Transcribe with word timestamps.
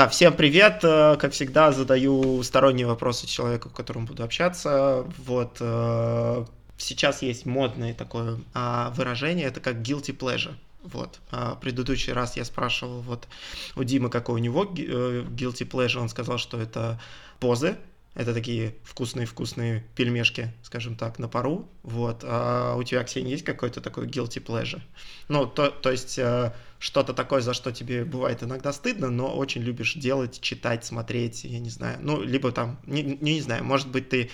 Да, 0.00 0.08
всем 0.08 0.32
привет. 0.32 0.80
Э, 0.82 1.18
как 1.20 1.32
всегда, 1.32 1.72
задаю 1.72 2.42
сторонние 2.42 2.86
вопросы 2.86 3.26
человеку, 3.26 3.68
с 3.68 3.72
которым 3.72 4.06
буду 4.06 4.24
общаться. 4.24 5.04
Вот 5.18 5.58
э, 5.60 6.46
сейчас 6.78 7.20
есть 7.20 7.44
модное 7.44 7.92
такое 7.92 8.38
а, 8.54 8.94
выражение, 8.96 9.46
это 9.46 9.60
как 9.60 9.82
guilty 9.82 10.16
pleasure. 10.16 10.54
Вот. 10.82 11.20
А 11.30 11.56
предыдущий 11.56 12.14
раз 12.14 12.38
я 12.38 12.46
спрашивал 12.46 13.02
вот 13.02 13.28
у 13.76 13.84
Димы, 13.84 14.08
какой 14.08 14.36
у 14.36 14.38
него 14.38 14.64
э, 14.64 15.22
guilty 15.28 15.68
pleasure, 15.68 15.98
он 15.98 16.08
сказал, 16.08 16.38
что 16.38 16.58
это 16.58 16.98
позы, 17.38 17.76
это 18.14 18.32
такие 18.32 18.76
вкусные-вкусные 18.84 19.84
пельмешки, 19.96 20.50
скажем 20.62 20.96
так, 20.96 21.18
на 21.18 21.28
пару. 21.28 21.68
Вот. 21.82 22.24
А 22.24 22.74
у 22.74 22.82
тебя, 22.84 23.04
Ксения, 23.04 23.32
есть 23.32 23.44
какой-то 23.44 23.82
такой 23.82 24.06
guilty 24.06 24.42
pleasure? 24.42 24.80
Ну, 25.28 25.44
то, 25.44 25.68
то 25.68 25.90
есть 25.90 26.18
что-то 26.80 27.12
такое, 27.12 27.42
за 27.42 27.52
что 27.54 27.70
тебе 27.72 28.04
бывает 28.04 28.42
иногда 28.42 28.72
стыдно, 28.72 29.10
но 29.10 29.36
очень 29.36 29.60
любишь 29.60 29.94
делать, 29.94 30.40
читать, 30.40 30.84
смотреть, 30.84 31.44
я 31.44 31.60
не 31.60 31.68
знаю. 31.68 31.98
Ну, 32.00 32.22
либо 32.22 32.50
там, 32.52 32.80
не, 32.86 33.02
не, 33.02 33.40
знаю, 33.42 33.62
может 33.64 33.88
быть, 33.88 34.08
ты 34.08 34.30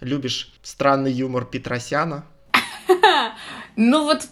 любишь 0.00 0.50
странный 0.62 1.12
юмор 1.12 1.44
Петросяна? 1.44 2.26
Ну 3.76 4.04
вот 4.04 4.28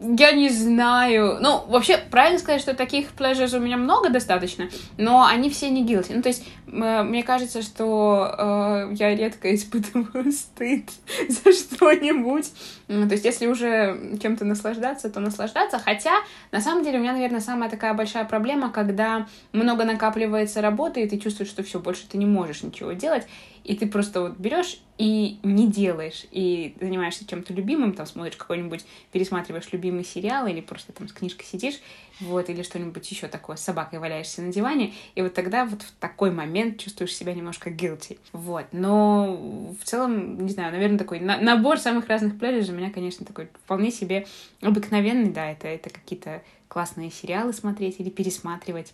я 0.00 0.32
не 0.32 0.48
знаю. 0.48 1.38
Ну, 1.40 1.64
вообще, 1.68 1.98
правильно 1.98 2.38
сказать, 2.38 2.62
что 2.62 2.74
таких 2.74 3.12
pleasures 3.12 3.54
у 3.56 3.60
меня 3.60 3.76
много 3.76 4.08
достаточно, 4.08 4.70
но 4.96 5.26
они 5.26 5.50
все 5.50 5.68
не 5.68 5.84
guilty. 5.84 6.14
Ну, 6.14 6.22
то 6.22 6.28
есть, 6.28 6.46
мне 6.66 7.22
кажется, 7.22 7.60
что 7.60 8.34
э, 8.38 8.94
я 8.94 9.14
редко 9.14 9.54
испытываю 9.54 10.32
стыд 10.32 10.90
за 11.28 11.52
что-нибудь. 11.52 12.50
Ну, 12.88 13.06
то 13.06 13.12
есть, 13.12 13.26
если 13.26 13.46
уже 13.46 14.18
чем-то 14.22 14.44
наслаждаться, 14.46 15.10
то 15.10 15.20
наслаждаться. 15.20 15.78
Хотя, 15.78 16.12
на 16.50 16.60
самом 16.60 16.82
деле, 16.82 16.98
у 16.98 17.02
меня, 17.02 17.12
наверное, 17.12 17.40
самая 17.40 17.68
такая 17.68 17.92
большая 17.92 18.24
проблема, 18.24 18.70
когда 18.70 19.26
много 19.52 19.84
накапливается 19.84 20.62
работы, 20.62 21.02
и 21.02 21.08
ты 21.08 21.18
чувствуешь, 21.18 21.50
что 21.50 21.62
все, 21.62 21.78
больше 21.78 22.08
ты 22.08 22.16
не 22.16 22.26
можешь 22.26 22.62
ничего 22.62 22.92
делать 22.92 23.26
и 23.64 23.74
ты 23.74 23.86
просто 23.86 24.22
вот 24.22 24.36
берешь 24.38 24.80
и 24.98 25.38
не 25.42 25.66
делаешь, 25.66 26.26
и 26.30 26.76
занимаешься 26.78 27.26
чем-то 27.26 27.54
любимым, 27.54 27.94
там 27.94 28.04
смотришь 28.04 28.36
какой-нибудь, 28.36 28.84
пересматриваешь 29.12 29.72
любимый 29.72 30.04
сериал, 30.04 30.46
или 30.46 30.60
просто 30.60 30.92
там 30.92 31.08
с 31.08 31.12
книжкой 31.12 31.46
сидишь, 31.46 31.80
вот, 32.20 32.50
или 32.50 32.62
что-нибудь 32.62 33.10
еще 33.10 33.28
такое, 33.28 33.56
с 33.56 33.62
собакой 33.62 33.98
валяешься 33.98 34.42
на 34.42 34.52
диване, 34.52 34.92
и 35.14 35.22
вот 35.22 35.32
тогда 35.32 35.64
вот 35.64 35.82
в 35.82 35.92
такой 35.92 36.30
момент 36.30 36.78
чувствуешь 36.78 37.14
себя 37.14 37.32
немножко 37.32 37.70
guilty, 37.70 38.18
вот, 38.32 38.66
но 38.72 39.72
в 39.80 39.84
целом, 39.84 40.44
не 40.44 40.50
знаю, 40.50 40.72
наверное, 40.72 40.98
такой 40.98 41.20
на 41.20 41.38
набор 41.38 41.78
самых 41.78 42.08
разных 42.08 42.38
пледжей 42.38 42.74
у 42.74 42.76
меня, 42.76 42.90
конечно, 42.90 43.24
такой 43.24 43.48
вполне 43.64 43.90
себе 43.90 44.26
обыкновенный, 44.60 45.30
да, 45.30 45.50
это, 45.50 45.68
это 45.68 45.88
какие-то 45.88 46.42
классные 46.68 47.10
сериалы 47.10 47.52
смотреть 47.52 48.00
или 48.00 48.10
пересматривать, 48.10 48.92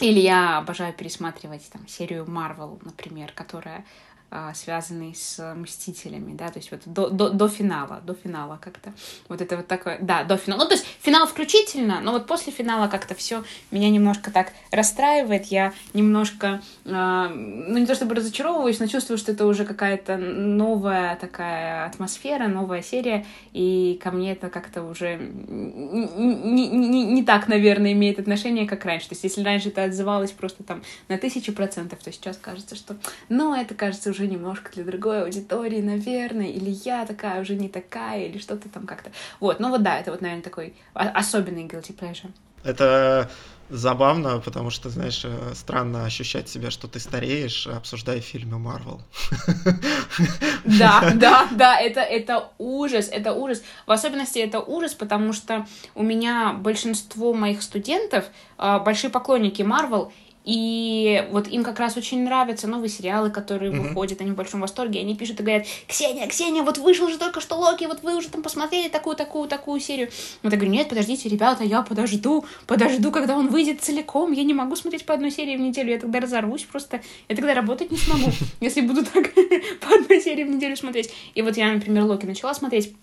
или 0.00 0.20
я 0.20 0.58
обожаю 0.58 0.92
пересматривать 0.92 1.68
там 1.70 1.86
серию 1.88 2.24
Marvel, 2.24 2.78
например, 2.84 3.32
которая 3.34 3.84
связанный 4.54 5.14
с 5.14 5.54
Мстителями, 5.54 6.34
да, 6.34 6.48
то 6.48 6.58
есть 6.58 6.70
вот 6.70 6.82
до, 6.84 7.08
до, 7.08 7.30
до 7.30 7.48
финала, 7.48 8.00
до 8.04 8.14
финала 8.14 8.58
как-то. 8.60 8.92
Вот 9.28 9.40
это 9.40 9.56
вот 9.56 9.66
такое, 9.66 9.98
да, 10.00 10.24
до 10.24 10.36
финала. 10.36 10.62
Ну, 10.62 10.68
то 10.68 10.74
есть 10.74 10.86
финал 11.00 11.26
включительно, 11.26 12.00
но 12.00 12.12
вот 12.12 12.26
после 12.26 12.52
финала 12.52 12.88
как-то 12.88 13.14
все 13.14 13.42
меня 13.70 13.88
немножко 13.88 14.30
так 14.30 14.52
расстраивает, 14.70 15.46
я 15.46 15.72
немножко, 15.94 16.60
э, 16.84 17.28
ну, 17.28 17.78
не 17.78 17.86
то 17.86 17.94
чтобы 17.94 18.14
разочаровываюсь, 18.14 18.80
но 18.80 18.86
чувствую, 18.86 19.16
что 19.16 19.32
это 19.32 19.46
уже 19.46 19.64
какая-то 19.64 20.18
новая 20.18 21.16
такая 21.16 21.86
атмосфера, 21.86 22.48
новая 22.48 22.82
серия, 22.82 23.24
и 23.52 23.98
ко 24.02 24.10
мне 24.10 24.32
это 24.32 24.50
как-то 24.50 24.82
уже 24.82 25.16
не, 25.16 26.68
не, 26.68 27.04
не 27.04 27.22
так, 27.24 27.48
наверное, 27.48 27.92
имеет 27.92 28.18
отношение, 28.18 28.66
как 28.66 28.84
раньше. 28.84 29.08
То 29.08 29.14
есть 29.14 29.24
если 29.24 29.42
раньше 29.42 29.68
это 29.68 29.84
отзывалось 29.84 30.32
просто 30.32 30.62
там 30.64 30.82
на 31.08 31.16
тысячу 31.16 31.52
процентов, 31.52 32.00
то 32.02 32.12
сейчас 32.12 32.36
кажется, 32.36 32.76
что, 32.76 32.96
ну, 33.28 33.54
это 33.54 33.74
кажется 33.74 34.10
уже 34.10 34.17
уже 34.18 34.26
немножко 34.26 34.72
для 34.72 34.84
другой 34.84 35.22
аудитории, 35.22 35.80
наверное, 35.80 36.48
или 36.48 36.70
я 36.84 37.06
такая 37.06 37.40
уже 37.40 37.54
не 37.54 37.68
такая, 37.68 38.26
или 38.26 38.38
что-то 38.38 38.68
там 38.68 38.86
как-то. 38.86 39.10
Вот, 39.38 39.60
ну 39.60 39.70
вот 39.70 39.82
да, 39.82 39.98
это 39.98 40.10
вот, 40.10 40.20
наверное, 40.20 40.42
такой 40.42 40.74
особенный 40.92 41.66
guilty 41.66 41.96
pleasure. 41.96 42.30
Это 42.64 43.30
забавно, 43.70 44.40
потому 44.40 44.70
что, 44.70 44.88
знаешь, 44.88 45.22
э, 45.24 45.52
странно 45.54 46.04
ощущать 46.04 46.48
себя, 46.48 46.70
что 46.70 46.88
ты 46.88 46.98
стареешь, 46.98 47.66
обсуждая 47.66 48.20
фильмы 48.20 48.58
Марвел. 48.58 49.00
Да, 50.64 51.12
да, 51.14 51.48
да, 51.52 51.78
это, 51.78 52.00
это 52.00 52.48
ужас, 52.58 53.08
это 53.12 53.32
ужас. 53.32 53.62
В 53.86 53.92
особенности 53.92 54.38
это 54.38 54.60
ужас, 54.60 54.94
потому 54.94 55.32
что 55.32 55.66
у 55.94 56.02
меня 56.02 56.54
большинство 56.54 57.34
моих 57.34 57.62
студентов 57.62 58.24
э, 58.58 58.78
большие 58.80 59.10
поклонники 59.10 59.62
Марвел, 59.62 60.12
и 60.48 61.28
вот 61.30 61.46
им 61.48 61.62
как 61.62 61.78
раз 61.78 61.98
очень 61.98 62.24
нравятся 62.24 62.68
новые 62.68 62.88
сериалы, 62.88 63.28
которые 63.28 63.70
mm-hmm. 63.70 63.88
выходят, 63.88 64.22
они 64.22 64.30
в 64.30 64.34
большом 64.34 64.62
восторге, 64.62 65.00
они 65.00 65.14
пишут 65.14 65.40
и 65.40 65.42
говорят, 65.42 65.66
Ксения, 65.86 66.26
Ксения, 66.26 66.62
вот 66.62 66.78
вышел 66.78 67.06
же 67.10 67.18
только 67.18 67.42
что 67.42 67.56
Локи, 67.56 67.84
вот 67.84 68.02
вы 68.02 68.16
уже 68.16 68.30
там 68.30 68.42
посмотрели 68.42 68.88
такую, 68.88 69.14
такую, 69.14 69.46
такую 69.46 69.78
серию. 69.78 70.08
Вот 70.42 70.50
я 70.50 70.58
говорю, 70.58 70.72
нет, 70.72 70.88
подождите, 70.88 71.28
ребята, 71.28 71.64
я 71.64 71.82
подожду, 71.82 72.46
подожду, 72.66 73.12
когда 73.12 73.36
он 73.36 73.48
выйдет 73.48 73.82
целиком, 73.82 74.32
я 74.32 74.42
не 74.42 74.54
могу 74.54 74.74
смотреть 74.74 75.04
по 75.04 75.12
одной 75.12 75.30
серии 75.30 75.54
в 75.54 75.60
неделю, 75.60 75.90
я 75.90 75.98
тогда 75.98 76.18
разорвусь 76.18 76.62
просто, 76.62 77.02
я 77.28 77.36
тогда 77.36 77.52
работать 77.52 77.90
не 77.90 77.98
смогу, 77.98 78.32
если 78.60 78.80
буду 78.80 79.04
так 79.04 79.34
по 79.82 79.96
одной 79.96 80.22
серии 80.22 80.44
в 80.44 80.50
неделю 80.50 80.78
смотреть. 80.78 81.10
И 81.34 81.42
вот 81.42 81.58
я, 81.58 81.70
например, 81.70 82.04
Локи 82.04 82.24
начала 82.24 82.54
смотреть, 82.54 82.94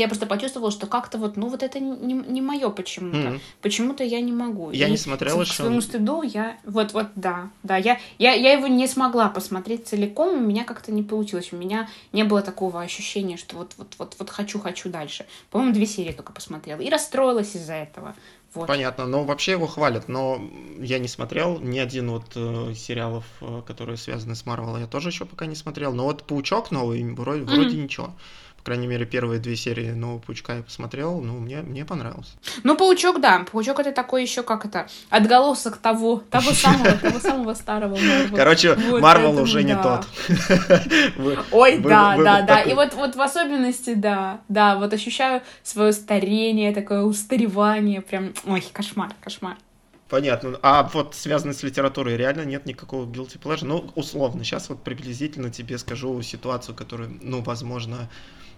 я 0.00 0.08
просто 0.08 0.26
почувствовала, 0.26 0.70
что 0.70 0.86
как-то 0.86 1.18
вот, 1.18 1.36
ну 1.36 1.48
вот 1.48 1.62
это 1.62 1.80
не, 1.80 2.14
не 2.14 2.40
мое 2.40 2.70
почему-то. 2.70 3.16
Mm-hmm. 3.16 3.40
Почему-то 3.62 4.04
я 4.04 4.20
не 4.20 4.32
могу. 4.32 4.70
Я 4.70 4.88
и 4.88 4.90
не 4.90 4.96
смотрела 4.96 5.40
еще. 5.42 5.52
К 5.52 5.56
своему 5.56 5.80
стыду 5.80 6.22
я... 6.22 6.58
Вот, 6.64 6.92
вот, 6.92 7.08
да, 7.14 7.50
да. 7.62 7.76
Я, 7.76 7.98
я, 8.18 8.32
я 8.32 8.52
его 8.52 8.66
не 8.66 8.86
смогла 8.86 9.28
посмотреть 9.28 9.86
целиком, 9.86 10.34
у 10.34 10.40
меня 10.40 10.64
как-то 10.64 10.92
не 10.92 11.02
получилось. 11.02 11.52
У 11.52 11.56
меня 11.56 11.88
не 12.12 12.24
было 12.24 12.42
такого 12.42 12.80
ощущения, 12.82 13.36
что 13.36 13.56
вот, 13.56 13.74
вот, 13.76 13.94
вот, 13.98 14.16
вот 14.18 14.30
хочу, 14.30 14.58
хочу 14.60 14.88
дальше. 14.88 15.26
По-моему, 15.50 15.74
две 15.74 15.86
серии 15.86 16.12
только 16.12 16.32
посмотрела. 16.32 16.80
И 16.80 16.90
расстроилась 16.90 17.54
из-за 17.54 17.74
этого. 17.74 18.14
Вот. 18.54 18.68
Понятно, 18.68 19.06
но 19.06 19.24
вообще 19.24 19.52
его 19.52 19.66
хвалят, 19.66 20.08
но 20.08 20.40
я 20.78 21.00
не 21.00 21.08
смотрел 21.08 21.58
ни 21.58 21.80
один 21.80 22.10
вот 22.10 22.26
э, 22.36 22.72
сериалов, 22.76 23.24
э, 23.40 23.62
которые 23.66 23.96
связаны 23.96 24.36
с 24.36 24.46
Марвел, 24.46 24.76
я 24.76 24.86
тоже 24.86 25.08
еще 25.08 25.24
пока 25.24 25.46
не 25.46 25.56
смотрел. 25.56 25.92
Но 25.92 26.04
вот 26.04 26.22
Паучок 26.22 26.70
новый 26.70 27.02
вроде, 27.14 27.42
mm-hmm. 27.42 27.54
вроде 27.56 27.76
ничего 27.76 28.14
крайней 28.64 28.86
мере, 28.86 29.04
первые 29.04 29.40
две 29.40 29.56
серии 29.56 29.90
нового 29.90 30.20
Паучка 30.20 30.56
я 30.56 30.62
посмотрел, 30.62 31.20
ну, 31.20 31.38
мне, 31.38 31.60
мне 31.60 31.84
понравилось. 31.84 32.34
Ну, 32.62 32.76
Паучок, 32.76 33.20
да. 33.20 33.44
Паучок 33.50 33.80
это 33.80 33.92
такой 33.92 34.22
еще, 34.22 34.42
как 34.42 34.64
это, 34.64 34.88
отголосок 35.10 35.76
того, 35.76 36.22
того 36.30 36.50
самого, 36.54 36.92
того 36.92 37.20
самого 37.20 37.54
старого 37.54 37.96
Марвел. 37.96 38.36
Короче, 38.36 38.74
Марвел 38.74 39.38
уже 39.40 39.62
не 39.62 39.76
тот. 39.76 40.06
Ой, 41.52 41.78
да, 41.78 42.16
да, 42.16 42.42
да. 42.42 42.62
И 42.62 42.74
вот, 42.74 42.94
вот 42.94 43.16
в 43.16 43.20
особенности, 43.20 43.94
да, 43.94 44.40
да, 44.48 44.76
вот 44.76 44.92
ощущаю 44.92 45.42
свое 45.62 45.92
старение, 45.92 46.72
такое 46.72 47.02
устаревание, 47.02 48.00
прям, 48.00 48.32
ой, 48.46 48.64
кошмар, 48.72 49.12
кошмар. 49.20 49.56
Понятно. 50.08 50.58
А 50.62 50.88
вот 50.92 51.14
связанный 51.14 51.54
с 51.54 51.62
литературой 51.62 52.16
реально 52.16 52.44
нет 52.44 52.66
никакого 52.66 53.04
guilty 53.04 53.38
pleasure? 53.38 53.64
Ну, 53.64 53.90
условно, 53.94 54.44
сейчас 54.44 54.68
вот 54.68 54.82
приблизительно 54.82 55.50
тебе 55.50 55.76
скажу 55.76 56.20
ситуацию, 56.22 56.74
которую, 56.74 57.18
ну, 57.20 57.42
возможно, 57.42 58.08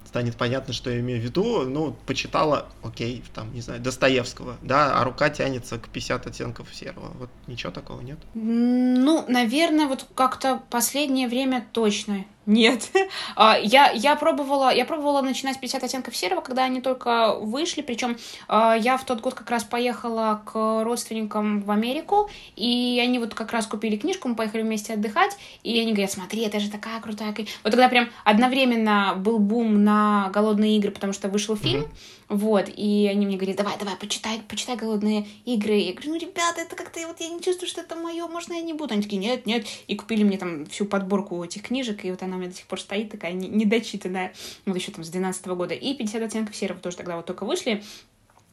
станет 0.07 0.37
понятно, 0.37 0.73
что 0.73 0.91
я 0.91 1.01
имею 1.01 1.21
в 1.21 1.25
виду. 1.25 1.63
Ну, 1.63 1.97
почитала, 2.07 2.69
окей, 2.83 3.23
там, 3.35 3.53
не 3.55 3.61
знаю, 3.61 3.81
Достоевского, 3.81 4.57
да, 4.63 5.01
а 5.01 5.05
рука 5.05 5.31
тянется 5.31 5.79
к 5.79 5.89
50 5.89 6.27
оттенков 6.27 6.75
серого. 6.75 7.13
Вот 7.19 7.31
ничего 7.47 7.73
такого 7.73 8.01
нет? 8.01 8.19
Ну, 8.35 9.25
наверное, 9.29 9.87
вот 9.87 10.07
как-то 10.15 10.63
последнее 10.71 11.29
время 11.29 11.67
точно 11.73 12.25
нет. 12.47 12.91
А, 13.35 13.59
я, 13.59 13.91
я, 13.91 14.17
пробовала, 14.17 14.73
я 14.73 14.85
пробовала 14.85 15.21
начинать 15.21 15.61
50 15.61 15.85
оттенков 15.85 16.17
серого, 16.17 16.41
когда 16.41 16.65
они 16.65 16.81
только 16.81 17.35
вышли. 17.39 17.83
Причем 17.83 18.17
а, 18.49 18.75
я 18.75 18.97
в 18.97 19.05
тот 19.05 19.21
год 19.21 19.35
как 19.35 19.51
раз 19.51 19.65
поехала 19.65 20.43
к 20.45 20.83
родственникам 20.83 21.61
в 21.63 21.71
Америку, 21.71 22.31
и 22.57 23.01
они 23.03 23.19
вот 23.19 23.35
как 23.35 23.53
раз 23.53 23.67
купили 23.67 23.97
книжку, 23.97 24.29
мы 24.29 24.35
поехали 24.35 24.63
вместе 24.63 24.95
отдыхать, 24.95 25.37
и 25.63 25.79
они 25.81 25.93
говорят, 25.93 26.13
смотри, 26.13 26.43
это 26.43 26.61
же 26.61 26.71
такая 26.71 27.01
крутая 27.01 27.33
книга. 27.33 27.51
Вот 27.63 27.71
тогда 27.71 27.89
прям 27.89 28.09
одновременно 28.25 29.15
был 29.17 29.39
бум 29.39 29.85
на 29.85 30.31
«Голодные 30.33 30.77
игры», 30.77 30.91
потому 30.91 31.13
что 31.13 31.29
вышел 31.29 31.57
фильм, 31.57 31.83
mm-hmm. 31.83 32.26
Вот, 32.29 32.69
и 32.69 33.09
они 33.09 33.25
мне 33.25 33.37
говорят, 33.37 33.57
давай, 33.57 33.79
давай, 33.79 33.97
почитай, 33.97 34.41
почитай 34.49 34.77
«Голодные 34.77 35.29
игры». 35.45 35.75
Я 35.75 35.93
говорю, 35.93 36.15
ну, 36.15 36.19
ребята, 36.19 36.63
это 36.63 36.75
как-то, 36.75 37.07
вот 37.07 37.21
я 37.21 37.29
не 37.29 37.41
чувствую, 37.41 37.69
что 37.69 37.83
это 37.83 37.95
мое, 37.95 38.27
можно 38.27 38.55
я 38.55 38.63
не 38.63 38.73
буду? 38.73 38.95
Они 38.95 39.03
такие, 39.03 39.19
нет, 39.19 39.47
нет, 39.47 39.65
и 39.87 39.95
купили 39.95 40.25
мне 40.25 40.37
там 40.37 40.67
всю 40.67 40.87
подборку 40.87 41.45
этих 41.45 41.63
книжек, 41.63 42.05
и 42.05 42.11
вот 42.11 42.23
она 42.23 42.37
у 42.37 42.39
меня 42.41 42.51
до 42.51 42.57
сих 42.57 42.67
пор 42.67 42.81
стоит 42.81 43.11
такая 43.11 43.33
недочитанная, 43.33 44.35
вот 44.65 44.77
еще 44.77 44.91
там 44.91 45.05
с 45.05 45.09
12 45.09 45.47
года. 45.47 45.75
И 45.75 45.95
50 45.95 46.23
оттенков 46.23 46.57
серого 46.57 46.81
тоже 46.81 46.97
тогда 46.97 47.17
вот 47.17 47.27
только 47.27 47.45
вышли. 47.45 47.85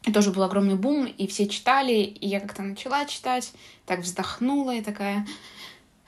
И 0.06 0.12
тоже 0.12 0.32
был 0.32 0.44
огромный 0.44 0.76
бум, 0.76 1.06
и 1.06 1.28
все 1.28 1.48
читали, 1.48 1.94
и 1.94 2.28
я 2.28 2.42
как-то 2.42 2.62
начала 2.62 3.06
читать, 3.06 3.54
так 3.86 4.02
вздохнула 4.02 4.76
и 4.76 4.82
такая, 4.82 5.26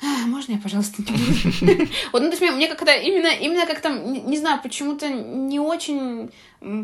можно 0.02 0.54
я, 0.54 0.58
пожалуйста, 0.58 1.02
не 1.02 1.12
буду? 1.12 1.92
Вот, 2.12 2.22
ну, 2.22 2.30
то 2.32 2.38
есть 2.38 2.42
мне 2.42 2.68
как-то 2.68 2.92
именно, 2.92 3.28
именно 3.28 3.66
как-то, 3.66 3.90
не 3.90 4.38
знаю, 4.38 4.62
почему-то 4.62 5.10
не 5.10 5.60
очень 5.60 6.30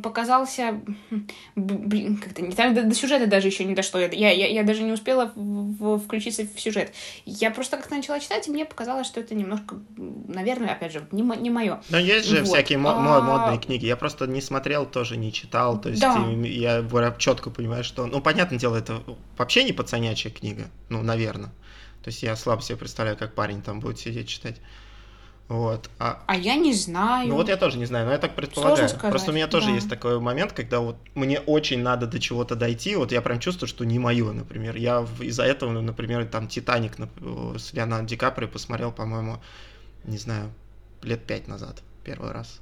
показался, 0.04 0.80
как-то 1.56 2.42
не 2.42 2.52
там 2.52 2.74
до, 2.74 2.84
до 2.84 2.94
сюжета 2.94 3.28
даже 3.28 3.48
еще 3.48 3.66
не 3.66 3.74
дошло. 3.74 4.00
Я, 4.00 4.08
я, 4.08 4.48
я 4.48 4.64
даже 4.64 4.84
не 4.84 4.92
успела 4.92 5.32
в, 5.36 5.78
в, 5.78 6.00
включиться 6.00 6.44
в 6.44 6.60
сюжет. 6.60 6.94
Я 7.26 7.52
просто 7.52 7.78
как-то 7.78 7.96
начала 7.96 8.20
читать, 8.20 8.48
и 8.48 8.52
мне 8.52 8.66
показалось, 8.66 9.08
что 9.08 9.20
это 9.20 9.34
немножко, 9.36 9.80
наверное, 9.98 10.70
опять 10.70 10.94
же, 10.94 11.08
не, 11.12 11.24
не 11.24 11.50
мое. 11.50 11.82
Но 11.90 11.98
есть 11.98 12.28
же 12.28 12.40
вот. 12.40 12.48
всякие 12.48 12.78
а... 12.78 13.22
модные 13.22 13.60
книги. 13.60 13.86
Я 13.86 13.96
просто 13.96 14.28
не 14.28 14.42
смотрел, 14.42 14.86
тоже 14.86 15.18
не 15.18 15.34
читал. 15.34 15.82
То 15.82 15.90
есть 15.90 16.02
да. 16.02 16.16
я 16.44 16.86
четко 17.18 17.50
понимаю, 17.50 17.84
что, 17.84 18.06
ну, 18.06 18.22
понятное 18.22 18.60
дело, 18.60 18.78
это 18.78 19.02
вообще 19.38 19.64
не 19.64 19.74
пацанячья 19.74 20.30
книга, 20.30 20.70
ну, 20.90 21.02
наверное. 21.02 21.52
То 22.04 22.10
есть 22.10 22.24
я 22.24 22.36
слабо 22.36 22.62
себе 22.62 22.78
представляю, 22.78 23.18
как 23.18 23.34
парень 23.34 23.62
там 23.62 23.80
будет 23.80 24.00
сидеть 24.00 24.28
читать. 24.28 24.58
Вот. 25.48 25.90
А, 26.00 26.24
а 26.28 26.38
я 26.38 26.56
не 26.56 26.74
знаю. 26.74 27.28
Ну 27.28 27.36
вот 27.36 27.50
я 27.50 27.58
тоже 27.58 27.78
не 27.78 27.86
знаю, 27.86 28.06
но 28.06 28.14
я 28.14 28.18
так 28.18 28.36
предполагаю. 28.36 28.90
Просто 28.90 29.32
у 29.32 29.34
меня 29.34 29.48
тоже 29.48 29.68
да. 29.68 29.74
есть 29.74 29.90
такой 29.90 30.18
момент, 30.20 30.54
когда 30.54 30.80
вот 30.80 30.96
мне 31.14 31.42
очень 31.42 31.82
надо 31.82 32.08
до 32.08 32.20
чего-то 32.20 32.56
дойти, 32.56 32.96
вот 32.96 33.12
я 33.12 33.22
прям 33.22 33.40
чувствую, 33.40 33.68
что 33.68 33.84
не 33.84 34.00
мое, 34.00 34.32
например. 34.32 34.78
Я 34.78 35.06
из-за 35.20 35.44
этого, 35.44 35.72
например, 35.82 36.26
там 36.26 36.48
«Титаник» 36.48 36.94
с 37.58 37.74
Леонардо 37.74 38.08
Ди 38.08 38.16
Каприо 38.16 38.48
посмотрел, 38.48 38.94
по-моему, 38.94 39.42
не 40.06 40.18
знаю, 40.18 40.54
лет 41.02 41.22
пять 41.26 41.50
назад 41.50 41.82
первый 42.06 42.32
раз. 42.32 42.62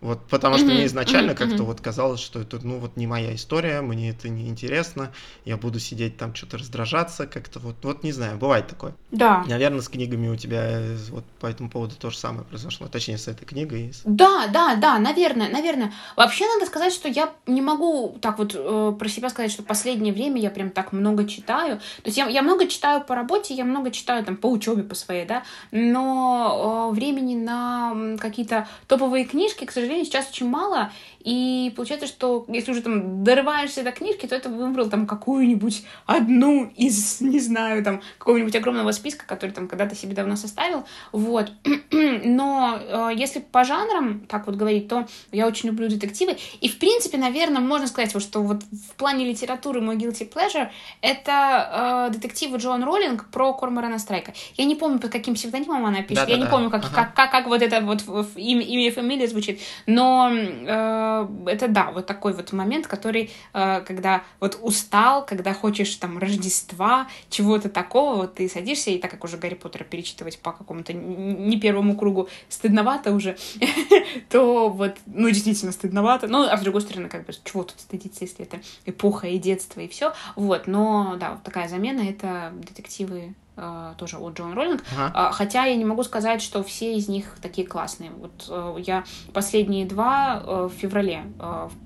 Вот 0.00 0.26
потому 0.28 0.56
что 0.56 0.66
mm-hmm. 0.66 0.74
мне 0.74 0.86
изначально 0.86 1.32
mm-hmm. 1.32 1.34
как-то 1.34 1.64
вот 1.64 1.80
казалось, 1.80 2.20
что 2.20 2.40
это, 2.40 2.58
ну, 2.62 2.78
вот 2.78 2.96
не 2.96 3.06
моя 3.06 3.34
история, 3.34 3.82
мне 3.82 4.10
это 4.10 4.30
не 4.30 4.48
интересно, 4.48 5.12
я 5.44 5.58
буду 5.58 5.78
сидеть 5.78 6.16
там 6.16 6.34
что-то 6.34 6.56
раздражаться, 6.56 7.26
как-то 7.26 7.58
вот, 7.58 7.76
вот 7.82 8.02
не 8.02 8.12
знаю, 8.12 8.38
бывает 8.38 8.66
такое. 8.66 8.94
Да. 9.10 9.44
Наверное, 9.46 9.82
с 9.82 9.88
книгами 9.88 10.28
у 10.28 10.36
тебя 10.36 10.62
э, 10.64 10.96
вот 11.10 11.24
по 11.38 11.46
этому 11.46 11.68
поводу 11.68 11.96
то 11.96 12.08
же 12.08 12.16
самое 12.16 12.44
произошло, 12.44 12.88
точнее, 12.88 13.18
с 13.18 13.28
этой 13.28 13.44
книгой. 13.44 13.92
Да, 14.04 14.46
да, 14.46 14.74
да, 14.76 14.98
наверное, 14.98 15.50
наверное. 15.50 15.92
Вообще 16.16 16.46
надо 16.46 16.64
сказать, 16.64 16.94
что 16.94 17.08
я 17.08 17.30
не 17.46 17.60
могу 17.60 18.16
так 18.22 18.38
вот 18.38 18.54
э, 18.54 18.94
про 18.98 19.08
себя 19.08 19.28
сказать, 19.28 19.52
что 19.52 19.62
последнее 19.62 20.14
время 20.14 20.40
я 20.40 20.50
прям 20.50 20.70
так 20.70 20.92
много 20.92 21.26
читаю. 21.26 21.76
То 21.76 22.06
есть 22.06 22.16
я, 22.16 22.26
я 22.26 22.40
много 22.40 22.66
читаю 22.66 23.04
по 23.04 23.14
работе, 23.14 23.52
я 23.52 23.66
много 23.66 23.90
читаю 23.90 24.24
там 24.24 24.38
по 24.38 24.46
учебе 24.46 24.82
по 24.82 24.94
своей, 24.94 25.26
да, 25.26 25.42
но 25.72 26.90
э, 26.90 26.94
времени 26.94 27.34
на 27.34 28.16
какие-то 28.18 28.66
топовые 28.86 29.26
книжки, 29.26 29.66
к 29.66 29.70
сожалению, 29.70 29.89
сожалению, 29.90 30.04
сейчас 30.06 30.30
очень 30.30 30.48
мало, 30.48 30.92
и 31.20 31.72
получается, 31.76 32.06
что 32.06 32.46
если 32.48 32.72
уже 32.72 32.82
там 32.82 33.22
дорываешься 33.22 33.82
до 33.82 33.92
книжки, 33.92 34.26
то 34.26 34.34
это 34.34 34.48
выбрал 34.48 34.88
там 34.88 35.06
какую-нибудь 35.06 35.84
одну 36.06 36.72
из, 36.76 37.20
не 37.20 37.40
знаю, 37.40 37.84
там, 37.84 38.00
какого-нибудь 38.18 38.56
огромного 38.56 38.92
списка, 38.92 39.26
который 39.26 39.50
там 39.50 39.68
когда-то 39.68 39.94
себе 39.94 40.14
давно 40.14 40.36
составил, 40.36 40.84
вот. 41.12 41.52
Но 41.90 42.78
э, 42.80 43.10
если 43.14 43.40
по 43.40 43.64
жанрам 43.64 44.20
так 44.28 44.46
вот 44.46 44.56
говорить, 44.56 44.88
то 44.88 45.06
я 45.30 45.46
очень 45.46 45.68
люблю 45.68 45.88
детективы, 45.88 46.36
и 46.60 46.68
в 46.68 46.78
принципе, 46.78 47.18
наверное, 47.18 47.60
можно 47.60 47.86
сказать, 47.86 48.14
вот, 48.14 48.22
что 48.22 48.42
вот 48.42 48.62
в 48.62 48.94
плане 48.96 49.26
литературы 49.26 49.80
мой 49.80 49.96
guilty 49.96 50.30
pleasure 50.32 50.68
это 51.02 52.08
э, 52.08 52.14
детективы 52.14 52.56
Джоан 52.58 52.82
Роллинг 52.82 53.28
про 53.30 53.52
Корморана 53.52 53.98
Страйка. 53.98 54.32
Я 54.56 54.64
не 54.64 54.74
помню, 54.74 54.98
под 54.98 55.10
каким 55.10 55.34
псевдонимом 55.34 55.84
она 55.84 56.02
пишет, 56.02 56.24
да, 56.26 56.30
я 56.30 56.36
да, 56.36 56.38
не 56.38 56.44
да. 56.44 56.50
помню, 56.50 56.70
как, 56.70 56.84
ага. 56.84 56.94
как, 56.94 57.14
как, 57.14 57.30
как 57.30 57.46
вот 57.46 57.60
это 57.60 57.80
вот 57.82 58.02
имя, 58.36 58.62
имя 58.62 58.86
и 58.86 58.90
фамилия 58.90 59.28
звучит, 59.28 59.60
но 59.86 60.30
э, 60.32 61.09
это 61.46 61.68
да, 61.68 61.90
вот 61.90 62.06
такой 62.06 62.32
вот 62.32 62.52
момент, 62.52 62.86
который, 62.86 63.30
э, 63.52 63.80
когда 63.82 64.22
вот 64.40 64.58
устал, 64.62 65.24
когда 65.24 65.54
хочешь 65.54 65.94
там 65.96 66.18
Рождества, 66.18 67.08
чего-то 67.28 67.68
такого, 67.68 68.16
вот 68.16 68.34
ты 68.34 68.48
садишься, 68.48 68.90
и 68.90 68.98
так 68.98 69.10
как 69.10 69.24
уже 69.24 69.36
Гарри 69.36 69.54
Поттера 69.54 69.84
перечитывать 69.84 70.38
по 70.38 70.52
какому-то 70.52 70.92
не 70.92 71.58
первому 71.60 71.96
кругу 71.96 72.28
стыдновато 72.48 73.12
уже, 73.12 73.36
то 74.28 74.68
вот, 74.68 74.96
ну, 75.06 75.28
действительно 75.28 75.72
стыдновато, 75.72 76.28
ну, 76.28 76.42
а 76.42 76.56
с 76.56 76.60
другой 76.62 76.80
стороны, 76.82 77.08
как 77.08 77.26
бы, 77.26 77.32
чего 77.44 77.64
тут 77.64 77.80
стыдиться, 77.80 78.24
если 78.24 78.44
это 78.44 78.60
эпоха 78.86 79.26
и 79.26 79.38
детство, 79.38 79.80
и 79.80 79.88
все, 79.88 80.12
вот, 80.36 80.66
но, 80.66 81.16
да, 81.18 81.32
вот 81.32 81.42
такая 81.42 81.68
замена— 81.68 82.00
это 82.08 82.52
детективы 82.54 83.34
Э, 83.49 83.49
тоже 83.98 84.18
от 84.18 84.38
Джон 84.38 84.54
Роллинг. 84.54 84.82
Ага. 84.92 85.12
А, 85.14 85.32
хотя 85.32 85.64
я 85.64 85.76
не 85.76 85.84
могу 85.84 86.02
сказать, 86.02 86.42
что 86.42 86.62
все 86.62 86.94
из 86.96 87.08
них 87.08 87.36
такие 87.42 87.66
классные. 87.66 88.10
Вот 88.10 88.46
э, 88.48 88.76
я 88.86 89.04
последние 89.32 89.86
два 89.86 90.42
э, 90.44 90.68
в 90.68 90.72
феврале, 90.72 91.24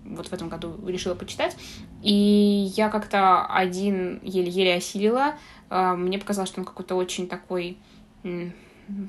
вот 0.05 0.29
в 0.29 0.33
этом 0.33 0.49
году 0.49 0.77
решила 0.87 1.15
почитать, 1.15 1.57
и 2.03 2.73
я 2.77 2.89
как-то 2.89 3.47
один 3.47 4.21
еле-еле 4.23 4.75
осилила. 4.75 5.35
Мне 5.71 6.19
показалось, 6.19 6.51
что 6.51 6.61
он 6.61 6.67
какой-то 6.67 6.95
очень 6.95 7.27
такой 7.27 7.79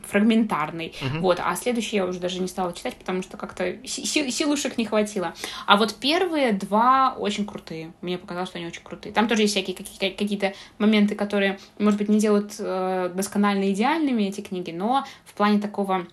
фрагментарный. 0.07 0.93
Uh-huh. 1.01 1.19
Вот, 1.19 1.39
а 1.43 1.55
следующий 1.55 1.97
я 1.97 2.05
уже 2.05 2.19
даже 2.19 2.39
не 2.39 2.47
стала 2.47 2.73
читать, 2.73 2.95
потому 2.95 3.21
что 3.21 3.37
как-то 3.37 3.75
си- 3.85 4.31
силушек 4.31 4.77
не 4.77 4.85
хватило. 4.85 5.33
А 5.65 5.77
вот 5.77 5.95
первые 5.95 6.53
два 6.53 7.15
очень 7.17 7.45
крутые. 7.45 7.93
Мне 8.01 8.17
показалось, 8.17 8.49
что 8.49 8.57
они 8.57 8.67
очень 8.67 8.83
крутые. 8.83 9.13
Там 9.13 9.27
тоже 9.27 9.43
есть 9.43 9.53
всякие 9.53 9.75
какие- 9.75 10.11
какие-то 10.11 10.53
моменты, 10.77 11.15
которые, 11.15 11.59
может 11.79 11.99
быть, 11.99 12.09
не 12.09 12.19
делают 12.19 12.55
э, 12.59 13.11
досконально 13.13 13.71
идеальными 13.71 14.23
эти 14.23 14.41
книги, 14.41 14.71
но 14.71 15.05
в 15.25 15.33
плане 15.33 15.59
такого 15.59 16.07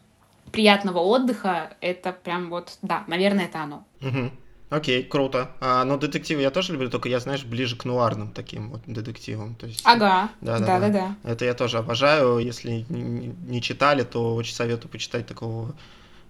приятного 0.50 0.98
отдыха 0.98 1.76
это 1.80 2.12
прям 2.12 2.50
вот, 2.50 2.78
да, 2.82 3.04
наверное, 3.06 3.46
это 3.46 3.62
оно. 3.62 3.84
Uh-huh. 4.00 4.30
Окей, 4.72 5.02
круто. 5.02 5.50
А, 5.60 5.84
но 5.84 5.98
детективы 5.98 6.40
я 6.40 6.50
тоже 6.50 6.72
люблю, 6.72 6.88
только 6.88 7.10
я, 7.10 7.20
знаешь, 7.20 7.44
ближе 7.44 7.76
к 7.76 7.84
нуарным 7.84 8.32
таким 8.32 8.70
вот 8.70 8.80
детективам. 8.86 9.54
То 9.54 9.66
есть, 9.66 9.82
ага, 9.84 10.30
да-да-да. 10.40 11.14
Это 11.24 11.44
я 11.44 11.52
тоже 11.52 11.76
обожаю. 11.76 12.38
Если 12.38 12.86
не 12.88 13.60
читали, 13.60 14.02
то 14.02 14.34
очень 14.34 14.54
советую 14.54 14.90
почитать 14.90 15.26
такого 15.26 15.74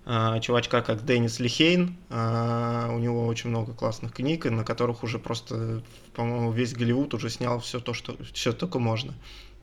а, 0.05 0.41
чувачка, 0.41 0.83
как 0.83 1.05
Деннис 1.05 1.39
Лихейн. 1.39 1.97
А, 2.11 2.89
у 2.91 2.99
него 2.99 3.27
очень 3.29 3.51
много 3.51 3.75
классных 3.75 4.13
книг, 4.13 4.45
на 4.47 4.65
которых 4.65 5.05
уже 5.05 5.21
просто, 5.21 5.81
по-моему, 6.13 6.51
весь 6.51 6.75
Голливуд 6.75 7.15
уже 7.15 7.31
снял 7.31 7.61
все 7.61 7.79
то, 7.79 7.95
что 7.95 8.17
все 8.33 8.53
только 8.53 8.81
можно. 8.81 9.13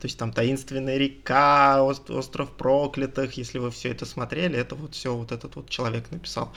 То 0.00 0.06
есть 0.06 0.18
там 0.18 0.32
таинственная 0.32 0.96
река, 0.96 1.84
остров 1.84 2.50
проклятых, 2.52 3.34
если 3.34 3.58
вы 3.58 3.70
все 3.70 3.90
это 3.90 4.06
смотрели, 4.06 4.56
это 4.58 4.74
вот 4.74 4.94
все 4.94 5.14
вот 5.14 5.32
этот 5.32 5.56
вот 5.56 5.68
человек 5.68 6.10
написал. 6.10 6.50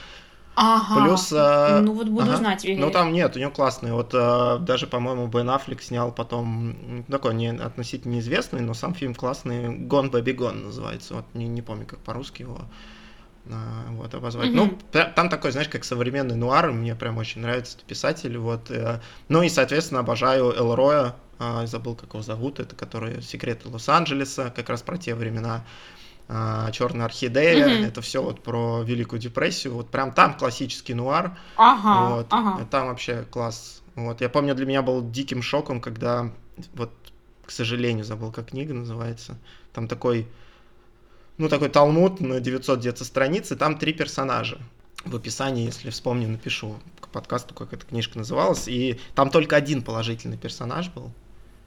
Ага. 0.56 1.04
Плюс... 1.04 1.32
Э, 1.32 1.80
ну 1.80 1.92
вот 1.94 2.08
буду 2.08 2.26
ага. 2.26 2.36
знать. 2.36 2.64
Ну 2.66 2.90
там 2.90 3.12
нет, 3.12 3.36
у 3.36 3.40
него 3.40 3.50
классный. 3.50 3.92
Вот 3.92 4.10
э, 4.14 4.58
даже, 4.60 4.86
по-моему, 4.86 5.26
Бен 5.26 5.50
Аффлек 5.50 5.82
снял 5.82 6.12
потом 6.12 7.04
такой 7.08 7.34
не 7.34 7.48
относительно 7.48 8.12
неизвестный, 8.12 8.60
но 8.60 8.74
сам 8.74 8.94
фильм 8.94 9.14
классный. 9.14 9.66
Gone 9.66 10.10
Baby 10.10 10.36
Gone 10.36 10.64
называется. 10.66 11.14
Вот 11.14 11.24
не, 11.34 11.48
не 11.48 11.62
помню, 11.62 11.86
как 11.86 11.98
по-русски 12.00 12.42
его 12.42 12.60
э, 13.46 13.52
вот 13.90 14.14
обозвать. 14.14 14.50
Mm-hmm. 14.50 14.80
Ну, 14.92 15.04
там 15.14 15.28
такой, 15.28 15.50
знаешь, 15.50 15.68
как 15.68 15.84
современный 15.84 16.36
нуар, 16.36 16.70
мне 16.70 16.94
прям 16.94 17.18
очень 17.18 17.40
нравится 17.40 17.76
этот 17.76 17.86
писатель, 17.86 18.38
вот. 18.38 18.70
Ну 19.28 19.42
и, 19.42 19.48
соответственно, 19.48 20.00
обожаю 20.00 20.54
Элроя, 20.56 21.16
забыл, 21.64 21.96
как 21.96 22.10
его 22.10 22.22
зовут, 22.22 22.60
это 22.60 22.76
который 22.76 23.20
«Секреты 23.22 23.68
Лос-Анджелеса», 23.68 24.52
как 24.54 24.68
раз 24.68 24.82
про 24.82 24.96
те 24.96 25.16
времена, 25.16 25.64
Черная 26.26 27.04
орхидея, 27.04 27.68
mm-hmm. 27.68 27.86
это 27.86 28.00
все 28.00 28.22
вот 28.22 28.42
про 28.42 28.82
Великую 28.82 29.20
депрессию, 29.20 29.74
вот 29.74 29.90
прям 29.90 30.10
там 30.10 30.34
классический 30.34 30.94
нуар, 30.94 31.36
ага, 31.56 32.16
вот, 32.16 32.26
ага. 32.30 32.64
там 32.70 32.86
вообще 32.86 33.26
класс. 33.30 33.82
Вот. 33.94 34.22
Я 34.22 34.30
помню, 34.30 34.54
для 34.54 34.64
меня 34.64 34.80
был 34.80 35.06
диким 35.06 35.42
шоком, 35.42 35.82
когда 35.82 36.32
вот, 36.72 36.90
к 37.44 37.50
сожалению, 37.50 38.06
забыл, 38.06 38.32
как 38.32 38.50
книга 38.50 38.72
называется, 38.72 39.36
там 39.74 39.86
такой, 39.86 40.26
ну 41.36 41.50
такой 41.50 41.68
талмуд 41.68 42.20
на 42.20 42.40
900 42.40 42.78
где-то 42.78 43.04
страниц, 43.04 43.52
и 43.52 43.56
там 43.56 43.78
три 43.78 43.92
персонажа. 43.92 44.58
В 45.04 45.14
описании, 45.16 45.66
если 45.66 45.90
вспомню, 45.90 46.28
напишу. 46.28 46.76
К 47.00 47.08
подкасту, 47.08 47.54
как 47.54 47.74
эта 47.74 47.84
книжка 47.84 48.16
называлась, 48.16 48.66
и 48.66 48.98
там 49.14 49.28
только 49.28 49.56
один 49.56 49.82
положительный 49.82 50.38
персонаж 50.38 50.88
был, 50.88 51.12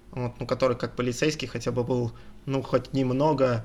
вот, 0.09 0.33
ну 0.39 0.47
который 0.47 0.75
как 0.75 0.95
полицейский 0.95 1.47
хотя 1.47 1.71
бы 1.71 1.83
был, 1.83 2.11
ну 2.47 2.63
хоть 2.63 2.93
немного 2.93 3.63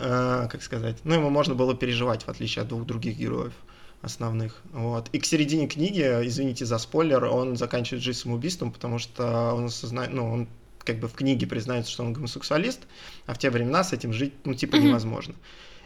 Э, 0.00 0.46
как 0.48 0.62
сказать, 0.62 0.96
ну, 1.02 1.14
ему 1.14 1.28
можно 1.28 1.56
было 1.56 1.74
переживать, 1.74 2.22
в 2.22 2.28
отличие 2.28 2.62
от 2.62 2.68
двух 2.68 2.86
других 2.86 3.16
героев 3.16 3.52
основных. 4.00 4.62
Вот. 4.72 5.08
И 5.10 5.18
к 5.18 5.26
середине 5.26 5.66
книги, 5.66 6.02
извините 6.02 6.64
за 6.66 6.78
спойлер, 6.78 7.24
он 7.24 7.56
заканчивает 7.56 8.04
жизнь 8.04 8.20
самоубийством, 8.20 8.70
потому 8.70 9.00
что 9.00 9.54
он 9.54 9.64
осознает, 9.66 10.12
ну, 10.12 10.32
он 10.32 10.48
как 10.84 11.00
бы 11.00 11.08
в 11.08 11.14
книге 11.14 11.48
признается, 11.48 11.90
что 11.90 12.04
он 12.04 12.12
гомосексуалист, 12.12 12.82
а 13.26 13.34
в 13.34 13.38
те 13.38 13.50
времена 13.50 13.82
с 13.82 13.92
этим 13.92 14.12
жить, 14.12 14.34
ну, 14.44 14.54
типа, 14.54 14.76
невозможно. 14.76 15.34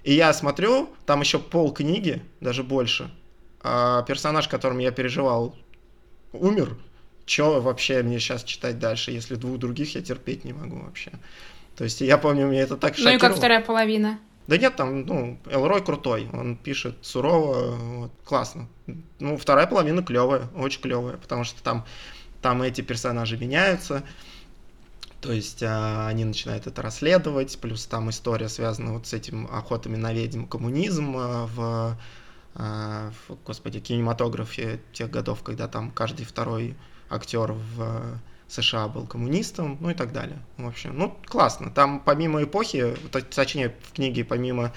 И 0.04 0.12
я 0.12 0.32
смотрю, 0.34 0.90
там 1.06 1.20
еще 1.20 1.38
пол 1.38 1.72
книги, 1.72 2.22
даже 2.40 2.62
больше. 2.62 3.10
А 3.62 4.02
персонаж, 4.02 4.46
которым 4.46 4.78
я 4.78 4.90
переживал, 4.90 5.56
умер. 6.32 6.76
Че 7.24 7.60
вообще 7.60 8.02
мне 8.02 8.18
сейчас 8.18 8.44
читать 8.44 8.78
дальше, 8.78 9.12
если 9.12 9.36
двух 9.36 9.58
других 9.58 9.94
я 9.94 10.02
терпеть 10.02 10.44
не 10.44 10.52
могу 10.52 10.80
вообще. 10.80 11.12
То 11.76 11.84
есть 11.84 12.00
я 12.00 12.18
помню, 12.18 12.46
мне 12.46 12.60
это 12.60 12.76
так 12.76 12.94
шокировало. 12.94 13.12
Ну 13.12 13.16
и 13.16 13.20
как 13.20 13.36
вторая 13.36 13.60
половина? 13.60 14.18
Да 14.46 14.58
нет, 14.58 14.74
там, 14.74 15.06
ну, 15.06 15.38
Элрой 15.50 15.84
крутой, 15.84 16.28
он 16.32 16.56
пишет 16.56 16.96
сурово, 17.00 17.76
вот, 17.76 18.12
классно. 18.24 18.68
Ну, 19.20 19.36
вторая 19.36 19.66
половина 19.66 20.02
клевая, 20.02 20.48
очень 20.56 20.80
клевая, 20.80 21.16
потому 21.16 21.44
что 21.44 21.62
там, 21.62 21.86
там 22.40 22.60
эти 22.62 22.80
персонажи 22.80 23.36
меняются, 23.36 24.02
То 25.20 25.32
есть 25.32 25.62
а, 25.62 26.08
они 26.08 26.24
начинают 26.24 26.66
это 26.66 26.82
расследовать, 26.82 27.56
плюс 27.60 27.86
там 27.86 28.10
история 28.10 28.48
связана 28.48 28.94
вот 28.94 29.06
с 29.06 29.12
этим 29.12 29.46
охотами 29.46 29.96
на 29.96 30.12
ведьм, 30.12 30.46
коммунизм 30.46 31.14
а, 31.16 31.46
в, 31.46 31.96
а, 32.56 33.12
в, 33.28 33.36
господи, 33.46 33.78
кинематографе 33.78 34.80
тех 34.92 35.08
годов, 35.08 35.44
когда 35.44 35.68
там 35.68 35.92
каждый 35.92 36.26
второй 36.26 36.74
актер 37.08 37.52
в 37.52 38.18
США 38.52 38.88
был 38.88 39.06
коммунистом, 39.06 39.78
ну 39.80 39.90
и 39.90 39.94
так 39.94 40.12
далее. 40.12 40.38
В 40.58 40.66
общем, 40.66 40.96
ну 40.96 41.16
классно. 41.26 41.70
Там 41.70 42.00
помимо 42.00 42.42
эпохи, 42.42 42.94
точнее 43.34 43.74
в 43.82 43.92
книге 43.94 44.24
помимо 44.24 44.72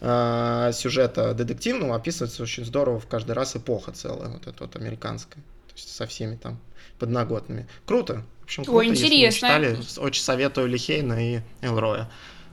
э, 0.00 0.70
сюжета 0.72 1.34
детективного 1.34 1.96
описывается 1.96 2.42
очень 2.42 2.64
здорово 2.64 3.00
в 3.00 3.06
каждый 3.08 3.32
раз 3.32 3.56
эпоха 3.56 3.92
целая, 3.92 4.28
вот 4.28 4.46
эта 4.46 4.64
вот 4.64 4.76
американская, 4.76 5.42
то 5.66 5.72
есть 5.74 5.94
со 5.94 6.06
всеми 6.06 6.36
там 6.36 6.60
подноготными. 7.00 7.66
Круто. 7.84 8.22
В 8.42 8.44
общем, 8.44 8.64
круто, 8.64 8.78
Ой, 8.78 8.86
интересно. 8.86 9.16
Если 9.16 9.38
читали, 9.38 9.78
очень 9.98 10.22
советую 10.22 10.68
Лихейна 10.68 11.34
и 11.34 11.40
Элроя. 11.62 12.08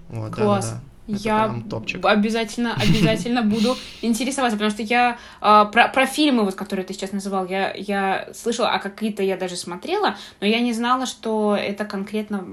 Вот, 0.10 0.34
Класс. 0.34 0.70
Да, 0.70 0.76
да. 0.76 0.93
Это 1.08 1.18
я 1.18 1.56
обязательно, 2.04 2.76
обязательно 2.82 3.42
буду 3.42 3.76
интересоваться, 4.02 4.58
потому 4.58 4.72
что 4.72 4.84
я 4.84 5.18
э, 5.42 5.66
про, 5.72 5.88
про 5.90 6.06
фильмы, 6.06 6.44
вот, 6.44 6.56
которые 6.56 6.86
ты 6.86 6.94
сейчас 6.94 7.12
называл, 7.12 7.46
я, 7.46 7.74
я 7.76 8.30
слышала, 8.34 8.70
а 8.70 8.80
какие-то 8.80 9.22
я 9.22 9.36
даже 9.36 9.56
смотрела, 9.56 10.16
но 10.40 10.48
я 10.48 10.60
не 10.60 10.74
знала, 10.74 11.06
что 11.06 11.58
это 11.60 11.86
конкретно 11.86 12.46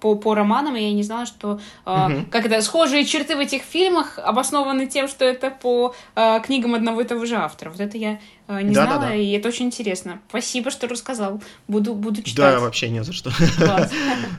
по, 0.00 0.14
по 0.14 0.34
романам, 0.34 0.76
и 0.76 0.82
я 0.82 0.92
не 0.92 1.02
знала, 1.02 1.26
что 1.26 1.60
э, 1.84 2.06
угу. 2.06 2.24
как 2.30 2.46
это, 2.46 2.60
схожие 2.62 3.04
черты 3.04 3.36
в 3.36 3.40
этих 3.40 3.62
фильмах 3.62 4.18
обоснованы 4.18 4.86
тем, 4.86 5.08
что 5.08 5.24
это 5.24 5.50
по 5.50 5.94
э, 6.14 6.40
книгам 6.40 6.74
одного 6.74 7.02
и 7.02 7.04
того 7.04 7.26
же 7.26 7.36
автора. 7.36 7.70
Вот 7.70 7.80
это 7.80 7.98
я 7.98 8.18
не 8.48 8.74
да, 8.74 8.84
знала, 8.84 9.00
да, 9.00 9.08
да. 9.08 9.14
и 9.14 9.30
это 9.32 9.48
очень 9.48 9.66
интересно. 9.66 10.20
Спасибо, 10.28 10.70
что 10.70 10.88
рассказал. 10.88 11.40
Буду, 11.68 11.94
буду 11.94 12.22
читать. 12.22 12.54
Да, 12.54 12.60
вообще 12.60 12.90
не 12.90 13.02
за 13.02 13.12
что. 13.12 13.30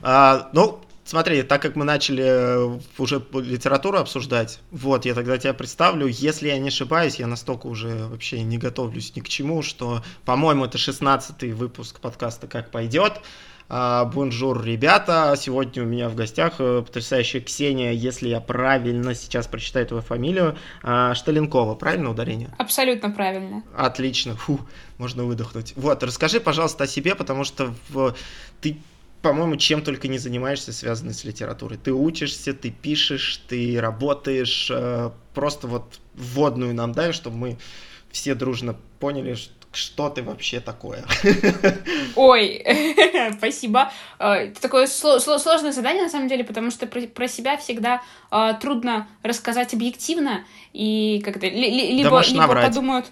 А, 0.03 0.49
ну, 0.53 0.79
Смотри, 1.05 1.43
так 1.43 1.61
как 1.61 1.75
мы 1.75 1.83
начали 1.83 2.23
э, 2.23 2.79
уже 2.97 3.21
литературу 3.33 3.97
обсуждать, 3.97 4.59
вот, 4.71 5.05
я 5.05 5.13
тогда 5.13 5.37
тебя 5.37 5.53
представлю, 5.53 6.07
если 6.07 6.47
я 6.47 6.57
не 6.57 6.69
ошибаюсь, 6.69 7.15
я 7.15 7.27
настолько 7.27 7.67
уже 7.67 8.07
вообще 8.07 8.41
не 8.41 8.57
готовлюсь 8.57 9.13
ни 9.15 9.19
к 9.19 9.27
чему, 9.27 9.63
что, 9.63 10.01
по-моему, 10.23 10.65
это 10.65 10.77
16-й 10.77 11.51
выпуск 11.51 11.99
подкаста 11.99 12.47
«Как 12.47 12.71
пойдет». 12.71 13.21
А, 13.69 14.05
bonjour, 14.05 14.63
ребята, 14.63 15.33
сегодня 15.37 15.83
у 15.83 15.85
меня 15.85 16.09
в 16.09 16.15
гостях 16.15 16.55
э, 16.59 16.83
потрясающая 16.85 17.41
Ксения, 17.41 17.91
если 17.91 18.29
я 18.29 18.39
правильно 18.39 19.15
сейчас 19.15 19.47
прочитаю 19.47 19.87
твою 19.87 20.03
фамилию, 20.03 20.57
а, 20.83 21.15
Шталенкова, 21.15 21.75
правильно 21.75 22.11
ударение? 22.11 22.53
Абсолютно 22.57 23.09
правильно. 23.09 23.63
Отлично, 23.75 24.35
фу, 24.35 24.59
можно 24.97 25.23
выдохнуть. 25.23 25.73
Вот, 25.75 26.03
расскажи, 26.03 26.39
пожалуйста, 26.39 26.83
о 26.83 26.87
себе, 26.87 27.15
потому 27.15 27.43
что 27.45 27.73
в... 27.89 28.15
ты 28.61 28.77
по-моему, 29.23 29.55
чем 29.55 29.81
только 29.81 30.09
не 30.09 30.17
занимаешься, 30.17 30.73
связанный 30.73 31.13
с 31.13 31.23
литературой. 31.23 31.79
Ты 31.81 31.93
учишься, 31.93 32.53
ты 32.53 32.69
пишешь, 32.69 33.41
ты 33.47 33.79
работаешь. 33.79 34.69
Э, 34.69 35.11
просто 35.33 35.67
вот 35.67 35.99
вводную 36.13 36.75
нам 36.75 36.91
дай, 36.91 37.13
чтобы 37.13 37.37
мы 37.37 37.57
все 38.11 38.35
дружно 38.35 38.75
поняли, 38.99 39.37
что 39.71 40.09
ты 40.09 40.23
вообще 40.23 40.59
такое. 40.59 41.05
Ой, 42.17 42.65
спасибо. 43.37 43.93
Э, 44.19 44.33
это 44.33 44.61
такое 44.61 44.87
сложное 44.87 45.71
задание, 45.71 46.03
на 46.03 46.09
самом 46.09 46.27
деле, 46.27 46.43
потому 46.43 46.69
что 46.69 46.85
про 46.85 47.27
себя 47.29 47.55
всегда 47.55 48.01
э, 48.29 48.55
трудно 48.61 49.07
рассказать 49.23 49.73
объективно, 49.73 50.43
и 50.73 51.21
как-то 51.23 51.47
либо 51.47 52.21
подумают... 52.61 53.05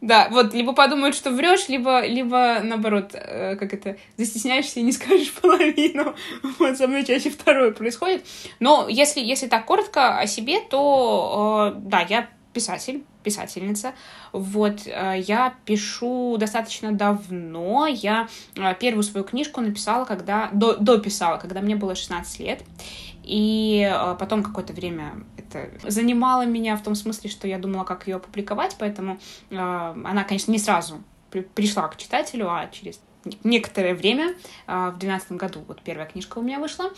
Да, 0.00 0.28
вот, 0.30 0.54
либо 0.54 0.74
подумают, 0.74 1.16
что 1.16 1.30
врешь, 1.30 1.68
либо, 1.68 2.06
либо 2.06 2.60
наоборот, 2.62 3.10
э, 3.14 3.56
как 3.56 3.74
это, 3.74 3.96
застесняешься 4.16 4.78
и 4.78 4.84
не 4.84 4.92
скажешь 4.92 5.32
половину. 5.32 6.14
Вот, 6.58 6.76
со 6.76 6.86
мной 6.86 7.04
чаще 7.04 7.30
второе 7.30 7.72
происходит. 7.72 8.24
Но 8.60 8.86
если, 8.88 9.20
если 9.20 9.48
так 9.48 9.64
коротко 9.64 10.18
о 10.18 10.26
себе, 10.26 10.60
то, 10.60 11.74
э, 11.76 11.80
да, 11.80 12.06
я 12.08 12.28
писатель, 12.52 13.04
писательница. 13.22 13.92
Вот, 14.32 14.86
э, 14.86 15.20
я 15.26 15.54
пишу 15.64 16.36
достаточно 16.38 16.92
давно. 16.92 17.86
Я 17.86 18.28
э, 18.56 18.74
первую 18.78 19.02
свою 19.02 19.24
книжку 19.24 19.60
написала, 19.60 20.04
когда, 20.04 20.48
до, 20.52 20.76
дописала, 20.76 21.38
когда 21.38 21.60
мне 21.60 21.76
было 21.76 21.94
16 21.94 22.40
лет. 22.40 22.62
И 23.24 23.86
э, 23.92 24.16
потом 24.18 24.42
какое-то 24.42 24.72
время 24.72 25.12
это 25.54 25.90
занимало 25.90 26.46
меня 26.46 26.76
в 26.76 26.82
том 26.82 26.94
смысле, 26.94 27.30
что 27.30 27.48
я 27.48 27.58
думала, 27.58 27.84
как 27.84 28.06
ее 28.06 28.16
опубликовать, 28.16 28.76
поэтому 28.78 29.18
э, 29.50 29.56
она, 29.56 30.24
конечно, 30.24 30.50
не 30.52 30.58
сразу 30.58 31.02
при 31.30 31.40
пришла 31.40 31.88
к 31.88 31.96
читателю, 31.96 32.50
а 32.50 32.68
через 32.68 33.00
некоторое 33.44 33.94
время, 33.94 34.34
э, 34.66 34.90
в 34.94 34.98
двенадцатом 34.98 35.36
году, 35.36 35.64
вот 35.66 35.82
первая 35.82 36.06
книжка 36.06 36.38
у 36.38 36.42
меня 36.42 36.58
вышла, 36.58 36.90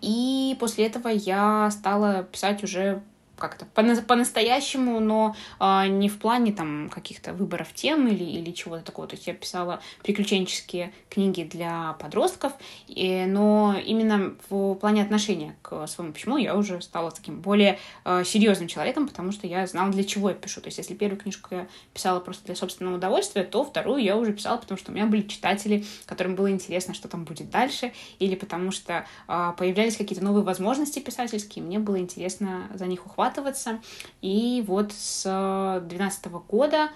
и 0.00 0.56
после 0.58 0.86
этого 0.86 1.08
я 1.08 1.70
стала 1.70 2.24
писать 2.24 2.64
уже 2.64 3.02
как-то 3.42 3.66
по-настоящему, 3.66 5.00
но 5.00 5.34
а, 5.58 5.88
не 5.88 6.08
в 6.08 6.20
плане 6.20 6.52
там 6.52 6.88
каких-то 6.88 7.32
выборов 7.32 7.74
тем 7.74 8.06
или, 8.06 8.22
или 8.22 8.52
чего-то 8.52 8.84
такого. 8.84 9.08
То 9.08 9.16
есть 9.16 9.26
я 9.26 9.34
писала 9.34 9.80
приключенческие 10.04 10.92
книги 11.10 11.42
для 11.42 11.94
подростков, 11.94 12.52
и, 12.86 13.24
но 13.26 13.74
именно 13.84 14.34
в 14.48 14.74
плане 14.74 15.02
отношения 15.02 15.56
к 15.62 15.88
своему 15.88 16.12
письму 16.12 16.36
я 16.36 16.56
уже 16.56 16.80
стала 16.80 17.10
таким 17.10 17.40
более 17.40 17.80
а, 18.04 18.22
серьезным 18.22 18.68
человеком, 18.68 19.08
потому 19.08 19.32
что 19.32 19.48
я 19.48 19.66
знала, 19.66 19.90
для 19.90 20.04
чего 20.04 20.28
я 20.28 20.36
пишу. 20.36 20.60
То 20.60 20.68
есть 20.68 20.78
если 20.78 20.94
первую 20.94 21.20
книжку 21.20 21.48
я 21.50 21.66
писала 21.92 22.20
просто 22.20 22.44
для 22.46 22.54
собственного 22.54 22.96
удовольствия, 22.96 23.42
то 23.42 23.64
вторую 23.64 24.04
я 24.04 24.16
уже 24.16 24.32
писала, 24.32 24.56
потому 24.56 24.78
что 24.78 24.92
у 24.92 24.94
меня 24.94 25.06
были 25.06 25.22
читатели, 25.22 25.84
которым 26.06 26.36
было 26.36 26.48
интересно, 26.48 26.94
что 26.94 27.08
там 27.08 27.24
будет 27.24 27.50
дальше, 27.50 27.92
или 28.20 28.36
потому 28.36 28.70
что 28.70 29.04
а, 29.26 29.52
появлялись 29.52 29.96
какие-то 29.96 30.24
новые 30.24 30.44
возможности 30.44 31.00
писательские, 31.00 31.64
мне 31.64 31.80
было 31.80 31.98
интересно 31.98 32.68
за 32.72 32.86
них 32.86 33.04
ухватывать 33.04 33.31
разрабатываться. 33.32 33.80
И 34.20 34.62
вот 34.66 34.92
с 34.92 35.24
2012 35.24 36.26
года 36.48 36.90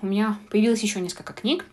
у 0.00 0.06
меня 0.06 0.38
появилось 0.50 0.82
еще 0.82 1.00
несколько 1.00 1.32
книг. 1.32 1.64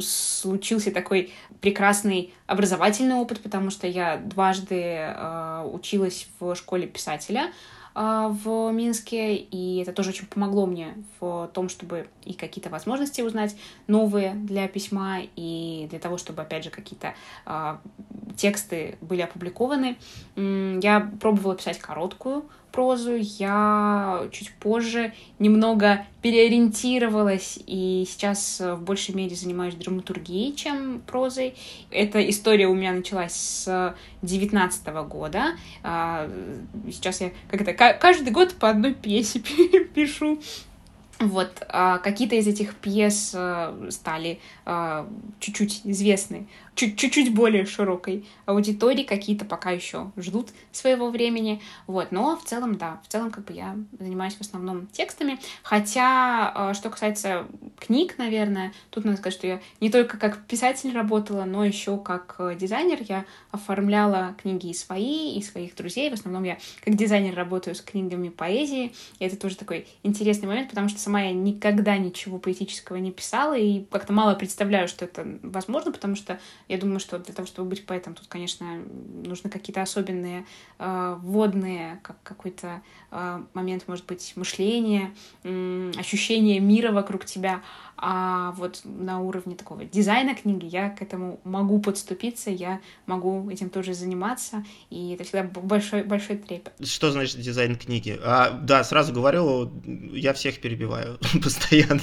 Случился 0.00 0.90
такой 0.90 1.32
прекрасный 1.60 2.34
образовательный 2.46 3.14
опыт, 3.14 3.40
потому 3.40 3.70
что 3.70 3.86
я 3.86 4.16
дважды 4.16 4.82
э, 4.82 5.70
училась 5.72 6.28
в 6.40 6.56
школе 6.56 6.88
писателя 6.88 7.52
э, 7.94 8.28
в 8.28 8.72
Минске, 8.72 9.36
и 9.36 9.80
это 9.80 9.92
тоже 9.92 10.10
очень 10.10 10.26
помогло 10.26 10.66
мне 10.66 10.96
в 11.20 11.48
том, 11.54 11.68
чтобы 11.68 12.08
и 12.24 12.32
какие-то 12.32 12.70
возможности 12.70 13.20
узнать 13.20 13.54
новые 13.86 14.34
для 14.34 14.66
письма, 14.66 15.20
и 15.36 15.86
для 15.90 16.00
того, 16.00 16.18
чтобы, 16.18 16.42
опять 16.42 16.64
же, 16.64 16.70
какие-то 16.70 17.14
э, 17.46 17.76
тексты 18.36 18.98
были 19.00 19.20
опубликованы. 19.20 19.96
Я 20.34 21.08
пробовала 21.20 21.54
писать 21.54 21.78
короткую 21.78 22.48
прозу, 22.72 23.16
я 23.16 24.26
чуть 24.32 24.52
позже 24.54 25.12
немного 25.38 26.06
переориентировалась 26.22 27.58
и 27.66 28.04
сейчас 28.08 28.60
в 28.60 28.82
большей 28.82 29.14
мере 29.14 29.34
занимаюсь 29.34 29.74
драматургией, 29.74 30.54
чем 30.54 31.00
прозой. 31.06 31.54
Эта 31.90 32.28
история 32.28 32.66
у 32.66 32.74
меня 32.74 32.92
началась 32.92 33.34
с 33.34 33.94
девятнадцатого 34.22 35.04
года. 35.04 35.56
А, 35.82 36.30
сейчас 36.86 37.20
я 37.20 37.32
как 37.50 37.62
это 37.62 37.72
каждый 37.72 38.30
год 38.30 38.54
по 38.54 38.68
одной 38.70 38.94
пьесе 38.94 39.40
пишу. 39.94 40.40
Вот, 41.20 41.64
а 41.68 41.98
какие-то 41.98 42.36
из 42.36 42.46
этих 42.46 42.76
пьес 42.76 43.32
э, 43.34 43.88
стали 43.90 44.38
а, 44.64 45.08
чуть-чуть 45.40 45.80
известны 45.82 46.46
чуть-чуть 46.78 47.34
более 47.34 47.66
широкой 47.66 48.24
аудитории, 48.46 49.02
какие-то 49.02 49.44
пока 49.44 49.70
еще 49.70 50.12
ждут 50.16 50.50
своего 50.70 51.10
времени, 51.10 51.60
вот, 51.86 52.12
но 52.12 52.36
в 52.36 52.44
целом, 52.44 52.76
да, 52.76 53.00
в 53.04 53.08
целом, 53.08 53.30
как 53.30 53.44
бы 53.44 53.52
я 53.52 53.76
занимаюсь 53.98 54.34
в 54.34 54.40
основном 54.40 54.86
текстами, 54.86 55.38
хотя, 55.62 56.52
а, 56.54 56.74
что 56.74 56.90
касается 56.90 57.46
книг, 57.78 58.16
наверное, 58.18 58.72
тут 58.90 59.04
надо 59.04 59.18
сказать, 59.18 59.34
что 59.34 59.46
я 59.46 59.60
не 59.80 59.90
только 59.90 60.18
как 60.18 60.46
писатель 60.46 60.92
работала, 60.92 61.44
но 61.44 61.64
еще 61.64 61.98
как 61.98 62.36
э, 62.38 62.56
дизайнер, 62.58 62.98
я 63.08 63.24
оформляла 63.50 64.36
книги 64.40 64.68
и 64.68 64.74
свои, 64.74 65.36
и 65.36 65.42
своих 65.42 65.74
друзей, 65.74 66.10
в 66.10 66.14
основном 66.14 66.44
я 66.44 66.58
как 66.84 66.94
дизайнер 66.94 67.34
работаю 67.34 67.74
с 67.74 67.80
книгами 67.80 68.28
поэзии, 68.28 68.92
и 69.18 69.24
это 69.24 69.36
тоже 69.36 69.56
такой 69.56 69.86
интересный 70.02 70.48
момент, 70.48 70.70
потому 70.70 70.88
что 70.88 71.00
сама 71.00 71.22
я 71.22 71.32
никогда 71.32 71.96
ничего 71.96 72.38
поэтического 72.38 72.96
не 72.96 73.10
писала, 73.10 73.56
и 73.56 73.84
как-то 73.90 74.12
мало 74.12 74.34
представляю, 74.34 74.86
что 74.86 75.04
это 75.04 75.26
возможно, 75.42 75.92
потому 75.92 76.14
что 76.14 76.38
я 76.68 76.78
думаю, 76.78 77.00
что 77.00 77.18
для 77.18 77.34
того, 77.34 77.46
чтобы 77.46 77.70
быть 77.70 77.86
поэтом, 77.86 78.14
тут, 78.14 78.26
конечно, 78.28 78.66
нужны 79.24 79.50
какие-то 79.50 79.82
особенные 79.82 80.46
э, 80.78 81.16
вводные, 81.20 82.00
как 82.02 82.16
какой-то 82.22 82.82
э, 83.10 83.42
момент, 83.54 83.84
может 83.86 84.06
быть, 84.06 84.32
мышления, 84.36 85.14
э, 85.44 85.92
ощущение 85.98 86.60
мира 86.60 86.92
вокруг 86.92 87.24
тебя. 87.24 87.62
А 88.00 88.52
вот 88.52 88.82
на 88.84 89.20
уровне 89.20 89.56
такого 89.56 89.84
дизайна 89.84 90.36
книги 90.36 90.66
я 90.66 90.90
к 90.90 91.02
этому 91.02 91.40
могу 91.42 91.80
подступиться, 91.80 92.50
я 92.50 92.80
могу 93.06 93.50
этим 93.50 93.70
тоже 93.70 93.92
заниматься, 93.92 94.64
и 94.88 95.14
это 95.14 95.24
всегда 95.24 95.42
большой, 95.42 96.04
большой 96.04 96.36
трепет. 96.36 96.72
Что 96.84 97.10
значит 97.10 97.40
дизайн 97.40 97.74
книги? 97.74 98.16
А, 98.22 98.50
да, 98.50 98.84
сразу 98.84 99.12
говорю, 99.12 99.72
я 100.12 100.32
всех 100.32 100.60
перебиваю 100.60 100.78
перебиваю 100.78 101.18
постоянно. 101.42 102.00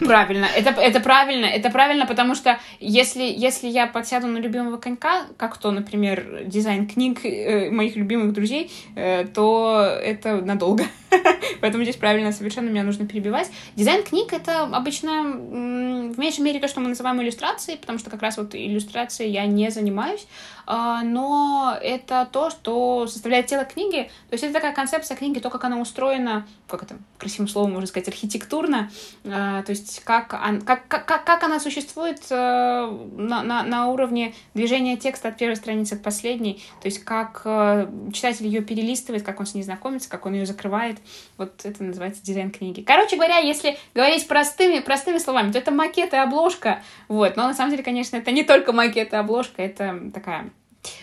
Правильно, 0.00 0.46
это, 0.46 0.70
это 0.70 1.00
правильно, 1.00 1.46
это 1.46 1.70
правильно, 1.70 2.06
потому 2.06 2.34
что 2.34 2.58
если, 2.80 3.11
если 3.20 3.68
я 3.68 3.86
подсяду 3.86 4.26
на 4.26 4.38
любимого 4.38 4.76
конька, 4.76 5.26
как 5.36 5.58
то, 5.58 5.70
например, 5.70 6.44
дизайн 6.44 6.86
книг 6.86 7.24
э, 7.24 7.70
моих 7.70 7.96
любимых 7.96 8.32
друзей, 8.32 8.70
э, 8.94 9.26
то 9.26 9.98
это 10.02 10.40
надолго. 10.40 10.84
Поэтому 11.60 11.84
здесь 11.84 11.96
правильно 11.96 12.32
совершенно 12.32 12.68
меня 12.68 12.82
нужно 12.82 13.06
перебивать. 13.06 13.50
Дизайн 13.76 14.02
книг— 14.02 14.32
это 14.32 14.62
обычно 14.62 15.22
в 15.22 16.18
меньшей 16.18 16.40
мере 16.40 16.60
то, 16.60 16.68
что 16.68 16.80
мы 16.80 16.88
называем 16.88 17.20
иллюстрацией, 17.20 17.78
потому 17.78 17.98
что 17.98 18.10
как 18.10 18.22
раз 18.22 18.36
вот 18.36 18.54
иллюстрацией 18.54 19.30
я 19.30 19.46
не 19.46 19.70
занимаюсь, 19.70 20.26
но 20.66 21.76
это 21.80 22.28
то, 22.30 22.50
что 22.50 23.06
составляет 23.06 23.46
тело 23.46 23.64
книги. 23.64 24.10
То 24.28 24.34
есть 24.34 24.44
это 24.44 24.54
такая 24.54 24.72
концепция 24.72 25.16
книги, 25.16 25.38
то, 25.38 25.50
как 25.50 25.64
она 25.64 25.80
устроена, 25.80 26.46
как 26.68 26.84
это 26.84 26.96
красивым 27.18 27.48
словом 27.48 27.72
можно 27.72 27.86
сказать, 27.86 28.08
архитектурно, 28.08 28.90
а, 29.24 29.62
то 29.62 29.70
есть 29.70 30.02
как, 30.04 30.28
как, 30.28 30.88
как, 30.88 31.24
как 31.24 31.42
она 31.42 31.60
существует 31.60 32.20
э, 32.30 32.34
на, 32.34 33.42
на, 33.42 33.62
на 33.62 33.88
уровне 33.88 34.34
движения 34.54 34.96
текста 34.96 35.28
от 35.28 35.36
первой 35.36 35.56
страницы 35.56 35.96
к 35.96 36.02
последней, 36.02 36.62
то 36.80 36.86
есть 36.88 37.04
как 37.04 37.42
э, 37.44 37.88
читатель 38.12 38.46
ее 38.46 38.62
перелистывает, 38.62 39.22
как 39.22 39.38
он 39.40 39.46
с 39.46 39.54
ней 39.54 39.62
знакомится, 39.62 40.08
как 40.08 40.26
он 40.26 40.34
ее 40.34 40.46
закрывает. 40.46 40.98
Вот 41.36 41.64
это 41.64 41.84
называется 41.84 42.22
дизайн 42.22 42.50
книги. 42.50 42.82
Короче 42.82 43.16
говоря, 43.16 43.38
если 43.38 43.78
говорить 43.94 44.26
простыми, 44.26 44.80
простыми 44.80 45.18
словами, 45.18 45.52
то 45.52 45.58
это 45.58 45.70
макет 45.70 46.12
и 46.12 46.16
обложка, 46.16 46.82
вот, 47.08 47.36
но 47.36 47.46
на 47.46 47.54
самом 47.54 47.70
деле, 47.70 47.82
конечно, 47.82 48.16
это 48.16 48.32
не 48.32 48.42
только 48.42 48.72
макет 48.72 49.12
и 49.12 49.16
обложка, 49.16 49.62
это 49.62 50.10
такая 50.12 50.50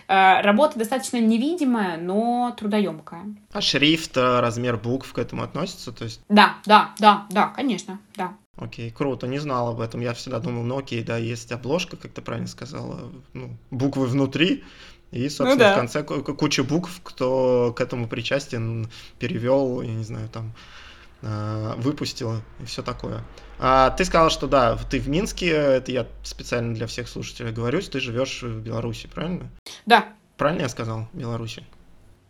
Работа 0.07 0.77
достаточно 0.77 1.21
невидимая, 1.21 1.98
но 1.98 2.53
трудоемкая. 2.57 3.36
А 3.51 3.62
шрифт, 3.62 4.17
э, 4.17 4.39
размер 4.39 4.77
букв 4.77 5.13
к 5.13 5.17
этому 5.17 5.43
относится? 5.43 5.91
То 5.91 6.05
есть... 6.05 6.21
Да, 6.29 6.57
да, 6.65 6.95
да, 7.00 7.27
да, 7.29 7.48
конечно, 7.48 8.00
да. 8.15 8.33
Окей, 8.57 8.91
круто, 8.91 9.27
не 9.27 9.39
знал 9.39 9.69
об 9.69 9.79
этом. 9.79 10.01
Я 10.01 10.13
всегда 10.13 10.39
думал, 10.39 10.63
ну 10.63 10.79
окей, 10.79 11.03
да, 11.03 11.17
есть 11.17 11.51
обложка, 11.51 11.95
как 11.95 12.12
ты 12.12 12.21
правильно 12.21 12.48
сказала, 12.48 13.12
ну, 13.33 13.55
буквы 13.71 14.07
внутри, 14.07 14.65
и, 15.12 15.27
собственно, 15.29 15.53
ну, 15.53 15.59
да. 15.59 15.74
в 15.74 15.77
конце 15.77 16.03
куча 16.03 16.63
букв, 16.63 17.00
кто 17.03 17.74
к 17.75 17.81
этому 17.81 18.07
причастен, 18.07 18.89
перевел, 19.17 19.81
я 19.81 19.93
не 19.93 20.03
знаю, 20.03 20.29
там, 20.29 20.53
э, 21.21 21.73
выпустил 21.77 22.41
и 22.59 22.65
все 22.65 22.81
такое. 22.81 23.23
А 23.59 23.89
ты 23.91 24.05
сказал, 24.05 24.29
что 24.29 24.47
да, 24.47 24.77
ты 24.89 24.99
в 24.99 25.09
Минске, 25.09 25.49
это 25.49 25.91
я 25.91 26.07
специально 26.23 26.73
для 26.73 26.88
всех 26.88 27.07
слушателей 27.09 27.51
говорю, 27.51 27.81
ты 27.81 27.99
живешь 27.99 28.41
в 28.41 28.61
Беларуси, 28.61 29.07
правильно? 29.07 29.49
Да. 29.85 30.07
Правильно 30.38 30.61
я 30.63 30.69
сказал, 30.69 31.07
Беларуси? 31.13 31.63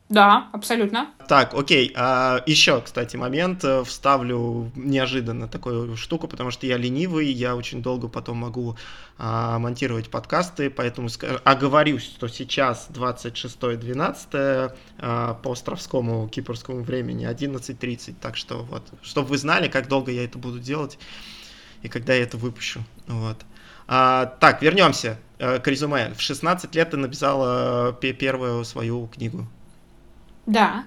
Да, 0.09 0.49
абсолютно. 0.53 1.11
Так, 1.27 1.53
окей. 1.53 1.93
А, 1.95 2.41
еще, 2.47 2.81
кстати, 2.81 3.15
момент. 3.15 3.63
Э, 3.63 3.83
вставлю 3.83 4.71
неожиданно 4.75 5.47
такую 5.47 5.95
штуку, 5.97 6.27
потому 6.27 6.49
что 6.49 6.65
я 6.65 6.77
ленивый, 6.77 7.31
я 7.31 7.55
очень 7.55 7.83
долго 7.83 8.07
потом 8.07 8.37
могу 8.37 8.75
а, 9.19 9.59
монтировать 9.59 10.09
подкасты, 10.09 10.71
поэтому 10.71 11.09
оговорюсь, 11.43 12.05
что 12.05 12.27
сейчас 12.27 12.89
26.12 12.91 14.73
а, 14.97 15.33
по 15.35 15.51
островскому 15.51 16.27
кипрскому 16.27 16.81
времени 16.81 17.29
11.30. 17.29 18.15
Так 18.19 18.35
что 18.35 18.63
вот, 18.63 18.87
чтобы 19.03 19.27
вы 19.27 19.37
знали, 19.37 19.67
как 19.67 19.87
долго 19.87 20.11
я 20.11 20.23
это 20.23 20.39
буду 20.39 20.57
делать 20.57 20.97
и 21.83 21.87
когда 21.87 22.13
я 22.15 22.23
это 22.23 22.37
выпущу. 22.37 22.83
Вот. 23.07 23.37
А, 23.87 24.25
так, 24.25 24.61
вернемся 24.61 25.19
э, 25.37 25.59
к 25.59 25.67
резюме. 25.67 26.13
В 26.15 26.21
16 26.21 26.73
лет 26.75 26.91
ты 26.91 26.97
написала 26.97 27.97
э, 28.01 28.13
первую 28.13 28.63
свою 28.65 29.07
книгу. 29.07 29.47
Да. 30.49 30.85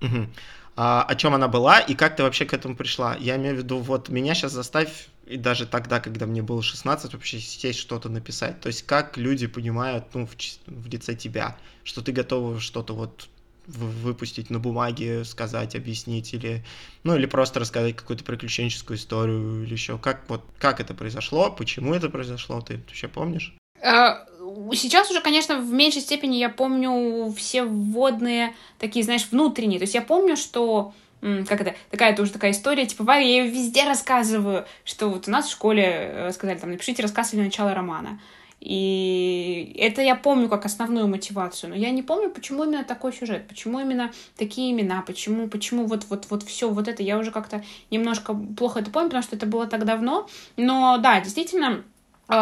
Угу. 0.00 0.28
А, 0.76 1.02
о 1.02 1.14
чем 1.16 1.34
она 1.34 1.48
была 1.48 1.80
и 1.80 1.94
как 1.94 2.16
ты 2.16 2.22
вообще 2.22 2.44
к 2.44 2.54
этому 2.54 2.76
пришла? 2.76 3.16
Я 3.16 3.36
имею 3.36 3.56
в 3.56 3.58
виду, 3.58 3.78
вот 3.78 4.08
меня 4.08 4.34
сейчас 4.34 4.52
заставь, 4.52 5.08
и 5.26 5.36
даже 5.36 5.66
тогда, 5.66 6.00
когда 6.00 6.26
мне 6.26 6.40
было 6.40 6.62
16, 6.62 7.12
вообще 7.12 7.40
сесть 7.40 7.78
что-то 7.80 8.08
написать. 8.08 8.60
То 8.60 8.68
есть 8.68 8.84
как 8.84 9.16
люди 9.16 9.46
понимают, 9.48 10.06
ну, 10.14 10.26
в, 10.26 10.34
в 10.66 10.88
лице 10.88 11.14
тебя, 11.14 11.56
что 11.82 12.00
ты 12.00 12.12
готова 12.12 12.60
что-то 12.60 12.94
вот 12.94 13.28
выпустить 13.66 14.50
на 14.50 14.58
бумаге, 14.58 15.24
сказать, 15.24 15.74
объяснить, 15.74 16.32
или, 16.34 16.64
ну, 17.04 17.16
или 17.16 17.26
просто 17.26 17.60
рассказать 17.60 17.96
какую-то 17.96 18.24
приключенческую 18.24 18.96
историю, 18.96 19.64
или 19.64 19.72
еще. 19.72 19.98
Как, 19.98 20.28
вот, 20.28 20.44
как 20.58 20.80
это 20.80 20.94
произошло, 20.94 21.50
почему 21.50 21.94
это 21.94 22.08
произошло, 22.08 22.60
ты 22.60 22.78
вообще 22.78 23.08
помнишь? 23.08 23.54
А, 23.82 24.26
Сейчас 24.74 25.10
уже, 25.10 25.20
конечно, 25.20 25.58
в 25.58 25.72
меньшей 25.72 26.02
степени 26.02 26.36
я 26.36 26.48
помню 26.48 27.32
все 27.36 27.64
вводные 27.64 28.54
такие, 28.78 29.04
знаешь, 29.04 29.28
внутренние. 29.30 29.78
То 29.78 29.84
есть 29.84 29.94
я 29.94 30.02
помню, 30.02 30.36
что 30.36 30.92
как 31.20 31.60
это, 31.60 31.76
такая 31.90 32.16
тоже 32.16 32.32
такая 32.32 32.50
история, 32.50 32.84
типа, 32.84 33.08
я 33.12 33.18
ее 33.18 33.48
везде 33.48 33.84
рассказываю, 33.84 34.66
что 34.84 35.08
вот 35.08 35.28
у 35.28 35.30
нас 35.30 35.46
в 35.46 35.52
школе 35.52 35.84
э, 35.84 36.32
сказали, 36.32 36.58
там, 36.58 36.70
напишите 36.70 37.02
рассказ 37.02 37.32
или 37.32 37.42
начало 37.42 37.74
романа. 37.74 38.18
И 38.58 39.74
это 39.78 40.02
я 40.02 40.14
помню 40.14 40.48
как 40.48 40.64
основную 40.64 41.08
мотивацию, 41.08 41.70
но 41.70 41.76
я 41.76 41.90
не 41.90 42.02
помню, 42.02 42.30
почему 42.30 42.62
именно 42.62 42.84
такой 42.84 43.12
сюжет, 43.12 43.48
почему 43.48 43.80
именно 43.80 44.12
такие 44.36 44.70
имена, 44.70 45.02
почему, 45.02 45.48
почему 45.48 45.86
вот, 45.86 46.06
вот, 46.08 46.26
вот 46.30 46.44
все 46.44 46.70
вот 46.70 46.86
это. 46.86 47.02
Я 47.02 47.18
уже 47.18 47.32
как-то 47.32 47.64
немножко 47.90 48.34
плохо 48.34 48.78
это 48.78 48.90
помню, 48.90 49.08
потому 49.08 49.24
что 49.24 49.34
это 49.34 49.46
было 49.46 49.66
так 49.66 49.84
давно. 49.84 50.28
Но 50.56 50.98
да, 50.98 51.20
действительно, 51.20 51.82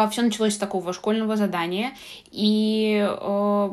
все 0.09 0.21
началось 0.21 0.53
с 0.53 0.57
такого 0.57 0.93
школьного 0.93 1.35
задания, 1.35 1.91
и 2.31 3.05
э, 3.09 3.69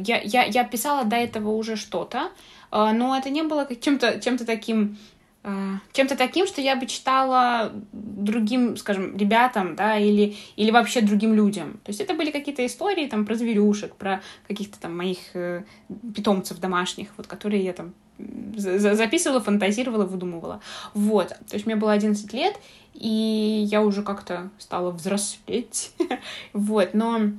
я, 0.00 0.20
я, 0.20 0.44
я 0.44 0.64
писала 0.64 1.04
до 1.04 1.16
этого 1.16 1.50
уже 1.50 1.76
что-то, 1.76 2.30
э, 2.70 2.90
но 2.92 3.16
это 3.16 3.30
не 3.30 3.42
было 3.42 3.66
чем-то 3.74 4.20
чем 4.20 4.38
таким 4.38 4.96
э, 5.42 5.74
чем-то 5.92 6.16
таким, 6.16 6.46
что 6.46 6.60
я 6.60 6.76
бы 6.76 6.86
читала 6.86 7.72
другим, 7.92 8.76
скажем, 8.76 9.16
ребятам, 9.16 9.74
да, 9.76 9.98
или, 9.98 10.36
или 10.56 10.70
вообще 10.70 11.00
другим 11.00 11.34
людям. 11.34 11.80
То 11.84 11.90
есть 11.90 12.00
это 12.00 12.14
были 12.14 12.30
какие-то 12.30 12.64
истории 12.64 13.06
там 13.06 13.26
про 13.26 13.34
зверюшек, 13.34 13.94
про 13.94 14.22
каких-то 14.46 14.78
там 14.80 14.96
моих 14.96 15.18
э, 15.34 15.64
питомцев 16.14 16.58
домашних, 16.60 17.08
вот, 17.16 17.26
которые 17.26 17.64
я 17.64 17.72
там 17.72 17.94
записывала, 18.56 19.40
фантазировала, 19.40 20.04
выдумывала. 20.04 20.60
Вот. 20.94 21.28
То 21.28 21.54
есть 21.54 21.66
мне 21.66 21.76
было 21.76 21.92
11 21.92 22.32
лет, 22.32 22.56
и 22.98 23.64
я 23.70 23.82
уже 23.82 24.02
как-то 24.02 24.50
стала 24.58 24.90
взрослеть. 24.90 25.92
вот. 26.52 26.94
Но 26.94 27.30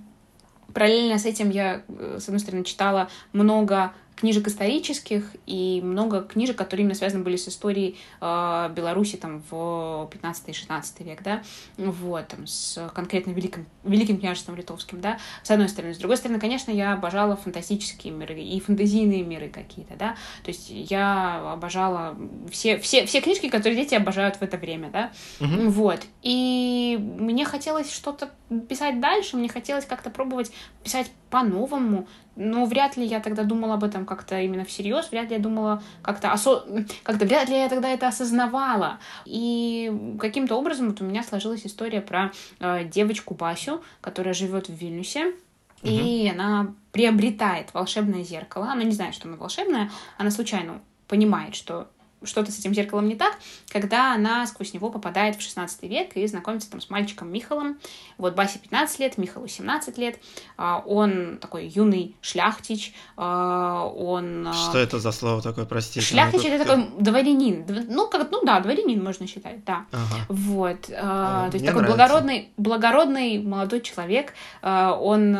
параллельно 0.73 1.19
с 1.19 1.25
этим 1.25 1.49
я, 1.49 1.83
э, 1.89 2.17
с 2.19 2.25
одной 2.25 2.39
стороны, 2.39 2.63
читала 2.63 3.09
много 3.33 3.91
книжек 4.19 4.47
исторических 4.47 5.23
и 5.45 5.81
много 5.81 6.21
книжек, 6.21 6.57
которые 6.57 6.83
именно 6.83 6.95
связаны 6.95 7.23
были 7.23 7.37
с 7.37 7.47
историей 7.47 7.97
э, 8.19 8.69
Беларуси 8.75 9.15
там 9.15 9.41
в 9.49 10.09
15-16 10.11 11.03
век, 11.03 11.23
да, 11.23 11.41
вот, 11.77 12.27
там, 12.27 12.45
с 12.45 12.91
конкретно 12.93 13.31
Великим, 13.31 13.65
Великим 13.83 14.19
княжеством 14.19 14.57
литовским, 14.57 14.99
да, 14.99 15.19
с 15.43 15.51
одной 15.51 15.69
стороны. 15.69 15.93
С 15.93 15.97
другой 15.97 16.17
стороны, 16.17 16.39
конечно, 16.39 16.71
я 16.71 16.93
обожала 16.93 17.37
фантастические 17.37 18.11
миры 18.11 18.39
и 18.39 18.59
фантазийные 18.59 19.23
миры 19.23 19.49
какие-то, 19.49 19.95
да, 19.95 20.15
то 20.43 20.49
есть 20.49 20.69
я 20.69 21.53
обожала 21.53 22.17
все, 22.51 22.77
все, 22.79 23.05
все 23.05 23.21
книжки, 23.21 23.47
которые 23.47 23.81
дети 23.81 23.95
обожают 23.95 24.35
в 24.35 24.41
это 24.41 24.57
время, 24.57 24.89
да, 24.89 25.11
угу. 25.39 25.69
вот, 25.69 26.01
и 26.21 26.97
мне 26.99 27.45
хотелось 27.45 27.91
что-то 27.91 28.31
писать 28.67 28.99
дальше, 28.99 29.37
мне 29.37 29.47
хотелось 29.47 29.85
как-то 29.85 30.09
пробовать 30.09 30.51
писать 30.83 31.09
по-новому, 31.29 32.07
но 32.35 32.65
вряд 32.65 32.97
ли 32.97 33.05
я 33.05 33.19
тогда 33.19 33.43
думала 33.43 33.75
об 33.75 33.83
этом 33.83 34.05
как-то 34.05 34.39
именно 34.39 34.63
всерьез, 34.63 35.09
вряд 35.11 35.29
ли 35.29 35.35
я 35.35 35.41
думала 35.41 35.83
как-то 36.01 36.31
осо... 36.31 36.65
как-то 37.03 37.25
вряд 37.25 37.49
ли 37.49 37.57
я 37.57 37.69
тогда 37.69 37.89
это 37.89 38.07
осознавала. 38.07 38.99
И 39.25 40.15
каким-то 40.19 40.55
образом 40.55 40.89
вот 40.89 41.01
у 41.01 41.03
меня 41.03 41.23
сложилась 41.23 41.65
история 41.65 42.01
про 42.01 42.31
э, 42.59 42.85
девочку 42.85 43.33
Басю, 43.33 43.83
которая 44.01 44.33
живет 44.33 44.69
в 44.69 44.73
Вильнюсе. 44.73 45.33
И 45.81 46.29
она 46.33 46.73
приобретает 46.91 47.73
волшебное 47.73 48.23
зеркало. 48.23 48.71
Она 48.71 48.83
не 48.83 48.91
знает, 48.91 49.15
что 49.15 49.27
оно 49.27 49.37
волшебное. 49.37 49.89
Она 50.17 50.29
случайно 50.29 50.81
понимает, 51.07 51.55
что 51.55 51.87
что-то 52.23 52.51
с 52.51 52.59
этим 52.59 52.73
зеркалом 52.73 53.07
не 53.07 53.15
так, 53.15 53.37
когда 53.69 54.13
она 54.13 54.45
сквозь 54.47 54.73
него 54.73 54.89
попадает 54.89 55.35
в 55.37 55.41
16 55.41 55.83
век 55.83 56.15
и 56.15 56.27
знакомится 56.27 56.69
там 56.69 56.81
с 56.81 56.89
мальчиком 56.89 57.31
Михалом. 57.31 57.79
Вот 58.17 58.35
Басе 58.35 58.59
15 58.59 58.99
лет, 58.99 59.17
Михалу 59.17 59.47
17 59.47 59.97
лет. 59.97 60.19
А, 60.57 60.79
он 60.85 61.37
такой 61.39 61.67
юный 61.67 62.15
шляхтич. 62.21 62.93
А, 63.15 63.85
он... 63.85 64.47
А, 64.47 64.53
что 64.53 64.77
это 64.77 64.99
за 64.99 65.11
слово 65.11 65.41
такое, 65.41 65.65
простите? 65.65 66.05
Шляхтич— 66.05 66.43
это 66.45 66.65
такой 66.65 66.87
дворянин. 66.99 67.65
Ну, 67.87 68.07
как, 68.07 68.29
ну 68.31 68.43
да, 68.43 68.59
дворянин 68.59 69.03
можно 69.03 69.25
считать, 69.27 69.63
да. 69.63 69.85
Ага. 69.91 70.25
Вот. 70.27 70.81
То 70.81 71.49
есть 71.53 71.65
такой 71.65 71.85
благородный, 71.85 72.49
благородный 72.57 73.41
молодой 73.41 73.81
человек. 73.81 74.33
Он... 74.61 75.35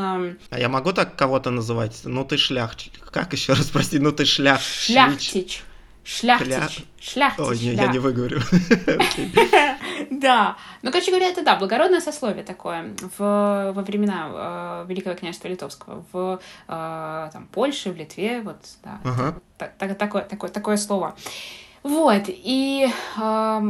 А 0.50 0.60
я 0.60 0.70
могу 0.70 0.94
так 0.94 1.16
кого-то 1.16 1.50
называть? 1.52 2.02
Ну, 2.06 2.24
ты 2.24 2.38
шляхтич. 2.38 2.94
Как 3.12 3.34
еще 3.34 3.54
раз, 3.54 3.66
прости, 3.68 4.00
ну 4.00 4.12
ты 4.12 4.26
шлях... 4.26 4.62
Шляхтич. 4.62 5.64
Шляхтич. 6.10 6.86
Шляхтич, 7.00 7.46
Ой, 7.46 7.60
не, 7.60 7.74
я 7.76 7.88
не 7.88 8.00
выговорю. 8.00 8.42
Да. 10.10 10.58
Ну, 10.82 10.92
короче 10.92 11.12
говоря, 11.12 11.28
это 11.28 11.44
да, 11.44 11.56
благородное 11.56 12.02
сословие 12.02 12.44
такое 12.44 12.94
в, 13.18 13.72
во 13.74 13.82
времена 13.84 14.84
э, 14.84 14.86
Великого 14.90 15.16
княжества 15.16 15.48
Литовского, 15.48 16.04
в 16.12 16.40
э, 16.68 17.30
там, 17.32 17.48
Польше, 17.52 17.92
в 17.92 17.96
Литве, 17.96 18.42
вот, 18.42 18.58
да. 18.84 19.00
Ага. 19.04 19.36
Так, 19.58 19.98
такое, 19.98 20.24
такое, 20.24 20.50
такое 20.50 20.78
слово. 20.78 21.16
Вот, 21.84 22.24
и 22.28 22.90
э, 23.18 23.62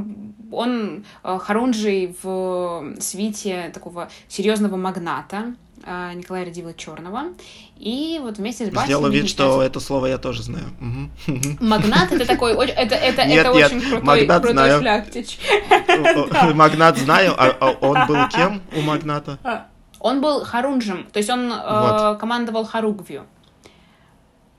он 0.52 1.06
э, 1.24 1.40
Харунжий 1.40 2.16
в 2.24 2.96
свите 3.00 3.70
такого 3.74 4.10
серьезного 4.28 4.78
магната, 4.78 5.54
Николая 5.86 6.46
Радивила 6.46 6.74
Черного. 6.74 7.26
И 7.78 8.20
вот 8.22 8.38
вместе 8.38 8.66
с 8.66 8.70
Басей... 8.70 8.88
Сделал 8.88 9.10
вид, 9.10 9.30
что 9.30 9.62
это 9.62 9.80
слово 9.80 10.08
я 10.08 10.18
тоже 10.18 10.44
знаю. 10.44 10.66
Магнат 11.60 12.12
это 12.12 12.26
такой, 12.26 12.54
это, 12.54 12.96
это, 12.96 13.26
нет, 13.26 13.46
это 13.46 13.58
нет, 13.58 13.66
очень 13.72 13.82
крутой, 13.82 14.04
магнат 14.04 14.42
крутой 14.42 14.54
знаю. 14.54 14.80
шляхтич. 14.82 15.40
Магнат 16.54 16.98
знаю, 16.98 17.34
а, 17.38 17.56
а 17.60 17.72
он 17.82 18.08
был 18.08 18.28
кем 18.30 18.62
у 18.76 18.82
магната? 18.82 19.40
А, 19.44 19.68
он 20.00 20.22
был 20.22 20.44
Харунжем, 20.44 21.06
то 21.12 21.18
есть 21.18 21.30
он 21.30 21.52
э, 21.52 22.18
командовал 22.20 22.66
Харугвью. 22.66 23.26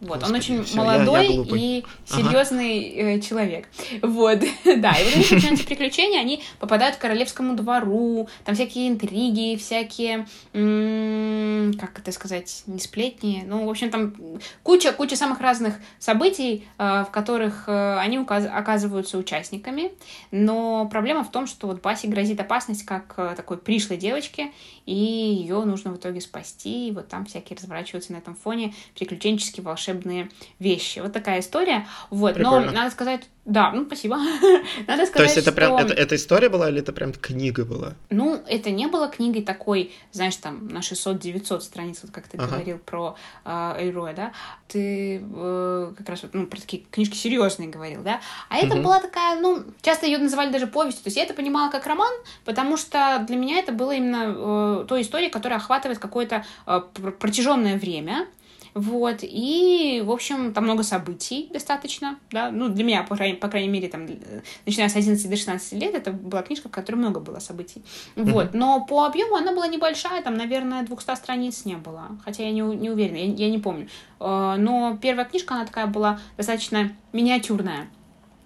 Вот, 0.01 0.21
Господи, 0.21 0.31
он 0.31 0.37
очень 0.39 0.65
все, 0.65 0.77
молодой 0.79 1.27
я, 1.27 1.43
я 1.43 1.57
и 1.57 1.85
серьезный 2.07 2.91
ага. 2.93 3.11
Э, 3.17 3.21
человек. 3.21 3.69
Вот, 4.01 4.39
да, 4.65 4.93
и 4.93 5.05
вот 5.05 5.15
у 5.15 5.19
них 5.19 5.31
начинаются 5.31 5.67
приключения, 5.67 6.21
они 6.21 6.43
попадают 6.59 6.97
к 6.97 7.01
королевскому 7.01 7.55
двору, 7.55 8.27
там 8.47 8.55
всякие 8.55 8.89
интриги, 8.89 9.57
всякие, 9.57 10.27
как 10.53 11.99
это 11.99 12.13
сказать, 12.13 12.63
не 12.67 12.79
сплетни, 12.79 13.45
ну, 13.47 13.67
в 13.67 13.71
общем, 13.71 13.91
там 13.91 14.15
куча, 14.63 14.93
куча 14.93 15.17
самых 15.17 15.41
разных 15.41 15.75
событий, 15.99 16.65
э, 16.79 17.05
в 17.07 17.11
которых 17.11 17.65
э, 17.69 17.99
они 17.99 18.17
оказываются 18.17 19.19
участниками, 19.19 19.93
но 20.31 20.89
проблема 20.91 21.25
в 21.25 21.31
том, 21.31 21.47
что 21.47 21.67
вот 21.67 21.83
Басе 21.83 22.09
грозит 22.09 22.41
опасность 22.41 22.87
как 22.87 23.15
такой 23.37 23.59
пришлой 23.59 23.99
девочке, 23.99 24.51
и 24.87 24.95
ее 24.95 25.63
нужно 25.65 25.93
в 25.93 25.99
итоге 25.99 26.23
спасти, 26.23 26.89
и 26.89 26.93
вот 26.93 27.09
там 27.09 27.27
всякие 27.27 27.59
разворачиваются 27.59 28.13
на 28.13 28.17
этом 28.17 28.35
фоне 28.35 28.73
приключенческие 28.95 29.63
волшебные 29.63 29.90
вещи. 30.59 30.99
Вот 31.01 31.13
такая 31.13 31.41
история. 31.41 31.87
Вот, 32.11 32.35
Прикольно. 32.35 32.67
но 32.67 32.73
надо 32.73 32.91
сказать, 32.91 33.23
да, 33.51 33.73
ну 33.73 33.85
спасибо. 33.85 34.17
Надо 34.87 35.07
сказать, 35.07 35.15
То 35.15 35.23
есть 35.23 35.37
это 35.39 35.51
что... 35.51 35.53
прям 35.53 35.77
это, 35.77 35.95
это 35.95 36.15
история 36.15 36.49
была 36.49 36.69
или 36.69 36.81
это 36.81 36.93
прям 36.93 37.13
книга 37.13 37.65
была? 37.65 37.95
Ну, 38.11 38.41
это 38.47 38.71
не 38.71 38.87
было 38.87 39.09
книгой 39.09 39.43
такой, 39.43 39.93
знаешь, 40.13 40.37
там 40.37 40.69
на 40.69 40.79
600-900 40.79 41.61
страниц, 41.61 42.01
вот 42.03 42.13
как 42.13 42.29
ты 42.29 42.37
ага. 42.37 42.47
говорил 42.49 42.79
про 42.79 43.17
э, 43.45 43.75
Эльроя, 43.79 44.15
да? 44.15 44.33
Ты 44.69 45.21
э, 45.25 45.93
как 45.97 46.09
раз 46.09 46.23
вот, 46.23 46.35
ну, 46.35 46.47
про 46.47 46.61
такие 46.61 46.85
книжки 46.91 47.17
серьезные 47.17 47.71
говорил, 47.71 48.03
да? 48.03 48.21
А 48.51 48.59
это 48.59 48.75
угу. 48.75 48.83
была 48.83 49.01
такая, 49.01 49.41
ну, 49.41 49.65
часто 49.83 50.07
ее 50.07 50.19
называли 50.19 50.53
даже 50.53 50.67
повестью. 50.67 51.05
То 51.05 51.09
есть 51.09 51.17
я 51.17 51.25
это 51.25 51.35
понимала 51.35 51.71
как 51.71 51.87
роман, 51.87 52.13
потому 52.45 52.77
что 52.77 53.25
для 53.27 53.37
меня 53.37 53.59
это 53.59 53.73
было 53.73 53.93
именно 53.93 54.83
э, 54.83 54.85
той 54.87 55.03
историей, 55.03 55.31
которая 55.31 55.59
охватывает 55.59 55.99
какое-то 55.99 56.45
э, 56.67 56.81
протяженное 57.19 57.79
время. 57.79 58.29
Вот, 58.81 59.19
и, 59.23 60.03
в 60.05 60.11
общем, 60.11 60.55
там 60.55 60.65
много 60.65 60.83
событий 60.83 61.51
достаточно, 61.53 62.19
да, 62.31 62.51
ну, 62.51 62.71
для 62.71 62.83
меня, 62.83 63.03
по 63.03 63.15
крайней, 63.15 63.37
по 63.37 63.49
крайней 63.49 63.69
мере, 63.69 63.89
там, 63.89 64.07
начиная 64.65 64.89
с 64.89 64.97
11 64.97 65.29
до 65.29 65.37
16 65.37 65.73
лет, 65.75 65.95
это 65.95 66.13
была 66.13 66.41
книжка, 66.41 66.69
в 66.69 66.73
которой 66.73 66.97
много 66.97 67.21
было 67.21 67.41
событий, 67.41 67.83
mm-hmm. 68.17 68.31
вот, 68.33 68.55
но 68.55 68.87
по 68.87 69.05
объему 69.05 69.37
она 69.37 69.53
была 69.53 69.67
небольшая, 69.67 70.23
там, 70.23 70.35
наверное, 70.35 70.83
200 70.83 71.15
страниц 71.15 71.67
не 71.67 71.77
было, 71.77 72.19
хотя 72.25 72.43
я 72.43 72.53
не, 72.53 72.63
не 72.63 72.89
уверена, 72.89 73.17
я, 73.17 73.25
я 73.25 73.51
не 73.51 73.59
помню, 73.59 73.89
э, 74.19 74.55
но 74.59 74.99
первая 75.01 75.27
книжка, 75.27 75.55
она 75.57 75.67
такая 75.67 75.87
была 75.87 76.19
достаточно 76.39 76.91
миниатюрная, 77.13 77.91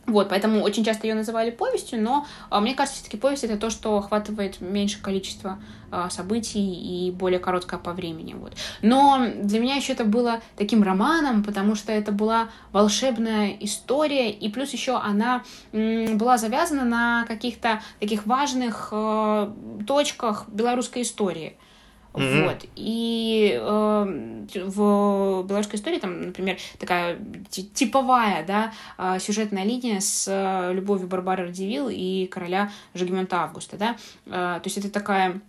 вот, 0.06 0.28
поэтому 0.28 0.60
очень 0.60 0.84
часто 0.84 1.06
ее 1.06 1.14
называли 1.14 1.50
повестью, 1.50 2.02
но 2.02 2.26
а, 2.50 2.60
мне 2.60 2.74
кажется, 2.74 2.98
все-таки 2.98 3.16
повесть 3.16 3.44
это 3.44 3.56
то, 3.56 3.70
что 3.70 3.96
охватывает 3.96 4.60
меньше 4.60 5.00
количество 5.00 5.58
а, 5.90 6.10
событий 6.10 6.60
и 6.60 7.10
более 7.10 7.38
короткое 7.38 7.78
по 7.78 7.92
времени. 7.92 8.34
Вот. 8.34 8.52
Но 8.82 9.26
для 9.34 9.60
меня 9.60 9.76
еще 9.76 9.92
это 9.92 10.04
было 10.04 10.40
таким 10.56 10.82
романом, 10.82 11.42
потому 11.42 11.74
что 11.74 11.92
это 11.92 12.12
была 12.12 12.48
волшебная 12.72 13.56
история, 13.60 14.30
и 14.30 14.48
плюс 14.50 14.72
еще 14.72 14.96
она 14.96 15.42
была 15.72 16.36
завязана 16.36 16.84
на 16.84 17.24
каких-то 17.26 17.80
таких 17.98 18.26
важных 18.26 18.88
э, 18.92 19.52
точках 19.86 20.48
белорусской 20.48 21.02
истории. 21.02 21.56
Mm-hmm. 22.14 22.44
Вот. 22.44 22.64
И 22.76 23.58
э, 23.60 24.44
в 24.66 25.42
белорусской 25.46 25.78
истории 25.78 25.98
там, 25.98 26.26
например, 26.26 26.58
такая 26.78 27.18
типовая, 27.50 28.46
да, 28.46 28.72
э, 28.98 29.18
сюжетная 29.18 29.64
линия 29.64 30.00
с 30.00 30.26
э, 30.28 30.72
любовью 30.72 31.08
Барбары 31.08 31.46
Радивилл 31.46 31.88
и 31.90 32.26
короля 32.26 32.70
Жигмента 32.94 33.42
Августа, 33.42 33.76
да. 33.76 33.96
Э, 34.26 34.60
то 34.60 34.62
есть 34.64 34.78
это 34.78 34.90
такая 34.90 35.40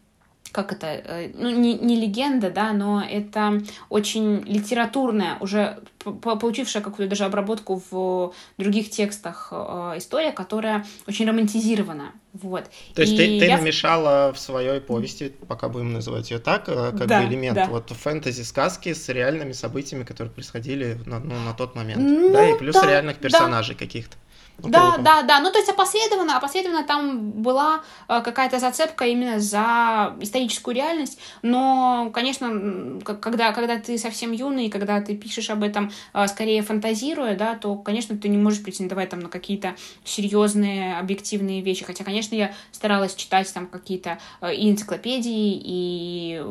как 0.55 0.71
это, 0.71 0.87
э, 0.87 1.31
ну, 1.33 1.49
не, 1.49 1.73
не 1.73 1.99
легенда, 1.99 2.49
да, 2.49 2.71
но 2.71 3.03
это 3.03 3.61
очень 3.89 4.41
литературная, 4.45 5.37
уже 5.41 5.79
получившая 5.99 6.81
какую-то 6.81 7.09
даже 7.09 7.25
обработку 7.25 7.83
в 7.91 8.33
других 8.57 8.89
текстах 8.89 9.49
э, 9.51 9.95
история, 9.97 10.31
которая 10.31 10.85
очень 11.07 11.27
романтизирована. 11.27 12.13
Вот. 12.31 12.69
То 12.93 13.01
есть 13.01 13.15
и 13.15 13.17
ты, 13.17 13.39
ты 13.39 13.45
я... 13.47 13.57
намешала 13.57 14.31
в 14.31 14.39
своей 14.39 14.79
повести, 14.79 15.33
пока 15.45 15.67
будем 15.67 15.91
называть 15.91 16.31
ее 16.31 16.39
так, 16.39 16.69
э, 16.69 16.93
как 16.97 17.07
да, 17.07 17.21
бы 17.21 17.27
элемент 17.27 17.55
да. 17.55 17.65
вот 17.65 17.89
фэнтези-сказки 17.89 18.93
с 18.93 19.09
реальными 19.09 19.51
событиями, 19.51 20.05
которые 20.05 20.31
происходили 20.31 20.97
на, 21.05 21.19
ну, 21.19 21.37
на 21.37 21.53
тот 21.53 21.75
момент. 21.75 22.01
Ну, 22.01 22.31
да, 22.31 22.49
и 22.49 22.57
плюс 22.57 22.75
да, 22.75 22.89
реальных 22.89 23.17
персонажей 23.17 23.75
да. 23.75 23.79
каких-то. 23.79 24.15
Да, 24.57 24.97
да, 24.97 25.21
да. 25.23 25.39
Ну, 25.41 25.51
то 25.51 25.57
есть 25.57 25.69
опосредованно, 25.69 26.37
опосредованно 26.37 26.83
там 26.85 27.31
была 27.31 27.81
э, 28.07 28.21
какая-то 28.21 28.59
зацепка 28.59 29.05
именно 29.05 29.39
за 29.39 30.15
историческую 30.21 30.75
реальность. 30.75 31.19
Но, 31.41 32.09
конечно, 32.13 32.99
когда, 33.03 33.51
когда 33.51 33.77
ты 33.77 33.97
совсем 33.97 34.31
юный, 34.31 34.69
когда 34.69 35.01
ты 35.01 35.15
пишешь 35.15 35.49
об 35.49 35.61
этом 35.61 35.91
э, 36.13 36.27
скорее 36.27 36.61
фантазируя, 36.61 37.35
да, 37.35 37.55
то, 37.55 37.75
конечно, 37.75 38.17
ты 38.17 38.29
не 38.29 38.37
можешь 38.37 38.63
претендовать 38.63 39.09
там 39.09 39.19
на 39.19 39.29
какие-то 39.29 39.75
серьезные, 40.03 40.97
объективные 40.97 41.61
вещи. 41.61 41.83
Хотя, 41.83 42.03
конечно, 42.03 42.35
я 42.35 42.53
старалась 42.71 43.15
читать 43.15 43.53
там 43.53 43.67
какие-то 43.67 44.19
э, 44.41 44.55
и 44.55 44.71
энциклопедии, 44.71 45.61
и 45.63 46.41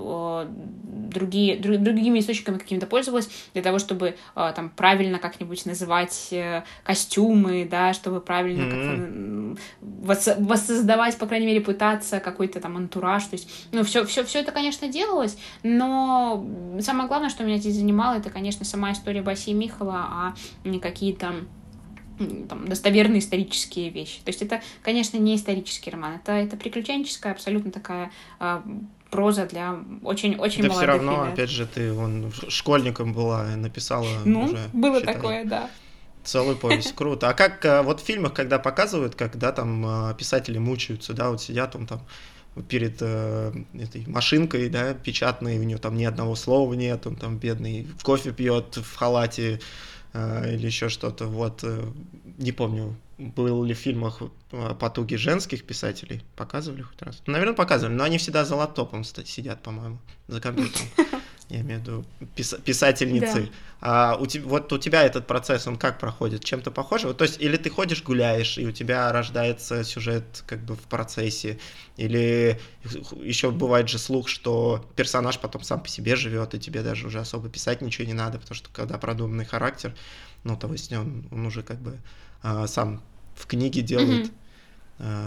другие, 1.11 1.57
друг, 1.57 1.79
другими 1.79 2.19
источниками 2.19 2.59
какими-то 2.59 2.87
пользовалась 2.87 3.29
для 3.55 3.63
того, 3.63 3.79
чтобы 3.79 4.17
там 4.35 4.71
правильно 4.71 5.19
как-нибудь 5.19 5.65
называть 5.67 6.33
костюмы, 6.85 7.67
да, 7.71 7.94
чтобы 7.95 8.21
правильно 8.21 8.63
mm-hmm. 8.63 9.59
как 10.07 10.39
воссоздавать, 10.39 11.17
по 11.17 11.27
крайней 11.27 11.47
мере, 11.47 11.61
пытаться 11.61 12.21
какой-то 12.21 12.61
там 12.61 12.77
антураж. 12.77 13.25
То 13.25 13.35
есть, 13.35 13.49
ну, 13.73 13.85
все, 13.85 14.05
все, 14.05 14.25
все 14.25 14.41
это, 14.41 14.53
конечно, 14.53 14.89
делалось, 14.89 15.37
но 15.63 16.47
самое 16.81 17.09
главное, 17.09 17.31
что 17.31 17.45
меня 17.45 17.59
здесь 17.59 17.77
занимало, 17.77 18.17
это, 18.17 18.31
конечно, 18.31 18.65
сама 18.65 18.93
история 18.93 19.23
Баси 19.23 19.51
и 19.51 19.55
Михала, 19.55 20.07
а 20.11 20.35
не 20.65 20.81
какие-то 20.81 21.35
там, 22.49 22.67
достоверные 22.67 23.19
исторические 23.19 23.91
вещи. 23.91 24.21
То 24.25 24.31
есть 24.31 24.43
это, 24.43 24.61
конечно, 24.83 25.17
не 25.17 25.37
исторический 25.37 25.91
роман, 25.91 26.15
это, 26.15 26.33
это 26.33 26.57
приключенческая, 26.57 27.33
абсолютно 27.33 27.71
такая 27.71 28.11
э, 28.41 28.63
проза 29.11 29.47
для 29.47 29.77
очень-очень 30.03 30.63
молодых 30.63 30.77
все 30.77 30.87
равно, 30.87 31.13
ребят. 31.13 31.33
опять 31.33 31.51
же, 31.51 31.67
ты 31.67 31.93
вон, 31.93 32.33
школьником 32.49 33.13
была, 33.13 33.45
написала 33.57 34.07
ну, 34.25 34.45
уже. 34.45 34.59
было 34.73 35.01
считай. 35.01 35.15
такое, 35.15 35.45
да. 35.45 35.71
Целую 36.25 36.57
повесть, 36.57 36.93
круто. 36.97 37.29
А 37.29 37.35
как 37.35 37.65
э, 37.65 37.83
вот 37.83 38.01
в 38.01 38.05
фильмах, 38.05 38.33
когда 38.33 38.59
показывают, 38.59 39.15
когда 39.15 39.53
там 39.53 40.11
э, 40.11 40.15
писатели 40.15 40.59
мучаются, 40.59 41.13
да, 41.13 41.31
вот 41.31 41.43
сидят 41.43 41.77
он 41.77 41.87
там 41.87 42.01
перед 42.69 42.99
э, 43.01 43.53
этой 43.75 44.07
машинкой, 44.07 44.69
да, 44.69 44.95
печатной, 44.95 45.59
у 45.59 45.63
него 45.63 45.79
там 45.79 45.97
ни 45.97 46.05
одного 46.05 46.37
слова 46.37 46.73
нет, 46.75 47.07
он 47.07 47.17
там 47.17 47.39
бедный, 47.39 47.89
кофе 48.03 48.33
пьет 48.33 48.77
в 48.77 48.95
халате 48.97 49.61
э, 50.13 50.55
или 50.55 50.67
еще 50.67 50.89
что-то, 50.89 51.27
вот, 51.27 51.61
э, 51.65 51.85
не 52.39 52.53
помню, 52.53 52.97
был 53.19 53.65
ли 53.65 53.75
в 53.75 53.79
фильмах 53.79 54.23
э, 54.53 54.75
потуги 54.79 55.17
женских 55.17 55.65
писателей, 55.65 56.23
показывали 56.37 56.83
хоть 56.83 57.03
раз? 57.03 57.23
Ну, 57.27 57.33
наверное, 57.33 57.55
показывали, 57.55 57.95
но 57.95 58.05
они 58.05 58.19
всегда 58.19 58.45
за 58.45 58.57
лаптопом 58.57 59.05
сидят, 59.05 59.63
по-моему, 59.63 59.99
за 60.29 60.41
компьютером. 60.41 60.89
я 61.55 61.61
имею 61.61 61.81
в 61.81 61.83
виду 61.83 62.05
пис 62.35 62.55
писательницы. 62.65 63.43
Да. 63.43 63.49
А 63.87 64.17
у 64.17 64.27
вот 64.49 64.73
у 64.73 64.79
тебя 64.79 65.03
этот 65.03 65.27
процесс, 65.27 65.67
он 65.67 65.77
как 65.77 65.99
проходит? 65.99 66.43
Чем-то 66.43 66.71
похоже? 66.71 67.09
Вот, 67.09 67.19
то 67.19 67.25
есть, 67.25 67.41
или 67.41 67.59
ты 67.59 67.69
ходишь, 67.69 68.03
гуляешь, 68.03 68.57
и 68.57 68.67
у 68.67 68.73
тебя 68.73 69.13
рождается 69.13 69.85
сюжет 69.85 70.43
как 70.47 70.61
бы 70.61 70.75
в 70.75 70.81
процессе, 70.83 71.59
или 71.99 72.59
еще 73.23 73.51
бывает 73.51 73.89
же 73.91 73.99
слух, 73.99 74.29
что 74.29 74.85
персонаж 74.97 75.39
потом 75.39 75.63
сам 75.63 75.83
по 75.83 75.89
себе 75.89 76.17
живет, 76.17 76.55
и 76.55 76.59
тебе 76.59 76.83
даже 76.83 77.07
уже 77.07 77.21
особо 77.21 77.51
писать 77.51 77.83
ничего 77.83 78.07
не 78.07 78.15
надо, 78.15 78.39
потому 78.39 78.55
что 78.55 78.71
когда 78.73 78.97
продуманный 78.97 79.45
характер, 79.45 79.95
ну, 80.45 80.57
то 80.57 80.73
есть 80.73 80.91
он, 80.93 81.27
он 81.31 81.45
уже 81.45 81.63
как 81.63 81.79
бы 81.79 81.99
а, 82.43 82.67
сам 82.67 83.03
в 83.37 83.47
книге 83.47 83.83
делает. 83.83 84.27
Mm-hmm 84.27 84.44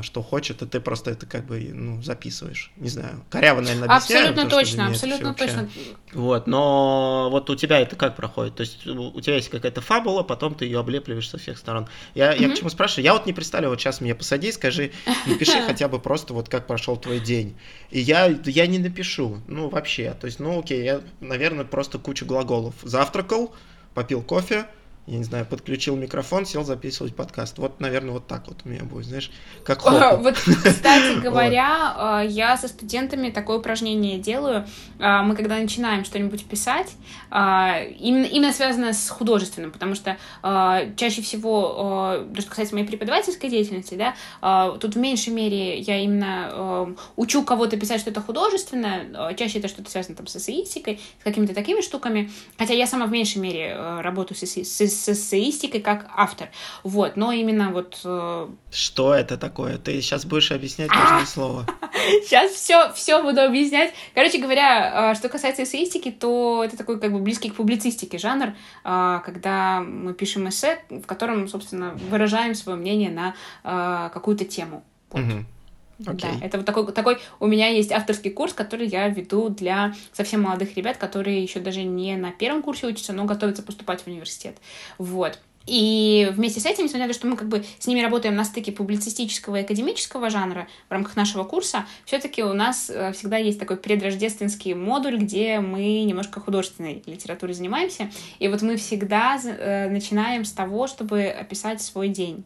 что 0.02 0.24
хочет, 0.24 0.62
и 0.62 0.66
ты 0.66 0.80
просто 0.80 1.12
это 1.12 1.26
как 1.26 1.46
бы 1.46 1.60
ну, 1.74 2.02
записываешь. 2.02 2.72
Не 2.78 2.88
знаю, 2.88 3.26
коряво, 3.30 3.60
наверное, 3.60 3.90
объясняю. 3.90 4.30
Абсолютно 4.30 4.50
точно, 4.50 4.88
абсолютно 4.88 5.34
точно. 5.34 5.70
Вот, 6.14 6.48
но 6.48 7.28
вот 7.30 7.50
у 7.50 7.56
тебя 7.56 7.80
это 7.82 7.98
как 7.98 8.16
проходит? 8.16 8.56
То 8.56 8.62
есть 8.62 8.88
у 8.88 9.20
тебя 9.20 9.36
есть 9.36 9.50
какая-то 9.50 9.82
фабула, 9.82 10.24
потом 10.24 10.56
ты 10.56 10.66
ее 10.66 10.80
облепливаешь 10.80 11.30
со 11.30 11.38
всех 11.38 11.58
сторон. 11.58 11.88
Я, 12.16 12.34
mm-hmm. 12.34 12.42
я 12.42 12.50
к 12.50 12.58
чему 12.58 12.70
спрашиваю? 12.70 13.04
Я 13.04 13.14
вот 13.14 13.26
не 13.26 13.34
представляю, 13.34 13.72
вот 13.72 13.80
сейчас 13.82 14.00
меня 14.00 14.16
посади, 14.16 14.54
скажи, 14.54 14.92
напиши 15.26 15.62
хотя 15.68 15.90
бы 15.90 16.00
просто 16.00 16.34
вот 16.34 16.48
как 16.48 16.66
прошел 16.66 16.96
твой 16.96 17.20
день. 17.20 17.58
И 17.92 18.00
я, 18.00 18.28
я 18.46 18.68
не 18.68 18.80
напишу, 18.80 19.42
ну 19.48 19.68
вообще. 19.68 20.16
То 20.20 20.28
есть, 20.28 20.40
ну 20.40 20.60
окей, 20.60 20.84
я, 20.84 21.02
наверное, 21.20 21.66
просто 21.66 22.00
кучу 22.00 22.26
глаголов. 22.26 22.76
Завтракал, 22.84 23.54
попил 23.94 24.22
кофе, 24.22 24.66
я 25.08 25.20
не 25.20 25.24
знаю, 25.24 25.46
подключил 25.46 25.96
микрофон, 25.96 26.46
сел 26.46 26.66
записывать 26.66 27.16
подкаст. 27.16 27.58
Вот, 27.60 27.80
наверное, 27.80 28.12
вот 28.12 28.28
так 28.28 28.46
вот 28.48 28.58
у 28.66 28.70
меня 28.70 28.84
будет, 28.84 29.06
знаешь, 29.06 29.32
как 29.64 29.80
хобби. 29.80 30.22
Вот, 30.22 30.36
кстати 30.36 31.20
говоря, 31.24 31.94
а, 31.96 32.22
я 32.22 32.58
со 32.58 32.68
студентами 32.68 33.30
такое 33.30 33.60
упражнение 33.60 34.20
делаю. 34.20 34.68
А, 35.00 35.24
мы 35.24 35.38
когда 35.38 35.58
начинаем 35.58 36.04
что-нибудь 36.04 36.44
писать, 36.46 36.92
а, 37.30 37.80
именно, 37.98 38.26
именно 38.26 38.52
связанное 38.52 38.92
с 38.92 39.10
художественным, 39.10 39.72
потому 39.72 39.96
что 39.96 40.18
чаще 40.98 41.22
всего, 41.22 42.26
то, 42.36 42.42
что 42.42 42.50
касается 42.50 42.76
моей 42.76 42.86
преподавательской 42.86 43.50
деятельности, 43.50 43.96
да, 43.96 44.72
тут 44.78 44.96
в 44.96 44.98
меньшей 44.98 45.32
мере 45.32 45.80
я 45.80 46.00
именно 46.00 46.96
учу 47.16 47.44
кого-то 47.44 47.78
писать 47.78 48.02
что-то 48.02 48.22
художественное, 48.22 49.34
чаще 49.36 49.60
это 49.60 49.70
что-то 49.70 49.90
связано 49.90 50.18
там 50.18 50.28
с 50.28 50.36
эссеистикой, 50.36 51.00
с 51.22 51.24
какими-то 51.24 51.54
такими 51.54 51.82
штуками, 51.82 52.30
хотя 52.58 52.74
я 52.74 52.88
сама 52.88 53.06
в 53.06 53.12
меньшей 53.12 53.38
мере 53.40 53.76
работаю 54.02 54.38
с, 54.38 54.97
с 54.98 55.10
эссеистикой 55.10 55.82
как 55.82 56.10
автор. 56.16 56.50
Вот, 56.84 57.16
но 57.16 57.32
именно 57.32 57.72
вот... 57.72 58.00
Э, 58.04 58.48
Что 58.72 59.14
это 59.14 59.38
такое? 59.38 59.78
Ты 59.78 60.02
сейчас 60.02 60.26
будешь 60.26 60.52
объяснять 60.52 60.90
каждое 60.90 61.26
слово. 61.26 61.66
Сейчас 62.24 62.52
все, 62.52 62.94
все 62.94 63.22
буду 63.22 63.42
объяснять. 63.42 63.94
Короче 64.14 64.38
говоря, 64.38 65.12
э, 65.12 65.16
что 65.16 65.30
касается 65.30 65.64
эссеистики, 65.64 66.12
то 66.12 66.64
это 66.64 66.78
такой 66.78 67.00
как 67.00 67.12
бы 67.12 67.20
близкий 67.20 67.50
к 67.50 67.56
публицистике 67.56 68.18
жанр, 68.18 68.54
э, 68.84 69.20
когда 69.26 69.82
мы 69.82 70.14
пишем 70.14 70.48
эссе, 70.50 70.80
в 70.90 71.06
котором, 71.06 71.48
собственно, 71.48 71.92
выражаем 72.10 72.56
свое 72.56 72.78
мнение 72.78 73.12
на 73.12 74.10
какую-то 74.10 74.46
тему. 74.46 74.84
Вот. 75.12 75.22
Угу. 75.22 75.46
Okay. 76.00 76.40
Да, 76.40 76.46
это 76.46 76.58
вот 76.58 76.66
такой, 76.66 76.92
такой 76.92 77.18
у 77.40 77.48
меня 77.48 77.70
есть 77.70 77.92
авторский 77.92 78.30
курс, 78.30 78.54
который 78.54 78.88
я 78.88 79.08
веду 79.08 79.50
для 79.50 79.96
совсем 80.14 80.44
молодых 80.44 80.76
ребят, 80.78 80.98
которые 80.98 81.42
еще 81.42 81.60
даже 81.60 81.84
не 81.84 82.16
на 82.16 82.32
первом 82.32 82.62
курсе 82.62 82.88
учатся, 82.88 83.14
но 83.14 83.26
готовятся 83.26 83.64
поступать 83.64 84.02
в 84.02 84.08
университет. 84.08 84.58
Вот. 85.00 85.40
И 85.68 86.30
вместе 86.32 86.62
с 86.62 86.66
этим, 86.66 86.86
несмотря 86.86 87.08
на 87.08 87.14
то, 87.14 87.20
что 87.20 87.28
мы 87.28 87.36
как 87.36 87.50
бы 87.50 87.64
с 87.78 87.88
ними 87.88 88.00
работаем 88.00 88.36
на 88.36 88.46
стыке 88.46 88.72
публицистического 88.72 89.58
и 89.58 89.62
академического 89.62 90.30
жанра 90.30 90.68
в 90.88 90.92
рамках 90.92 91.18
нашего 91.18 91.44
курса, 91.44 91.86
все-таки 92.06 92.42
у 92.42 92.54
нас 92.54 92.90
э, 92.90 93.12
всегда 93.12 93.36
есть 93.38 93.60
такой 93.60 93.76
предрождественский 93.76 94.74
модуль, 94.74 95.18
где 95.18 95.60
мы 95.60 96.04
немножко 96.04 96.40
художественной 96.40 97.04
литературой 97.06 97.54
занимаемся. 97.54 98.10
И 98.40 98.48
вот 98.48 98.62
мы 98.62 98.78
всегда 98.78 99.38
э, 99.44 99.90
начинаем 99.90 100.46
с 100.46 100.54
того, 100.54 100.88
чтобы 100.88 101.26
описать 101.26 101.82
свой 101.82 102.08
день. 102.08 102.46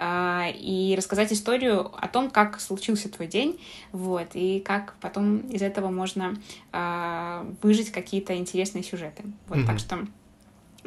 И 0.00 0.94
рассказать 0.96 1.32
историю 1.32 1.90
о 2.00 2.06
том, 2.06 2.30
как 2.30 2.60
случился 2.60 3.08
твой 3.08 3.26
день, 3.26 3.60
вот, 3.90 4.28
и 4.34 4.60
как 4.60 4.94
потом 5.00 5.38
из 5.38 5.60
этого 5.60 5.90
можно 5.90 6.36
а, 6.72 7.44
выжить 7.62 7.90
какие-то 7.90 8.36
интересные 8.36 8.84
сюжеты. 8.84 9.24
Вот, 9.48 9.58
mm-hmm. 9.58 9.66
так 9.66 9.78
что 9.80 10.06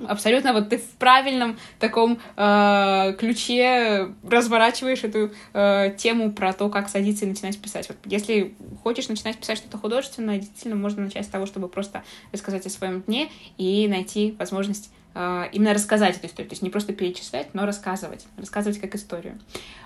абсолютно 0.07 0.53
вот 0.53 0.69
ты 0.69 0.77
в 0.77 0.89
правильном 0.91 1.57
таком 1.79 2.19
э, 2.35 3.15
ключе 3.19 4.13
разворачиваешь 4.23 5.03
эту 5.03 5.31
э, 5.53 5.93
тему 5.97 6.31
про 6.31 6.53
то, 6.53 6.69
как 6.69 6.89
садиться 6.89 7.25
и 7.25 7.27
начинать 7.27 7.59
писать. 7.59 7.87
Вот 7.89 7.97
если 8.05 8.55
хочешь 8.83 9.09
начинать 9.09 9.37
писать 9.37 9.57
что-то 9.57 9.77
художественное, 9.77 10.39
действительно 10.39 10.75
можно 10.75 11.03
начать 11.03 11.25
с 11.25 11.29
того, 11.29 11.45
чтобы 11.45 11.67
просто 11.67 12.03
рассказать 12.31 12.65
о 12.65 12.69
своем 12.69 13.01
дне 13.01 13.29
и 13.57 13.87
найти 13.87 14.35
возможность 14.39 14.91
именно 15.13 15.73
рассказать 15.73 16.17
эту 16.17 16.27
историю. 16.27 16.49
То 16.49 16.53
есть 16.53 16.61
не 16.61 16.69
просто 16.69 16.93
перечислять, 16.93 17.53
но 17.53 17.65
рассказывать. 17.65 18.25
Рассказывать 18.37 18.79
как 18.79 18.95
историю. 18.95 19.39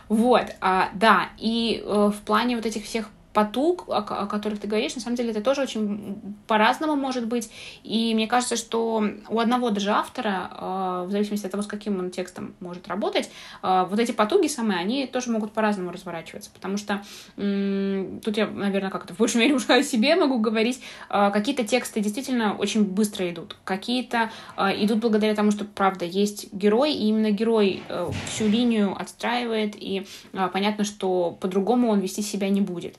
Вот, 0.08 0.46
а, 0.62 0.90
да, 0.94 1.30
и 1.40 1.82
э, 1.84 2.12
в 2.16 2.22
плане 2.22 2.56
вот 2.56 2.66
этих 2.66 2.84
всех 2.84 3.10
потуг, 3.36 3.84
о, 3.90 3.98
о 3.98 4.28
которых 4.28 4.62
ты 4.62 4.68
говоришь, 4.68 4.96
на 4.96 5.02
самом 5.02 5.18
деле 5.18 5.32
это 5.32 5.42
тоже 5.42 5.62
очень 5.62 6.16
по-разному 6.48 6.96
может 6.96 7.28
быть. 7.28 7.52
И 7.84 8.16
мне 8.16 8.28
кажется, 8.28 8.56
что 8.56 9.04
у 9.28 9.40
одного 9.40 9.72
даже 9.72 9.92
автора, 9.92 10.50
э, 10.52 11.06
в 11.08 11.12
зависимости 11.12 11.46
от 11.46 11.52
того, 11.52 11.62
с 11.62 11.68
каким 11.68 12.00
он 12.00 12.12
текстом 12.12 12.56
может 12.62 12.88
работать, 12.88 13.30
э, 13.62 13.86
вот 13.90 14.00
эти 14.00 14.14
потуги 14.14 14.48
самые, 14.48 14.80
они 14.80 15.06
тоже 15.06 15.32
могут 15.32 15.52
по-разному 15.52 15.92
разворачиваться. 15.92 16.50
Потому 16.54 16.78
что 16.78 17.02
тут 17.36 18.38
я, 18.38 18.48
наверное, 18.48 18.90
как-то 18.90 19.14
в 19.14 19.18
большей 19.18 19.42
мере 19.42 19.54
уже 19.54 19.74
о 19.74 19.84
себе 19.84 20.16
могу 20.16 20.40
говорить. 20.40 20.82
Э, 21.10 21.30
какие-то 21.32 21.66
тексты 21.66 22.00
действительно 22.00 22.56
очень 22.56 22.86
быстро 22.86 23.30
идут. 23.30 23.58
Какие-то 23.66 24.32
идут 24.58 25.00
благодаря 25.00 25.36
тому, 25.36 25.52
что, 25.52 25.66
правда, 25.66 26.06
есть 26.06 26.54
герой, 26.54 26.94
и 26.94 27.08
именно 27.10 27.32
герой 27.32 27.84
всю 28.30 28.48
линию 28.48 28.96
отстраивает, 28.98 29.76
и 29.76 30.08
понятно, 30.54 30.86
что 30.86 31.38
по-другому 31.42 31.90
он 31.90 32.00
вести 32.00 32.22
себя 32.22 32.48
не 32.48 32.62
будет. 32.62 32.96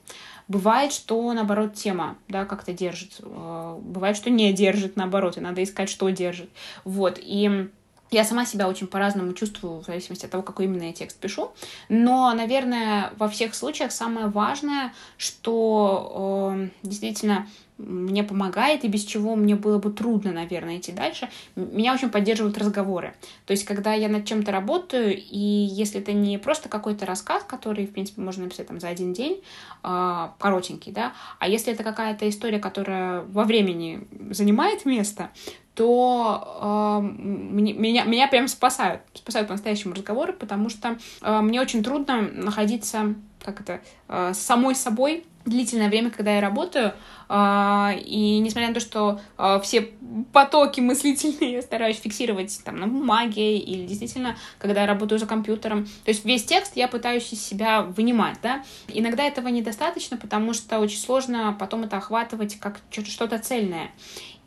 Бывает, 0.47 0.93
что, 0.93 1.33
наоборот, 1.33 1.73
тема, 1.73 2.15
да, 2.29 2.45
как-то 2.45 2.71
держит. 2.71 3.19
Э, 3.19 3.77
бывает, 3.81 4.15
что 4.15 4.29
не 4.29 4.53
держит, 4.53 4.95
наоборот, 4.95 5.37
и 5.37 5.41
надо 5.41 5.61
искать, 5.61 5.89
что 5.89 6.09
держит. 6.09 6.49
Вот, 6.85 7.19
и 7.21 7.69
я 8.09 8.23
сама 8.23 8.45
себя 8.45 8.69
очень 8.69 8.87
по-разному 8.87 9.33
чувствую, 9.33 9.81
в 9.81 9.85
зависимости 9.85 10.25
от 10.25 10.31
того, 10.31 10.43
какой 10.43 10.65
именно 10.65 10.83
я 10.83 10.93
текст 10.93 11.19
пишу. 11.19 11.51
Но, 11.89 12.33
наверное, 12.33 13.11
во 13.17 13.27
всех 13.27 13.53
случаях 13.53 13.91
самое 13.91 14.27
важное, 14.27 14.93
что 15.17 16.55
э, 16.55 16.69
действительно 16.83 17.47
мне 17.77 18.23
помогает, 18.23 18.83
и 18.83 18.87
без 18.87 19.03
чего 19.03 19.35
мне 19.35 19.55
было 19.55 19.77
бы 19.77 19.91
трудно, 19.91 20.31
наверное, 20.31 20.77
идти 20.77 20.91
дальше, 20.91 21.29
меня 21.55 21.93
очень 21.93 22.09
поддерживают 22.09 22.57
разговоры. 22.57 23.13
То 23.45 23.51
есть, 23.51 23.65
когда 23.65 23.93
я 23.93 24.09
над 24.09 24.25
чем-то 24.25 24.51
работаю, 24.51 25.15
и 25.15 25.37
если 25.37 26.01
это 26.01 26.13
не 26.13 26.37
просто 26.37 26.69
какой-то 26.69 27.05
рассказ, 27.05 27.43
который, 27.43 27.85
в 27.85 27.91
принципе, 27.91 28.21
можно 28.21 28.45
написать 28.45 28.67
там 28.67 28.79
за 28.79 28.87
один 28.87 29.13
день, 29.13 29.41
э, 29.83 30.27
коротенький, 30.39 30.91
да, 30.91 31.13
а 31.39 31.47
если 31.47 31.73
это 31.73 31.83
какая-то 31.83 32.27
история, 32.27 32.59
которая 32.59 33.21
во 33.21 33.43
времени 33.43 34.07
занимает 34.31 34.85
место, 34.85 35.31
то 35.77 37.01
э, 37.03 37.07
меня, 37.07 38.03
меня 38.03 38.27
прям 38.27 38.47
спасают, 38.47 39.01
спасают 39.13 39.47
по-настоящему 39.47 39.93
разговоры, 39.93 40.33
потому 40.33 40.69
что 40.69 40.97
э, 41.21 41.41
мне 41.41 41.61
очень 41.61 41.83
трудно 41.83 42.21
находиться, 42.21 43.13
как 43.43 43.61
это, 43.61 43.81
э, 44.09 44.31
самой 44.33 44.73
собой 44.73 45.23
длительное 45.45 45.87
время, 45.87 46.09
когда 46.09 46.35
я 46.35 46.41
работаю, 46.41 46.91
и 47.29 48.39
несмотря 48.43 48.67
на 48.67 48.73
то, 48.73 48.81
что 48.81 49.21
все 49.63 49.91
потоки 50.33 50.81
мыслительные 50.81 51.53
я 51.53 51.61
стараюсь 51.61 51.95
фиксировать 51.95 52.59
там 52.65 52.75
на 52.75 52.87
бумаге 52.87 53.57
или 53.57 53.85
действительно, 53.87 54.35
когда 54.57 54.81
я 54.81 54.87
работаю 54.87 55.19
за 55.19 55.25
компьютером, 55.25 55.85
то 55.85 56.11
есть 56.11 56.25
весь 56.25 56.43
текст 56.43 56.75
я 56.75 56.89
пытаюсь 56.89 57.31
из 57.31 57.41
себя 57.41 57.83
вынимать, 57.83 58.39
да, 58.43 58.65
иногда 58.89 59.23
этого 59.23 59.47
недостаточно, 59.47 60.17
потому 60.17 60.51
что 60.51 60.79
очень 60.79 60.99
сложно 60.99 61.55
потом 61.57 61.85
это 61.85 61.95
охватывать 61.95 62.59
как 62.59 62.81
что-то 62.91 63.39
цельное. 63.39 63.91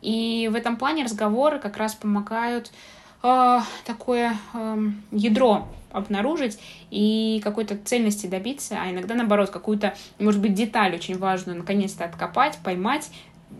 И 0.01 0.49
в 0.51 0.55
этом 0.55 0.77
плане 0.77 1.03
разговоры 1.03 1.59
как 1.59 1.77
раз 1.77 1.95
помогают 1.95 2.71
э, 3.23 3.59
такое 3.85 4.35
э, 4.53 4.77
ядро 5.11 5.67
обнаружить 5.91 6.57
и 6.89 7.41
какой-то 7.43 7.77
цельности 7.77 8.27
добиться, 8.27 8.77
а 8.81 8.89
иногда 8.89 9.13
наоборот 9.13 9.49
какую-то, 9.49 9.93
может 10.19 10.41
быть, 10.41 10.53
деталь 10.53 10.95
очень 10.95 11.17
важную 11.17 11.57
наконец-то 11.57 12.05
откопать, 12.05 12.57
поймать, 12.63 13.11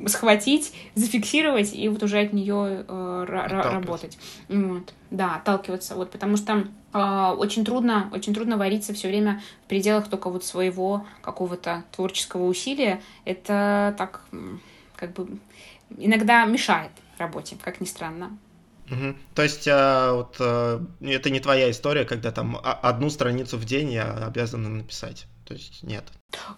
схватить, 0.08 0.74
зафиксировать 0.96 1.74
и 1.74 1.90
вот 1.90 2.02
уже 2.04 2.20
от 2.20 2.34
нее 2.34 2.86
э, 2.88 3.26
работать. 3.28 4.18
Вот. 4.50 4.94
Да, 5.10 5.36
отталкиваться. 5.36 5.96
Вот, 5.96 6.12
потому 6.12 6.38
что 6.38 6.66
э, 6.94 7.36
очень 7.38 7.66
трудно, 7.66 8.10
очень 8.14 8.34
трудно 8.34 8.58
вариться 8.58 8.94
все 8.94 9.10
время 9.10 9.42
в 9.66 9.68
пределах 9.68 10.08
только 10.08 10.30
вот 10.30 10.44
своего 10.44 11.06
какого-то 11.22 11.84
творческого 11.92 12.46
усилия. 12.46 13.02
Это 13.26 13.94
так 13.98 14.22
как 14.96 15.14
бы 15.14 15.28
иногда 15.98 16.46
мешает 16.46 16.92
работе, 17.22 17.56
как 17.62 17.80
ни 17.80 17.86
странно. 17.86 18.38
Угу. 18.90 19.16
То 19.36 19.44
есть 19.44 19.68
а, 19.70 20.14
вот, 20.14 20.36
а, 20.40 20.86
это 21.00 21.30
не 21.30 21.40
твоя 21.40 21.72
история, 21.72 22.04
когда 22.04 22.32
там 22.32 22.60
одну 22.62 23.10
страницу 23.10 23.58
в 23.58 23.64
день 23.64 23.92
я 23.92 24.12
обязан 24.28 24.78
написать. 24.78 25.28
То 25.46 25.54
есть 25.54 25.84
нет. 25.84 26.04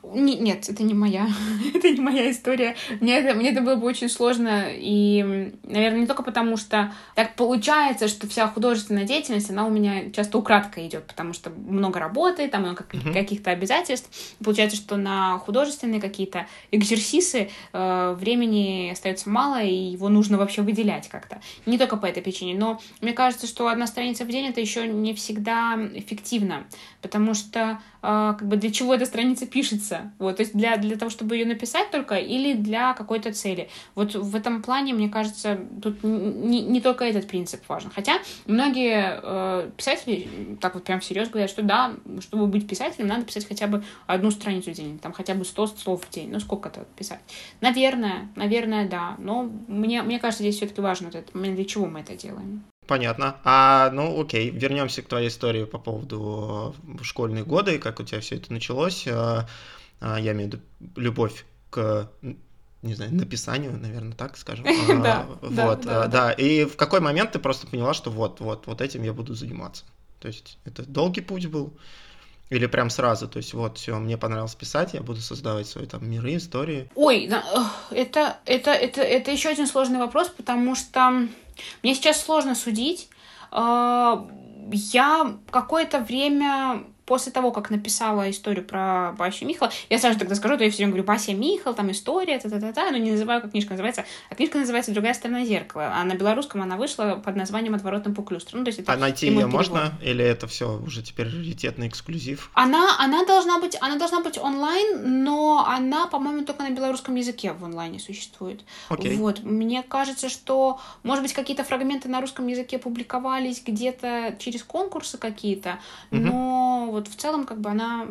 Нет, 0.03 0.69
это 0.69 0.83
не 0.83 0.93
моя, 0.93 1.27
это 1.73 1.89
не 1.89 1.99
моя 1.99 2.31
история. 2.31 2.75
Мне 2.99 3.17
это, 3.17 3.35
мне 3.35 3.51
это 3.51 3.61
было 3.61 3.75
бы 3.75 3.87
очень 3.87 4.09
сложно, 4.09 4.65
и, 4.69 5.51
наверное, 5.63 6.01
не 6.01 6.07
только 6.07 6.23
потому, 6.23 6.57
что 6.57 6.93
так 7.15 7.35
получается, 7.35 8.07
что 8.07 8.27
вся 8.27 8.47
художественная 8.47 9.05
деятельность, 9.05 9.49
она 9.49 9.65
у 9.65 9.69
меня 9.69 10.11
часто 10.11 10.37
украдко 10.37 10.85
идет, 10.85 11.05
потому 11.05 11.33
что 11.33 11.49
много 11.49 11.99
работы, 11.99 12.47
там 12.47 12.63
много 12.63 12.83
uh-huh. 12.83 13.13
каких-то 13.13 13.51
обязательств. 13.51 14.09
Получается, 14.43 14.77
что 14.77 14.97
на 14.97 15.37
художественные 15.39 16.01
какие-то 16.01 16.47
экзерсисы 16.71 17.49
э, 17.71 18.15
времени 18.19 18.89
остается 18.91 19.29
мало, 19.29 19.61
и 19.61 19.73
его 19.73 20.09
нужно 20.09 20.37
вообще 20.37 20.61
выделять 20.61 21.07
как-то. 21.09 21.41
Не 21.65 21.77
только 21.77 21.97
по 21.97 22.05
этой 22.05 22.21
причине, 22.21 22.55
но 22.55 22.79
мне 23.01 23.13
кажется, 23.13 23.47
что 23.47 23.67
одна 23.67 23.87
страница 23.87 24.25
в 24.25 24.27
день 24.27 24.47
это 24.47 24.61
еще 24.61 24.87
не 24.87 25.13
всегда 25.13 25.77
эффективно, 25.93 26.65
потому 27.01 27.33
что 27.33 27.79
э, 28.01 28.35
как 28.37 28.47
бы 28.47 28.57
для 28.57 28.71
чего 28.71 28.93
эта 28.93 29.05
страница 29.05 29.45
пишется, 29.45 29.62
пишется. 29.63 30.11
Вот, 30.19 30.35
то 30.35 30.43
есть 30.43 30.53
для, 30.53 30.75
для 30.75 30.97
того, 30.97 31.09
чтобы 31.09 31.37
ее 31.37 31.45
написать 31.45 31.89
только 31.89 32.15
или 32.15 32.53
для 32.53 32.93
какой-то 32.93 33.31
цели. 33.31 33.69
Вот 33.95 34.13
в 34.13 34.35
этом 34.35 34.61
плане, 34.61 34.93
мне 34.93 35.07
кажется, 35.07 35.57
тут 35.81 36.03
не, 36.03 36.61
не 36.61 36.81
только 36.81 37.05
этот 37.05 37.27
принцип 37.27 37.61
важен. 37.69 37.89
Хотя 37.95 38.19
многие 38.45 39.19
э, 39.23 39.69
писатели 39.77 40.57
так 40.59 40.73
вот 40.73 40.83
прям 40.83 40.99
всерьез 40.99 41.29
говорят, 41.29 41.49
что 41.49 41.61
да, 41.61 41.93
чтобы 42.19 42.47
быть 42.47 42.67
писателем, 42.67 43.07
надо 43.07 43.23
писать 43.23 43.47
хотя 43.47 43.67
бы 43.67 43.83
одну 44.05 44.31
страницу 44.31 44.71
в 44.71 44.73
день, 44.73 44.99
там 44.99 45.13
хотя 45.13 45.33
бы 45.33 45.45
100 45.45 45.67
слов 45.67 46.05
в 46.05 46.09
день. 46.09 46.29
Ну, 46.29 46.41
сколько 46.41 46.67
это 46.67 46.85
писать? 46.97 47.21
Наверное, 47.61 48.27
наверное, 48.35 48.87
да. 48.89 49.15
Но 49.17 49.49
мне, 49.67 50.01
мне 50.01 50.19
кажется, 50.19 50.43
здесь 50.43 50.57
все-таки 50.57 50.81
важно 50.81 51.07
этот 51.07 51.33
момент, 51.33 51.55
для 51.55 51.65
чего 51.65 51.85
мы 51.85 52.01
это 52.01 52.15
делаем. 52.15 52.63
Понятно. 52.93 53.37
А, 53.43 53.89
ну, 53.89 54.21
окей, 54.21 54.51
вернемся 54.51 55.01
к 55.01 55.07
твоей 55.07 55.29
истории 55.29 55.63
по 55.63 55.79
поводу 55.79 56.75
школьные 57.01 57.43
годы, 57.43 57.79
как 57.79 57.99
у 57.99 58.03
тебя 58.03 58.21
все 58.21 58.35
это 58.35 58.53
началось. 58.53 59.07
Я 59.07 59.47
имею 59.99 60.35
в 60.35 60.53
виду 60.53 60.59
любовь 60.95 61.43
к 61.71 62.07
не 62.83 62.93
знаю, 62.93 63.15
написанию, 63.15 63.75
наверное, 63.75 64.13
так 64.13 64.37
скажем. 64.37 64.67
Да, 65.01 65.25
вот, 65.41 65.81
да. 65.81 66.33
И 66.33 66.65
в 66.65 66.75
какой 66.75 66.99
момент 66.99 67.31
ты 67.31 67.39
просто 67.39 67.65
поняла, 67.65 67.95
что 67.95 68.11
вот, 68.11 68.39
вот, 68.41 68.67
вот 68.67 68.79
этим 68.79 69.01
я 69.01 69.13
буду 69.13 69.33
заниматься? 69.33 69.85
То 70.19 70.27
есть 70.27 70.59
это 70.63 70.83
долгий 70.83 71.21
путь 71.21 71.47
был? 71.47 71.73
Или 72.51 72.67
прям 72.67 72.91
сразу, 72.91 73.27
то 73.27 73.37
есть 73.37 73.55
вот, 73.55 73.79
все, 73.79 73.97
мне 73.97 74.19
понравилось 74.19 74.53
писать, 74.53 74.93
я 74.93 75.01
буду 75.01 75.19
создавать 75.19 75.65
свои 75.65 75.87
там 75.87 76.07
миры, 76.07 76.35
истории. 76.35 76.91
Ой, 76.93 77.27
это, 77.89 78.37
это, 78.45 78.71
это, 78.71 79.01
это 79.01 79.31
еще 79.31 79.49
один 79.49 79.65
сложный 79.65 79.97
вопрос, 79.97 80.29
потому 80.29 80.75
что 80.75 81.27
мне 81.81 81.95
сейчас 81.95 82.21
сложно 82.23 82.55
судить. 82.55 83.09
А, 83.51 84.27
я 84.71 85.37
какое-то 85.51 85.99
время 85.99 86.83
после 87.05 87.31
того, 87.31 87.51
как 87.51 87.69
написала 87.69 88.29
историю 88.29 88.65
про 88.65 89.13
Басю 89.17 89.45
Михала, 89.45 89.71
я 89.89 89.99
сразу 89.99 90.19
тогда 90.19 90.35
скажу, 90.35 90.57
то 90.57 90.63
я 90.63 90.69
все 90.69 90.77
время 90.77 90.91
говорю, 90.91 91.03
Бася 91.05 91.33
Михал, 91.33 91.73
там 91.73 91.91
история, 91.91 92.39
та-та-та-та, 92.39 92.91
но 92.91 92.97
не 92.97 93.11
называю, 93.11 93.41
как 93.41 93.51
книжка 93.51 93.71
называется. 93.71 94.05
А 94.29 94.35
книжка 94.35 94.57
называется 94.57 94.91
«Другая 94.91 95.13
сторона 95.13 95.45
зеркала», 95.45 95.93
а 95.95 96.03
на 96.03 96.13
белорусском 96.13 96.61
она 96.61 96.77
вышла 96.77 97.21
под 97.23 97.35
названием 97.35 97.75
«Отворотный 97.75 98.13
пуклюстр». 98.13 98.55
Ну, 98.55 98.63
то 98.63 98.69
есть 98.69 98.79
это 98.79 98.93
а 98.93 98.97
найти 98.97 99.27
ее 99.27 99.47
можно? 99.47 99.93
Или 100.01 100.23
это 100.23 100.47
все 100.47 100.77
уже 100.77 101.01
теперь 101.01 101.27
раритетный 101.27 101.87
эксклюзив? 101.87 102.51
Она, 102.53 102.95
она, 102.99 103.25
должна 103.25 103.59
быть, 103.59 103.77
она 103.81 103.97
должна 103.97 104.21
быть 104.21 104.37
онлайн, 104.37 105.23
но 105.23 105.65
она, 105.67 106.07
по-моему, 106.07 106.45
только 106.45 106.63
на 106.63 106.69
белорусском 106.69 107.15
языке 107.15 107.53
в 107.53 107.63
онлайне 107.65 107.99
существует. 107.99 108.61
Okay. 108.89 109.15
Вот. 109.17 109.43
Мне 109.43 109.83
кажется, 109.83 110.29
что, 110.29 110.79
может 111.03 111.23
быть, 111.23 111.33
какие-то 111.33 111.63
фрагменты 111.63 112.09
на 112.09 112.21
русском 112.21 112.47
языке 112.47 112.77
публиковались 112.77 113.61
где-то 113.65 114.35
через 114.39 114.63
конкурсы 114.63 115.17
какие-то, 115.17 115.79
uh-huh. 116.11 116.19
но 116.19 116.92
вот 116.93 117.07
в 117.07 117.15
целом 117.15 117.45
как 117.45 117.59
бы 117.59 117.69
она 117.69 118.05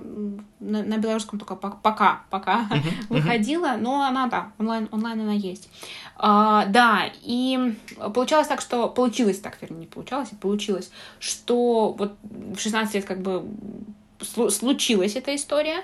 на, 0.61 0.83
на 0.83 0.99
белорусском 0.99 1.39
только 1.39 1.57
пока, 1.57 2.23
пока 2.31 2.69
uh-huh, 2.71 3.07
выходила, 3.09 3.77
но 3.79 4.03
она, 4.03 4.27
да, 4.27 4.53
онлайн, 4.59 4.89
онлайн 4.93 5.21
она 5.21 5.33
есть. 5.33 5.69
А, 6.17 6.67
да, 6.67 7.11
и 7.23 7.75
получалось 8.15 8.49
так, 8.49 8.61
что... 8.61 8.89
Получилось 8.89 9.41
так, 9.41 9.59
вернее, 9.63 9.81
не 9.81 9.87
получалось, 9.87 10.29
а 10.33 10.37
получилось, 10.37 10.91
что 11.19 11.95
вот 11.99 12.17
в 12.23 12.59
16 12.59 12.95
лет 12.95 13.05
как 13.05 13.23
бы 13.23 13.45
случилась 14.21 15.17
эта 15.17 15.35
история, 15.35 15.83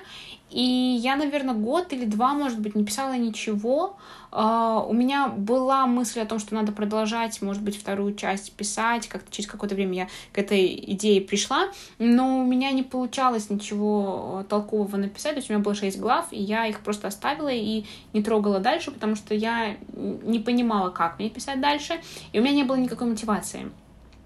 и 0.49 0.61
я, 1.01 1.15
наверное, 1.15 1.53
год 1.53 1.93
или 1.93 2.05
два, 2.05 2.33
может 2.33 2.59
быть, 2.59 2.75
не 2.75 2.83
писала 2.83 3.13
ничего. 3.13 3.97
Uh, 4.31 4.87
у 4.87 4.93
меня 4.93 5.27
была 5.27 5.87
мысль 5.87 6.19
о 6.19 6.25
том, 6.25 6.37
что 6.37 6.53
надо 6.53 6.71
продолжать, 6.71 7.41
может 7.41 7.63
быть, 7.63 7.79
вторую 7.79 8.13
часть 8.13 8.53
писать. 8.53 9.07
Как-то 9.07 9.31
через 9.31 9.49
какое-то 9.49 9.75
время 9.75 9.93
я 9.93 10.07
к 10.31 10.37
этой 10.37 10.67
идее 10.93 11.21
пришла, 11.21 11.69
но 11.97 12.39
у 12.39 12.45
меня 12.45 12.71
не 12.71 12.83
получалось 12.83 13.49
ничего 13.49 14.45
толкового 14.47 14.97
написать. 14.97 15.33
То 15.33 15.37
есть 15.37 15.49
у 15.49 15.53
меня 15.53 15.63
было 15.63 15.73
шесть 15.73 15.99
глав, 15.99 16.27
и 16.31 16.41
я 16.41 16.67
их 16.67 16.81
просто 16.81 17.07
оставила 17.07 17.49
и 17.49 17.85
не 18.13 18.21
трогала 18.21 18.59
дальше, 18.59 18.91
потому 18.91 19.15
что 19.15 19.33
я 19.33 19.77
не 19.93 20.39
понимала, 20.39 20.91
как 20.91 21.17
мне 21.17 21.29
писать 21.29 21.59
дальше, 21.59 21.99
и 22.31 22.39
у 22.39 22.43
меня 22.43 22.53
не 22.53 22.63
было 22.63 22.75
никакой 22.75 23.07
мотивации. 23.07 23.71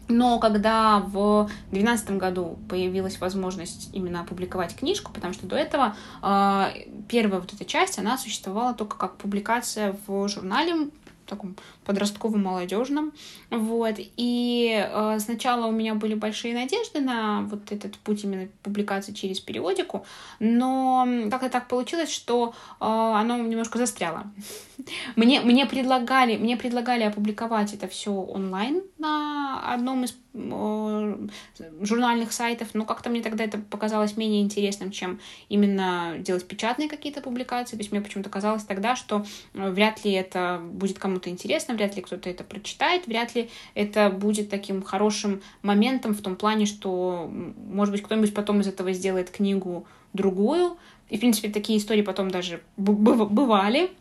Но 0.08 0.39
когда 0.39 1.00
в 1.00 1.50
2012 1.72 2.12
году 2.12 2.58
появилась 2.70 3.20
возможность 3.20 3.89
именно 3.94 4.22
опубликовать 4.22 4.76
книжку, 4.76 5.12
потому 5.12 5.34
что 5.34 5.48
до 5.48 5.56
этого 5.56 5.96
э, 6.22 6.66
первая 7.08 7.39
вот 7.39 7.54
эта 7.54 7.66
часть, 7.66 8.00
она 8.00 8.18
существовала 8.18 8.74
только 8.74 8.98
как 8.98 9.18
публикация 9.18 9.96
в 10.06 10.28
журнале 10.28 10.89
таком 11.36 11.56
подростковом 11.86 12.43
молодежном 12.43 13.12
вот. 13.50 13.96
И 13.98 14.72
э, 14.74 15.19
сначала 15.19 15.67
у 15.67 15.72
меня 15.72 15.96
были 15.96 16.13
большие 16.13 16.54
надежды 16.54 17.00
на 17.02 17.41
вот 17.41 17.72
этот 17.72 17.98
путь 17.98 18.24
именно 18.24 18.48
публикации 18.63 19.13
через 19.13 19.39
периодику 19.39 20.06
но 20.39 21.08
как-то 21.30 21.50
так 21.50 21.67
получилось 21.67 22.12
что 22.12 22.54
э, 22.80 22.86
оно 22.86 23.38
немножко 23.38 23.78
застряло. 23.78 24.24
Мне 25.15 25.41
мне 25.41 25.65
предлагали 25.65 26.38
мне 26.38 26.58
предлагали 26.58 27.04
опубликовать 27.04 27.74
это 27.74 27.88
все 27.88 28.12
онлайн 28.12 28.84
на 28.98 29.74
одном 29.74 30.04
из 30.04 30.15
журнальных 30.34 32.32
сайтов 32.34 32.69
но 32.74 32.86
как-то 32.86 33.10
мне 33.10 33.22
тогда 33.22 33.43
это 33.43 33.60
показалось 33.60 34.17
менее 34.17 34.41
интересным 34.41 34.91
чем 34.91 35.19
именно 35.48 36.15
делать 36.19 36.48
печатные 36.48 36.89
какие-то 36.89 37.22
публикации 37.22 37.76
то 37.76 37.82
есть 37.82 37.91
мне 37.91 38.02
почему-то 38.02 38.30
казалось 38.30 38.63
тогда 38.63 38.96
что 38.96 39.26
э, 39.54 39.69
вряд 39.69 40.04
ли 40.04 40.12
это 40.12 40.60
будет 40.63 41.00
кому-то 41.00 41.30
интересно, 41.30 41.76
вряд 41.76 41.96
ли 41.96 42.02
кто-то 42.02 42.30
это 42.30 42.43
прочитает, 42.43 43.08
вряд 43.08 43.36
ли 43.36 43.50
это 43.76 44.10
будет 44.10 44.50
таким 44.50 44.82
хорошим 44.82 45.41
моментом 45.62 46.13
в 46.13 46.22
том 46.22 46.36
плане, 46.36 46.65
что, 46.65 47.30
может 47.32 47.91
быть, 47.91 48.04
кто-нибудь 48.04 48.34
потом 48.34 48.62
из 48.62 48.67
этого 48.67 48.93
сделает 48.93 49.30
книгу 49.30 49.86
другую. 50.13 50.78
И, 51.10 51.17
в 51.17 51.19
принципе, 51.19 51.50
такие 51.50 51.78
истории 51.78 52.02
потом 52.02 52.32
даже 52.32 52.62
бывали. 52.78 53.91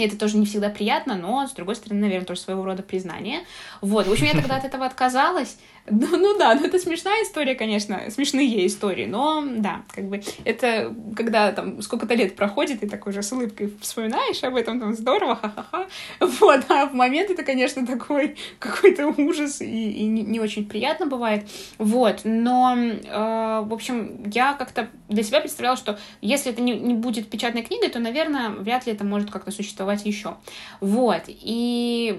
И 0.00 0.02
это 0.02 0.16
тоже 0.16 0.38
не 0.38 0.46
всегда 0.46 0.70
приятно, 0.70 1.14
но, 1.14 1.46
с 1.46 1.52
другой 1.52 1.76
стороны, 1.76 2.00
наверное, 2.00 2.24
тоже 2.24 2.40
своего 2.40 2.64
рода 2.64 2.82
признание. 2.82 3.40
Вот, 3.82 4.06
в 4.06 4.10
общем, 4.12 4.24
я 4.24 4.32
тогда 4.32 4.56
от 4.56 4.64
этого 4.64 4.86
отказалась. 4.86 5.58
Ну, 5.88 6.16
ну 6.16 6.38
да, 6.38 6.54
ну 6.54 6.66
это 6.66 6.78
смешная 6.78 7.22
история, 7.24 7.54
конечно, 7.54 8.10
смешные 8.10 8.66
истории, 8.66 9.06
но 9.06 9.42
да, 9.46 9.82
как 9.88 10.08
бы 10.08 10.22
это 10.44 10.94
когда 11.16 11.52
там 11.52 11.80
сколько-то 11.82 12.14
лет 12.14 12.36
проходит, 12.36 12.82
и 12.82 12.88
такой 12.88 13.12
же 13.12 13.22
с 13.22 13.32
улыбкой 13.32 13.72
вспоминаешь 13.80 14.42
об 14.44 14.56
этом, 14.56 14.78
там 14.78 14.94
здорово, 14.94 15.36
ха-ха-ха. 15.36 15.86
Вот, 16.20 16.64
а 16.68 16.86
в 16.86 16.94
момент 16.94 17.30
это, 17.30 17.42
конечно, 17.42 17.86
такой 17.86 18.36
какой-то 18.58 19.08
ужас 19.08 19.60
и, 19.60 19.90
и 19.92 20.06
не, 20.06 20.22
не 20.22 20.40
очень 20.40 20.66
приятно 20.66 21.06
бывает. 21.06 21.48
Вот, 21.78 22.20
но, 22.24 22.76
э, 22.76 23.62
в 23.64 23.72
общем, 23.72 24.22
я 24.30 24.52
как-то 24.54 24.88
для 25.08 25.22
себя 25.22 25.40
представляла, 25.40 25.76
что 25.76 25.98
если 26.20 26.52
это 26.52 26.60
не, 26.60 26.78
не 26.78 26.94
будет 26.94 27.28
печатной 27.28 27.62
книгой, 27.62 27.88
то, 27.88 27.98
наверное, 27.98 28.50
вряд 28.50 28.86
ли 28.86 28.92
это 28.92 29.04
может 29.04 29.30
как-то 29.30 29.50
существовать 29.50 30.04
еще. 30.04 30.36
Вот, 30.80 31.22
и 31.26 32.18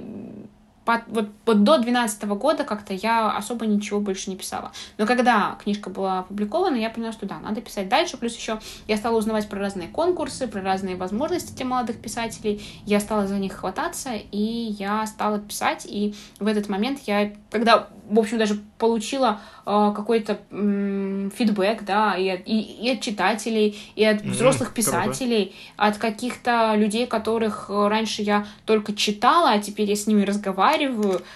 вот, 0.85 1.29
вот 1.45 1.63
до 1.63 1.77
2012 1.77 2.23
года 2.23 2.63
как-то 2.63 2.93
я 2.93 3.31
особо 3.31 3.65
ничего 3.65 3.99
больше 3.99 4.29
не 4.29 4.35
писала. 4.35 4.71
Но 4.97 5.05
когда 5.05 5.57
книжка 5.63 5.89
была 5.89 6.19
опубликована, 6.19 6.75
я 6.75 6.89
поняла, 6.89 7.11
что 7.11 7.25
да, 7.25 7.39
надо 7.39 7.61
писать 7.61 7.87
дальше. 7.87 8.17
Плюс 8.17 8.35
еще 8.35 8.59
я 8.87 8.97
стала 8.97 9.17
узнавать 9.17 9.47
про 9.47 9.59
разные 9.59 9.87
конкурсы, 9.87 10.47
про 10.47 10.61
разные 10.61 10.95
возможности 10.95 11.53
для 11.53 11.65
молодых 11.65 12.01
писателей. 12.01 12.61
Я 12.85 12.99
стала 12.99 13.27
за 13.27 13.37
них 13.37 13.53
хвататься, 13.53 14.11
и 14.13 14.37
я 14.37 15.05
стала 15.05 15.39
писать. 15.39 15.85
И 15.87 16.15
в 16.39 16.47
этот 16.47 16.67
момент 16.67 16.99
я, 17.05 17.31
когда, 17.51 17.87
в 18.09 18.17
общем, 18.17 18.39
даже 18.39 18.59
получила 18.79 19.39
э, 19.65 19.93
какой-то 19.95 20.39
э, 20.49 21.29
фидбэк, 21.35 21.85
да, 21.85 22.15
и 22.15 22.27
от, 22.27 22.41
и, 22.47 22.59
и 22.59 22.89
от 22.91 23.01
читателей, 23.01 23.77
и 23.95 24.03
от 24.03 24.21
взрослых 24.23 24.73
писателей, 24.73 25.53
круто. 25.75 25.89
от 25.89 25.97
каких-то 25.97 26.73
людей, 26.75 27.05
которых 27.05 27.69
раньше 27.69 28.23
я 28.23 28.47
только 28.65 28.95
читала, 28.95 29.51
а 29.51 29.59
теперь 29.59 29.87
я 29.87 29.95
с 29.95 30.07
ними 30.07 30.23
разговариваю. 30.23 30.70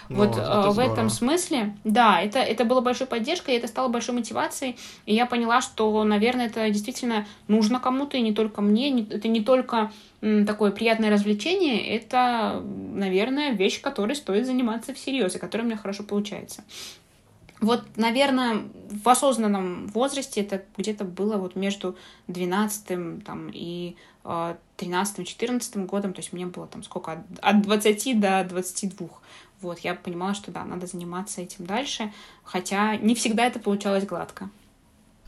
Ну, 0.09 0.15
вот 0.17 0.37
это 0.37 0.69
в 0.69 0.79
этом 0.79 1.09
смысле, 1.09 1.75
да, 1.83 2.21
это, 2.21 2.39
это 2.39 2.65
было 2.65 2.81
большой 2.81 3.07
поддержкой, 3.07 3.55
и 3.55 3.57
это 3.57 3.67
стало 3.67 3.87
большой 3.87 4.15
мотивацией, 4.15 4.77
и 5.05 5.13
я 5.13 5.25
поняла, 5.25 5.61
что, 5.61 6.03
наверное, 6.03 6.47
это 6.47 6.69
действительно 6.69 7.25
нужно 7.47 7.79
кому-то, 7.79 8.17
и 8.17 8.21
не 8.21 8.33
только 8.33 8.61
мне, 8.61 8.89
не, 8.89 9.03
это 9.03 9.27
не 9.27 9.41
только 9.41 9.91
такое 10.47 10.71
приятное 10.71 11.11
развлечение, 11.11 11.95
это, 11.95 12.63
наверное, 12.93 13.51
вещь, 13.51 13.81
которой 13.81 14.15
стоит 14.15 14.45
заниматься 14.45 14.93
всерьез, 14.93 15.35
и 15.35 15.39
которая 15.39 15.65
у 15.65 15.69
меня 15.69 15.77
хорошо 15.77 16.03
получается. 16.03 16.63
Вот, 17.61 17.83
наверное, 17.95 18.63
в 18.89 19.07
осознанном 19.07 19.87
возрасте 19.87 20.41
это 20.41 20.63
где-то 20.77 21.05
было 21.05 21.37
вот 21.37 21.55
между 21.55 21.95
12 22.27 23.23
там, 23.23 23.49
и 23.53 23.95
13-14 24.77 25.71
э, 25.75 25.85
годом, 25.85 26.13
то 26.13 26.19
есть 26.19 26.33
мне 26.33 26.45
было 26.45 26.67
там 26.67 26.83
сколько, 26.83 27.23
от 27.41 27.61
20 27.61 28.19
до 28.19 28.45
22. 28.47 29.07
Вот, 29.61 29.79
я 29.79 29.95
понимала, 29.95 30.33
что 30.33 30.51
да, 30.51 30.63
надо 30.65 30.85
заниматься 30.87 31.41
этим 31.41 31.65
дальше, 31.65 32.11
хотя 32.43 32.97
не 32.97 33.15
всегда 33.15 33.45
это 33.45 33.59
получалось 33.59 34.05
гладко. 34.05 34.49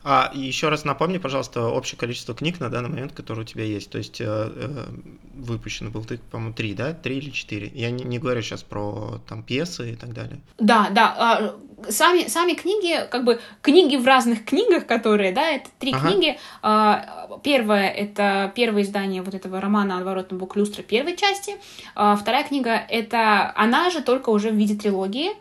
А 0.04 0.32
еще 0.34 0.70
раз 0.70 0.86
напомни, 0.86 1.18
пожалуйста, 1.18 1.68
общее 1.68 2.00
количество 2.00 2.34
книг 2.34 2.62
на 2.62 2.70
данный 2.70 2.90
момент, 2.90 3.12
которые 3.12 3.44
у 3.44 3.46
тебя 3.46 3.66
есть. 3.66 3.90
То 3.90 3.98
есть 3.98 4.22
э, 4.22 4.26
э, 4.26 4.86
выпущено 5.34 5.90
было, 5.90 6.06
ты, 6.06 6.18
по-моему, 6.18 6.54
три, 6.54 6.74
да? 6.74 6.94
Три 6.94 7.18
или 7.18 7.30
четыре? 7.30 7.72
Я 7.74 7.92
не, 7.92 8.06
не 8.06 8.18
говорю 8.18 8.42
сейчас 8.42 8.64
про 8.64 9.20
там 9.28 9.44
пьесы 9.44 9.92
и 9.92 9.96
так 9.96 10.14
далее. 10.14 10.40
Да, 10.60 10.90
да. 10.92 11.56
Сами, 11.90 12.28
сами 12.28 12.54
книги, 12.54 13.08
как 13.12 13.24
бы 13.24 13.40
книги 13.62 13.98
в 13.98 14.06
разных 14.06 14.46
книгах, 14.46 14.88
которые, 14.88 15.32
да, 15.32 15.48
это 15.50 15.70
три 15.78 15.94
ага. 15.94 16.08
книги. 16.08 16.40
А, 16.64 17.38
первая— 17.44 17.90
это 17.92 18.52
первое 18.56 18.82
издание 18.82 19.22
вот 19.22 19.36
этого 19.36 19.62
романа 19.62 19.98
«Отворотный 19.98 20.40
бок 20.40 20.56
люстра» 20.56 20.82
первой 20.82 21.16
части. 21.16 21.56
А, 21.94 22.16
вторая 22.16 22.44
книга— 22.44 22.72
это 22.90 23.54
она 23.56 23.92
же, 23.92 24.02
только 24.02 24.32
уже 24.32 24.50
в 24.50 24.56
виде 24.56 24.76
трилогии. 24.76 25.32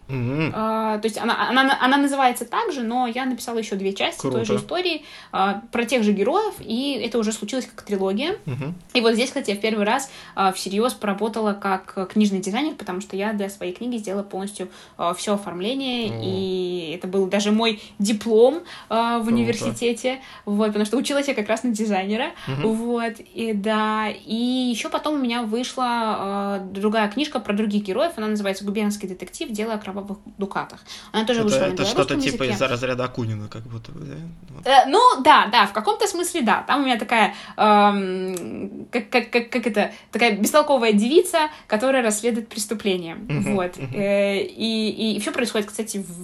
А, 0.55 0.99
то 0.99 1.07
есть 1.07 1.17
она, 1.17 1.49
она, 1.49 1.79
она 1.81 1.97
называется 1.97 2.45
так 2.45 2.71
же, 2.71 2.83
но 2.83 3.07
я 3.07 3.25
написала 3.25 3.57
еще 3.57 3.77
две 3.77 3.95
части 3.95 4.21
Круто. 4.21 4.37
той 4.37 4.45
же 4.45 4.57
истории 4.57 5.05
а, 5.33 5.63
про 5.73 5.87
тех 5.87 6.03
же 6.03 6.13
героев, 6.13 6.55
и 6.61 7.01
это 7.03 7.19
уже 7.19 7.33
случилось 7.33 7.67
как 7.67 7.83
трилогия. 7.83 8.33
Угу. 8.45 8.75
И 8.93 9.01
вот 9.01 9.15
здесь, 9.15 9.29
кстати, 9.29 9.51
я 9.51 9.57
в 9.57 9.61
первый 9.61 9.87
раз 9.87 10.11
а, 10.35 10.53
всерьез 10.53 10.93
поработала 10.93 11.55
как 11.55 12.11
книжный 12.13 12.41
дизайнер, 12.41 12.75
потому 12.75 13.01
что 13.01 13.17
я 13.17 13.33
для 13.33 13.49
своей 13.49 13.73
книги 13.73 13.97
сделала 13.97 14.23
полностью 14.23 14.69
а, 14.99 15.15
все 15.15 15.33
оформление. 15.35 16.26
И 16.27 16.93
это 16.97 17.07
был 17.07 17.27
даже 17.27 17.53
мой 17.53 17.83
диплом 17.99 18.63
а, 18.89 19.19
в 19.19 19.29
университете, 19.29 20.21
вот, 20.45 20.69
потому 20.69 20.85
что 20.85 20.97
училась 20.97 21.29
я 21.29 21.35
как 21.35 21.49
раз 21.49 21.63
на 21.63 21.71
дизайнера, 21.71 22.33
угу. 22.49 22.73
вот, 22.73 23.15
и 23.35 23.53
да, 23.53 24.09
и 24.09 24.35
еще 24.35 24.89
потом 24.89 25.15
у 25.15 25.19
меня 25.19 25.43
вышла 25.43 25.85
а, 25.87 26.59
другая 26.59 27.09
книжка 27.09 27.41
про 27.41 27.53
других 27.53 27.85
героев, 27.85 28.13
она 28.17 28.29
называется 28.29 28.65
«Губернский 28.65 29.07
детектив. 29.07 29.51
Дело 29.51 29.75
о 29.75 29.79
кровавых 29.79 30.19
дукатах». 30.39 30.81
Она 31.13 31.25
тоже 31.25 31.41
это, 31.41 31.49
вышла 31.49 31.65
это 31.65 31.83
на 31.83 31.89
что-то 31.89 32.21
типа 32.21 32.45
из 32.45 32.61
разряда 32.61 33.05
Акунина, 33.05 33.49
как 33.49 33.63
будто 33.63 33.93
бы, 33.93 34.01
да? 34.01 34.15
Вот. 34.51 34.67
Э, 34.67 34.89
ну, 34.89 35.01
да, 35.23 35.49
да, 35.51 35.67
в 35.67 35.73
каком-то 35.73 36.07
смысле, 36.07 36.43
да. 36.43 36.65
Там 36.67 36.83
у 36.83 36.85
меня 36.85 36.99
такая, 36.99 37.35
эм, 37.57 38.87
как, 38.91 39.11
как, 39.11 39.31
как, 39.31 39.51
как 39.51 39.67
это, 39.67 39.93
такая 40.11 40.37
бестолковая 40.37 40.93
девица, 40.93 41.51
которая 41.67 42.03
расследует 42.03 42.49
преступление, 42.49 43.17
вот. 43.29 43.79
Э, 43.79 44.41
и, 44.41 45.15
и 45.17 45.21
все 45.21 45.33
происходит, 45.33 45.69
кстати, 45.69 45.99
в, 45.99 46.16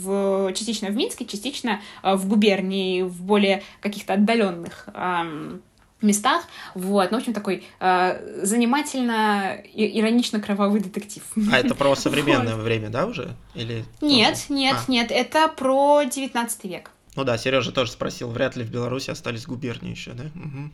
частично 0.55 0.88
в 0.88 0.97
Минске, 0.97 1.24
частично 1.24 1.80
э, 2.03 2.14
в 2.14 2.28
губернии, 2.28 3.03
в 3.03 3.22
более 3.22 3.62
каких-то 3.80 4.14
отдаленных 4.14 4.88
местах. 6.03 6.45
Вот, 6.74 7.11
ну, 7.11 7.18
в 7.18 7.20
общем, 7.20 7.32
такой 7.32 7.64
э, 7.80 8.45
занимательно 8.45 9.55
и 9.72 10.01
иронично 10.01 10.40
кровавый 10.40 10.80
детектив. 10.80 11.22
А 11.51 11.59
это 11.59 11.74
про 11.74 11.95
современное 11.97 12.57
вот. 12.57 12.64
время, 12.64 12.90
да, 12.90 13.07
уже? 13.07 13.36
Или 13.55 13.84
нет, 14.01 14.34
тоже? 14.34 14.61
нет, 14.61 14.76
а. 14.86 14.90
нет, 14.90 15.11
это 15.11 15.49
про 15.49 16.03
19 16.05 16.64
век. 16.64 16.90
Ну 17.14 17.24
да, 17.24 17.36
Сережа 17.36 17.72
тоже 17.72 17.93
спросил, 17.93 18.30
вряд 18.30 18.57
ли 18.57 18.64
в 18.64 18.70
Беларуси 18.70 19.11
остались 19.11 19.47
губернии 19.47 19.90
еще, 19.90 20.12
да? 20.12 20.24
Угу. 20.34 20.70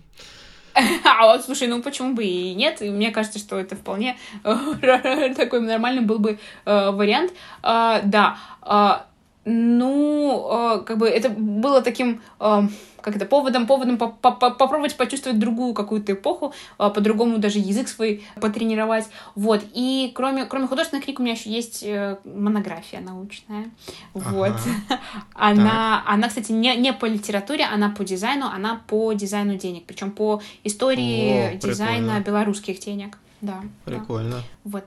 А 1.05 1.27
вот, 1.27 1.45
слушай, 1.45 1.67
ну 1.67 1.83
почему 1.83 2.15
бы 2.15 2.25
и 2.25 2.55
нет? 2.55 2.81
мне 2.81 3.11
кажется, 3.11 3.41
что 3.41 3.59
это 3.59 3.75
вполне 3.75 4.17
такой 4.43 5.61
нормальный 5.61 6.03
был 6.03 6.19
бы 6.21 6.39
э, 6.65 6.91
вариант. 6.91 7.33
Э, 7.63 8.01
да, 8.05 8.39
э, 8.63 9.08
ну, 9.51 10.77
э, 10.77 10.83
как 10.85 10.99
бы 10.99 11.09
это 11.09 11.31
было 11.31 11.81
таким... 11.81 12.21
Э, 12.41 12.63
как 13.01 13.15
это, 13.17 13.27
поводом, 13.27 13.67
поводом 13.67 13.97
по 13.97 14.07
-по 14.21 14.33
попробовать 14.33 14.97
почувствовать 14.97 15.39
другую 15.39 15.73
какую-то 15.73 16.13
эпоху, 16.13 16.53
а, 16.79 16.91
по-другому 16.91 17.39
даже 17.39 17.61
язык 17.61 17.89
свой 17.89 18.25
потренировать, 18.41 19.07
вот, 19.37 19.65
и 19.73 20.11
кроме, 20.15 20.47
кроме 20.47 20.67
художественных 20.67 21.05
книг 21.05 21.21
у 21.21 21.23
меня 21.23 21.35
еще 21.35 21.49
есть 21.49 21.85
э, 21.85 22.19
монография 22.25 23.01
научная, 23.01 23.71
вот, 24.15 24.53
она, 25.35 26.03
она, 26.07 26.29
кстати, 26.29 26.51
не, 26.51 26.77
не 26.77 26.93
по 26.93 27.07
литературе, 27.07 27.65
она 27.65 27.89
по 27.91 28.05
дизайну, 28.05 28.47
она 28.47 28.83
по 28.89 29.13
дизайну 29.13 29.55
денег, 29.55 29.85
причем 29.87 30.11
по 30.11 30.43
истории 30.65 31.55
О, 31.55 31.57
дизайна 31.57 32.21
белорусских 32.21 32.81
денег, 32.81 33.17
да. 33.41 33.63
Прикольно. 33.85 34.37
Да. 34.37 34.43
Вот. 34.65 34.85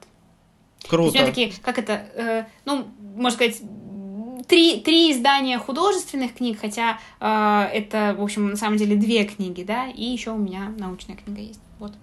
Круто. 0.89 1.17
Такие, 1.17 1.53
как 1.61 1.77
это, 1.77 1.93
э, 1.93 2.45
ну, 2.65 2.87
можно 3.15 3.37
сказать, 3.37 3.61
три, 4.47 4.81
три 4.81 5.11
издания 5.11 5.57
художественных 5.57 6.35
книг, 6.35 6.59
хотя 6.59 6.99
э, 7.19 7.69
это, 7.73 8.15
в 8.17 8.23
общем, 8.23 8.49
на 8.49 8.57
самом 8.57 8.77
деле 8.77 8.95
две 8.95 9.25
книги, 9.25 9.63
да, 9.63 9.87
и 9.89 10.03
еще 10.03 10.31
у 10.31 10.37
меня 10.37 10.73
научная 10.77 11.15
книга 11.15 11.41
есть. 11.41 11.59
Вот. 11.79 11.93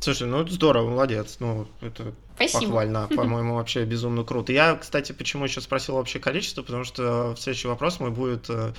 Слушай, 0.00 0.28
ну 0.28 0.40
это 0.40 0.52
здорово, 0.52 0.90
молодец. 0.90 1.36
Ну, 1.40 1.66
это 1.82 2.14
Спасибо. 2.34 2.62
похвально, 2.62 3.06
по-моему, 3.14 3.56
вообще 3.56 3.84
безумно 3.84 4.24
круто. 4.24 4.52
Я, 4.52 4.74
кстати, 4.76 5.12
почему 5.12 5.44
еще 5.44 5.60
спросил 5.60 5.96
общее 5.96 6.22
количество, 6.22 6.62
потому 6.62 6.84
что 6.84 7.34
следующий 7.38 7.68
вопрос 7.68 8.00
мой 8.00 8.10
будет, 8.10 8.48
э, 8.48 8.72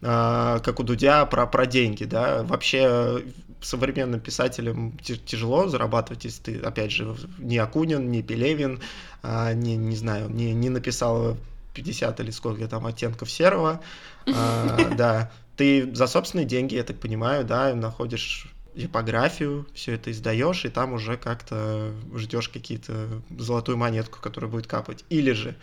э, 0.00 0.60
как 0.62 0.78
у 0.78 0.84
Дудя, 0.84 1.26
про, 1.26 1.46
про 1.46 1.66
деньги, 1.66 2.04
да. 2.04 2.44
Вообще 2.44 3.24
современным 3.60 4.20
писателям 4.20 4.96
тяжело 4.98 5.66
зарабатывать, 5.66 6.24
если 6.24 6.42
ты, 6.42 6.60
опять 6.60 6.92
же, 6.92 7.16
не 7.38 7.58
Акунин, 7.58 8.08
не 8.08 8.22
Пелевин, 8.22 8.80
э, 9.24 9.54
не, 9.54 9.76
не 9.76 9.96
знаю, 9.96 10.30
не, 10.30 10.52
не 10.54 10.68
написал 10.68 11.36
50 11.78 12.20
или 12.20 12.30
сколько 12.30 12.66
там 12.66 12.86
оттенков 12.86 13.30
серого, 13.30 13.80
а, 14.26 14.76
да, 14.96 15.30
ты 15.56 15.94
за 15.94 16.06
собственные 16.06 16.46
деньги, 16.46 16.74
я 16.74 16.82
так 16.82 16.98
понимаю, 16.98 17.44
да, 17.44 17.74
находишь 17.74 18.52
типографию, 18.74 19.66
все 19.74 19.94
это 19.94 20.10
издаешь, 20.10 20.64
и 20.64 20.68
там 20.68 20.92
уже 20.92 21.16
как-то 21.16 21.92
ждешь 22.14 22.48
какие-то 22.48 23.22
золотую 23.36 23.76
монетку, 23.76 24.20
которая 24.20 24.50
будет 24.50 24.66
капать. 24.66 25.04
Или 25.08 25.32
же 25.32 25.56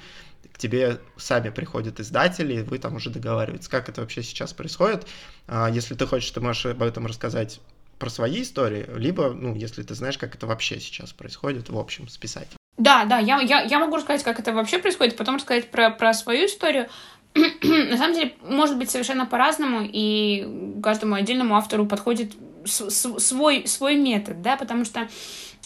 к 0.52 0.58
тебе 0.58 1.00
сами 1.18 1.50
приходят 1.50 2.00
издатели, 2.00 2.56
и 2.56 2.62
вы 2.62 2.78
там 2.78 2.96
уже 2.96 3.10
договариваетесь. 3.10 3.68
Как 3.68 3.90
это 3.90 4.02
вообще 4.02 4.24
сейчас 4.24 4.54
происходит? 4.54 5.06
А, 5.48 5.70
если 5.70 5.96
ты 5.96 6.06
хочешь, 6.06 6.32
ты 6.32 6.42
можешь 6.42 6.66
об 6.66 6.82
этом 6.82 7.06
рассказать 7.06 7.62
про 8.00 8.10
свои 8.10 8.42
истории, 8.42 8.86
либо, 8.96 9.32
ну, 9.32 9.56
если 9.56 9.84
ты 9.84 9.96
знаешь, 9.96 10.18
как 10.18 10.36
это 10.36 10.48
вообще 10.48 10.80
сейчас 10.80 11.14
происходит, 11.14 11.70
в 11.70 11.78
общем, 11.78 12.10
с 12.10 12.18
писателем. 12.18 12.58
Да, 12.86 13.06
да, 13.06 13.18
я, 13.18 13.42
я, 13.42 13.62
я 13.62 13.80
могу 13.80 13.96
рассказать, 13.96 14.24
как 14.24 14.40
это 14.40 14.54
вообще 14.54 14.78
происходит, 14.78 15.18
потом 15.18 15.38
рассказать 15.38 15.72
про, 15.72 15.90
про 15.90 16.14
свою 16.14 16.46
историю. 16.46 16.88
На 17.34 17.98
самом 17.98 18.14
деле, 18.14 18.36
может 18.48 18.78
быть 18.78 18.92
совершенно 18.92 19.26
по-разному, 19.26 19.80
и 19.82 20.78
каждому 20.84 21.16
отдельному 21.16 21.56
автору 21.56 21.88
подходит 21.88 22.34
свой, 22.66 23.68
свой 23.68 23.96
метод, 23.96 24.44
да, 24.44 24.56
потому 24.56 24.86
что, 24.86 25.08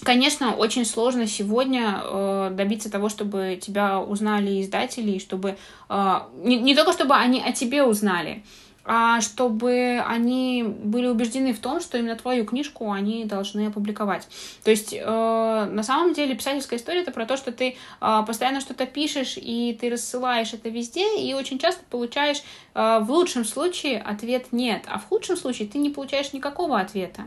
конечно, 0.02 0.56
очень 0.56 0.86
сложно 0.86 1.28
сегодня 1.28 2.00
э, 2.02 2.52
добиться 2.54 2.90
того, 2.90 3.10
чтобы 3.10 3.60
тебя 3.62 4.00
узнали 4.00 4.62
издатели, 4.62 5.12
и 5.12 5.20
чтобы 5.20 5.58
э, 5.90 6.20
не, 6.36 6.58
не 6.58 6.74
только 6.74 6.94
чтобы 6.94 7.16
они 7.16 7.42
о 7.42 7.52
тебе 7.52 7.84
узнали, 7.84 8.44
чтобы 9.22 10.04
они 10.08 10.64
были 10.64 11.08
убеждены 11.08 11.54
в 11.54 11.60
том, 11.60 11.80
что 11.80 11.98
именно 11.98 12.16
твою 12.16 12.46
книжку 12.46 12.92
они 12.92 13.26
должны 13.26 13.68
опубликовать. 13.68 14.28
То 14.64 14.72
есть, 14.72 14.94
э, 14.94 15.06
на 15.06 15.84
самом 15.84 16.14
деле, 16.14 16.36
писательская 16.36 16.80
история 16.80 17.02
это 17.02 17.12
про 17.12 17.26
то, 17.26 17.38
что 17.38 17.52
ты 17.52 17.76
э, 18.02 18.24
постоянно 18.26 18.62
что-то 18.62 18.86
пишешь, 18.86 19.36
и 19.38 19.78
ты 19.80 19.90
рассылаешь 19.90 20.54
это 20.54 20.70
везде, 20.70 21.20
и 21.20 21.34
очень 21.34 21.60
часто 21.60 21.84
получаешь 21.90 22.42
э, 22.74 23.00
в 23.02 23.12
лучшем 23.12 23.46
случае 23.46 24.02
ответ 24.02 24.48
нет, 24.52 24.84
а 24.88 24.98
в 24.98 25.06
худшем 25.06 25.38
случае 25.38 25.68
ты 25.68 25.78
не 25.78 25.90
получаешь 25.90 26.34
никакого 26.34 26.80
ответа. 26.80 27.24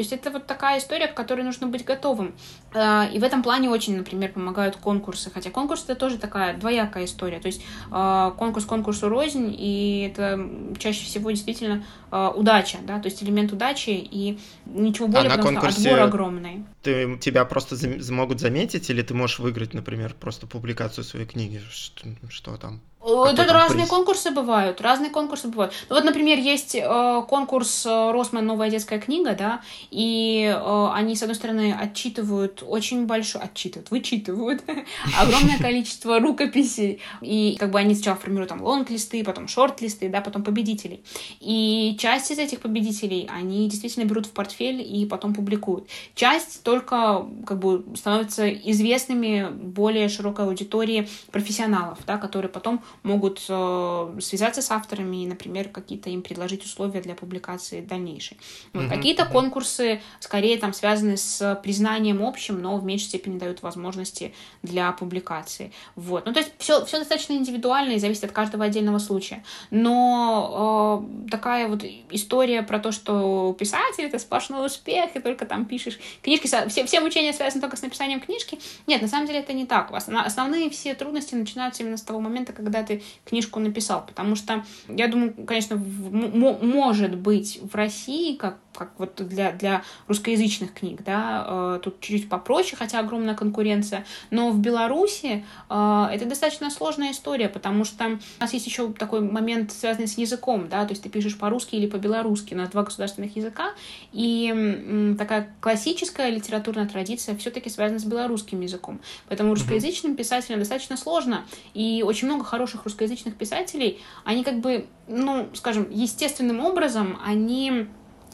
То 0.00 0.02
есть 0.02 0.12
это 0.14 0.30
вот 0.30 0.46
такая 0.46 0.78
история, 0.78 1.08
к 1.08 1.14
которой 1.14 1.42
нужно 1.42 1.66
быть 1.66 1.84
готовым. 1.84 2.34
А, 2.72 3.06
и 3.12 3.18
в 3.18 3.22
этом 3.22 3.42
плане 3.42 3.68
очень, 3.68 3.98
например, 3.98 4.32
помогают 4.32 4.76
конкурсы. 4.76 5.30
Хотя 5.30 5.50
конкурс 5.50 5.84
это 5.84 5.94
тоже 5.94 6.16
такая 6.16 6.56
двоякая 6.56 7.04
история. 7.04 7.38
То 7.38 7.48
есть 7.48 7.62
а, 7.90 8.30
конкурс 8.30 8.64
конкурсу 8.64 9.10
рознь, 9.10 9.54
и 9.54 10.10
это 10.10 10.40
чаще 10.78 11.04
всего 11.04 11.30
действительно 11.30 11.84
а, 12.10 12.30
удача, 12.30 12.78
да, 12.82 12.98
то 12.98 13.08
есть 13.10 13.22
элемент 13.22 13.52
удачи 13.52 13.90
и 13.90 14.38
ничего 14.64 15.06
более, 15.06 15.28
а 15.28 15.36
потому 15.36 15.56
конкурсе... 15.56 15.80
что 15.82 15.90
отбор 15.90 16.06
огромный. 16.06 16.64
Ты, 16.82 17.18
тебя 17.18 17.44
просто 17.44 17.76
за, 17.76 18.14
могут 18.14 18.40
заметить, 18.40 18.88
или 18.88 19.02
ты 19.02 19.12
можешь 19.12 19.38
выиграть, 19.38 19.74
например, 19.74 20.14
просто 20.18 20.46
публикацию 20.46 21.04
своей 21.04 21.26
книги? 21.26 21.60
Что, 21.70 22.08
что 22.30 22.56
там? 22.56 22.80
Тут 23.00 23.38
разные 23.38 23.86
приз? 23.86 23.88
конкурсы 23.88 24.30
бывают, 24.30 24.80
разные 24.82 25.10
конкурсы 25.10 25.48
бывают. 25.48 25.72
Ну, 25.88 25.94
вот, 25.94 26.04
например, 26.04 26.38
есть 26.38 26.74
э, 26.74 27.22
конкурс 27.28 27.86
э, 27.86 28.10
Росман 28.10 28.44
«Новая 28.44 28.68
детская 28.68 29.00
книга», 29.00 29.34
да, 29.34 29.62
и 29.90 30.54
э, 30.54 30.88
они, 30.92 31.16
с 31.16 31.22
одной 31.22 31.34
стороны, 31.34 31.74
отчитывают 31.78 32.62
очень 32.66 33.06
большое... 33.06 33.42
Отчитывают, 33.42 33.90
вычитывают 33.90 34.62
огромное 35.18 35.56
количество 35.60 36.20
рукописей, 36.20 37.00
и 37.22 37.56
как 37.58 37.70
бы 37.70 37.78
они 37.78 37.94
сначала 37.94 38.18
формируют 38.18 38.50
там 38.50 38.62
лонг-листы, 38.62 39.24
потом 39.24 39.48
шорт-листы, 39.48 40.10
да, 40.10 40.20
потом 40.20 40.42
победителей. 40.42 41.02
И 41.40 41.96
часть 41.98 42.30
из 42.30 42.38
этих 42.38 42.60
победителей 42.60 43.30
они 43.32 43.66
действительно 43.66 44.04
берут 44.04 44.26
в 44.26 44.32
портфель 44.32 44.82
и 44.82 45.06
потом 45.06 45.32
публикуют. 45.32 45.88
Часть 46.14 46.62
только 46.64 47.26
как 47.46 47.60
бы 47.60 47.82
становятся 47.96 48.50
известными 48.50 49.48
более 49.50 50.10
широкой 50.10 50.44
аудитории 50.44 51.08
профессионалов, 51.32 51.98
да, 52.06 52.18
которые 52.18 52.50
потом 52.50 52.82
могут 53.02 53.44
э, 53.48 54.18
связаться 54.20 54.62
с 54.62 54.70
авторами 54.70 55.24
и, 55.24 55.26
например, 55.26 55.68
какие-то 55.68 56.10
им 56.10 56.22
предложить 56.22 56.64
условия 56.64 57.00
для 57.00 57.14
публикации 57.14 57.80
дальнейшей. 57.80 58.38
Вот. 58.72 58.84
Mm-hmm. 58.84 58.88
Какие-то 58.88 59.24
конкурсы 59.26 60.00
скорее 60.20 60.58
там 60.58 60.72
связаны 60.72 61.16
с 61.16 61.60
признанием 61.62 62.22
общим, 62.22 62.60
но 62.60 62.76
в 62.76 62.84
меньшей 62.84 63.04
степени 63.04 63.38
дают 63.38 63.62
возможности 63.62 64.34
для 64.62 64.92
публикации. 64.92 65.72
Вот. 65.96 66.26
Ну, 66.26 66.32
то 66.32 66.40
есть 66.40 66.52
все, 66.58 66.84
все 66.84 66.98
достаточно 66.98 67.34
индивидуально 67.34 67.92
и 67.92 67.98
зависит 67.98 68.24
от 68.24 68.32
каждого 68.32 68.64
отдельного 68.64 68.98
случая. 68.98 69.42
Но 69.70 71.06
э, 71.26 71.30
такая 71.30 71.68
вот 71.68 71.84
история 72.10 72.62
про 72.62 72.78
то, 72.78 72.92
что 72.92 73.54
писатель— 73.58 74.04
это 74.06 74.18
сплошной 74.18 74.66
успех, 74.66 75.14
и 75.14 75.20
только 75.20 75.46
там 75.46 75.64
пишешь 75.64 75.98
книжки, 76.22 76.46
все, 76.46 76.86
все 76.86 76.98
обучения 76.98 77.32
связаны 77.32 77.60
только 77.60 77.76
с 77.76 77.82
написанием 77.82 78.20
книжки. 78.20 78.58
Нет, 78.86 79.02
на 79.02 79.08
самом 79.08 79.26
деле 79.26 79.40
это 79.40 79.52
не 79.52 79.66
так. 79.66 79.90
Основные 79.92 80.70
все 80.70 80.94
трудности 80.94 81.34
начинаются 81.34 81.82
именно 81.82 81.96
с 81.96 82.02
того 82.02 82.20
момента, 82.20 82.52
когда 82.52 82.79
когда 82.80 82.86
ты 82.86 83.02
книжку 83.24 83.60
написал, 83.60 84.04
потому 84.06 84.36
что, 84.36 84.64
я 84.88 85.08
думаю, 85.08 85.34
конечно, 85.46 85.76
может 85.76 87.16
быть 87.16 87.60
в 87.62 87.74
России, 87.74 88.36
как 88.36 88.58
как 88.72 88.92
вот 88.98 89.14
для, 89.16 89.52
для 89.52 89.82
русскоязычных 90.06 90.72
книг, 90.72 91.02
да, 91.04 91.44
э, 91.46 91.80
тут 91.82 92.00
чуть-чуть 92.00 92.28
попроще, 92.28 92.76
хотя 92.76 93.00
огромная 93.00 93.34
конкуренция, 93.34 94.06
но 94.30 94.50
в 94.50 94.58
Беларуси 94.58 95.44
э, 95.68 96.08
это 96.12 96.24
достаточно 96.24 96.70
сложная 96.70 97.10
история, 97.12 97.48
потому 97.48 97.84
что 97.84 98.06
у 98.06 98.18
нас 98.40 98.52
есть 98.52 98.66
еще 98.66 98.92
такой 98.92 99.20
момент, 99.20 99.72
связанный 99.72 100.06
с 100.06 100.16
языком, 100.16 100.68
да, 100.68 100.84
то 100.84 100.92
есть 100.92 101.02
ты 101.02 101.08
пишешь 101.08 101.36
по-русски 101.36 101.74
или 101.76 101.86
по-белорусски, 101.86 102.54
у 102.54 102.56
нас 102.56 102.70
два 102.70 102.84
государственных 102.84 103.36
языка, 103.36 103.72
и 104.12 105.14
такая 105.18 105.52
классическая 105.60 106.30
литературная 106.30 106.86
традиция 106.86 107.36
все-таки 107.36 107.70
связана 107.70 107.98
с 107.98 108.04
белорусским 108.04 108.60
языком, 108.60 109.00
поэтому 109.28 109.50
русскоязычным 109.50 110.14
писателям 110.16 110.60
достаточно 110.60 110.96
сложно, 110.96 111.44
и 111.74 112.04
очень 112.06 112.28
много 112.28 112.44
хороших 112.44 112.69
русскоязычных 112.74 113.36
писателей, 113.36 114.00
они 114.24 114.44
как 114.44 114.60
бы, 114.60 114.86
ну, 115.08 115.48
скажем, 115.54 115.88
естественным 115.90 116.60
образом, 116.60 117.18
они 117.24 117.88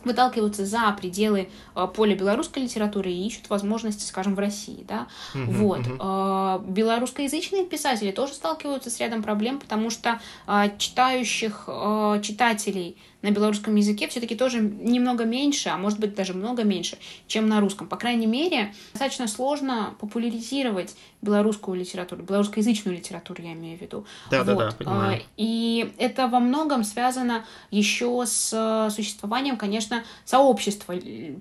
выталкиваются 0.06 0.64
за 0.64 0.94
пределы 0.98 1.48
э, 1.74 1.88
поля 1.94 2.14
белорусской 2.14 2.62
литературы 2.62 3.10
и 3.10 3.26
ищут 3.26 3.50
возможности, 3.50 4.04
скажем, 4.04 4.34
в 4.34 4.38
России, 4.38 4.84
да, 4.86 5.08
uh-huh, 5.34 5.44
вот. 5.56 5.80
Э, 6.00 6.64
белорусскоязычные 6.70 7.66
писатели 7.66 8.12
тоже 8.12 8.34
сталкиваются 8.34 8.88
с 8.88 9.00
рядом 9.00 9.22
проблем, 9.22 9.58
потому 9.58 9.90
что 9.90 10.20
э, 10.46 10.70
читающих 10.78 11.68
читателей 12.22 12.96
на 13.22 13.30
белорусском 13.30 13.74
языке 13.74 14.08
все-таки 14.08 14.36
тоже 14.36 14.60
немного 14.60 15.24
меньше, 15.24 15.68
а 15.68 15.76
может 15.76 15.98
быть 15.98 16.14
даже 16.14 16.34
много 16.34 16.64
меньше, 16.64 16.98
чем 17.26 17.48
на 17.48 17.60
русском. 17.60 17.88
По 17.88 17.96
крайней 17.96 18.26
мере, 18.26 18.74
достаточно 18.92 19.26
сложно 19.26 19.94
популяризировать 19.98 20.94
белорусскую 21.22 21.78
литературу, 21.78 22.22
белорусскоязычную 22.22 22.96
литературу, 22.96 23.42
я 23.42 23.52
имею 23.52 23.78
в 23.78 23.80
виду. 23.80 24.06
Да, 24.30 24.44
вот. 24.44 24.58
да, 24.58 24.70
да, 24.70 24.76
понимаю. 24.76 25.22
И 25.36 25.92
это 25.98 26.28
во 26.28 26.40
многом 26.40 26.84
связано 26.84 27.44
еще 27.70 28.24
с 28.26 28.52
э, 28.52 28.90
существованием, 28.90 29.56
конечно, 29.56 30.04
сообщества 30.24 30.94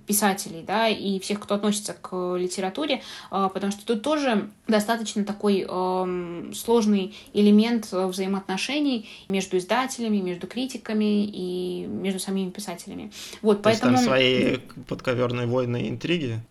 писателей, 0.07 0.63
да, 0.65 0.87
и 0.87 1.19
всех, 1.19 1.39
кто 1.39 1.55
относится 1.55 1.93
к 1.93 2.35
литературе, 2.35 3.03
э, 3.31 3.49
потому 3.53 3.71
что 3.71 3.85
тут 3.85 4.01
тоже 4.01 4.49
достаточно 4.67 5.23
такой 5.23 5.65
э, 5.67 6.51
сложный 6.55 7.15
элемент 7.33 7.91
взаимоотношений 7.91 9.07
между 9.29 9.57
издателями, 9.57 10.17
между 10.17 10.47
критиками 10.47 11.25
и 11.25 11.64
между 11.87 12.19
самими 12.19 12.49
писателями. 12.49 13.11
Вот, 13.41 13.57
То 13.57 13.63
поэтому... 13.63 13.93
есть 13.93 14.05
там 14.05 14.13
свои 14.13 14.57
подковерные 14.87 15.47
войны 15.47 15.83
и 15.83 15.89
интриги? 15.89 16.41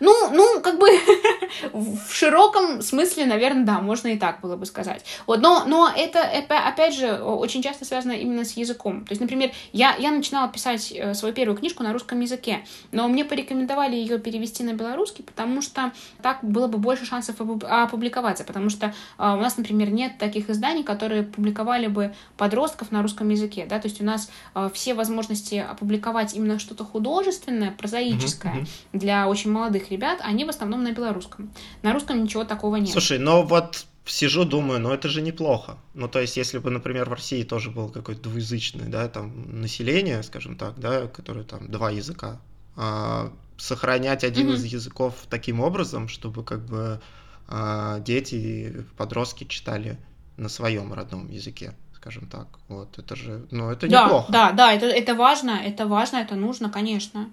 Ну, 0.00 0.30
ну, 0.32 0.60
как 0.60 0.78
бы 0.78 0.88
в 1.72 2.12
широком 2.12 2.82
смысле, 2.82 3.26
наверное, 3.26 3.64
да, 3.64 3.80
можно 3.80 4.08
и 4.08 4.18
так 4.18 4.40
было 4.40 4.56
бы 4.56 4.66
сказать. 4.66 5.04
Вот, 5.26 5.40
но, 5.40 5.64
но 5.66 5.90
это, 5.94 6.22
опять 6.22 6.94
же, 6.94 7.12
очень 7.14 7.62
часто 7.62 7.84
связано 7.84 8.12
именно 8.12 8.44
с 8.44 8.56
языком. 8.56 9.04
То 9.04 9.12
есть, 9.12 9.20
например, 9.20 9.52
я, 9.72 9.94
я 9.96 10.10
начинала 10.10 10.48
писать 10.48 10.92
э, 10.92 11.14
свою 11.14 11.34
первую 11.34 11.58
книжку 11.58 11.82
на 11.82 11.92
русском 11.92 12.20
языке, 12.20 12.64
но 12.92 13.08
мне 13.08 13.24
порекомендовали 13.24 13.96
ее 13.96 14.18
перевести 14.18 14.62
на 14.62 14.72
белорусский, 14.72 15.24
потому 15.24 15.62
что 15.62 15.92
так 16.22 16.38
было 16.42 16.66
бы 16.66 16.78
больше 16.78 17.04
шансов 17.04 17.36
опубликоваться, 17.40 18.44
потому 18.44 18.70
что 18.70 18.94
а, 19.18 19.36
у 19.36 19.40
нас, 19.40 19.56
например, 19.56 19.90
нет 19.90 20.18
таких 20.18 20.50
изданий, 20.50 20.82
которые 20.82 21.22
публиковали 21.22 21.86
бы 21.86 22.14
подростков 22.36 22.90
на 22.90 23.02
русском 23.02 23.28
языке, 23.28 23.66
да, 23.68 23.78
то 23.78 23.88
есть 23.88 24.00
у 24.00 24.04
нас 24.04 24.30
а, 24.54 24.68
все 24.70 24.94
возможности 24.94 25.56
опубликовать 25.56 26.34
именно 26.34 26.58
что-то 26.58 26.84
художественное, 26.84 27.70
прозаическое 27.70 28.54
uh-huh. 28.54 28.68
для 28.92 29.28
очень 29.28 29.50
молодых 29.50 29.63
ребят, 29.72 30.20
они 30.22 30.44
в 30.44 30.48
основном 30.48 30.82
на 30.82 30.92
белорусском. 30.92 31.52
На 31.82 31.92
русском 31.92 32.22
ничего 32.22 32.44
такого 32.44 32.76
нет. 32.76 32.90
Слушай, 32.90 33.18
но 33.18 33.42
вот 33.42 33.86
сижу, 34.06 34.44
думаю, 34.44 34.80
ну 34.80 34.90
это 34.92 35.08
же 35.08 35.22
неплохо. 35.22 35.78
Ну, 35.94 36.08
то 36.08 36.20
есть, 36.20 36.36
если 36.36 36.58
бы, 36.58 36.70
например, 36.70 37.08
в 37.08 37.12
России 37.12 37.42
тоже 37.42 37.70
было 37.70 37.88
какое-то 37.88 38.22
двуязычное, 38.22 38.86
да, 38.88 39.08
там, 39.08 39.60
население, 39.60 40.22
скажем 40.22 40.56
так, 40.56 40.78
да, 40.78 41.06
которое 41.06 41.44
там 41.44 41.70
два 41.70 41.90
языка, 41.90 42.40
а, 42.76 43.32
сохранять 43.56 44.24
один 44.24 44.50
mm-hmm. 44.50 44.54
из 44.56 44.64
языков 44.64 45.14
таким 45.30 45.60
образом, 45.60 46.08
чтобы 46.08 46.44
как 46.44 46.64
бы 46.66 47.00
а, 47.48 48.00
дети, 48.00 48.84
подростки 48.96 49.44
читали 49.44 49.98
на 50.36 50.48
своем 50.48 50.92
родном 50.92 51.30
языке 51.30 51.74
скажем 52.04 52.26
так. 52.26 52.46
Вот, 52.68 52.98
это 52.98 53.16
же, 53.16 53.46
ну, 53.50 53.70
это 53.70 53.88
да, 53.88 54.04
неплохо. 54.04 54.30
Да, 54.30 54.52
да, 54.52 54.74
это, 54.74 54.84
это 54.84 55.14
важно, 55.14 55.52
это 55.52 55.86
важно, 55.86 56.18
это 56.18 56.34
нужно, 56.34 56.68
конечно. 56.68 57.30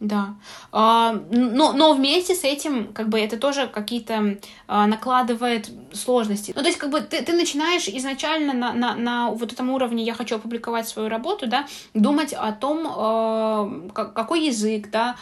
Да. 0.00 0.34
А, 0.72 1.12
но, 1.30 1.72
но 1.72 1.94
вместе 1.94 2.34
с 2.34 2.44
этим, 2.44 2.92
как 2.92 3.08
бы, 3.08 3.18
это 3.18 3.38
тоже 3.38 3.68
какие-то 3.68 4.38
а, 4.66 4.86
накладывает 4.86 5.70
сложности. 5.92 6.52
Ну, 6.54 6.62
то 6.62 6.66
есть, 6.66 6.78
как 6.78 6.90
бы, 6.90 7.00
ты, 7.00 7.22
ты 7.22 7.32
начинаешь 7.32 7.88
изначально 7.88 8.52
на, 8.52 8.72
на, 8.72 8.94
на 8.96 9.30
вот 9.30 9.52
этом 9.52 9.70
уровне 9.70 10.04
«я 10.04 10.14
хочу 10.14 10.36
опубликовать 10.36 10.88
свою 10.88 11.08
работу», 11.08 11.46
да, 11.46 11.66
думать 11.94 12.34
о 12.34 12.52
том, 12.52 12.86
а, 12.86 13.70
какой 13.92 14.46
язык, 14.46 14.90
да, 14.90 15.16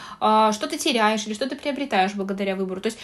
что 0.53 0.67
ты 0.69 0.79
теряешь 0.79 1.27
или 1.27 1.35
что 1.35 1.49
ты 1.49 1.55
приобретаешь 1.55 2.15
благодаря 2.15 2.57
выбору. 2.57 2.81
То 2.81 2.89
есть, 2.89 2.99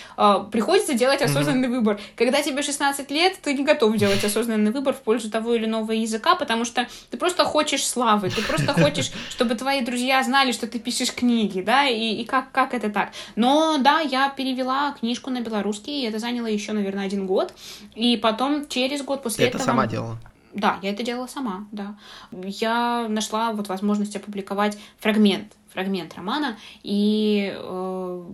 приходится 0.51 0.95
делать 0.95 1.23
осознанный 1.23 1.69
mm-hmm. 1.69 1.71
выбор. 1.71 2.01
Когда 2.17 2.43
тебе 2.43 2.63
16 2.63 3.11
лет, 3.11 3.39
ты 3.43 3.55
не 3.55 3.65
готов 3.65 3.97
делать 3.97 4.25
осознанный 4.25 4.73
выбор 4.73 4.95
в 4.95 5.01
пользу 5.01 5.31
того 5.31 5.55
или 5.55 5.67
иного 5.67 5.93
языка, 5.93 6.35
потому 6.35 6.65
что 6.65 6.89
ты 7.11 7.17
просто 7.17 7.45
хочешь 7.45 7.87
славы, 7.87 8.31
ты 8.31 8.43
просто 8.43 8.73
хочешь, 8.73 9.13
чтобы 9.31 9.55
твои 9.55 9.83
друзья 9.83 10.23
знали, 10.23 10.53
что 10.53 10.67
ты 10.67 10.79
пишешь 10.79 11.13
книги, 11.13 11.58
да, 11.63 11.87
и, 11.87 12.15
и 12.15 12.25
как, 12.25 12.53
как 12.53 12.75
это 12.75 12.91
так. 12.91 13.11
Но 13.37 13.79
да, 13.79 14.01
я 14.01 14.29
перевела 14.31 14.93
книжку 14.93 15.31
на 15.31 15.41
белорусский, 15.41 16.03
и 16.03 16.07
это 16.07 16.19
заняло 16.19 16.47
еще, 16.47 16.73
наверное, 16.73 17.07
один 17.07 17.27
год. 17.27 17.55
И 17.95 18.17
потом 18.17 18.69
через 18.69 19.03
год 19.03 19.23
после 19.23 19.45
Ты 19.45 19.49
этого... 19.49 19.63
это 19.63 19.71
сама 19.71 19.87
делала? 19.87 20.19
Да, 20.55 20.79
я 20.83 20.91
это 20.91 21.03
делала 21.03 21.27
сама, 21.27 21.67
да. 21.73 21.97
Я 22.33 23.07
нашла 23.09 23.53
вот 23.53 23.69
возможность 23.69 24.17
опубликовать 24.17 24.79
фрагмент 24.99 25.53
фрагмент 25.73 26.15
романа, 26.15 26.57
и 26.83 27.53
э, 27.55 28.25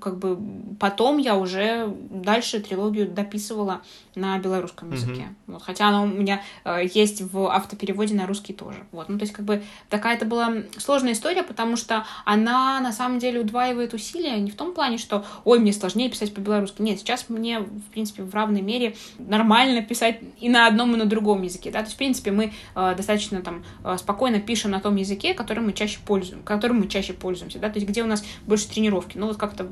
как 0.00 0.18
бы 0.18 0.38
потом 0.78 1.18
я 1.18 1.36
уже 1.36 1.94
дальше 2.10 2.60
трилогию 2.60 3.08
дописывала 3.08 3.82
на 4.14 4.38
белорусском 4.38 4.92
языке. 4.92 5.22
Mm-hmm. 5.22 5.52
Вот, 5.52 5.62
хотя 5.62 5.88
она 5.88 6.02
у 6.02 6.06
меня 6.06 6.42
э, 6.64 6.82
есть 6.92 7.22
в 7.22 7.50
автопереводе 7.52 8.14
на 8.14 8.26
русский 8.26 8.52
тоже. 8.52 8.78
Вот, 8.92 9.08
ну 9.08 9.18
то 9.18 9.24
есть 9.24 9.34
как 9.34 9.44
бы 9.44 9.62
такая 9.88 10.16
это 10.16 10.24
была 10.24 10.52
сложная 10.78 11.12
история, 11.12 11.42
потому 11.42 11.76
что 11.76 12.04
она 12.24 12.80
на 12.80 12.92
самом 12.92 13.18
деле 13.18 13.40
удваивает 13.40 13.94
усилия 13.94 14.38
не 14.38 14.50
в 14.50 14.56
том 14.56 14.72
плане, 14.72 14.98
что 14.98 15.24
ой, 15.44 15.58
мне 15.58 15.72
сложнее 15.72 16.08
писать 16.08 16.34
по-белорусски. 16.34 16.82
Нет, 16.82 16.98
сейчас 17.00 17.28
мне, 17.28 17.60
в 17.60 17.90
принципе, 17.92 18.22
в 18.22 18.34
равной 18.34 18.62
мере 18.62 18.96
нормально 19.18 19.82
писать 19.82 20.20
и 20.40 20.48
на 20.48 20.66
одном, 20.66 20.94
и 20.94 20.96
на 20.96 21.06
другом 21.06 21.42
языке. 21.42 21.70
Да? 21.70 21.80
То 21.80 21.86
есть, 21.86 21.94
в 21.94 21.98
принципе, 21.98 22.30
мы 22.30 22.52
э, 22.74 22.94
достаточно 22.96 23.42
там 23.42 23.64
э, 23.84 23.96
спокойно 23.98 24.40
пишем 24.40 24.70
на 24.70 24.80
том 24.80 24.96
языке, 24.96 25.34
которым 25.34 25.66
мы 25.66 25.72
чаще 25.72 25.98
пользуем, 26.04 26.42
которым 26.42 26.80
мы 26.80 26.83
чаще 26.88 27.12
пользуемся, 27.12 27.58
да, 27.58 27.68
то 27.68 27.76
есть 27.76 27.88
где 27.88 28.02
у 28.02 28.06
нас 28.06 28.24
больше 28.46 28.68
тренировки. 28.68 29.18
Ну 29.18 29.26
вот 29.26 29.36
как-то 29.36 29.64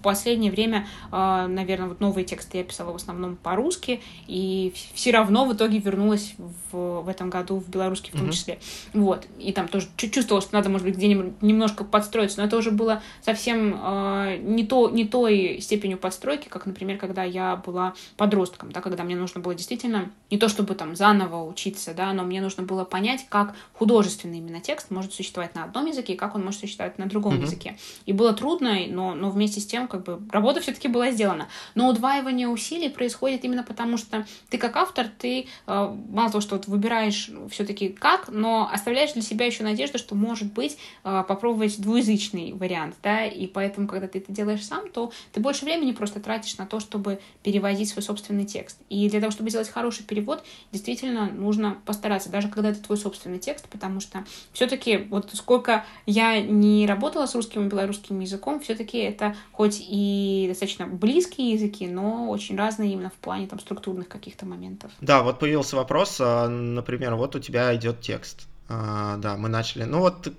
в 0.00 0.02
последнее 0.02 0.50
время, 0.50 0.86
э, 1.12 1.46
наверное, 1.46 1.88
вот 1.88 2.00
новые 2.00 2.24
тексты 2.24 2.58
я 2.58 2.64
писала 2.64 2.92
в 2.92 2.96
основном 2.96 3.36
по-русски, 3.36 4.00
и 4.26 4.72
все 4.94 5.10
равно 5.10 5.44
в 5.44 5.54
итоге 5.54 5.78
вернулась 5.78 6.34
в, 6.72 7.02
в 7.02 7.08
этом 7.08 7.30
году 7.30 7.56
в 7.56 7.68
белорусский 7.68 8.10
в 8.12 8.16
том 8.16 8.28
mm-hmm. 8.28 8.32
числе. 8.32 8.58
Вот, 8.94 9.26
и 9.38 9.52
там 9.52 9.68
тоже 9.68 9.88
чувствовала, 9.96 10.40
что 10.40 10.54
надо, 10.54 10.70
может 10.70 10.86
быть, 10.86 10.96
где-нибудь 10.96 11.42
немножко 11.42 11.84
подстроиться, 11.84 12.40
но 12.40 12.46
это 12.46 12.56
уже 12.56 12.70
было 12.70 13.02
совсем 13.20 13.78
э, 13.82 14.38
не, 14.40 14.64
то, 14.64 14.88
не 14.88 15.04
той 15.04 15.58
степенью 15.60 15.98
подстройки, 15.98 16.48
как, 16.48 16.66
например, 16.66 16.96
когда 16.96 17.22
я 17.22 17.56
была 17.56 17.94
подростком, 18.16 18.72
да, 18.72 18.80
когда 18.80 19.04
мне 19.04 19.16
нужно 19.16 19.40
было 19.40 19.54
действительно 19.54 20.10
не 20.30 20.38
то 20.38 20.48
чтобы 20.48 20.74
там 20.74 20.96
заново 20.96 21.44
учиться, 21.44 21.92
да, 21.94 22.12
но 22.12 22.24
мне 22.24 22.40
нужно 22.40 22.62
было 22.62 22.84
понять, 22.84 23.26
как 23.28 23.54
художественный 23.74 24.38
именно 24.38 24.60
текст 24.60 24.90
может 24.90 25.12
существовать 25.12 25.54
на 25.54 25.64
одном 25.64 25.86
языке 25.86 26.14
и 26.14 26.16
как 26.16 26.34
он 26.34 26.44
может 26.44 26.59
существовать 26.60 26.98
на 26.98 27.06
другом 27.06 27.34
mm-hmm. 27.34 27.42
языке. 27.42 27.76
И 28.06 28.12
было 28.12 28.32
трудно, 28.32 28.78
но, 28.88 29.14
но 29.14 29.30
вместе 29.30 29.60
с 29.60 29.66
тем, 29.66 29.88
как 29.88 30.04
бы, 30.04 30.20
работа 30.30 30.60
все-таки 30.60 30.88
была 30.88 31.10
сделана. 31.10 31.48
Но 31.74 31.88
удваивание 31.88 32.48
усилий 32.48 32.88
происходит 32.88 33.44
именно 33.44 33.62
потому, 33.62 33.96
что 33.96 34.26
ты 34.48 34.58
как 34.58 34.76
автор, 34.76 35.08
ты 35.18 35.46
э, 35.66 35.96
мало 36.10 36.30
того, 36.30 36.40
что 36.40 36.56
вот 36.56 36.66
выбираешь 36.66 37.30
все-таки 37.50 37.88
как, 37.88 38.28
но 38.28 38.68
оставляешь 38.72 39.12
для 39.12 39.22
себя 39.22 39.46
еще 39.46 39.62
надежду, 39.62 39.98
что, 39.98 40.14
может 40.14 40.52
быть, 40.52 40.78
э, 41.04 41.24
попробовать 41.26 41.80
двуязычный 41.80 42.52
вариант, 42.52 42.96
да, 43.02 43.24
и 43.26 43.46
поэтому, 43.46 43.86
когда 43.88 44.06
ты 44.08 44.18
это 44.18 44.32
делаешь 44.32 44.64
сам, 44.64 44.90
то 44.90 45.12
ты 45.32 45.40
больше 45.40 45.64
времени 45.64 45.92
просто 45.92 46.20
тратишь 46.20 46.58
на 46.58 46.66
то, 46.66 46.80
чтобы 46.80 47.20
переводить 47.42 47.88
свой 47.88 48.02
собственный 48.02 48.44
текст. 48.44 48.78
И 48.88 49.08
для 49.08 49.20
того, 49.20 49.30
чтобы 49.30 49.50
сделать 49.50 49.68
хороший 49.68 50.04
перевод, 50.04 50.44
действительно 50.72 51.26
нужно 51.26 51.78
постараться, 51.84 52.30
даже 52.30 52.48
когда 52.48 52.70
это 52.70 52.82
твой 52.82 52.98
собственный 52.98 53.38
текст, 53.38 53.68
потому 53.68 54.00
что 54.00 54.24
все-таки 54.52 54.98
вот 55.10 55.30
сколько 55.32 55.84
я 56.06 56.40
не 56.50 56.86
работала 56.86 57.26
с 57.26 57.34
русским 57.34 57.66
и 57.66 57.68
белорусским 57.68 58.20
языком, 58.20 58.60
все-таки 58.60 58.98
это 58.98 59.34
хоть 59.52 59.78
и 59.80 60.46
достаточно 60.48 60.86
близкие 60.86 61.52
языки, 61.52 61.86
но 61.86 62.28
очень 62.28 62.56
разные 62.56 62.92
именно 62.92 63.10
в 63.10 63.14
плане 63.14 63.46
там 63.46 63.60
структурных 63.60 64.08
каких-то 64.08 64.46
моментов. 64.46 64.90
Да, 65.00 65.22
вот 65.22 65.38
появился 65.38 65.76
вопрос, 65.76 66.18
а, 66.20 66.48
например, 66.48 67.14
вот 67.14 67.36
у 67.36 67.38
тебя 67.38 67.74
идет 67.74 68.00
текст. 68.00 68.48
А, 68.68 69.16
да, 69.16 69.36
мы 69.36 69.48
начали. 69.48 69.84
Ну 69.84 69.98
вот 69.98 70.28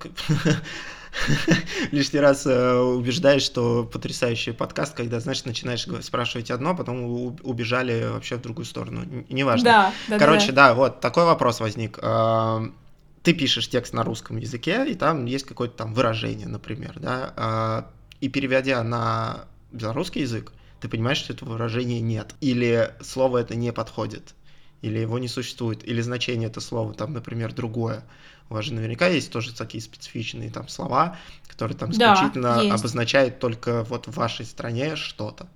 лишний 1.90 2.20
раз 2.20 2.46
э, 2.46 2.76
убеждаешь, 2.76 3.42
что 3.42 3.84
потрясающий 3.84 4.52
подкаст, 4.52 4.94
когда, 4.94 5.20
знаешь, 5.20 5.44
начинаешь 5.44 5.86
спрашивать 6.02 6.50
одно, 6.50 6.70
а 6.70 6.74
потом 6.74 7.36
убежали 7.42 8.08
вообще 8.10 8.36
в 8.36 8.40
другую 8.40 8.64
сторону. 8.64 9.04
Неважно. 9.28 9.64
Да, 9.64 9.92
да, 10.08 10.18
Короче, 10.18 10.52
да, 10.52 10.74
вот 10.74 11.00
такой 11.00 11.24
вопрос 11.24 11.60
возник. 11.60 11.98
Ты 13.22 13.34
пишешь 13.34 13.68
текст 13.68 13.92
на 13.92 14.02
русском 14.02 14.36
языке, 14.36 14.84
и 14.90 14.94
там 14.94 15.26
есть 15.26 15.44
какое-то 15.44 15.76
там 15.76 15.94
выражение, 15.94 16.48
например, 16.48 16.98
да, 16.98 17.32
а, 17.36 17.90
и 18.20 18.28
переводя 18.28 18.82
на 18.82 19.44
белорусский 19.70 20.22
язык, 20.22 20.52
ты 20.80 20.88
понимаешь, 20.88 21.18
что 21.18 21.32
этого 21.32 21.52
выражения 21.52 22.00
нет, 22.00 22.34
или 22.40 22.92
слово 23.00 23.38
это 23.38 23.54
не 23.54 23.72
подходит, 23.72 24.34
или 24.80 24.98
его 24.98 25.18
не 25.18 25.28
существует, 25.28 25.86
или 25.86 26.00
значение 26.00 26.48
этого 26.48 26.62
слова 26.62 26.92
там, 26.94 27.12
например, 27.12 27.52
другое. 27.52 28.04
У 28.50 28.54
вас 28.54 28.64
же 28.64 28.74
наверняка 28.74 29.06
есть 29.06 29.32
тоже 29.32 29.54
такие 29.54 29.82
специфичные 29.82 30.50
там 30.50 30.68
слова, 30.68 31.16
которые 31.46 31.76
там 31.76 31.92
исключительно 31.92 32.56
да, 32.56 32.74
обозначают 32.74 33.38
только 33.38 33.84
вот 33.84 34.08
в 34.08 34.12
вашей 34.12 34.44
стране 34.44 34.96
что-то. 34.96 35.48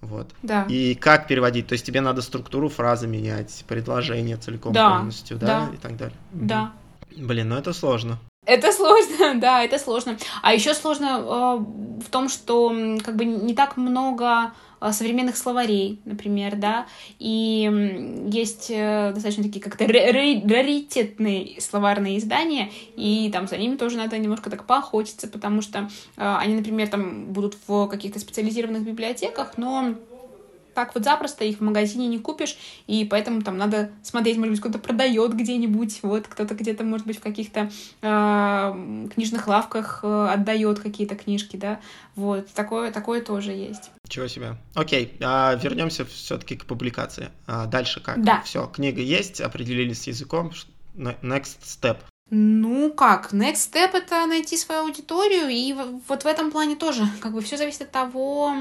Вот. 0.00 0.30
Да. 0.42 0.64
И 0.68 0.94
как 0.94 1.26
переводить? 1.26 1.66
То 1.66 1.74
есть 1.74 1.84
тебе 1.84 2.00
надо 2.00 2.22
структуру 2.22 2.68
фразы 2.68 3.06
менять, 3.06 3.64
предложение 3.68 4.36
целиком 4.36 4.72
да, 4.72 4.90
полностью, 4.90 5.36
да, 5.36 5.66
да, 5.66 5.74
и 5.74 5.76
так 5.76 5.96
далее. 5.96 6.16
Да. 6.32 6.72
Блин, 7.16 7.48
ну 7.48 7.56
это 7.56 7.72
сложно. 7.72 8.18
Это 8.46 8.72
сложно, 8.72 9.34
да, 9.40 9.62
это 9.62 9.78
сложно. 9.78 10.16
А 10.42 10.54
еще 10.54 10.74
сложно 10.74 11.20
э, 11.20 12.02
в 12.02 12.10
том, 12.10 12.28
что 12.28 12.74
как 13.04 13.16
бы 13.16 13.24
не 13.24 13.54
так 13.54 13.76
много 13.76 14.52
э, 14.80 14.92
современных 14.92 15.36
словарей, 15.36 16.00
например, 16.04 16.56
да, 16.56 16.86
и 17.18 18.26
есть 18.32 18.70
э, 18.70 19.12
достаточно 19.12 19.44
такие 19.44 19.60
как-то 19.60 19.86
раритетные 19.86 21.60
словарные 21.60 22.18
издания, 22.18 22.70
и 22.96 23.30
там 23.32 23.46
за 23.46 23.58
ними 23.58 23.76
тоже 23.76 23.98
надо 23.98 24.16
немножко 24.18 24.48
так 24.50 24.66
поохотиться, 24.66 25.28
потому 25.28 25.60
что 25.60 25.90
э, 26.16 26.36
они, 26.38 26.54
например, 26.54 26.88
там 26.88 27.26
будут 27.26 27.56
в 27.66 27.86
каких-то 27.88 28.18
специализированных 28.18 28.82
библиотеках, 28.84 29.58
но 29.58 29.94
так 30.74 30.94
вот 30.94 31.04
запросто 31.04 31.44
их 31.44 31.58
в 31.58 31.62
магазине 31.62 32.06
не 32.06 32.18
купишь, 32.18 32.56
и 32.86 33.04
поэтому 33.04 33.42
там 33.42 33.58
надо 33.58 33.90
смотреть, 34.02 34.36
может 34.36 34.52
быть, 34.52 34.60
кто-то 34.60 34.78
продает 34.78 35.34
где-нибудь, 35.34 36.00
вот, 36.02 36.26
кто-то 36.26 36.54
где-то, 36.54 36.84
может 36.84 37.06
быть, 37.06 37.18
в 37.18 37.22
каких-то 37.22 37.70
э, 38.02 39.08
книжных 39.14 39.46
лавках 39.46 40.00
э, 40.02 40.28
отдает 40.30 40.80
какие-то 40.80 41.16
книжки, 41.16 41.56
да, 41.56 41.80
вот, 42.16 42.48
такое, 42.48 42.92
такое 42.92 43.20
тоже 43.20 43.52
есть. 43.52 43.90
Чего 44.08 44.26
себе. 44.26 44.56
Окей, 44.74 45.16
а 45.20 45.54
вернемся 45.54 46.04
все-таки 46.04 46.56
к 46.56 46.66
публикации. 46.66 47.30
А 47.46 47.66
дальше 47.66 48.00
как? 48.00 48.22
Да. 48.22 48.42
Все, 48.42 48.66
книга 48.66 49.00
есть, 49.00 49.40
определились 49.40 50.02
с 50.02 50.06
языком. 50.06 50.52
Next 50.96 51.58
step. 51.62 51.98
Ну 52.32 52.92
как, 52.92 53.32
next 53.32 53.72
step 53.72 53.90
это 53.92 54.24
найти 54.26 54.56
свою 54.56 54.82
аудиторию, 54.82 55.48
и 55.48 55.74
вот 56.06 56.22
в 56.22 56.26
этом 56.26 56.52
плане 56.52 56.76
тоже, 56.76 57.04
как 57.20 57.32
бы 57.32 57.40
все 57.40 57.56
зависит 57.56 57.82
от 57.82 57.90
того, 57.90 58.54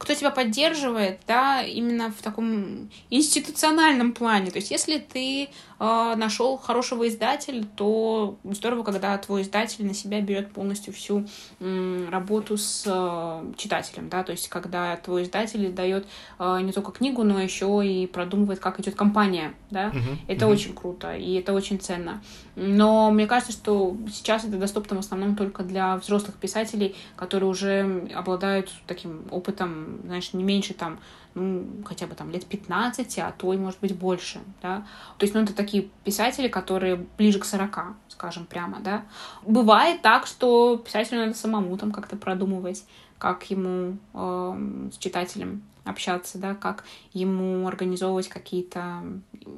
кто 0.00 0.14
тебя 0.14 0.30
поддерживает, 0.30 1.20
да, 1.26 1.60
именно 1.62 2.10
в 2.10 2.22
таком 2.22 2.88
институциональном 3.10 4.14
плане. 4.14 4.50
То 4.50 4.56
есть, 4.56 4.70
если 4.70 4.96
ты 4.96 5.50
э, 5.80 6.14
нашел 6.16 6.56
хорошего 6.56 7.08
издателя, 7.08 7.64
то 7.76 8.36
здорово, 8.44 8.84
когда 8.84 9.16
твой 9.18 9.42
издатель 9.42 9.84
на 9.86 9.94
себя 9.94 10.20
берет 10.20 10.52
полностью 10.52 10.92
всю 10.92 11.26
э, 11.58 12.06
работу 12.10 12.56
с 12.56 12.84
э, 12.86 13.52
читателем, 13.56 14.08
да, 14.08 14.22
то 14.22 14.32
есть, 14.32 14.48
когда 14.48 14.96
твой 14.96 15.24
издатель 15.24 15.72
дает 15.72 16.06
э, 16.38 16.60
не 16.62 16.72
только 16.72 16.92
книгу, 16.92 17.24
но 17.24 17.40
еще 17.40 17.80
и 17.84 18.06
продумывает, 18.06 18.60
как 18.60 18.78
идет 18.78 18.94
компания, 18.94 19.54
да, 19.70 19.88
uh-huh, 19.88 20.18
это 20.28 20.46
uh-huh. 20.46 20.52
очень 20.52 20.74
круто 20.74 21.16
и 21.16 21.34
это 21.34 21.52
очень 21.52 21.80
ценно. 21.80 22.22
Но 22.56 23.10
мне 23.10 23.26
кажется, 23.26 23.52
что 23.52 23.96
сейчас 24.12 24.44
это 24.44 24.58
доступно 24.58 24.96
в 24.96 25.00
основном 25.00 25.34
только 25.34 25.62
для 25.62 25.96
взрослых 25.96 26.36
писателей, 26.36 26.94
которые 27.16 27.48
уже 27.48 28.08
обладают 28.14 28.70
таким 28.86 29.22
опытом 29.30 30.00
знаешь, 30.04 30.32
не 30.32 30.44
меньше 30.44 30.74
там, 30.74 30.98
ну, 31.34 31.66
хотя 31.84 32.06
бы 32.06 32.14
там 32.14 32.30
лет 32.30 32.46
15, 32.46 33.18
а 33.18 33.32
то 33.32 33.52
и, 33.52 33.56
может 33.56 33.80
быть, 33.80 33.96
больше, 33.96 34.40
да. 34.62 34.86
То 35.18 35.24
есть, 35.24 35.34
ну, 35.34 35.42
это 35.42 35.54
такие 35.54 35.88
писатели, 36.04 36.48
которые 36.48 37.06
ближе 37.16 37.38
к 37.38 37.44
40, 37.44 37.94
скажем 38.08 38.46
прямо, 38.46 38.80
да. 38.80 39.04
Бывает 39.42 40.02
так, 40.02 40.26
что 40.26 40.76
писателю 40.76 41.20
надо 41.20 41.34
самому 41.34 41.76
там 41.76 41.92
как-то 41.92 42.16
продумывать, 42.16 42.84
как 43.18 43.50
ему 43.50 43.98
э, 44.14 44.88
с 44.92 44.98
читателем 44.98 45.62
общаться, 45.84 46.38
да, 46.38 46.54
как 46.54 46.84
ему 47.12 47.66
организовывать 47.66 48.28
какие-то 48.28 49.02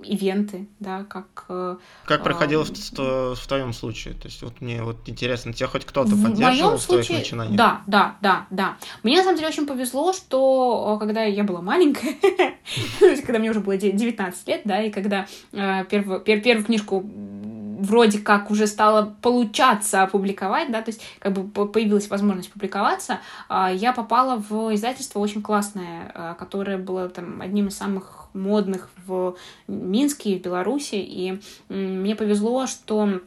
ивенты, 0.04 0.68
да, 0.80 1.04
как... 1.04 1.44
Э, 1.48 1.76
как 2.06 2.22
проходило 2.22 2.62
э, 2.64 2.66
в, 2.66 3.34
в 3.34 3.46
твоем 3.46 3.72
случае? 3.72 4.14
То 4.14 4.28
есть 4.28 4.42
вот 4.42 4.60
мне 4.60 4.82
вот 4.82 4.96
интересно, 5.06 5.52
тебя 5.52 5.68
хоть 5.68 5.84
кто-то 5.84 6.10
поддерживал 6.16 6.78
в, 6.78 6.82
в 6.82 6.86
твоих 6.86 7.10
начинаниях? 7.10 7.56
Да, 7.56 7.82
да, 7.86 8.16
да, 8.20 8.46
да. 8.50 8.76
Мне 9.02 9.18
на 9.18 9.24
самом 9.24 9.36
деле 9.36 9.48
очень 9.48 9.66
повезло, 9.66 10.12
что 10.12 10.94
э, 10.96 11.00
когда 11.00 11.24
я 11.24 11.44
была 11.44 11.60
маленькая, 11.60 12.14
когда 13.26 13.38
мне 13.38 13.50
уже 13.50 13.60
было 13.60 13.76
19 13.76 14.48
лет, 14.48 14.62
да, 14.64 14.82
и 14.82 14.90
когда 14.90 15.26
э, 15.52 15.84
первую 15.84 16.64
книжку 16.64 17.04
вроде 17.82 18.18
как 18.18 18.50
уже 18.50 18.66
стало 18.66 19.14
получаться 19.22 20.02
опубликовать, 20.02 20.70
да, 20.70 20.82
то 20.82 20.90
есть 20.90 21.02
как 21.18 21.32
бы 21.32 21.66
появилась 21.66 22.08
возможность 22.08 22.52
публиковаться, 22.52 23.18
а, 23.48 23.72
я 23.72 23.92
попала 23.92 24.36
в 24.36 24.74
издательство 24.74 25.18
очень 25.18 25.42
классное, 25.42 26.10
а, 26.14 26.34
которое 26.34 26.78
было 26.78 27.08
там 27.08 27.40
одним 27.40 27.68
из 27.68 27.76
самых 27.76 28.28
модных 28.34 28.88
в 29.04 29.36
Минске, 29.66 30.38
в 30.38 30.42
Беларуси, 30.42 30.94
и 30.94 31.40
мне 31.68 32.14
повезло, 32.14 32.66
что 32.66 33.20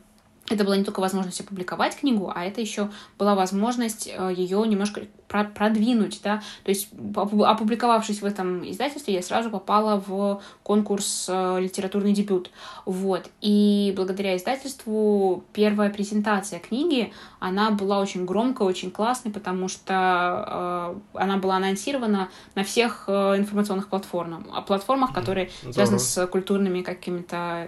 это 0.50 0.64
была 0.64 0.78
не 0.78 0.84
только 0.84 1.00
возможность 1.00 1.42
опубликовать 1.42 1.98
книгу, 1.98 2.32
а 2.34 2.46
это 2.46 2.62
еще 2.62 2.90
была 3.18 3.36
возможность 3.36 4.08
э, 4.08 4.34
ее 4.36 4.66
немножко 4.68 5.02
продвинуть, 5.28 6.22
да, 6.24 6.42
то 6.64 6.70
есть 6.70 6.90
опубликовавшись 7.16 8.22
в 8.22 8.26
этом 8.26 8.70
издательстве, 8.70 9.14
я 9.14 9.22
сразу 9.22 9.50
попала 9.50 10.02
в 10.06 10.42
конкурс 10.64 11.28
э, 11.30 11.60
«Литературный 11.60 12.14
дебют», 12.14 12.52
вот, 12.86 13.30
и 13.42 13.94
благодаря 13.96 14.38
издательству 14.38 15.44
первая 15.54 15.90
презентация 15.90 16.60
книги, 16.60 17.12
она 17.40 17.72
была 17.72 18.00
очень 18.00 18.26
громкая, 18.26 18.68
очень 18.68 18.92
классной, 18.92 19.32
потому 19.32 19.68
что 19.68 20.96
э, 21.14 21.20
она 21.20 21.38
была 21.38 21.58
анонсирована 21.58 22.30
на 22.56 22.64
всех 22.64 23.06
э, 23.08 23.38
информационных 23.38 23.90
платформах, 23.90 24.66
платформах, 24.66 25.14
которые 25.14 25.50
Здорово. 25.62 25.74
связаны 25.74 26.00
с 26.00 26.28
культурными 26.28 26.82
какими-то 26.82 27.68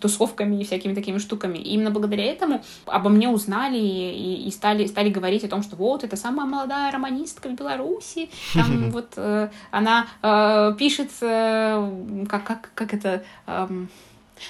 тусовками 0.00 0.60
и 0.60 0.64
всякими 0.64 0.94
такими 0.94 1.18
штуками. 1.18 1.58
И 1.58 1.74
именно 1.74 1.90
благодаря 1.90 2.24
этому 2.24 2.62
обо 2.86 3.08
мне 3.10 3.28
узнали 3.28 3.78
и, 3.78 4.46
и 4.46 4.50
стали, 4.50 4.86
стали 4.86 5.10
говорить 5.10 5.44
о 5.44 5.48
том, 5.48 5.62
что 5.62 5.76
вот, 5.76 6.04
это 6.04 6.16
самая 6.16 6.46
молодая 6.46 6.67
романистка 6.68 7.48
в 7.48 7.54
Беларуси, 7.54 8.30
там 8.54 8.90
вот 8.90 9.12
э, 9.16 9.50
она 9.70 10.06
э, 10.22 10.74
пишет, 10.78 11.10
э, 11.20 12.26
как, 12.28 12.44
как, 12.44 12.70
как 12.74 12.94
это... 12.94 13.24
Э, 13.46 13.68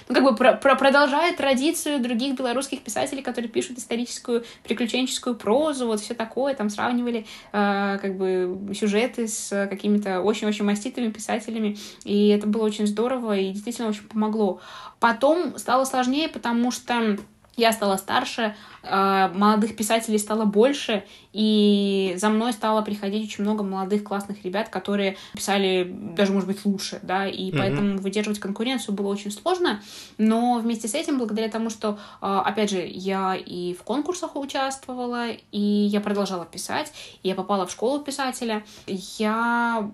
ну, 0.09 0.15
как 0.15 0.25
бы 0.25 0.35
про 0.35 0.53
про 0.53 0.75
продолжает 0.77 1.37
традицию 1.37 2.01
других 2.01 2.37
белорусских 2.37 2.83
писателей, 2.83 3.23
которые 3.23 3.51
пишут 3.51 3.79
историческую 3.79 4.45
приключенческую 4.65 5.37
прозу, 5.37 5.87
вот 5.87 6.01
все 6.01 6.15
такое, 6.15 6.55
там 6.55 6.71
сравнивали 6.71 7.27
э, 7.53 7.99
как 8.01 8.17
бы 8.17 8.75
сюжеты 8.75 9.29
с 9.29 9.67
какими-то 9.69 10.21
очень-очень 10.21 10.65
маститыми 10.65 11.11
писателями, 11.11 11.79
и 12.05 12.29
это 12.29 12.47
было 12.47 12.65
очень 12.65 12.87
здорово 12.87 13.39
и 13.39 13.53
действительно 13.53 13.89
очень 13.89 14.05
помогло. 14.05 14.61
Потом 15.01 15.57
стало 15.59 15.85
сложнее, 15.85 16.29
потому 16.29 16.71
что 16.71 17.17
я 17.57 17.73
стала 17.73 17.97
старше, 17.97 18.55
молодых 18.91 19.77
писателей 19.77 20.19
стало 20.19 20.45
больше, 20.45 21.05
и 21.33 22.15
за 22.17 22.31
мной 22.31 22.53
стало 22.53 22.83
приходить 22.83 23.29
очень 23.29 23.45
много 23.45 23.63
молодых 23.63 24.03
классных 24.03 24.45
ребят, 24.45 24.71
которые 24.71 25.17
писали 25.35 25.89
даже, 26.17 26.33
может 26.33 26.49
быть, 26.49 26.65
лучше, 26.65 27.01
да, 27.03 27.27
и 27.29 27.51
mm-hmm. 27.51 27.59
поэтому 27.59 27.99
выдерживать 27.99 28.41
конкуренцию 28.41 28.95
было 28.95 29.09
очень 29.09 29.31
сложно, 29.31 29.81
но 30.17 30.59
вместе 30.59 30.89
с 30.89 30.95
этим, 30.95 31.19
благодаря 31.19 31.49
тому, 31.49 31.71
что, 31.71 31.99
э, 32.21 32.27
опять 32.27 32.71
же, 32.71 32.85
я 32.85 33.37
и 33.37 33.75
в 33.75 33.83
конкурсах 33.83 34.37
участвовала, 34.37 35.29
и 35.53 35.61
я 35.61 36.01
продолжала 36.01 36.47
писать, 36.47 36.93
и 37.23 37.29
я 37.29 37.35
попала 37.35 37.67
в 37.67 37.71
школу 37.71 38.01
писателя, 38.01 38.65
я 38.87 39.89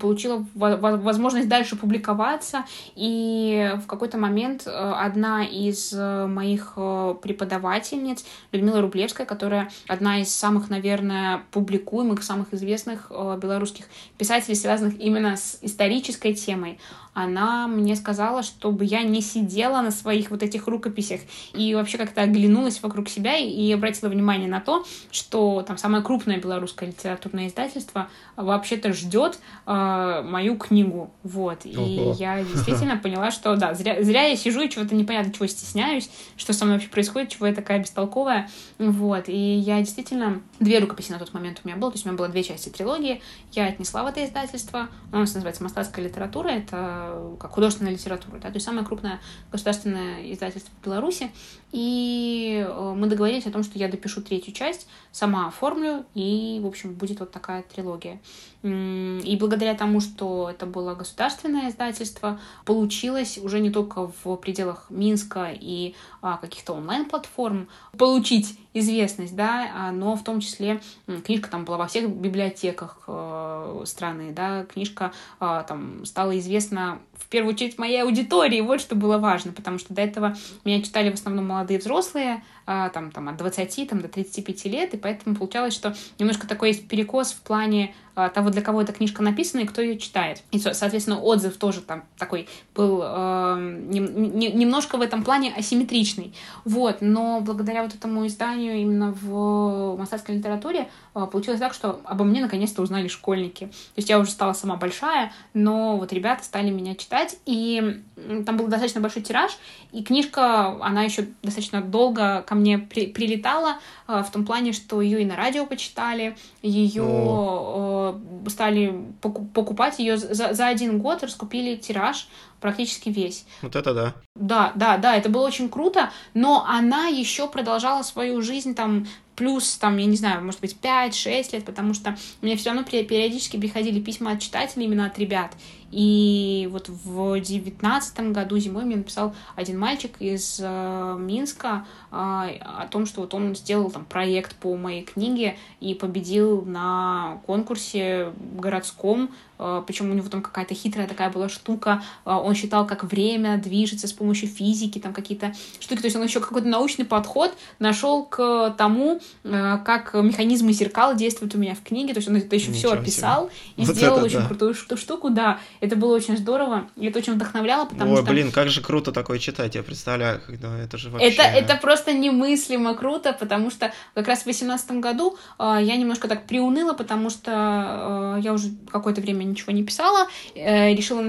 получила 0.00 0.44
возможность 0.54 1.48
дальше 1.48 1.76
публиковаться, 1.76 2.64
и 2.96 3.72
в 3.82 3.86
какой-то 3.86 4.18
момент 4.18 4.66
э, 4.66 4.70
одна 4.70 5.44
из 5.44 5.92
моих 5.92 6.74
преподавательниц, 7.22 8.23
Людмила 8.52 8.80
Рублевская, 8.80 9.26
которая 9.26 9.70
одна 9.88 10.20
из 10.20 10.34
самых, 10.34 10.70
наверное, 10.70 11.42
публикуемых, 11.50 12.22
самых 12.22 12.52
известных 12.54 13.06
э, 13.10 13.38
белорусских 13.40 13.86
писателей, 14.18 14.54
связанных 14.56 14.98
именно 15.00 15.36
с 15.36 15.58
исторической 15.62 16.34
темой. 16.34 16.78
Она 17.14 17.68
мне 17.68 17.94
сказала, 17.96 18.42
чтобы 18.42 18.84
я 18.84 19.02
не 19.02 19.22
сидела 19.22 19.80
на 19.80 19.90
своих 19.92 20.30
вот 20.30 20.42
этих 20.42 20.66
рукописях 20.66 21.20
и 21.54 21.74
вообще 21.74 21.96
как-то 21.96 22.22
оглянулась 22.22 22.82
вокруг 22.82 23.08
себя 23.08 23.36
и 23.36 23.72
обратила 23.72 24.10
внимание 24.10 24.48
на 24.48 24.60
то, 24.60 24.84
что 25.10 25.62
там 25.62 25.78
самое 25.78 26.02
крупное 26.02 26.38
белорусское 26.38 26.88
литературное 26.88 27.46
издательство 27.46 28.08
вообще-то 28.36 28.92
ждет 28.92 29.38
э, 29.66 30.22
мою 30.24 30.56
книгу. 30.56 31.10
Вот. 31.22 31.60
И 31.64 31.76
Ого. 31.76 32.16
я 32.18 32.42
действительно 32.42 32.96
поняла, 32.96 33.30
что 33.30 33.54
да, 33.56 33.74
зря, 33.74 34.02
зря 34.02 34.24
я 34.24 34.36
сижу 34.36 34.62
и 34.62 34.68
чего-то 34.68 34.94
непонятно, 34.94 35.32
чего 35.32 35.46
стесняюсь, 35.46 36.10
что 36.36 36.52
со 36.52 36.64
мной 36.64 36.78
вообще 36.78 36.90
происходит, 36.90 37.28
чего 37.30 37.46
я 37.46 37.54
такая 37.54 37.78
бестолковая. 37.78 38.50
Вот. 38.78 39.28
И 39.28 39.56
я 39.58 39.78
действительно... 39.78 40.42
Две 40.60 40.78
рукописи 40.78 41.12
на 41.12 41.18
тот 41.18 41.34
момент 41.34 41.60
у 41.62 41.68
меня 41.68 41.76
было, 41.76 41.90
то 41.90 41.96
есть 41.96 42.06
у 42.06 42.08
меня 42.08 42.16
было 42.16 42.28
две 42.28 42.42
части 42.42 42.68
трилогии. 42.70 43.20
Я 43.52 43.66
отнесла 43.66 44.02
в 44.02 44.06
это 44.06 44.24
издательство. 44.24 44.88
Нас 45.12 45.34
называется 45.34 45.62
«Мостатская 45.62 46.04
литература». 46.04 46.48
Это 46.48 47.03
как 47.38 47.52
художественная 47.52 47.92
литература, 47.92 48.38
да, 48.38 48.48
то 48.48 48.54
есть 48.54 48.66
самое 48.66 48.86
крупное 48.86 49.20
государственное 49.50 50.32
издательство 50.32 50.72
в 50.80 50.84
Беларуси. 50.84 51.30
И 51.72 52.64
э, 52.66 52.94
мы 52.96 53.06
договорились 53.06 53.46
о 53.46 53.50
том, 53.50 53.62
что 53.62 53.78
я 53.78 53.88
допишу 53.88 54.22
третью 54.22 54.52
часть, 54.52 54.88
сама 55.12 55.48
оформлю, 55.48 56.04
и, 56.14 56.60
в 56.62 56.66
общем, 56.66 56.94
будет 56.94 57.20
вот 57.20 57.30
такая 57.30 57.62
трилогия. 57.62 58.20
И 58.64 59.36
благодаря 59.38 59.74
тому, 59.74 60.00
что 60.00 60.48
это 60.48 60.64
было 60.64 60.94
государственное 60.94 61.68
издательство, 61.68 62.40
получилось 62.64 63.36
уже 63.36 63.60
не 63.60 63.70
только 63.70 64.10
в 64.24 64.36
пределах 64.36 64.86
Минска 64.88 65.50
и 65.52 65.94
а, 66.22 66.38
каких-то 66.38 66.72
онлайн-платформ 66.72 67.68
получить 67.98 68.58
известность, 68.72 69.36
да, 69.36 69.70
а, 69.74 69.92
но 69.92 70.16
в 70.16 70.24
том 70.24 70.40
числе 70.40 70.80
книжка 71.26 71.50
там 71.50 71.66
была 71.66 71.76
во 71.76 71.86
всех 71.86 72.08
библиотеках 72.08 72.98
э, 73.06 73.82
страны, 73.84 74.32
да, 74.32 74.64
книжка 74.64 75.12
э, 75.40 75.64
там 75.68 76.06
стала 76.06 76.36
известна 76.38 77.00
в 77.12 77.28
первую 77.28 77.54
очередь 77.54 77.78
моей 77.78 78.02
аудитории, 78.02 78.60
вот 78.62 78.80
что 78.80 78.94
было 78.94 79.18
важно, 79.18 79.52
потому 79.52 79.78
что 79.78 79.92
до 79.92 80.00
этого 80.00 80.34
меня 80.64 80.82
читали 80.82 81.10
в 81.10 81.14
основном 81.14 81.46
молодые 81.46 81.78
взрослые, 81.78 82.42
там, 82.66 83.10
там 83.10 83.28
от 83.28 83.36
20 83.36 83.88
там, 83.88 84.00
до 84.00 84.08
35 84.08 84.64
лет, 84.66 84.94
и 84.94 84.96
поэтому 84.96 85.36
получалось, 85.36 85.74
что 85.74 85.94
немножко 86.18 86.46
такой 86.46 86.68
есть 86.68 86.88
перекос 86.88 87.32
в 87.32 87.40
плане 87.40 87.94
а, 88.16 88.28
того, 88.28 88.50
для 88.50 88.62
кого 88.62 88.80
эта 88.80 88.92
книжка 88.92 89.22
написана 89.22 89.62
и 89.62 89.66
кто 89.66 89.82
ее 89.82 89.98
читает. 89.98 90.42
И, 90.52 90.58
соответственно, 90.60 91.20
отзыв 91.20 91.56
тоже 91.56 91.80
там 91.80 92.04
такой 92.16 92.48
был 92.74 93.00
э, 93.02 93.78
не, 93.88 93.98
не, 93.98 94.52
немножко 94.52 94.98
в 94.98 95.02
этом 95.02 95.24
плане 95.24 95.52
асимметричный. 95.52 96.32
Вот, 96.64 96.98
но 97.00 97.40
благодаря 97.40 97.82
вот 97.82 97.92
этому 97.92 98.24
изданию 98.28 98.76
именно 98.76 99.12
в 99.12 99.96
мастерской 99.96 100.36
литературе 100.36 100.88
получилось 101.14 101.60
так, 101.60 101.74
что 101.74 102.00
обо 102.04 102.24
мне 102.24 102.40
наконец-то 102.40 102.82
узнали 102.82 103.08
школьники. 103.08 103.66
То 103.66 103.96
есть 103.96 104.08
я 104.08 104.18
уже 104.18 104.30
стала 104.30 104.52
сама 104.52 104.76
большая, 104.76 105.32
но 105.54 105.96
вот 105.96 106.12
ребята 106.12 106.44
стали 106.44 106.70
меня 106.70 106.94
читать, 106.96 107.36
и 107.46 108.02
там 108.44 108.56
был 108.56 108.66
достаточно 108.66 109.00
большой 109.00 109.22
тираж, 109.22 109.52
и 109.92 110.02
книжка, 110.02 110.76
она 110.84 111.02
еще 111.02 111.28
достаточно 111.42 111.80
долго 111.80 112.42
ко 112.42 112.54
мне 112.54 112.78
при, 112.78 113.06
прилетала, 113.06 113.78
э, 114.08 114.22
в 114.26 114.30
том 114.30 114.44
плане, 114.44 114.72
что 114.72 115.00
ее 115.00 115.22
и 115.22 115.24
на 115.24 115.36
радио 115.36 115.66
почитали, 115.66 116.36
ее 116.62 118.14
стали 118.48 119.04
покупать 119.20 119.98
ее 119.98 120.16
за, 120.16 120.52
за 120.52 120.66
один 120.66 120.98
год, 120.98 121.22
раскупили 121.22 121.76
тираж 121.76 122.28
практически 122.60 123.10
весь. 123.10 123.44
Вот 123.60 123.76
это 123.76 123.92
да. 123.92 124.14
Да, 124.34 124.72
да, 124.74 124.96
да, 124.96 125.16
это 125.16 125.28
было 125.28 125.46
очень 125.46 125.68
круто, 125.68 126.10
но 126.32 126.64
она 126.66 127.08
еще 127.08 127.46
продолжала 127.46 128.02
свою 128.02 128.40
жизнь 128.40 128.74
там 128.74 129.06
плюс, 129.36 129.76
там, 129.76 129.96
я 129.96 130.06
не 130.06 130.16
знаю, 130.16 130.44
может 130.44 130.60
быть, 130.60 130.76
5-6 130.80 131.52
лет, 131.52 131.64
потому 131.64 131.94
что 131.94 132.16
мне 132.40 132.56
все 132.56 132.70
равно 132.70 132.84
периодически 132.84 133.56
приходили 133.58 134.00
письма 134.00 134.32
от 134.32 134.40
читателей, 134.40 134.86
именно 134.86 135.06
от 135.06 135.18
ребят. 135.18 135.52
И 135.94 136.68
вот 136.72 136.88
в 136.88 137.38
девятнадцатом 137.38 138.32
году 138.32 138.58
зимой 138.58 138.84
мне 138.84 138.96
написал 138.96 139.32
один 139.54 139.78
мальчик 139.78 140.10
из 140.18 140.58
э, 140.60 141.16
Минска 141.20 141.86
э, 142.10 142.14
о 142.16 142.88
том, 142.90 143.06
что 143.06 143.20
вот 143.20 143.32
он 143.32 143.54
сделал 143.54 143.92
там 143.92 144.04
проект 144.04 144.56
по 144.56 144.74
моей 144.76 145.04
книге 145.04 145.56
и 145.78 145.94
победил 145.94 146.62
на 146.62 147.38
конкурсе 147.46 148.32
городском. 148.56 149.30
Э, 149.58 149.82
причем 149.86 150.10
у 150.10 150.14
него 150.14 150.28
там 150.28 150.42
какая-то 150.42 150.74
хитрая 150.74 151.06
такая 151.06 151.30
была 151.30 151.48
штука, 151.48 152.02
э, 152.24 152.30
он 152.30 152.54
считал, 152.54 152.86
как 152.86 153.04
время 153.04 153.58
движется 153.58 154.08
с 154.08 154.12
помощью 154.12 154.48
физики, 154.48 154.98
там 154.98 155.12
какие-то 155.12 155.54
штуки, 155.80 156.00
то 156.00 156.06
есть 156.06 156.16
он 156.16 156.24
еще 156.24 156.40
какой-то 156.40 156.68
научный 156.68 157.04
подход 157.04 157.54
нашел 157.78 158.24
к 158.24 158.74
тому, 158.76 159.20
э, 159.44 159.78
как 159.84 160.14
механизмы 160.14 160.72
зеркал 160.72 161.14
действуют 161.14 161.54
у 161.54 161.58
меня 161.58 161.74
в 161.74 161.82
книге, 161.82 162.14
то 162.14 162.18
есть 162.18 162.28
он 162.28 162.36
это 162.36 162.54
еще 162.54 162.72
все 162.72 162.92
описал 162.92 163.50
и 163.76 163.84
вот 163.84 163.96
сделал 163.96 164.22
очень 164.22 164.40
да. 164.40 164.46
крутую 164.46 164.74
штуку, 164.74 165.30
да, 165.30 165.60
это 165.84 165.96
было 165.96 166.14
очень 166.14 166.36
здорово, 166.36 166.88
и 166.96 167.06
это 167.06 167.18
очень 167.18 167.34
вдохновляло, 167.34 167.84
потому 167.86 168.12
Ой, 168.12 168.22
что... 168.22 168.30
блин, 168.30 168.52
как 168.52 168.68
же 168.68 168.80
круто 168.80 169.12
такое 169.12 169.38
читать, 169.38 169.74
я 169.74 169.82
представляю, 169.82 170.40
когда 170.46 170.78
это 170.78 170.96
же 170.98 171.10
вообще... 171.10 171.28
Это, 171.28 171.42
это 171.42 171.76
просто 171.76 172.12
немыслимо 172.12 172.94
круто, 172.94 173.32
потому 173.32 173.70
что 173.70 173.92
как 174.14 174.28
раз 174.28 174.40
в 174.40 174.44
2018 174.44 174.92
году 174.92 175.36
я 175.58 175.96
немножко 175.96 176.28
так 176.28 176.46
приуныла, 176.46 176.92
потому 176.92 177.30
что 177.30 178.38
я 178.42 178.52
уже 178.52 178.70
какое-то 178.90 179.20
время 179.20 179.44
ничего 179.44 179.72
не 179.72 179.82
писала, 179.82 180.28
э, 180.54 180.94
решила 180.94 181.22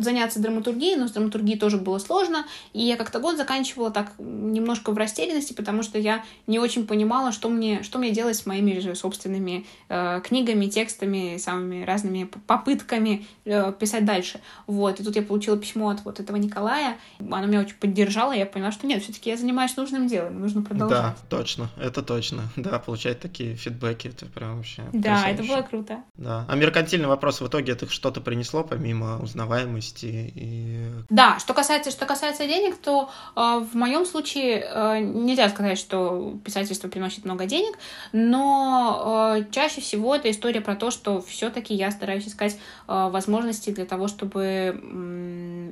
заняться 0.00 0.40
драматургией, 0.40 0.96
но 0.96 1.08
с 1.08 1.12
драматургией 1.12 1.58
тоже 1.58 1.78
было 1.78 1.98
сложно, 1.98 2.44
и 2.72 2.82
я 2.82 2.96
как-то 2.96 3.18
год 3.18 3.36
заканчивала 3.36 3.90
так 3.90 4.12
немножко 4.18 4.92
в 4.92 4.98
растерянности, 4.98 5.52
потому 5.52 5.82
что 5.82 5.98
я 5.98 6.24
не 6.46 6.58
очень 6.58 6.86
понимала, 6.86 7.32
что 7.32 7.48
мне, 7.48 7.82
что 7.82 7.98
мне 7.98 8.10
делать 8.10 8.36
с 8.36 8.46
моими 8.46 8.78
же 8.78 8.94
собственными 8.94 9.66
э, 9.88 10.20
книгами, 10.24 10.66
текстами, 10.66 11.36
самыми 11.38 11.84
разными 11.84 12.28
попытками 12.46 13.26
э, 13.44 13.72
писать 13.78 13.85
дальше. 14.04 14.40
Вот, 14.66 15.00
и 15.00 15.04
тут 15.04 15.16
я 15.16 15.22
получила 15.22 15.56
письмо 15.56 15.90
от 15.90 16.04
вот 16.04 16.20
этого 16.20 16.36
Николая, 16.36 16.96
она 17.18 17.46
меня 17.46 17.60
очень 17.60 17.76
поддержала, 17.76 18.32
и 18.32 18.38
я 18.38 18.46
поняла, 18.46 18.72
что 18.72 18.86
нет, 18.86 19.02
все-таки 19.02 19.30
я 19.30 19.36
занимаюсь 19.36 19.76
нужным 19.76 20.06
делом, 20.06 20.40
нужно 20.40 20.62
продолжать. 20.62 20.98
Да, 20.98 21.16
точно, 21.28 21.70
это 21.76 22.02
точно, 22.02 22.44
да, 22.56 22.78
получать 22.78 23.20
такие 23.20 23.54
фидбэки, 23.56 24.08
это 24.08 24.26
прям 24.26 24.56
вообще 24.56 24.82
Да, 24.92 25.28
это 25.28 25.42
было 25.42 25.62
круто. 25.62 26.02
Да, 26.16 26.44
а 26.48 26.56
меркантильный 26.56 27.08
вопрос 27.08 27.40
в 27.40 27.46
итоге 27.46 27.66
итоге 27.66 27.72
это 27.72 27.90
что-то 27.90 28.20
принесло 28.20 28.62
помимо 28.62 29.18
узнаваемости 29.22 30.32
и... 30.34 30.90
Да, 31.08 31.38
что 31.38 31.54
касается, 31.54 31.90
что 31.90 32.06
касается 32.06 32.46
денег, 32.46 32.76
то 32.76 33.10
э, 33.34 33.40
в 33.40 33.74
моем 33.74 34.04
случае 34.04 34.60
э, 34.60 35.00
нельзя 35.00 35.48
сказать, 35.48 35.78
что 35.78 36.38
писательство 36.44 36.88
приносит 36.88 37.24
много 37.24 37.46
денег, 37.46 37.78
но 38.12 39.36
э, 39.38 39.44
чаще 39.50 39.80
всего 39.80 40.14
это 40.14 40.30
история 40.30 40.60
про 40.60 40.76
то, 40.76 40.90
что 40.90 41.22
все-таки 41.22 41.74
я 41.74 41.90
стараюсь 41.90 42.26
искать 42.26 42.54
э, 42.88 43.08
возможности 43.10 43.70
для 43.76 43.86
того, 43.86 44.08
чтобы 44.08 44.42
э, 44.42 44.76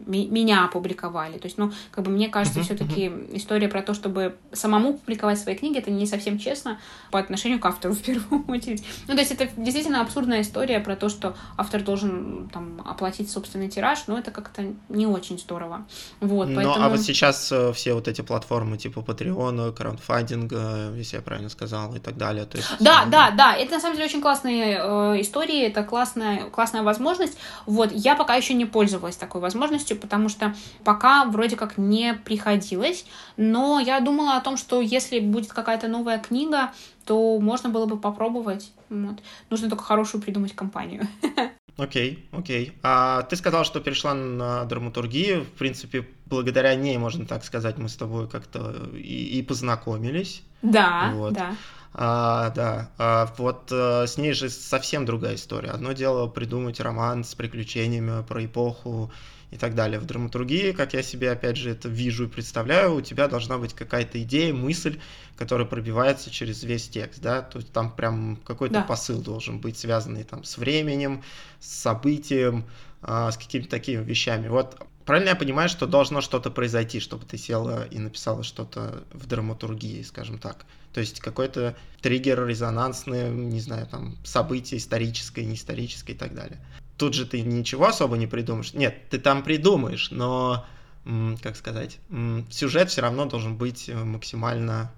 меня 0.06 0.64
опубликовали. 0.64 1.38
То 1.38 1.46
есть, 1.46 1.58
ну, 1.58 1.72
как 1.90 2.04
бы 2.04 2.10
мне 2.10 2.28
кажется, 2.28 2.62
все-таки 2.62 3.10
история 3.32 3.68
про 3.68 3.82
то, 3.82 3.94
чтобы 3.94 4.36
самому 4.52 4.94
публиковать 4.94 5.38
свои 5.38 5.56
книги, 5.56 5.78
это 5.78 5.90
не 5.90 6.06
совсем 6.06 6.38
честно 6.38 6.78
по 7.10 7.18
отношению 7.18 7.58
к 7.58 7.66
автору 7.66 7.94
в 7.94 8.02
первую 8.02 8.44
очередь. 8.46 8.84
Ну, 9.08 9.14
то 9.14 9.20
есть 9.20 9.32
это 9.32 9.48
действительно 9.56 10.00
абсурдная 10.00 10.42
история 10.42 10.80
про 10.80 10.96
то, 10.96 11.08
что 11.08 11.34
автор 11.56 11.82
должен 11.82 12.48
там 12.52 12.80
оплатить 12.84 13.30
собственный 13.30 13.68
тираж, 13.68 14.06
но 14.06 14.18
это 14.18 14.30
как-то 14.30 14.64
не 14.88 15.06
очень 15.06 15.38
здорово. 15.38 15.86
Вот, 16.20 16.48
ну, 16.48 16.56
поэтому... 16.56 16.84
а 16.84 16.88
вот 16.88 17.00
сейчас 17.00 17.50
э, 17.50 17.72
все 17.72 17.94
вот 17.94 18.08
эти 18.08 18.20
платформы 18.20 18.76
типа 18.76 19.00
Patreon, 19.00 19.72
краундфандинга, 19.72 20.92
если 20.94 21.16
я 21.16 21.22
правильно 21.22 21.48
сказал, 21.48 21.94
и 21.94 21.98
так 21.98 22.16
далее. 22.16 22.44
То 22.44 22.58
есть, 22.58 22.68
да, 22.80 23.04
э... 23.06 23.10
да, 23.10 23.30
да, 23.30 23.54
это 23.54 23.74
на 23.74 23.80
самом 23.80 23.96
деле 23.96 24.06
очень 24.06 24.20
классные 24.20 24.78
э, 24.80 25.20
истории, 25.20 25.66
это 25.66 25.82
классная, 25.82 26.50
классная 26.50 26.82
возможность. 26.82 27.38
Вот, 27.66 27.92
я 27.94 28.16
пока 28.16 28.34
еще 28.34 28.54
не 28.54 28.64
пользовалась 28.64 29.16
такой 29.16 29.40
возможностью, 29.40 29.96
потому 29.96 30.28
что 30.28 30.54
пока 30.84 31.24
вроде 31.24 31.56
как 31.56 31.78
не 31.78 32.14
приходилось, 32.14 33.06
но 33.36 33.80
я 33.80 34.00
думала 34.00 34.36
о 34.36 34.40
том, 34.40 34.56
что 34.56 34.80
если 34.80 35.20
будет 35.20 35.52
какая-то 35.52 35.88
новая 35.88 36.18
книга, 36.18 36.72
то 37.04 37.38
можно 37.40 37.68
было 37.68 37.86
бы 37.86 37.98
попробовать. 37.98 38.72
Вот. 38.88 39.16
Нужно 39.50 39.68
только 39.68 39.84
хорошую 39.84 40.22
придумать 40.22 40.54
компанию. 40.54 41.06
Окей, 41.76 42.28
окей. 42.30 42.72
А 42.84 43.22
ты 43.22 43.34
сказал, 43.34 43.64
что 43.64 43.80
перешла 43.80 44.14
на 44.14 44.64
драматургию. 44.64 45.42
В 45.42 45.58
принципе, 45.58 46.06
благодаря 46.26 46.72
ней, 46.76 46.96
можно 46.98 47.26
так 47.26 47.44
сказать, 47.44 47.78
мы 47.78 47.88
с 47.88 47.96
тобой 47.96 48.28
как-то 48.28 48.90
и, 48.94 49.38
и 49.38 49.42
познакомились. 49.42 50.42
Да, 50.62 51.10
вот. 51.14 51.32
да. 51.32 51.56
А, 51.96 52.50
да, 52.50 52.90
а, 52.98 53.32
вот 53.38 53.68
а, 53.70 54.04
с 54.06 54.18
ней 54.18 54.32
же 54.32 54.50
совсем 54.50 55.06
другая 55.06 55.36
история. 55.36 55.70
Одно 55.70 55.92
дело 55.92 56.26
придумать 56.26 56.80
роман 56.80 57.22
с 57.22 57.36
приключениями 57.36 58.24
про 58.24 58.44
эпоху 58.44 59.12
и 59.52 59.56
так 59.56 59.76
далее. 59.76 60.00
В 60.00 60.04
драматургии, 60.04 60.72
как 60.72 60.94
я 60.94 61.04
себе, 61.04 61.30
опять 61.30 61.56
же, 61.56 61.70
это 61.70 61.88
вижу 61.88 62.24
и 62.24 62.28
представляю, 62.28 62.96
у 62.96 63.00
тебя 63.00 63.28
должна 63.28 63.58
быть 63.58 63.74
какая-то 63.74 64.20
идея, 64.24 64.52
мысль, 64.52 64.98
которая 65.36 65.68
пробивается 65.68 66.30
через 66.30 66.64
весь 66.64 66.88
текст, 66.88 67.22
да, 67.22 67.42
то 67.42 67.58
есть 67.58 67.72
там 67.72 67.92
прям 67.92 68.38
какой-то 68.44 68.74
да. 68.74 68.82
посыл 68.82 69.22
должен 69.22 69.60
быть, 69.60 69.78
связанный 69.78 70.24
там 70.24 70.42
с 70.42 70.58
временем, 70.58 71.22
с 71.60 71.68
событием, 71.68 72.64
а, 73.02 73.30
с 73.30 73.36
какими-то 73.36 73.70
такими 73.70 74.02
вещами. 74.02 74.48
Вот 74.48 74.84
правильно 75.04 75.30
я 75.30 75.36
понимаю, 75.36 75.68
что 75.68 75.86
должно 75.86 76.20
что-то 76.20 76.50
произойти, 76.50 77.00
чтобы 77.00 77.24
ты 77.24 77.38
села 77.38 77.84
и 77.84 77.98
написала 77.98 78.42
что-то 78.42 79.04
в 79.12 79.26
драматургии, 79.26 80.02
скажем 80.02 80.38
так. 80.38 80.64
То 80.92 81.00
есть 81.00 81.20
какой-то 81.20 81.76
триггер 82.00 82.46
резонансный, 82.46 83.30
не 83.30 83.60
знаю, 83.60 83.86
там, 83.86 84.16
событие 84.24 84.78
историческое, 84.78 85.44
неисторическое 85.44 86.14
и 86.14 86.18
так 86.18 86.34
далее. 86.34 86.58
тут 86.96 87.14
же 87.14 87.26
ты 87.26 87.40
ничего 87.42 87.86
особо 87.86 88.16
не 88.16 88.26
придумаешь. 88.26 88.74
Нет, 88.74 89.08
ты 89.10 89.18
там 89.18 89.42
придумаешь, 89.42 90.10
но, 90.10 90.64
как 91.42 91.56
сказать, 91.56 91.98
сюжет 92.50 92.90
все 92.90 93.02
равно 93.02 93.26
должен 93.26 93.56
быть 93.56 93.88
э, 93.88 93.94
максимально 93.94 94.92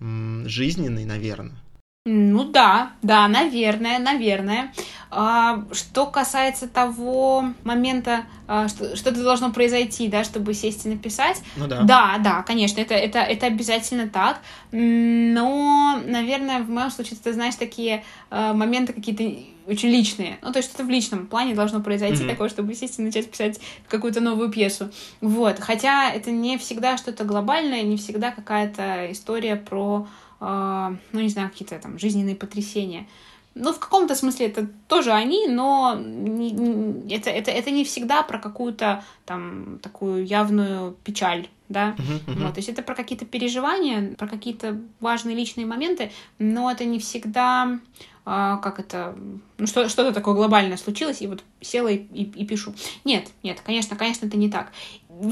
жизненный, 0.00 1.04
наверное. 1.04 1.58
Ну 2.06 2.44
да, 2.44 2.92
да, 3.02 3.28
наверное, 3.28 3.98
наверное. 3.98 4.72
А, 5.10 5.64
что 5.72 6.06
касается 6.06 6.66
того 6.66 7.52
момента, 7.62 8.24
а, 8.48 8.68
что 8.68 8.96
что-то 8.96 9.22
должно 9.22 9.52
произойти, 9.52 10.08
да, 10.08 10.24
чтобы 10.24 10.54
сесть 10.54 10.86
и 10.86 10.88
написать. 10.88 11.42
Ну 11.56 11.66
да. 11.66 11.82
Да, 11.82 12.18
да, 12.24 12.42
конечно, 12.42 12.80
это, 12.80 12.94
это, 12.94 13.18
это 13.18 13.46
обязательно 13.48 14.08
так. 14.08 14.40
Но, 14.72 16.00
наверное, 16.06 16.60
в 16.60 16.70
моем 16.70 16.90
случае, 16.90 17.18
ты 17.22 17.34
знаешь, 17.34 17.56
такие 17.56 18.02
а, 18.30 18.54
моменты 18.54 18.94
какие-то 18.94 19.24
очень 19.66 19.90
личные. 19.90 20.38
Ну, 20.40 20.52
то 20.52 20.60
есть 20.60 20.70
что-то 20.70 20.84
в 20.84 20.88
личном 20.88 21.26
плане 21.26 21.54
должно 21.54 21.80
произойти 21.82 22.24
mm-hmm. 22.24 22.30
такое, 22.30 22.48
чтобы 22.48 22.74
сесть 22.74 22.98
и 22.98 23.02
начать 23.02 23.30
писать 23.30 23.60
какую-то 23.88 24.22
новую 24.22 24.50
пьесу. 24.50 24.90
Вот. 25.20 25.58
Хотя 25.58 26.10
это 26.10 26.30
не 26.30 26.56
всегда 26.56 26.96
что-то 26.96 27.24
глобальное, 27.24 27.82
не 27.82 27.98
всегда 27.98 28.30
какая-то 28.30 29.12
история 29.12 29.56
про 29.56 30.08
ну, 30.40 31.20
не 31.20 31.28
знаю, 31.28 31.50
какие-то 31.50 31.78
там 31.78 31.98
жизненные 31.98 32.34
потрясения. 32.34 33.06
Ну, 33.54 33.72
в 33.72 33.78
каком-то 33.78 34.14
смысле 34.14 34.46
это 34.46 34.68
тоже 34.88 35.12
они, 35.12 35.48
но 35.48 35.96
не, 35.98 36.50
не, 36.52 37.14
это, 37.14 37.30
это, 37.30 37.50
это 37.50 37.70
не 37.70 37.84
всегда 37.84 38.22
про 38.22 38.38
какую-то 38.38 39.04
там 39.26 39.80
такую 39.82 40.24
явную 40.24 40.96
печаль, 41.04 41.48
да. 41.68 41.96
Uh-huh, 41.98 42.26
uh-huh. 42.26 42.44
Вот, 42.44 42.54
то 42.54 42.58
есть 42.58 42.68
это 42.68 42.82
про 42.82 42.94
какие-то 42.94 43.26
переживания, 43.26 44.14
про 44.14 44.28
какие-то 44.28 44.80
важные 45.00 45.34
личные 45.34 45.66
моменты, 45.66 46.12
но 46.38 46.70
это 46.70 46.84
не 46.84 47.00
всегда 47.00 47.80
а, 48.24 48.58
как 48.58 48.78
это, 48.78 49.16
ну 49.58 49.66
что, 49.66 49.88
что-то 49.88 50.12
такое 50.12 50.34
глобальное 50.34 50.76
случилось, 50.76 51.20
и 51.20 51.26
вот 51.26 51.42
села 51.60 51.88
и, 51.88 51.96
и, 51.96 52.22
и 52.22 52.46
пишу. 52.46 52.74
Нет, 53.04 53.28
нет, 53.42 53.60
конечно, 53.60 53.96
конечно, 53.96 54.26
это 54.26 54.36
не 54.36 54.50
так. 54.50 54.72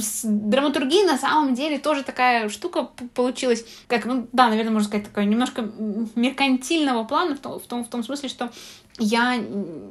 С 0.00 0.22
драматургией 0.24 1.06
на 1.06 1.16
самом 1.16 1.54
деле 1.54 1.78
тоже 1.78 2.02
такая 2.02 2.48
штука 2.48 2.90
получилась, 3.14 3.64
как, 3.86 4.04
ну 4.04 4.28
да, 4.32 4.48
наверное, 4.48 4.72
можно 4.72 4.88
сказать, 4.88 5.06
такое 5.06 5.24
немножко 5.24 5.62
меркантильного 6.14 7.04
плана 7.04 7.36
в 7.36 7.38
том, 7.38 7.58
в 7.58 7.66
том, 7.66 7.84
в 7.84 7.88
том 7.88 8.02
смысле, 8.02 8.28
что 8.28 8.50
я 8.98 9.40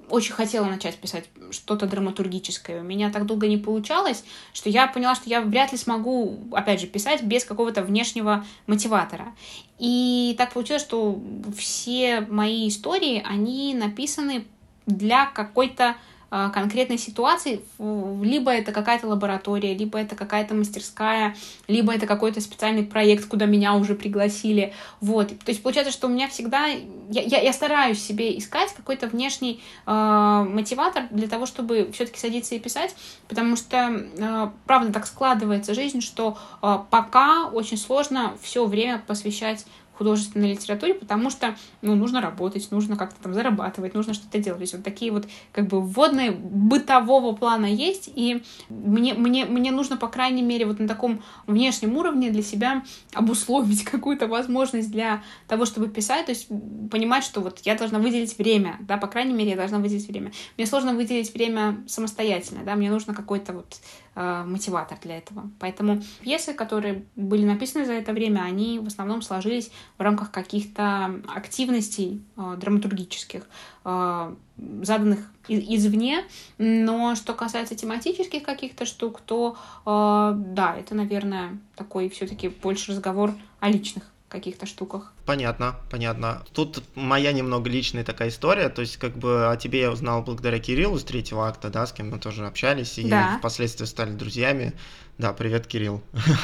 очень 0.10 0.34
хотела 0.34 0.66
начать 0.66 0.98
писать 0.98 1.30
что-то 1.52 1.88
драматургическое. 1.88 2.82
У 2.82 2.84
меня 2.84 3.10
так 3.10 3.26
долго 3.26 3.48
не 3.48 3.58
получалось, 3.58 4.24
что 4.54 4.70
я 4.70 4.88
поняла, 4.88 5.16
что 5.16 5.30
я 5.30 5.42
вряд 5.42 5.72
ли 5.72 5.78
смогу, 5.78 6.38
опять 6.52 6.82
же, 6.82 6.88
писать 6.88 7.24
без 7.24 7.46
какого-то 7.46 7.82
внешнего 7.84 8.46
мотиватора. 8.68 9.34
И 9.80 10.36
так 10.38 10.54
получилось, 10.54 10.82
что 10.82 11.22
все 11.58 12.22
мои 12.22 12.68
истории, 12.68 13.24
они 13.26 13.74
написаны 13.74 14.46
для 14.86 15.26
какой-то 15.26 15.96
конкретной 16.30 16.98
ситуации, 16.98 17.62
либо 17.80 18.52
это 18.52 18.72
какая-то 18.72 19.08
лаборатория, 19.08 19.74
либо 19.74 19.98
это 20.00 20.16
какая-то 20.16 20.54
мастерская, 20.56 21.36
либо 21.68 21.94
это 21.94 22.06
какой-то 22.06 22.42
специальный 22.42 22.84
проект, 22.84 23.26
куда 23.28 23.46
меня 23.46 23.76
уже 23.76 23.96
пригласили. 23.96 24.74
Вот. 25.00 25.30
То 25.30 25.50
есть 25.50 25.64
получается, 25.64 25.94
что 25.94 26.08
у 26.08 26.10
меня 26.10 26.28
всегда... 26.28 26.68
Я, 26.68 27.22
я, 27.22 27.42
я 27.42 27.54
стараюсь 27.54 28.02
себе 28.02 28.38
искать 28.38 28.74
какой-то 28.74 29.08
внешний 29.08 29.62
э, 29.86 30.46
мотиватор 30.50 31.04
для 31.12 31.28
того, 31.28 31.46
чтобы 31.46 31.90
все-таки 31.94 32.20
садиться 32.20 32.56
и 32.56 32.60
писать, 32.60 32.96
потому 33.28 33.56
что, 33.56 33.78
э, 33.78 34.50
правда, 34.66 34.92
так 34.92 35.08
складывается 35.08 35.74
жизнь, 35.74 36.02
что 36.02 36.38
э, 36.62 36.78
пока 36.90 37.46
очень 37.46 37.78
сложно 37.78 38.36
все 38.42 38.66
время 38.66 39.02
посвящать 39.06 39.66
художественной 39.98 40.52
литературе, 40.52 40.94
потому 40.94 41.30
что 41.30 41.56
ну, 41.82 41.96
нужно 41.96 42.22
работать, 42.22 42.70
нужно 42.72 42.96
как-то 42.96 43.22
там 43.22 43.34
зарабатывать, 43.34 43.94
нужно 43.94 44.14
что-то 44.14 44.38
делать. 44.40 44.60
То 44.60 44.64
есть 44.64 44.74
вот 44.74 44.84
такие 44.84 45.12
вот 45.12 45.28
как 45.52 45.68
бы 45.68 45.82
вводные 45.82 46.32
бытового 46.32 47.36
плана 47.36 47.66
есть, 47.66 48.10
и 48.14 48.44
мне, 48.70 49.14
мне, 49.14 49.46
мне 49.46 49.72
нужно, 49.72 49.98
по 49.98 50.08
крайней 50.08 50.44
мере, 50.44 50.66
вот 50.66 50.80
на 50.80 50.88
таком 50.88 51.24
внешнем 51.48 51.98
уровне 51.98 52.30
для 52.30 52.44
себя 52.44 52.84
обусловить 53.14 53.84
какую-то 53.92 54.28
возможность 54.28 54.92
для 54.92 55.24
того, 55.48 55.66
чтобы 55.66 55.88
писать, 55.88 56.28
то 56.28 56.32
есть 56.32 56.48
понимать, 56.92 57.24
что 57.24 57.42
вот 57.42 57.60
я 57.64 57.76
должна 57.76 58.00
выделить 58.00 58.38
время, 58.38 58.78
да, 58.82 58.98
по 58.98 59.08
крайней 59.08 59.34
мере, 59.34 59.52
я 59.52 59.56
должна 59.56 59.80
выделить 59.80 60.08
время. 60.08 60.32
Мне 60.58 60.68
сложно 60.68 60.94
выделить 60.94 61.34
время 61.34 61.84
самостоятельно, 61.88 62.64
да, 62.64 62.76
мне 62.76 62.92
нужно 62.92 63.14
какой-то 63.14 63.54
вот 63.54 63.78
э, 64.18 64.44
мотиватор 64.46 64.98
для 65.02 65.20
этого. 65.20 65.50
Поэтому 65.60 66.02
пьесы, 66.22 66.54
которые 66.54 67.06
были 67.16 67.46
написаны 67.46 67.86
за 67.86 67.94
это 67.94 68.14
время, 68.14 68.42
они 68.42 68.80
в 68.80 68.88
основном 68.88 69.22
сложились 69.22 69.70
в 69.98 70.02
рамках 70.02 70.32
каких-то 70.32 71.22
активностей 71.28 72.24
э, 72.36 72.56
драматургических, 72.60 73.48
э, 73.86 74.36
заданных 74.82 75.20
из- 75.48 75.86
извне. 75.86 76.24
Но 76.58 77.14
что 77.16 77.36
касается 77.36 77.76
тематических 77.76 78.42
каких-то 78.42 78.86
штук, 78.86 79.22
то 79.22 79.56
да, 79.86 80.76
это, 80.78 80.96
наверное, 80.96 81.60
такой 81.76 82.10
все-таки 82.10 82.50
больше 82.50 82.92
разговор 82.92 83.34
о 83.60 83.70
личных 83.70 84.04
каких-то 84.30 84.66
штуках. 84.66 85.14
Понятно, 85.26 85.76
понятно. 85.90 86.44
Тут 86.54 86.84
моя 86.96 87.32
немного 87.32 87.70
личная 87.70 88.04
такая 88.04 88.30
история, 88.30 88.70
то 88.70 88.82
есть 88.82 88.98
как 88.98 89.18
бы 89.18 89.50
о 89.50 89.58
тебе 89.58 89.82
я 89.82 89.92
узнал 89.92 90.22
благодаря 90.22 90.60
Кириллу 90.60 90.98
с 91.00 91.04
третьего 91.04 91.48
акта, 91.48 91.70
да, 91.70 91.86
с 91.86 91.94
кем 91.94 92.12
мы 92.12 92.20
тоже 92.20 92.46
общались 92.46 92.98
и 92.98 93.10
да. 93.10 93.38
впоследствии 93.40 93.86
стали 93.86 94.12
друзьями. 94.12 94.74
Да, 95.18 95.34
привет, 95.34 95.66
Кирилл. 95.66 96.04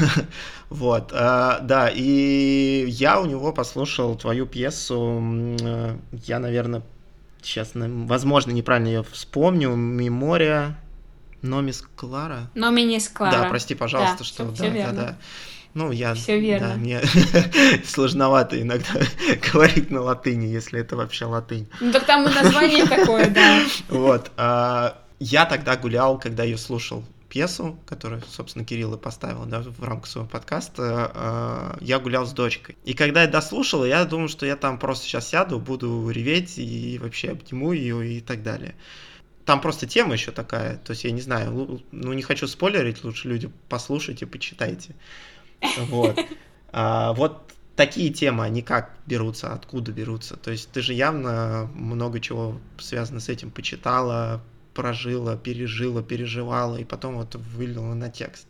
вот, 0.70 1.12
э, 1.12 1.16
да, 1.62 1.92
и 1.94 2.86
я 2.88 3.20
у 3.20 3.26
него 3.26 3.54
послушал 3.54 4.16
твою 4.16 4.48
пьесу, 4.48 5.22
э, 5.62 5.98
я, 6.24 6.40
наверное, 6.40 6.82
сейчас, 7.42 7.72
возможно, 7.74 8.52
неправильно 8.52 8.88
ее 8.88 9.04
вспомню, 9.04 9.76
«Мемория», 9.76 10.78
Номис 11.44 11.84
Клара? 11.98 12.50
Номинис 12.56 13.10
Клара. 13.10 13.32
Да, 13.32 13.50
прости, 13.50 13.76
пожалуйста, 13.76 14.20
да, 14.20 14.24
что... 14.24 14.46
Да, 14.46 14.70
да, 14.70 14.92
да. 14.92 15.18
Ну, 15.74 15.92
я... 15.92 16.14
Все 16.14 16.40
верно. 16.40 16.70
Да, 16.70 16.76
мне 16.76 17.02
сложновато 17.86 18.62
иногда 18.62 18.88
говорить 19.52 19.90
на 19.90 20.02
латыни, 20.02 20.46
если 20.46 20.80
это 20.80 20.96
вообще 20.96 21.26
латынь. 21.26 21.68
Ну, 21.80 21.92
так 21.92 22.06
там 22.06 22.28
и 22.28 22.34
название 22.34 22.86
такое, 22.86 23.30
да. 23.30 23.62
Вот. 23.90 24.32
А, 24.38 25.02
я 25.20 25.46
тогда 25.46 25.76
гулял, 25.76 26.20
когда 26.20 26.44
ее 26.44 26.58
слушал 26.58 27.04
пьесу, 27.28 27.80
которую, 27.88 28.22
собственно, 28.30 28.64
Кирилл 28.64 28.94
и 28.94 28.98
поставил 29.00 29.46
да, 29.46 29.62
в 29.62 29.84
рамках 29.84 30.08
своего 30.08 30.30
подкаста, 30.30 31.12
а, 31.16 31.78
я 31.82 31.98
гулял 31.98 32.28
с 32.28 32.34
дочкой. 32.34 32.78
И 32.86 32.94
когда 32.94 33.24
я 33.24 33.28
дослушал, 33.28 33.84
я 33.84 34.06
думал, 34.06 34.28
что 34.28 34.46
я 34.46 34.56
там 34.56 34.78
просто 34.78 35.06
сейчас 35.06 35.30
сяду, 35.30 35.58
буду 35.58 36.12
реветь 36.12 36.60
и 36.60 37.00
вообще 37.02 37.32
обниму 37.32 37.72
ее 37.72 38.18
и 38.18 38.22
так 38.22 38.44
далее. 38.44 38.76
Там 39.46 39.60
просто 39.60 39.88
тема 39.88 40.14
еще 40.14 40.32
такая, 40.32 40.78
то 40.78 40.92
есть 40.92 41.04
я 41.04 41.12
не 41.12 41.20
знаю, 41.20 41.82
ну 41.92 42.14
не 42.14 42.22
хочу 42.22 42.48
спойлерить, 42.48 43.04
лучше 43.04 43.28
люди 43.28 43.52
послушайте, 43.68 44.26
почитайте. 44.26 44.96
Вот. 45.90 46.20
А, 46.72 47.14
вот 47.14 47.54
такие 47.76 48.12
темы, 48.12 48.44
они 48.44 48.62
как 48.62 48.92
берутся, 49.06 49.54
откуда 49.54 49.92
берутся? 49.92 50.38
То 50.38 50.52
есть 50.52 50.72
ты 50.72 50.82
же 50.82 50.94
явно 50.94 51.70
много 51.74 52.20
чего 52.20 52.60
связано 52.78 53.20
с 53.20 53.30
этим 53.30 53.52
почитала, 53.52 54.42
прожила, 54.74 55.38
пережила, 55.38 56.02
переживала, 56.02 56.78
и 56.78 56.84
потом 56.84 57.18
вот 57.18 57.36
вылила 57.36 57.94
на 57.94 58.10
текст. 58.10 58.48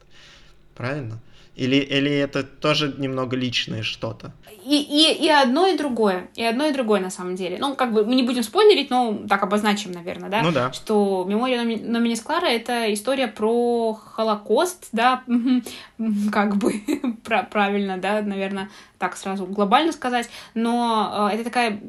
Правильно? 0.75 1.19
Или, 1.55 1.75
или 1.75 2.11
это 2.11 2.43
тоже 2.43 2.95
немного 2.97 3.35
личное 3.35 3.83
что-то? 3.83 4.33
И, 4.65 4.81
и, 4.81 5.25
и 5.25 5.29
одно, 5.29 5.67
и 5.67 5.77
другое. 5.77 6.29
И 6.35 6.43
одно, 6.43 6.65
и 6.65 6.73
другое, 6.73 6.99
на 6.99 7.11
самом 7.11 7.35
деле. 7.35 7.57
Ну, 7.59 7.75
как 7.75 7.93
бы 7.93 8.05
мы 8.05 8.15
не 8.15 8.23
будем 8.23 8.41
спойлерить, 8.41 8.89
но 8.89 9.19
так 9.29 9.43
обозначим, 9.43 9.91
наверное, 9.91 10.29
да? 10.29 10.41
Ну 10.41 10.51
да. 10.51 10.73
Что 10.73 11.25
«Мемория 11.27 11.63
Номинис 11.63 12.21
Клара»— 12.21 12.45
это 12.47 12.91
история 12.91 13.27
про 13.27 13.93
Холокост, 13.93 14.87
да, 14.93 15.23
как 16.31 16.55
бы 16.55 16.81
правильно, 17.51 17.97
да, 17.97 18.21
наверное, 18.21 18.69
так 19.03 19.17
сразу 19.17 19.45
глобально 19.45 19.91
сказать, 19.91 20.29
но 20.53 21.29
э, 21.29 21.35
это 21.35 21.43
такая 21.43 21.81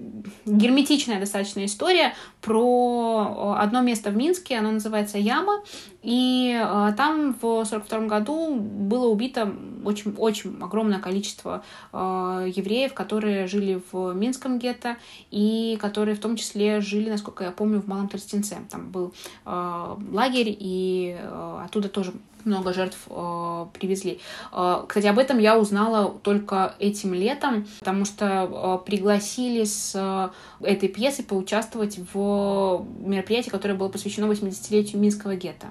герметичная 0.47 1.21
достаточно 1.21 1.65
история 1.65 2.13
про 2.41 3.55
э, 3.57 3.63
одно 3.63 3.83
место 3.83 4.11
в 4.11 4.17
Минске, 4.17 4.59
оно 4.59 4.73
называется 4.73 5.17
Яма, 5.17 5.63
и 6.03 6.61
э, 6.61 6.93
там 6.97 7.37
в 7.41 7.65
42 7.65 8.01
году 8.09 8.57
было 8.57 9.07
убито 9.07 9.55
очень-очень 9.85 10.61
огромное 10.61 10.99
количество 10.99 11.63
евреев, 11.93 12.95
которые 12.95 13.47
жили 13.47 13.81
в 13.93 14.15
Минском 14.15 14.59
гетто 14.59 14.97
и 15.31 15.79
которые 15.81 16.17
в 16.17 16.21
том 16.21 16.37
числе 16.37 16.81
жили, 16.81 17.11
насколько 17.11 17.45
я 17.45 17.51
помню, 17.51 17.81
в 17.81 17.87
Малом 17.87 18.09
Тростенце. 18.09 18.57
Там 18.71 18.91
был 18.91 19.13
лагерь, 19.45 20.57
и 20.59 21.19
оттуда 21.63 21.91
тоже 21.91 22.15
много 22.45 22.73
жертв 22.73 22.99
э, 23.09 23.67
привезли. 23.73 24.21
Э, 24.53 24.85
кстати, 24.89 25.07
об 25.07 25.19
этом 25.19 25.39
я 25.39 25.59
узнала 25.59 26.11
только 26.23 26.75
этим 26.79 27.15
летом, 27.15 27.67
потому 27.79 28.05
что 28.05 28.81
э, 28.83 28.87
пригласили 28.87 29.65
с 29.65 29.93
э, 29.95 30.67
этой 30.67 30.89
пьесой 30.89 31.25
поучаствовать 31.25 32.01
в 32.13 32.85
мероприятии, 32.99 33.51
которое 33.51 33.75
было 33.75 33.89
посвящено 33.89 34.27
80-летию 34.27 35.01
Минского 35.01 35.37
гетто. 35.37 35.69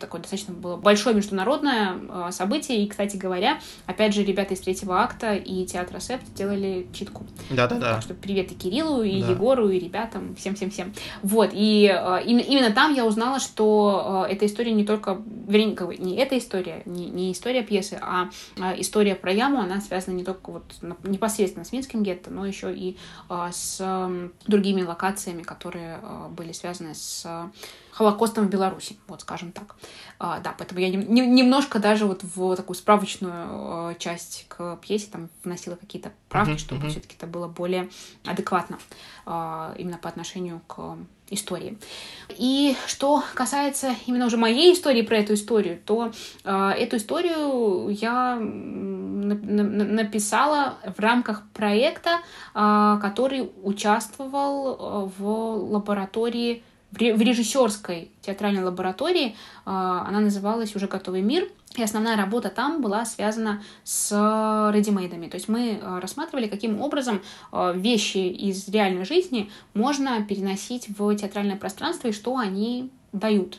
Такое 0.00 0.20
достаточно 0.20 0.54
было 0.54 0.76
большое 0.76 1.14
международное 1.14 1.94
э, 2.08 2.32
событие, 2.32 2.82
и, 2.82 2.88
кстати, 2.88 3.12
кстати 3.12 3.20
говоря, 3.20 3.58
опять 3.86 4.14
же, 4.14 4.22
ребята 4.22 4.54
из 4.54 4.60
третьего 4.60 5.00
акта 5.00 5.34
и 5.34 5.66
театра 5.66 6.00
Септ 6.00 6.22
делали 6.34 6.86
читку. 6.92 7.24
Да-да-да. 7.50 7.94
Так 7.94 8.02
что 8.02 8.14
привет 8.14 8.52
и 8.52 8.54
Кириллу, 8.54 9.02
и 9.02 9.20
да. 9.20 9.30
Егору, 9.30 9.68
и 9.68 9.78
ребятам, 9.78 10.34
всем-всем-всем. 10.36 10.94
Вот, 11.22 11.50
и 11.52 11.92
э, 11.92 12.24
именно 12.24 12.70
там 12.70 12.94
я 12.94 13.04
узнала, 13.04 13.38
что 13.38 14.26
э, 14.28 14.32
эта 14.32 14.46
история 14.46 14.72
не 14.72 14.84
только, 14.84 15.20
вернее, 15.46 15.61
как 15.70 15.86
бы, 15.88 15.96
не 15.96 16.16
эта 16.16 16.36
история, 16.38 16.82
не, 16.84 17.06
не 17.08 17.32
история 17.32 17.62
пьесы, 17.62 17.98
а 18.00 18.30
э, 18.56 18.80
история 18.80 19.14
про 19.14 19.32
яму, 19.32 19.60
она 19.60 19.80
связана 19.80 20.14
не 20.14 20.24
только 20.24 20.50
вот 20.50 20.64
непосредственно 21.04 21.64
с 21.64 21.72
Минским 21.72 22.02
гетто, 22.02 22.30
но 22.30 22.46
еще 22.46 22.74
и 22.74 22.96
э, 23.28 23.48
с 23.52 23.82
другими 24.46 24.82
локациями, 24.82 25.42
которые 25.42 25.98
э, 26.02 26.28
были 26.30 26.52
связаны 26.52 26.94
с 26.94 27.26
Холокостом 27.92 28.46
в 28.46 28.50
Беларуси, 28.50 28.96
вот 29.06 29.20
скажем 29.20 29.52
так. 29.52 29.76
А, 30.18 30.40
да, 30.40 30.54
поэтому 30.56 30.80
я 30.80 30.88
не, 30.88 30.96
не, 30.96 31.26
немножко 31.26 31.78
даже 31.78 32.06
вот 32.06 32.22
в 32.22 32.56
такую 32.56 32.74
справочную 32.74 33.90
э, 33.90 33.94
часть 33.98 34.46
к 34.48 34.76
пьесе 34.76 35.08
там 35.12 35.28
вносила 35.44 35.76
какие-то 35.76 36.10
правки, 36.30 36.52
uh-huh, 36.52 36.58
чтобы 36.58 36.86
uh-huh. 36.86 36.90
все-таки 36.90 37.16
это 37.16 37.26
было 37.26 37.48
более 37.48 37.90
адекватно 38.24 38.78
э, 39.26 39.74
именно 39.76 39.98
по 39.98 40.08
отношению 40.08 40.62
к 40.66 40.96
истории. 41.34 41.78
И 42.38 42.76
что 42.86 43.22
касается 43.34 43.94
именно 44.06 44.26
уже 44.26 44.36
моей 44.36 44.72
истории 44.72 45.02
про 45.02 45.18
эту 45.18 45.34
историю, 45.34 45.78
то 45.84 46.12
э, 46.44 46.70
эту 46.78 46.96
историю 46.96 47.88
я 47.90 48.36
написала 50.00 50.74
в 50.96 51.00
рамках 51.00 51.42
проекта, 51.52 52.20
э, 52.54 52.98
который 53.00 53.50
участвовал 53.62 55.12
в 55.18 55.24
лаборатории 55.72 56.62
в 56.92 57.20
режиссерской 57.20 58.10
театральной 58.20 58.62
лаборатории. 58.62 59.34
А, 59.64 60.04
она 60.06 60.20
называлась 60.20 60.76
«Уже 60.76 60.86
готовый 60.86 61.22
мир». 61.22 61.48
И 61.74 61.82
основная 61.82 62.16
работа 62.16 62.50
там 62.50 62.82
была 62.82 63.04
связана 63.06 63.62
с 63.82 64.10
редимейдами. 64.74 65.28
То 65.28 65.36
есть 65.36 65.48
мы 65.48 65.80
а, 65.80 66.00
рассматривали, 66.00 66.46
каким 66.46 66.80
образом 66.80 67.22
а, 67.50 67.72
вещи 67.72 68.18
из 68.18 68.68
реальной 68.68 69.06
жизни 69.06 69.50
можно 69.72 70.22
переносить 70.22 70.88
в 70.88 71.14
театральное 71.16 71.56
пространство 71.56 72.08
и 72.08 72.12
что 72.12 72.36
они 72.36 72.90
дают. 73.12 73.58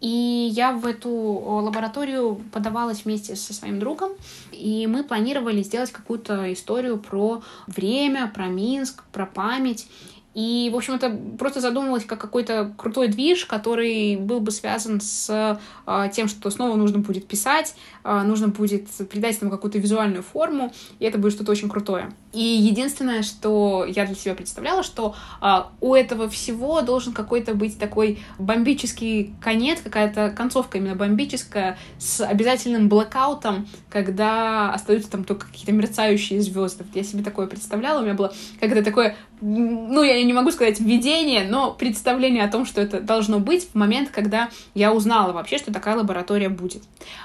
И 0.00 0.50
я 0.52 0.72
в 0.72 0.86
эту 0.86 1.10
лабораторию 1.10 2.40
подавалась 2.52 3.04
вместе 3.04 3.34
со 3.34 3.54
своим 3.54 3.78
другом, 3.78 4.12
и 4.52 4.86
мы 4.86 5.02
планировали 5.02 5.62
сделать 5.62 5.90
какую-то 5.90 6.52
историю 6.52 6.98
про 6.98 7.42
время, 7.66 8.30
про 8.32 8.46
Минск, 8.46 9.04
про 9.10 9.24
память. 9.24 9.88
И, 10.36 10.68
в 10.70 10.76
общем, 10.76 10.96
это 10.96 11.18
просто 11.38 11.62
задумывалось 11.62 12.04
как 12.04 12.20
какой-то 12.20 12.70
крутой 12.76 13.08
движ, 13.08 13.46
который 13.46 14.16
был 14.16 14.40
бы 14.40 14.50
связан 14.50 15.00
с 15.00 15.58
а, 15.86 16.08
тем, 16.08 16.28
что 16.28 16.50
снова 16.50 16.76
нужно 16.76 16.98
будет 16.98 17.26
писать, 17.26 17.74
а, 18.04 18.22
нужно 18.22 18.48
будет 18.48 18.86
придать 19.08 19.36
этому 19.36 19.50
какую-то 19.50 19.78
визуальную 19.78 20.22
форму, 20.22 20.74
и 20.98 21.06
это 21.06 21.16
будет 21.16 21.32
что-то 21.32 21.52
очень 21.52 21.70
крутое. 21.70 22.10
И 22.34 22.42
единственное, 22.42 23.22
что 23.22 23.86
я 23.88 24.04
для 24.04 24.14
себя 24.14 24.34
представляла, 24.34 24.82
что 24.82 25.14
а, 25.40 25.72
у 25.80 25.94
этого 25.94 26.28
всего 26.28 26.82
должен 26.82 27.14
какой-то 27.14 27.54
быть 27.54 27.78
такой 27.78 28.18
бомбический 28.38 29.34
конец, 29.40 29.80
какая-то 29.80 30.34
концовка 30.36 30.76
именно 30.76 30.96
бомбическая, 30.96 31.78
с 31.96 32.20
обязательным 32.20 32.90
блэкаутом, 32.90 33.66
когда 33.88 34.70
остаются 34.74 35.10
там 35.10 35.24
только 35.24 35.46
какие-то 35.46 35.72
мерцающие 35.72 36.42
звезды. 36.42 36.84
Я 36.92 37.04
себе 37.04 37.24
такое 37.24 37.46
представляла, 37.46 38.00
у 38.00 38.02
меня 38.02 38.12
было 38.12 38.34
как-то 38.60 38.84
такое, 38.84 39.16
ну, 39.40 40.02
я 40.02 40.22
не 40.22 40.32
могу 40.32 40.50
сказать 40.50 40.80
видение, 40.80 41.46
но 41.48 41.72
представление 41.72 42.44
о 42.44 42.50
том, 42.50 42.64
что 42.64 42.80
это 42.80 43.00
должно 43.00 43.38
быть 43.38 43.68
в 43.70 43.74
момент, 43.74 44.10
когда 44.10 44.48
я 44.74 44.92
узнала 44.92 45.32
вообще, 45.32 45.58
что 45.58 45.72
такая 45.72 45.96
лаборатория 45.96 46.48
будет. 46.48 46.82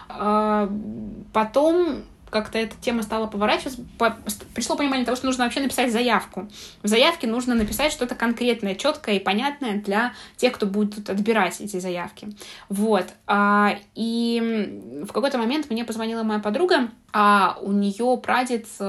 А, 0.09 0.70
потом 1.34 2.03
как-то 2.32 2.58
эта 2.58 2.76
тема 2.82 3.04
стала 3.04 3.28
поворачиваться, 3.28 3.82
по, 3.98 4.16
пришло 4.56 4.76
понимание 4.76 5.06
того, 5.06 5.18
что 5.18 5.28
нужно 5.28 5.44
вообще 5.44 5.60
написать 5.60 5.92
заявку. 5.92 6.50
В 6.82 6.88
заявке 6.88 7.28
нужно 7.28 7.54
написать 7.54 7.92
что-то 7.92 8.16
конкретное, 8.16 8.74
четкое 8.74 9.16
и 9.16 9.20
понятное 9.20 9.82
для 9.82 10.14
тех, 10.38 10.54
кто 10.54 10.66
будет 10.66 11.10
отбирать 11.10 11.60
эти 11.60 11.80
заявки. 11.80 12.30
Вот. 12.70 13.06
А, 13.28 13.76
и 13.94 15.04
в 15.04 15.12
какой-то 15.12 15.38
момент 15.38 15.70
мне 15.70 15.84
позвонила 15.84 16.24
моя 16.24 16.40
подруга, 16.40 16.90
а 17.14 17.58
у 17.62 17.74
нее 17.74 18.18
прадед 18.24 18.66
э, 18.80 18.84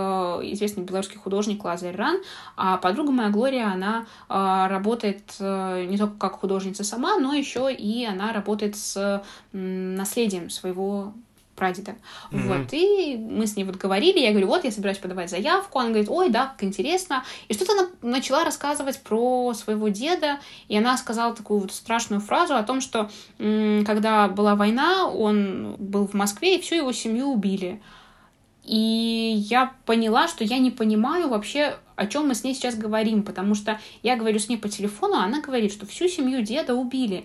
известный 0.53 0.85
белорусский 0.85 1.19
художник 1.19 1.65
Лазарь 1.65 1.97
Ран, 1.97 2.19
а 2.57 2.77
подруга 2.77 3.11
моя 3.11 3.31
Глория, 3.31 3.67
она 3.67 4.07
э, 4.29 4.67
работает 4.71 5.23
э, 5.41 5.87
не 5.89 5.99
только 5.99 6.17
как 6.19 6.39
художница 6.39 6.85
сама, 6.85 7.19
но 7.19 7.35
еще 7.35 7.73
и 7.73 8.05
она 8.05 8.33
работает 8.33 8.77
с 8.77 9.25
наследием 9.53 10.51
своего 10.51 11.15
прадеда. 11.57 11.97
Mm-hmm. 12.31 12.49
Вот, 12.49 12.73
и 12.73 13.17
мы 13.17 13.47
с 13.47 13.57
ней 13.57 13.65
вот 13.65 13.77
говорили, 13.77 14.19
я 14.19 14.31
говорю, 14.31 14.47
вот, 14.47 14.65
я 14.65 14.71
собираюсь 14.71 14.99
подавать 14.99 15.31
заявку, 15.31 15.79
она 15.79 15.91
говорит, 15.91 16.09
ой, 16.09 16.31
да, 16.31 16.47
как 16.47 16.65
интересно. 16.65 17.25
И 17.49 17.55
что-то 17.55 17.73
она 17.73 17.89
начала 18.03 18.45
рассказывать 18.45 19.01
про 19.03 19.53
своего 19.55 19.89
деда, 19.89 20.39
и 20.69 20.77
она 20.77 20.97
сказала 20.97 21.35
такую 21.35 21.61
вот 21.61 21.73
страшную 21.73 22.21
фразу 22.21 22.55
о 22.55 22.63
том, 22.63 22.81
что 22.81 23.11
м- 23.39 23.85
когда 23.85 24.29
была 24.29 24.55
война, 24.55 25.07
он 25.07 25.77
был 25.79 26.07
в 26.07 26.15
Москве, 26.15 26.57
и 26.57 26.61
всю 26.61 26.77
его 26.77 26.93
семью 26.93 27.29
убили. 27.29 27.81
И 28.65 29.35
я 29.49 29.73
поняла, 29.87 30.29
что 30.29 30.45
я 30.45 30.59
не 30.59 30.71
понимаю 30.71 31.29
вообще, 31.29 31.77
о 31.97 32.07
чем 32.07 32.29
мы 32.29 32.35
с 32.35 32.45
ней 32.45 32.55
сейчас 32.55 32.77
говорим, 32.77 33.25
потому 33.25 33.55
что 33.55 33.81
я 34.03 34.17
говорю 34.17 34.39
с 34.39 34.49
ней 34.49 34.57
по 34.57 34.69
телефону, 34.69 35.15
а 35.15 35.25
она 35.25 35.41
говорит, 35.41 35.73
что 35.73 35.85
всю 35.85 36.09
семью 36.09 36.43
деда 36.43 36.75
убили. 36.75 37.25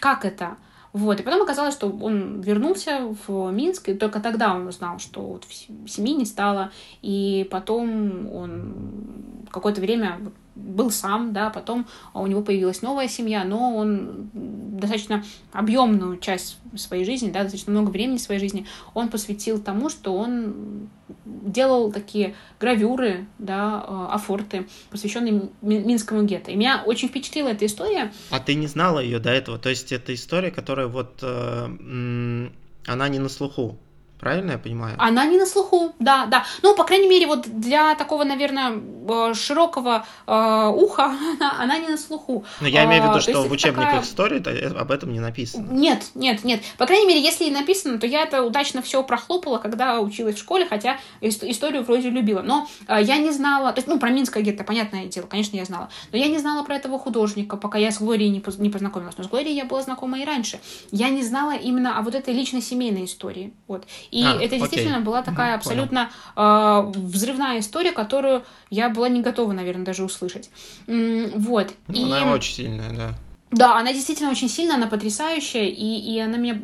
Как 0.00 0.24
это? 0.24 0.56
Вот. 0.92 1.20
И 1.20 1.22
потом 1.22 1.42
оказалось, 1.42 1.74
что 1.74 1.88
он 1.88 2.40
вернулся 2.42 3.14
в 3.26 3.50
Минск, 3.50 3.88
и 3.88 3.94
только 3.94 4.20
тогда 4.20 4.54
он 4.54 4.66
узнал, 4.66 4.98
что 4.98 5.20
вот 5.22 5.46
семьи 5.86 6.14
не 6.14 6.26
стало. 6.26 6.70
И 7.00 7.46
потом 7.50 8.30
он 8.32 9.46
какое-то 9.50 9.80
время 9.80 10.18
был 10.54 10.90
сам, 10.90 11.32
да, 11.32 11.50
потом 11.50 11.86
у 12.14 12.26
него 12.26 12.42
появилась 12.42 12.82
новая 12.82 13.08
семья, 13.08 13.44
но 13.44 13.76
он 13.76 14.30
достаточно 14.32 15.24
объемную 15.52 16.18
часть 16.18 16.58
своей 16.76 17.04
жизни, 17.04 17.30
да, 17.30 17.42
достаточно 17.42 17.72
много 17.72 17.90
времени 17.90 18.18
своей 18.18 18.40
жизни 18.40 18.66
он 18.94 19.08
посвятил 19.08 19.60
тому, 19.60 19.88
что 19.88 20.14
он 20.14 20.88
делал 21.24 21.92
такие 21.92 22.34
гравюры, 22.60 23.26
да, 23.38 23.84
э, 23.86 24.06
афорты, 24.14 24.66
посвященные 24.90 25.50
Минскому 25.60 26.24
гетто. 26.24 26.50
И 26.50 26.56
меня 26.56 26.82
очень 26.84 27.08
впечатлила 27.08 27.48
эта 27.48 27.66
история. 27.66 28.12
А 28.30 28.40
ты 28.40 28.54
не 28.54 28.66
знала 28.66 29.00
ее 29.00 29.18
до 29.18 29.30
этого? 29.30 29.58
То 29.58 29.68
есть 29.68 29.92
это 29.92 30.14
история, 30.14 30.50
которая 30.50 30.86
вот 30.86 31.18
э, 31.22 32.48
она 32.86 33.08
не 33.08 33.18
на 33.18 33.28
слуху. 33.28 33.78
Правильно 34.22 34.52
я 34.52 34.58
понимаю? 34.58 34.94
Она 34.98 35.26
не 35.26 35.36
на 35.36 35.46
слуху, 35.46 35.96
да, 35.98 36.26
да. 36.26 36.44
Ну, 36.62 36.76
по 36.76 36.84
крайней 36.84 37.08
мере, 37.08 37.26
вот 37.26 37.42
для 37.42 37.96
такого, 37.96 38.22
наверное, 38.22 38.72
э, 38.72 39.34
широкого 39.34 40.06
э, 40.28 40.68
уха 40.72 41.06
она, 41.40 41.56
она 41.58 41.78
не 41.78 41.88
на 41.88 41.98
слуху. 41.98 42.44
Но 42.60 42.68
я 42.68 42.84
имею 42.84 43.02
в 43.02 43.06
виду, 43.06 43.16
а, 43.16 43.20
что 43.20 43.42
в 43.42 43.50
учебниках 43.50 43.84
такая... 43.84 44.02
истории 44.02 44.78
об 44.78 44.92
этом 44.92 45.12
не 45.12 45.18
написано. 45.18 45.66
Нет, 45.72 46.04
нет, 46.14 46.44
нет. 46.44 46.62
По 46.78 46.86
крайней 46.86 47.08
мере, 47.08 47.20
если 47.20 47.46
и 47.46 47.50
написано, 47.50 47.98
то 47.98 48.06
я 48.06 48.22
это 48.22 48.44
удачно 48.44 48.80
все 48.80 49.02
прохлопала, 49.02 49.58
когда 49.58 49.98
училась 49.98 50.36
в 50.36 50.38
школе, 50.38 50.66
хотя 50.66 50.98
историю 51.20 51.82
вроде 51.82 52.08
любила. 52.08 52.42
Но 52.42 52.68
э, 52.86 53.02
я 53.02 53.16
не 53.16 53.32
знала, 53.32 53.72
то 53.72 53.80
есть, 53.80 53.88
ну, 53.88 53.98
про 53.98 54.10
Минское 54.10 54.44
гетто, 54.44 54.62
понятное 54.62 55.06
дело, 55.06 55.26
конечно, 55.26 55.56
я 55.56 55.64
знала. 55.64 55.88
Но 56.12 56.18
я 56.18 56.28
не 56.28 56.38
знала 56.38 56.62
про 56.62 56.76
этого 56.76 56.96
художника, 56.96 57.56
пока 57.56 57.76
я 57.76 57.90
с 57.90 57.98
Глорией 57.98 58.30
не, 58.30 58.38
поз- 58.38 58.58
не 58.58 58.70
познакомилась. 58.70 59.18
Но 59.18 59.24
с 59.24 59.26
Глорией 59.26 59.56
я 59.56 59.64
была 59.64 59.82
знакома 59.82 60.20
и 60.20 60.24
раньше. 60.24 60.60
Я 60.92 61.08
не 61.08 61.24
знала 61.24 61.56
именно 61.56 61.98
о 61.98 62.02
вот 62.02 62.14
этой 62.14 62.32
лично-семейной 62.32 63.06
истории. 63.06 63.52
Вот. 63.66 63.84
И 64.12 64.22
а, 64.22 64.34
это 64.34 64.58
действительно 64.58 64.96
окей. 64.96 65.06
была 65.06 65.22
такая 65.22 65.54
абсолютно 65.54 66.10
э, 66.36 66.92
взрывная 66.94 67.58
история, 67.60 67.92
которую 67.92 68.44
я 68.68 68.90
была 68.90 69.08
не 69.08 69.22
готова, 69.22 69.52
наверное, 69.52 69.86
даже 69.86 70.04
услышать. 70.04 70.50
Вот. 70.86 71.72
Ну, 71.88 72.04
она 72.04 72.32
очень 72.32 72.54
сильная, 72.54 72.90
да. 72.90 73.14
Да, 73.50 73.78
она 73.78 73.92
действительно 73.92 74.30
очень 74.30 74.48
сильная, 74.48 74.76
она 74.76 74.86
потрясающая, 74.86 75.66
и, 75.66 75.98
и 75.98 76.18
она 76.18 76.36
меня 76.36 76.60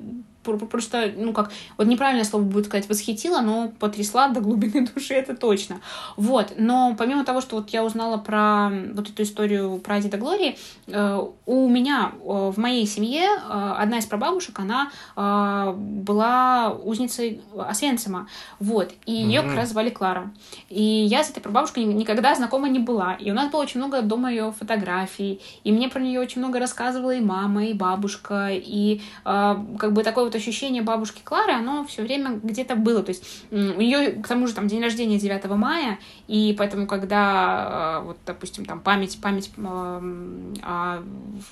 просто, 0.57 1.13
ну 1.17 1.33
как, 1.33 1.51
вот 1.77 1.87
неправильное 1.87 2.25
слово 2.25 2.45
будет 2.45 2.67
сказать, 2.67 2.89
восхитила, 2.89 3.41
но 3.41 3.71
потрясла 3.79 4.29
до 4.29 4.41
глубины 4.41 4.87
души, 4.95 5.15
это 5.15 5.37
точно. 5.37 5.81
Вот, 6.17 6.55
но 6.57 6.95
помимо 6.97 7.25
того, 7.25 7.41
что 7.41 7.57
вот 7.57 7.71
я 7.71 7.85
узнала 7.85 8.19
про 8.19 8.71
вот 8.95 9.09
эту 9.09 9.23
историю 9.23 9.79
про 9.79 10.01
Деда 10.01 10.17
Глории, 10.17 10.57
э, 10.87 11.23
у 11.47 11.69
меня 11.69 12.13
э, 12.13 12.53
в 12.55 12.59
моей 12.59 12.87
семье 12.87 13.25
э, 13.25 13.75
одна 13.79 13.99
из 13.99 14.07
прабабушек, 14.07 14.59
она 14.59 14.91
была 15.15 16.73
узницей 16.73 17.41
Освенцима, 17.57 18.29
вот, 18.59 18.93
и 19.07 19.13
ее 19.13 19.43
как 19.43 19.57
раз 19.57 19.71
звали 19.71 19.91
Клара. 19.91 20.31
И 20.69 20.83
я 20.83 21.23
с 21.25 21.31
этой 21.31 21.41
прабабушкой 21.41 21.85
никогда 21.85 22.35
знакома 22.35 22.69
не 22.69 22.79
была, 22.79 23.15
и 23.15 23.31
у 23.31 23.35
нас 23.35 23.51
было 23.51 23.63
очень 23.63 23.81
много 23.81 24.03
дома 24.03 24.31
ее 24.31 24.53
фотографий, 24.59 25.41
и 25.65 25.73
мне 25.73 25.89
про 25.89 26.01
нее 26.01 26.21
очень 26.21 26.41
много 26.41 26.59
рассказывала 26.59 27.15
и 27.15 27.21
мама, 27.21 27.67
и 27.67 27.73
бабушка, 27.73 28.49
и 28.53 29.01
как 29.25 29.93
бы 29.93 30.03
такой 30.03 30.25
вот 30.25 30.35
ощущение 30.39 30.83
бабушки 30.83 31.21
Клары, 31.23 31.53
оно 31.53 31.85
все 31.87 32.03
время 32.03 32.41
где-то 32.43 32.77
было. 32.77 33.03
То 33.03 33.11
есть 33.11 33.45
у 33.51 33.57
нее, 33.57 34.13
к 34.13 34.27
тому 34.27 34.47
же, 34.47 34.55
там 34.55 34.69
день 34.69 34.83
рождения 34.83 35.19
9 35.19 35.45
мая, 35.51 35.99
и 36.27 36.55
поэтому, 36.59 36.87
когда, 36.87 38.01
э, 38.01 38.07
вот, 38.07 38.19
допустим, 38.27 38.65
там 38.65 38.81
память, 38.81 39.21
память 39.21 39.51
о 39.57 41.03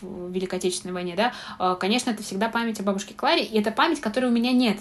Великой 0.02 0.58
Отечественной 0.58 0.94
войне, 0.94 1.14
да, 1.16 1.32
э, 1.58 1.76
конечно, 1.78 2.10
это 2.10 2.22
всегда 2.22 2.48
память 2.48 2.80
о 2.80 2.82
бабушке 2.82 3.14
Кларе, 3.14 3.44
и 3.44 3.58
это 3.58 3.70
память, 3.70 4.00
которой 4.00 4.26
у 4.26 4.32
меня 4.32 4.52
нет. 4.52 4.78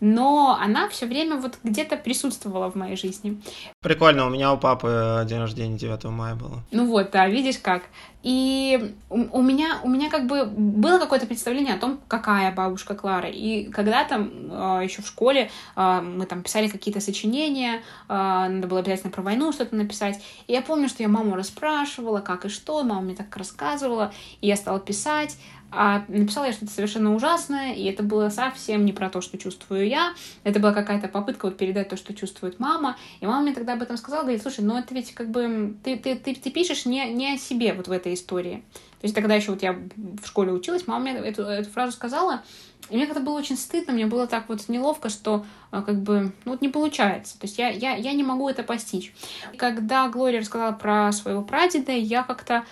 Но 0.00 0.58
она 0.60 0.88
все 0.88 1.06
время 1.06 1.36
вот 1.36 1.58
где-то 1.64 1.96
присутствовала 1.96 2.70
в 2.70 2.74
моей 2.74 2.96
жизни. 2.96 3.40
Прикольно, 3.80 4.26
у 4.26 4.30
меня 4.30 4.52
у 4.52 4.58
папы 4.58 5.24
день 5.28 5.38
рождения 5.38 5.76
9 5.76 6.04
мая 6.04 6.34
было. 6.34 6.62
Ну 6.70 6.86
вот, 6.86 7.10
да, 7.10 7.28
видишь 7.28 7.58
как. 7.58 7.82
И 8.22 8.94
у, 9.10 9.42
меня, 9.42 9.78
у 9.84 9.88
меня 9.88 10.10
как 10.10 10.26
бы 10.26 10.44
было 10.44 10.98
какое-то 10.98 11.26
представление 11.26 11.74
о 11.74 11.78
том, 11.78 12.00
какая 12.08 12.52
бабушка 12.52 12.96
Клара. 12.96 13.28
И 13.28 13.70
когда-то 13.70 14.16
э, 14.16 14.84
еще 14.84 15.02
в 15.02 15.06
школе 15.06 15.50
э, 15.76 16.00
мы 16.00 16.26
там 16.26 16.42
писали 16.42 16.66
какие-то 16.66 17.00
сочинения, 17.00 17.76
э, 17.76 17.80
надо 18.08 18.66
было 18.66 18.80
обязательно 18.80 19.12
про 19.12 19.22
войну 19.22 19.52
что-то 19.52 19.76
написать. 19.76 20.20
И 20.48 20.52
я 20.52 20.62
помню, 20.62 20.88
что 20.88 21.02
я 21.04 21.08
маму 21.08 21.36
расспрашивала, 21.36 22.20
как 22.20 22.44
и 22.44 22.48
что, 22.48 22.82
мама 22.82 23.02
мне 23.02 23.14
так 23.14 23.34
рассказывала, 23.36 24.12
и 24.40 24.48
я 24.48 24.56
стала 24.56 24.80
писать. 24.80 25.38
А 25.70 26.04
написала 26.08 26.46
я 26.46 26.52
что-то 26.52 26.72
совершенно 26.72 27.14
ужасное, 27.14 27.74
и 27.74 27.84
это 27.84 28.02
было 28.02 28.30
совсем 28.30 28.86
не 28.86 28.92
про 28.92 29.10
то, 29.10 29.20
что 29.20 29.36
чувствую 29.36 29.86
я. 29.86 30.14
Это 30.42 30.60
была 30.60 30.72
какая-то 30.72 31.08
попытка 31.08 31.46
вот 31.46 31.58
передать 31.58 31.90
то, 31.90 31.96
что 31.96 32.14
чувствует 32.14 32.58
мама. 32.58 32.96
И 33.20 33.26
мама 33.26 33.42
мне 33.42 33.54
тогда 33.54 33.74
об 33.74 33.82
этом 33.82 33.98
сказала, 33.98 34.22
говорит, 34.22 34.40
слушай, 34.40 34.60
ну 34.60 34.78
это 34.78 34.94
ведь 34.94 35.14
как 35.14 35.30
бы 35.30 35.74
ты, 35.84 35.98
ты, 35.98 36.16
ты, 36.16 36.34
ты 36.34 36.50
пишешь 36.50 36.86
не, 36.86 37.12
не 37.12 37.34
о 37.34 37.38
себе 37.38 37.74
вот 37.74 37.86
в 37.86 37.92
этой 37.92 38.14
истории. 38.14 38.64
То 39.00 39.04
есть 39.04 39.14
тогда 39.14 39.34
еще 39.34 39.52
вот 39.52 39.62
я 39.62 39.74
в 39.74 40.26
школе 40.26 40.52
училась, 40.52 40.86
мама 40.86 41.10
мне 41.10 41.12
эту, 41.18 41.42
эту 41.42 41.70
фразу 41.70 41.92
сказала, 41.92 42.42
и 42.90 42.96
мне 42.96 43.06
как-то 43.06 43.22
было 43.22 43.38
очень 43.38 43.56
стыдно, 43.56 43.92
мне 43.92 44.06
было 44.06 44.26
так 44.26 44.48
вот 44.48 44.68
неловко, 44.68 45.08
что 45.08 45.44
а, 45.70 45.82
как 45.82 46.00
бы, 46.00 46.32
ну 46.44 46.52
вот 46.52 46.62
не 46.62 46.68
получается. 46.68 47.38
То 47.38 47.46
есть 47.46 47.58
я, 47.58 47.68
я, 47.68 47.94
я 47.94 48.12
не 48.12 48.24
могу 48.24 48.48
это 48.48 48.62
постичь. 48.62 49.14
Когда 49.56 50.08
Глория 50.08 50.40
рассказала 50.40 50.72
про 50.72 51.12
своего 51.12 51.42
прадеда, 51.42 51.92
я 51.92 52.22
как-то 52.22 52.64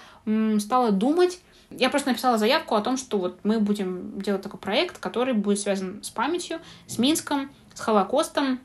стала 0.58 0.90
думать, 0.90 1.40
я 1.70 1.90
просто 1.90 2.10
написала 2.10 2.38
заявку 2.38 2.74
о 2.74 2.80
том, 2.80 2.96
что 2.96 3.18
вот 3.18 3.38
мы 3.42 3.58
будем 3.60 4.20
делать 4.20 4.42
такой 4.42 4.60
проект, 4.60 4.98
который 4.98 5.34
будет 5.34 5.58
связан 5.58 6.02
с 6.02 6.10
памятью, 6.10 6.60
с 6.86 6.98
Минском, 6.98 7.50
с 7.74 7.80
Холокостом, 7.80 8.60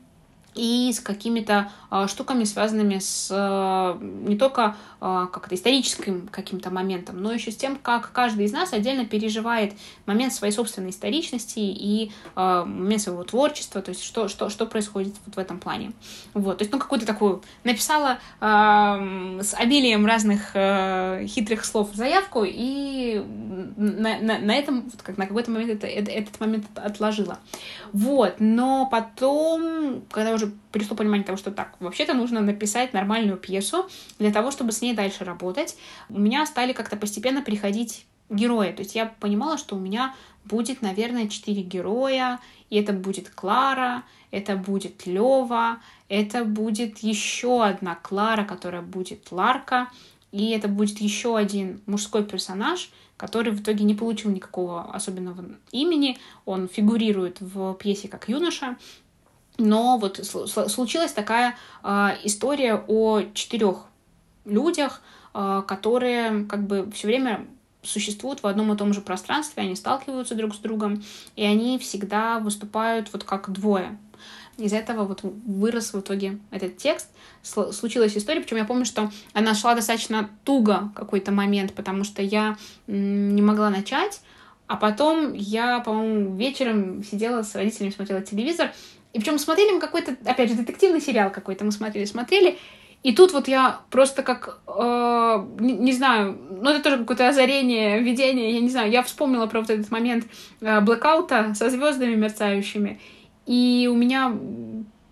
и 0.54 0.92
с 0.92 1.00
какими-то 1.00 1.70
э, 1.90 2.06
штуками, 2.08 2.44
связанными 2.44 2.98
с 2.98 3.28
э, 3.30 3.98
не 4.00 4.36
только 4.36 4.76
э, 5.00 5.26
как-то 5.32 5.54
историческим 5.54 6.28
каким-то 6.28 6.70
моментом, 6.70 7.22
но 7.22 7.32
еще 7.32 7.50
с 7.50 7.56
тем, 7.56 7.76
как 7.76 8.12
каждый 8.12 8.44
из 8.44 8.52
нас 8.52 8.72
отдельно 8.72 9.04
переживает 9.06 9.74
момент 10.06 10.32
своей 10.32 10.52
собственной 10.52 10.90
историчности 10.90 11.58
и 11.58 12.12
э, 12.36 12.64
момент 12.66 13.02
своего 13.02 13.24
творчества, 13.24 13.82
то 13.82 13.90
есть 13.90 14.02
что, 14.02 14.28
что, 14.28 14.50
что 14.50 14.66
происходит 14.66 15.14
вот 15.26 15.36
в 15.36 15.38
этом 15.38 15.58
плане. 15.58 15.92
Вот, 16.34 16.58
то 16.58 16.62
есть, 16.62 16.72
ну, 16.72 16.78
какую-то 16.78 17.06
такую 17.06 17.42
написала 17.64 18.18
э, 18.40 19.40
с 19.42 19.54
обилием 19.54 20.06
разных 20.06 20.50
э, 20.54 21.26
хитрых 21.26 21.64
слов 21.64 21.90
заявку, 21.94 22.44
и 22.46 23.22
на, 23.76 24.18
на, 24.20 24.38
на 24.38 24.54
этом, 24.54 24.82
вот 24.82 25.02
как 25.02 25.16
на 25.16 25.26
какой-то 25.26 25.50
момент 25.50 25.70
это, 25.70 25.86
это, 25.86 26.10
этот 26.10 26.40
момент 26.40 26.66
отложила. 26.74 27.38
Вот, 27.92 28.36
но 28.38 28.88
потом, 28.90 30.02
когда 30.10 30.32
уже 30.32 30.41
уже 30.42 30.52
пришло 30.70 30.96
понимание 30.96 31.24
того, 31.24 31.38
что 31.38 31.50
так, 31.50 31.76
вообще-то 31.80 32.14
нужно 32.14 32.40
написать 32.40 32.92
нормальную 32.92 33.36
пьесу 33.36 33.88
для 34.18 34.32
того, 34.32 34.50
чтобы 34.50 34.72
с 34.72 34.80
ней 34.82 34.94
дальше 34.94 35.24
работать. 35.24 35.76
У 36.08 36.18
меня 36.18 36.44
стали 36.46 36.72
как-то 36.72 36.96
постепенно 36.96 37.42
приходить 37.42 38.06
герои. 38.28 38.72
То 38.72 38.82
есть 38.82 38.94
я 38.94 39.06
понимала, 39.06 39.58
что 39.58 39.76
у 39.76 39.78
меня 39.78 40.14
будет, 40.44 40.82
наверное, 40.82 41.28
четыре 41.28 41.62
героя, 41.62 42.40
и 42.70 42.76
это 42.76 42.92
будет 42.92 43.30
Клара, 43.30 44.02
это 44.30 44.56
будет 44.56 45.06
Лева, 45.06 45.78
это 46.08 46.44
будет 46.44 46.98
еще 46.98 47.64
одна 47.64 47.94
Клара, 47.94 48.44
которая 48.44 48.82
будет 48.82 49.30
Ларка, 49.30 49.88
и 50.32 50.50
это 50.50 50.68
будет 50.68 50.98
еще 50.98 51.36
один 51.36 51.82
мужской 51.86 52.24
персонаж, 52.24 52.90
который 53.18 53.52
в 53.52 53.60
итоге 53.60 53.84
не 53.84 53.94
получил 53.94 54.30
никакого 54.30 54.92
особенного 54.92 55.44
имени. 55.70 56.18
Он 56.46 56.68
фигурирует 56.68 57.40
в 57.40 57.74
пьесе 57.74 58.08
как 58.08 58.28
юноша, 58.28 58.76
но 59.58 59.98
вот 59.98 60.18
случилась 60.24 61.12
такая 61.12 61.56
э, 61.82 62.08
история 62.24 62.82
о 62.86 63.22
четырех 63.34 63.86
людях, 64.44 65.02
э, 65.34 65.62
которые 65.66 66.44
как 66.46 66.66
бы 66.66 66.90
все 66.92 67.06
время 67.06 67.46
существуют 67.82 68.42
в 68.42 68.46
одном 68.46 68.72
и 68.72 68.76
том 68.76 68.92
же 68.94 69.00
пространстве, 69.00 69.64
они 69.64 69.76
сталкиваются 69.76 70.34
друг 70.34 70.54
с 70.54 70.58
другом, 70.58 71.02
и 71.36 71.44
они 71.44 71.78
всегда 71.78 72.38
выступают 72.38 73.12
вот 73.12 73.24
как 73.24 73.50
двое. 73.50 73.98
Из 74.58 74.72
этого 74.72 75.04
вот 75.04 75.20
вырос 75.22 75.94
в 75.94 76.00
итоге 76.00 76.38
этот 76.50 76.76
текст. 76.76 77.08
Случилась 77.42 78.16
история, 78.16 78.40
причем 78.40 78.58
я 78.58 78.64
помню, 78.64 78.84
что 78.84 79.10
она 79.32 79.54
шла 79.54 79.74
достаточно 79.74 80.28
туго 80.44 80.92
какой-то 80.94 81.32
момент, 81.32 81.74
потому 81.74 82.04
что 82.04 82.22
я 82.22 82.56
не 82.86 83.42
могла 83.42 83.70
начать, 83.70 84.20
а 84.66 84.76
потом 84.76 85.32
я, 85.32 85.80
по-моему, 85.80 86.36
вечером 86.36 87.02
сидела 87.02 87.42
с 87.42 87.54
родителями, 87.54 87.90
смотрела 87.90 88.20
телевизор, 88.20 88.72
и 89.12 89.18
причем 89.18 89.38
смотрели 89.38 89.72
мы 89.72 89.80
какой-то, 89.80 90.16
опять 90.24 90.48
же, 90.48 90.56
детективный 90.56 91.00
сериал 91.00 91.30
какой-то 91.30 91.64
мы 91.64 91.72
смотрели, 91.72 92.04
смотрели. 92.04 92.58
И 93.02 93.12
тут 93.12 93.32
вот 93.32 93.48
я 93.48 93.80
просто 93.90 94.22
как, 94.22 94.60
э, 94.66 95.46
не, 95.58 95.72
не 95.72 95.92
знаю, 95.92 96.38
ну 96.50 96.70
это 96.70 96.82
тоже 96.82 96.98
какое-то 96.98 97.28
озарение, 97.28 98.00
видение, 98.00 98.52
я 98.52 98.60
не 98.60 98.68
знаю, 98.68 98.92
я 98.92 99.02
вспомнила 99.02 99.46
про 99.46 99.60
вот 99.60 99.70
этот 99.70 99.90
момент 99.90 100.24
э, 100.60 100.80
блэкаута 100.80 101.52
со 101.54 101.68
звездами 101.68 102.14
мерцающими, 102.14 103.00
и 103.44 103.88
у 103.90 103.96
меня 103.96 104.32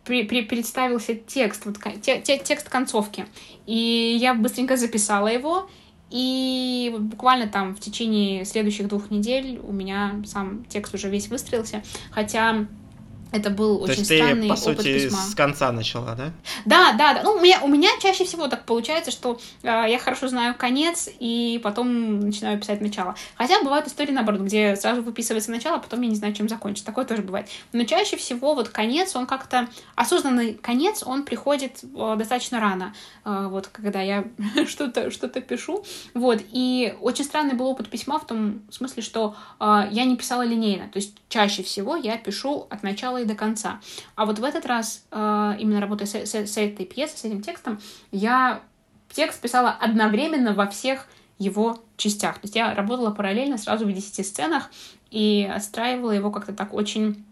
при, 0.04 0.22
при, 0.22 0.42
представился 0.42 1.16
текст, 1.16 1.66
вот, 1.66 1.78
те, 2.00 2.20
те, 2.20 2.38
текст 2.38 2.68
концовки, 2.68 3.26
и 3.66 4.16
я 4.20 4.34
быстренько 4.34 4.76
записала 4.76 5.26
его, 5.26 5.68
и 6.10 6.94
буквально 6.96 7.48
там 7.48 7.74
в 7.74 7.80
течение 7.80 8.44
следующих 8.44 8.86
двух 8.86 9.10
недель 9.10 9.60
у 9.64 9.72
меня 9.72 10.22
сам 10.26 10.64
текст 10.66 10.94
уже 10.94 11.08
весь 11.08 11.26
выстроился, 11.26 11.82
хотя 12.12 12.66
это 13.32 13.50
был 13.50 13.78
То 13.78 13.84
очень 13.84 13.98
есть 13.98 14.14
странный 14.14 14.42
ты, 14.42 14.48
по 14.48 14.52
опыт 14.52 14.78
сути, 14.78 14.94
письма. 14.94 15.18
с 15.18 15.34
конца 15.34 15.72
начала, 15.72 16.14
да? 16.14 16.32
Да, 16.64 16.92
да, 16.92 17.14
да. 17.14 17.22
Ну, 17.22 17.34
у 17.34 17.40
меня, 17.40 17.60
у 17.62 17.68
меня 17.68 17.90
чаще 18.00 18.24
всего 18.24 18.48
так 18.48 18.64
получается, 18.64 19.10
что 19.10 19.38
э, 19.62 19.66
я 19.66 19.98
хорошо 19.98 20.28
знаю 20.28 20.54
конец, 20.56 21.08
и 21.18 21.60
потом 21.62 22.20
начинаю 22.20 22.58
писать 22.58 22.80
начало. 22.80 23.14
Хотя 23.36 23.62
бывают 23.62 23.86
истории, 23.86 24.12
наоборот, 24.12 24.42
где 24.42 24.76
сразу 24.76 25.02
выписывается 25.02 25.50
начало, 25.50 25.76
а 25.76 25.80
потом 25.80 26.00
я 26.02 26.08
не 26.08 26.16
знаю, 26.16 26.34
чем 26.34 26.48
закончить. 26.48 26.84
Такое 26.84 27.04
тоже 27.04 27.22
бывает. 27.22 27.48
Но 27.72 27.84
чаще 27.84 28.16
всего 28.16 28.54
вот 28.54 28.68
конец, 28.68 29.16
он 29.16 29.26
как-то... 29.26 29.68
Осознанный 29.94 30.54
конец, 30.54 31.02
он 31.04 31.24
приходит 31.24 31.82
э, 31.82 32.14
достаточно 32.16 32.60
рано. 32.60 32.94
Э, 33.24 33.48
вот, 33.48 33.68
когда 33.68 34.00
я 34.00 34.24
что-то 34.66 35.10
что 35.10 35.28
пишу. 35.40 35.84
Вот. 36.14 36.42
И 36.52 36.94
очень 37.00 37.24
странный 37.24 37.54
был 37.54 37.66
опыт 37.66 37.88
письма 37.88 38.18
в 38.18 38.26
том 38.26 38.62
смысле, 38.70 39.02
что 39.02 39.36
э, 39.58 39.88
я 39.90 40.04
не 40.04 40.16
писала 40.16 40.42
линейно. 40.42 40.88
То 40.88 40.98
есть 40.98 41.16
чаще 41.28 41.62
всего 41.62 41.96
я 41.96 42.16
пишу 42.16 42.66
от 42.70 42.82
начала 42.82 43.19
и 43.20 43.24
до 43.24 43.34
конца. 43.34 43.80
А 44.14 44.26
вот 44.26 44.38
в 44.38 44.44
этот 44.44 44.66
раз, 44.66 45.04
э, 45.10 45.54
именно 45.58 45.80
работая 45.80 46.06
с, 46.06 46.14
с, 46.14 46.34
с 46.34 46.56
этой 46.56 46.86
пьесой, 46.86 47.18
с 47.18 47.24
этим 47.24 47.42
текстом, 47.42 47.80
я 48.10 48.62
текст 49.12 49.40
писала 49.40 49.70
одновременно 49.70 50.54
во 50.54 50.66
всех 50.66 51.06
его 51.38 51.82
частях. 51.96 52.34
То 52.34 52.42
есть 52.44 52.56
я 52.56 52.74
работала 52.74 53.10
параллельно 53.10 53.58
сразу 53.58 53.86
в 53.86 53.92
10 53.92 54.26
сценах 54.26 54.70
и 55.10 55.50
отстраивала 55.52 56.12
его 56.12 56.30
как-то 56.30 56.52
так 56.52 56.74
очень 56.74 57.24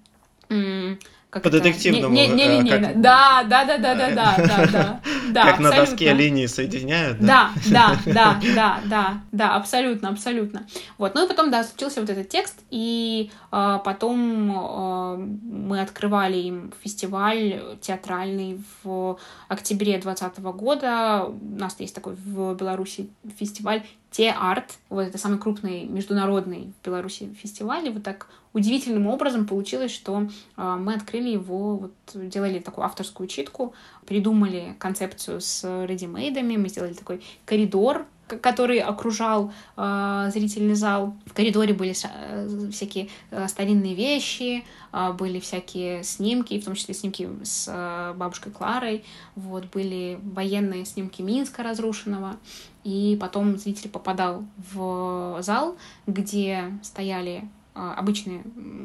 как 1.30 1.42
по 1.42 1.50
детективному. 1.50 2.14
Не, 2.14 2.26
не, 2.26 2.34
не 2.34 2.44
линейно. 2.44 2.86
Э, 2.86 2.92
как... 2.92 3.00
Да, 3.02 3.44
да, 3.44 3.64
да, 3.64 3.78
да, 3.78 3.94
да, 3.94 4.10
да, 4.10 4.36
да, 4.38 4.66
да. 4.66 5.00
да 5.32 5.42
как 5.42 5.54
абсолютно. 5.54 5.76
на 5.76 5.84
доске 5.84 6.12
линии 6.14 6.46
соединяют. 6.46 7.20
Да, 7.20 7.50
да, 7.70 7.96
да, 8.06 8.40
да, 8.54 8.80
да, 8.86 9.20
да, 9.30 9.56
абсолютно, 9.56 10.08
абсолютно. 10.08 10.66
Вот, 10.96 11.14
ну 11.14 11.26
и 11.26 11.28
потом, 11.28 11.50
да, 11.50 11.64
случился 11.64 12.00
вот 12.00 12.08
этот 12.08 12.30
текст, 12.30 12.58
и 12.70 13.30
э, 13.52 13.78
потом 13.84 14.50
э, 14.50 15.16
мы 15.42 15.82
открывали 15.82 16.38
им 16.38 16.72
фестиваль 16.82 17.60
театральный 17.82 18.62
в 18.82 19.18
октябре 19.48 19.98
2020 19.98 20.38
года. 20.38 21.26
У 21.26 21.58
нас 21.58 21.78
есть 21.78 21.94
такой 21.94 22.14
в 22.14 22.54
Беларуси 22.54 23.10
фестиваль 23.38 23.82
Те 24.10 24.30
Арт 24.30 24.78
Вот 24.88 25.02
это 25.02 25.18
самый 25.18 25.38
крупный 25.38 25.84
международный 25.84 26.72
в 26.80 26.84
Беларуси 26.86 27.34
фестиваль. 27.38 27.86
И 27.86 27.90
вот 27.90 28.02
так 28.02 28.28
удивительным 28.58 29.06
образом 29.06 29.46
получилось, 29.46 29.92
что 29.92 30.28
э, 30.56 30.76
мы 30.78 30.94
открыли 30.94 31.30
его, 31.30 31.76
вот, 31.76 31.92
делали 32.14 32.58
такую 32.58 32.84
авторскую 32.84 33.28
читку, 33.28 33.74
придумали 34.06 34.74
концепцию 34.78 35.40
с 35.40 35.84
редимейдами, 35.86 36.56
мы 36.56 36.68
сделали 36.68 36.92
такой 36.92 37.22
коридор, 37.44 38.06
который 38.36 38.78
окружал 38.78 39.52
э, 39.76 40.30
зрительный 40.32 40.74
зал. 40.74 41.16
В 41.26 41.32
коридоре 41.32 41.74
были 41.74 41.94
э, 42.04 42.70
всякие 42.70 43.08
э, 43.30 43.48
старинные 43.48 43.94
вещи, 43.94 44.64
э, 44.92 45.12
были 45.12 45.40
всякие 45.40 46.02
снимки, 46.04 46.60
в 46.60 46.64
том 46.64 46.74
числе 46.74 46.94
снимки 46.94 47.28
с 47.42 47.66
э, 47.68 48.14
бабушкой 48.14 48.52
Кларой, 48.52 49.04
вот, 49.34 49.66
были 49.66 50.18
военные 50.22 50.84
снимки 50.84 51.22
Минска 51.22 51.62
разрушенного, 51.62 52.36
и 52.84 53.16
потом 53.20 53.56
зритель 53.58 53.90
попадал 53.90 54.44
в 54.72 55.38
зал, 55.40 55.76
где 56.06 56.78
стояли 56.82 57.44
а, 57.44 57.57
обычные 57.78 58.42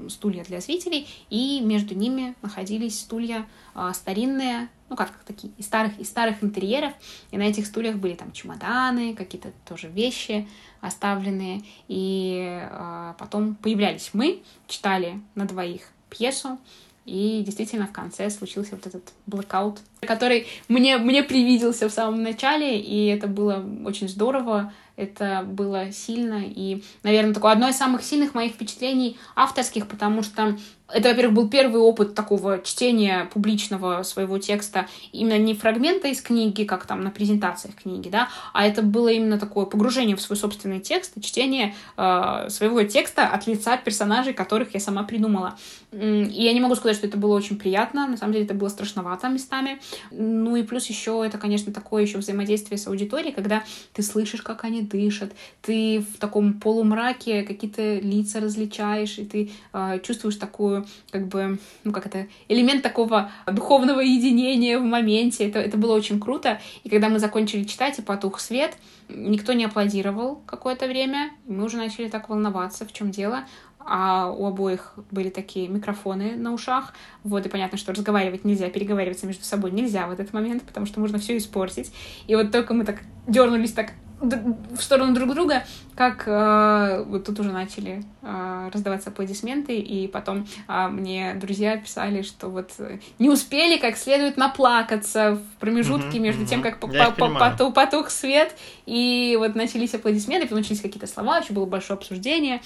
стулья 0.09 0.43
для 0.43 0.61
зрителей, 0.61 1.07
и 1.29 1.61
между 1.61 1.95
ними 1.95 2.35
находились 2.41 2.99
стулья 2.99 3.47
а, 3.73 3.93
старинные, 3.93 4.69
ну 4.89 4.95
как 4.95 5.11
такие, 5.25 5.51
из 5.57 5.65
старых, 5.65 5.97
из 5.99 6.07
старых 6.07 6.43
интерьеров, 6.43 6.93
и 7.31 7.37
на 7.37 7.43
этих 7.43 7.65
стульях 7.65 7.95
были 7.95 8.13
там 8.13 8.31
чемоданы, 8.31 9.15
какие-то 9.15 9.51
тоже 9.67 9.87
вещи 9.87 10.47
оставленные, 10.81 11.63
и 11.87 12.43
а, 12.71 13.15
потом 13.17 13.55
появлялись 13.55 14.11
мы, 14.13 14.43
читали 14.67 15.21
на 15.35 15.45
двоих 15.45 15.81
пьесу, 16.09 16.59
И 17.05 17.43
действительно 17.45 17.85
в 17.87 17.91
конце 17.91 18.29
случился 18.29 18.75
вот 18.75 18.85
этот 18.85 19.11
блэкаут, 19.25 19.79
который 20.01 20.47
мне, 20.69 20.97
мне 20.97 21.21
привиделся 21.23 21.89
в 21.89 21.91
самом 21.91 22.23
начале, 22.23 22.79
и 22.79 23.07
это 23.07 23.27
было 23.27 23.65
очень 23.85 24.07
здорово, 24.07 24.71
это 24.95 25.43
было 25.45 25.91
сильно, 25.91 26.41
и, 26.43 26.83
наверное, 27.03 27.33
такое 27.33 27.53
одно 27.53 27.69
из 27.69 27.77
самых 27.77 28.03
сильных 28.03 28.33
моих 28.33 28.53
впечатлений 28.53 29.17
авторских, 29.35 29.87
потому 29.87 30.23
что 30.23 30.57
это, 30.91 31.09
во-первых, 31.09 31.35
был 31.35 31.49
первый 31.49 31.81
опыт 31.81 32.13
такого 32.13 32.61
чтения 32.61 33.29
публичного 33.33 34.03
своего 34.03 34.37
текста, 34.37 34.87
именно 35.11 35.37
не 35.37 35.53
фрагмента 35.53 36.07
из 36.07 36.21
книги, 36.21 36.63
как 36.63 36.85
там 36.85 37.01
на 37.01 37.09
презентациях 37.09 37.75
книги, 37.75 38.09
да, 38.09 38.29
а 38.53 38.65
это 38.65 38.81
было 38.81 39.07
именно 39.09 39.39
такое 39.39 39.65
погружение 39.65 40.15
в 40.15 40.21
свой 40.21 40.37
собственный 40.37 40.79
текст, 40.79 41.13
чтение 41.21 41.73
э, 41.97 42.49
своего 42.49 42.83
текста 42.83 43.27
от 43.27 43.47
лица 43.47 43.77
персонажей, 43.77 44.33
которых 44.33 44.73
я 44.73 44.79
сама 44.79 45.03
придумала. 45.03 45.57
И 45.91 46.43
я 46.43 46.53
не 46.53 46.59
могу 46.59 46.75
сказать, 46.75 46.97
что 46.97 47.07
это 47.07 47.17
было 47.17 47.35
очень 47.35 47.57
приятно, 47.57 48.07
на 48.07 48.17
самом 48.17 48.33
деле 48.33 48.45
это 48.45 48.53
было 48.53 48.69
страшновато 48.69 49.29
местами. 49.29 49.79
Ну 50.11 50.55
и 50.55 50.63
плюс 50.63 50.87
еще 50.87 51.23
это, 51.25 51.37
конечно, 51.37 51.71
такое 51.71 52.03
еще 52.03 52.17
взаимодействие 52.17 52.77
с 52.77 52.87
аудиторией, 52.87 53.33
когда 53.33 53.63
ты 53.93 54.01
слышишь, 54.03 54.41
как 54.41 54.63
они 54.63 54.81
дышат, 54.81 55.31
ты 55.61 55.99
в 55.99 56.17
таком 56.19 56.59
полумраке 56.59 57.43
какие-то 57.43 57.99
лица 57.99 58.39
различаешь, 58.39 59.17
и 59.17 59.25
ты 59.25 59.51
э, 59.71 59.99
чувствуешь 60.03 60.35
такую 60.35 60.72
как 61.11 61.27
бы, 61.27 61.59
ну 61.83 61.91
как 61.91 62.05
это, 62.05 62.27
элемент 62.47 62.81
такого 62.81 63.31
духовного 63.47 63.99
единения 63.99 64.79
в 64.79 64.83
моменте. 64.83 65.47
Это, 65.47 65.59
это 65.59 65.77
было 65.77 65.93
очень 65.93 66.19
круто. 66.19 66.59
И 66.83 66.89
когда 66.89 67.09
мы 67.09 67.19
закончили 67.19 67.63
читать 67.63 67.99
и 67.99 68.01
потух 68.01 68.39
свет, 68.39 68.75
никто 69.09 69.53
не 69.53 69.65
аплодировал 69.65 70.41
какое-то 70.45 70.87
время. 70.87 71.31
Мы 71.47 71.65
уже 71.65 71.77
начали 71.77 72.07
так 72.09 72.29
волноваться, 72.29 72.85
в 72.85 72.93
чем 72.93 73.11
дело 73.11 73.45
а 73.85 74.29
у 74.29 74.45
обоих 74.45 74.93
были 75.11 75.29
такие 75.29 75.67
микрофоны 75.67 76.35
на 76.35 76.53
ушах. 76.53 76.93
Вот, 77.23 77.45
и 77.45 77.49
понятно, 77.49 77.77
что 77.77 77.91
разговаривать 77.91 78.45
нельзя, 78.45 78.69
переговариваться 78.69 79.27
между 79.27 79.43
собой 79.43 79.71
нельзя 79.71 80.07
в 80.07 80.11
этот 80.11 80.33
момент, 80.33 80.63
потому 80.63 80.85
что 80.85 80.99
можно 80.99 81.19
все 81.19 81.37
испортить. 81.37 81.91
И 82.27 82.35
вот 82.35 82.51
только 82.51 82.73
мы 82.73 82.85
так 82.85 83.01
дернулись 83.27 83.73
так 83.73 83.91
в 84.19 84.81
сторону 84.81 85.13
друг 85.13 85.33
друга, 85.33 85.65
как 85.95 86.23
э, 86.27 87.03
вот 87.07 87.25
тут 87.25 87.39
уже 87.39 87.51
начали 87.51 88.03
э, 88.21 88.69
раздаваться 88.73 89.09
аплодисменты, 89.09 89.77
и 89.77 90.07
потом 90.07 90.47
э, 90.67 90.87
мне 90.87 91.33
друзья 91.35 91.77
писали, 91.77 92.21
что 92.21 92.49
вот 92.49 92.71
не 93.19 93.29
успели 93.29 93.77
как 93.77 93.97
следует 93.97 94.37
наплакаться 94.37 95.35
в 95.35 95.59
промежутке 95.59 96.17
mm-hmm, 96.17 96.21
между 96.21 96.43
mm-hmm. 96.43 96.47
тем, 96.47 96.61
как 96.61 96.79
потух, 96.79 97.73
потух 97.73 98.09
свет, 98.09 98.55
и 98.85 99.35
вот 99.37 99.55
начались 99.55 99.93
аплодисменты, 99.93 100.47
потом 100.47 100.59
начались 100.59 100.81
какие-то 100.81 101.07
слова, 101.07 101.39
еще 101.39 101.53
было 101.53 101.65
большое 101.65 101.97
обсуждение. 101.97 102.61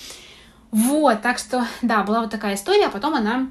Вот, 0.72 1.22
так 1.22 1.38
что, 1.38 1.66
да, 1.82 2.04
была 2.04 2.22
вот 2.22 2.30
такая 2.30 2.56
история, 2.56 2.88
а 2.88 2.90
потом 2.90 3.16
она 3.16 3.50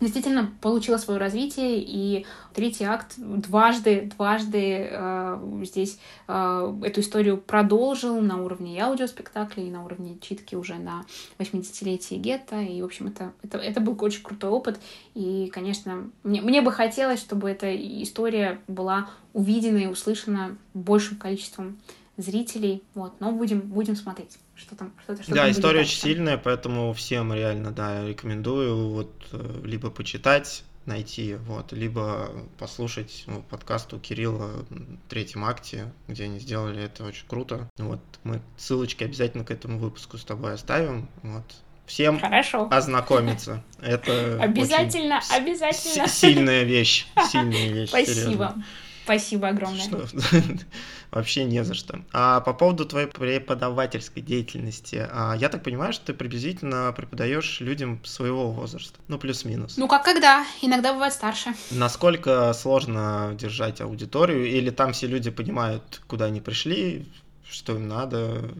действительно 0.00 0.52
получила 0.60 0.96
свое 0.96 1.18
развитие, 1.18 1.82
и 1.82 2.26
третий 2.54 2.84
акт 2.84 3.14
дважды, 3.16 4.10
дважды 4.16 4.88
э, 4.90 5.62
здесь 5.64 5.98
э, 6.26 6.80
эту 6.84 7.00
историю 7.00 7.38
продолжил 7.38 8.20
на 8.20 8.42
уровне 8.42 8.76
и 8.76 8.80
аудиоспектакля, 8.80 9.64
и 9.64 9.70
на 9.70 9.84
уровне 9.84 10.18
читки 10.20 10.54
уже 10.54 10.74
на 10.74 11.04
80-летие 11.38 12.18
гетто, 12.18 12.60
и, 12.60 12.80
в 12.82 12.84
общем, 12.84 13.08
это, 13.08 13.32
это, 13.42 13.58
это 13.58 13.80
был 13.80 13.96
очень 14.00 14.22
крутой 14.22 14.50
опыт, 14.50 14.80
и, 15.14 15.50
конечно, 15.52 16.10
мне, 16.22 16.40
мне 16.40 16.62
бы 16.62 16.72
хотелось, 16.72 17.20
чтобы 17.20 17.50
эта 17.50 17.74
история 18.02 18.60
была 18.68 19.10
увидена 19.32 19.78
и 19.78 19.86
услышана 19.86 20.56
большим 20.74 21.16
количеством 21.16 21.78
зрителей, 22.16 22.82
вот, 22.94 23.14
но 23.20 23.32
будем, 23.32 23.60
будем 23.60 23.96
смотреть 23.96 24.38
что 24.58 24.76
там, 24.76 24.92
что-то, 25.04 25.22
что 25.22 25.34
Да, 25.34 25.50
история 25.50 25.80
очень 25.80 25.98
сильная, 25.98 26.36
поэтому 26.36 26.92
всем 26.92 27.32
реально, 27.32 27.70
да, 27.70 28.06
рекомендую 28.06 28.90
вот 28.90 29.12
э, 29.32 29.60
либо 29.64 29.90
почитать, 29.90 30.64
найти, 30.84 31.34
вот, 31.34 31.72
либо 31.72 32.30
послушать 32.58 33.24
ну, 33.26 33.42
подкаст 33.42 33.92
у 33.92 33.98
Кирилла 33.98 34.64
в 34.70 35.08
третьем 35.08 35.44
акте, 35.44 35.92
где 36.08 36.24
они 36.24 36.40
сделали 36.40 36.82
это 36.82 37.04
очень 37.04 37.26
круто. 37.26 37.68
Вот, 37.78 38.00
мы 38.24 38.40
ссылочки 38.56 39.04
обязательно 39.04 39.44
к 39.44 39.50
этому 39.50 39.78
выпуску 39.78 40.18
с 40.18 40.24
тобой 40.24 40.54
оставим, 40.54 41.08
вот, 41.22 41.44
всем 41.86 42.18
Хорошо. 42.18 42.68
ознакомиться. 42.70 43.62
Это 43.80 44.42
обязательно, 44.42 45.20
обязательно. 45.30 46.08
Сильная 46.08 46.64
вещь, 46.64 47.06
сильная 47.30 47.68
вещь. 47.68 47.88
Спасибо. 47.90 48.14
Серьезно. 48.14 48.64
Спасибо 49.08 49.48
огромное. 49.48 49.80
Что? 49.80 50.06
Вообще 51.10 51.44
не 51.44 51.64
за 51.64 51.72
что. 51.72 52.00
А 52.12 52.40
по 52.40 52.52
поводу 52.52 52.84
твоей 52.84 53.06
преподавательской 53.06 54.20
деятельности, 54.20 55.08
а, 55.10 55.34
я 55.34 55.48
так 55.48 55.62
понимаю, 55.62 55.94
что 55.94 56.04
ты 56.04 56.12
приблизительно 56.12 56.92
преподаешь 56.94 57.60
людям 57.60 58.04
своего 58.04 58.50
возраста, 58.50 58.98
ну 59.08 59.18
плюс-минус. 59.18 59.78
Ну 59.78 59.88
как 59.88 60.04
когда, 60.04 60.44
иногда 60.60 60.92
бывает 60.92 61.14
старше. 61.14 61.54
Насколько 61.70 62.52
сложно 62.52 63.34
держать 63.40 63.80
аудиторию, 63.80 64.46
или 64.46 64.68
там 64.68 64.92
все 64.92 65.06
люди 65.06 65.30
понимают, 65.30 66.02
куда 66.06 66.26
они 66.26 66.42
пришли, 66.42 67.06
что 67.50 67.76
им 67.76 67.88
надо, 67.88 68.50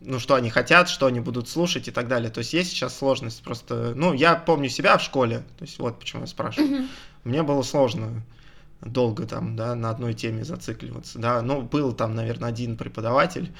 ну, 0.00 0.18
что 0.18 0.34
они 0.34 0.50
хотят, 0.50 0.88
что 0.88 1.06
они 1.06 1.20
будут 1.20 1.48
слушать 1.48 1.86
и 1.86 1.92
так 1.92 2.08
далее. 2.08 2.28
То 2.32 2.38
есть 2.38 2.54
есть 2.54 2.70
сейчас 2.70 2.98
сложность 2.98 3.40
просто... 3.44 3.92
Ну, 3.94 4.14
я 4.14 4.34
помню 4.34 4.68
себя 4.68 4.98
в 4.98 5.02
школе, 5.04 5.44
то 5.58 5.64
есть 5.64 5.78
вот 5.78 6.00
почему 6.00 6.22
я 6.22 6.26
спрашиваю. 6.26 6.80
Угу. 6.80 6.88
Мне 7.22 7.44
было 7.44 7.62
сложно 7.62 8.24
долго 8.80 9.26
там, 9.26 9.56
да, 9.56 9.74
на 9.74 9.90
одной 9.90 10.14
теме 10.14 10.44
зацикливаться, 10.44 11.18
да, 11.18 11.42
ну, 11.42 11.62
был 11.62 11.92
там, 11.92 12.14
наверное, 12.14 12.48
один 12.48 12.76
преподаватель 12.76 13.52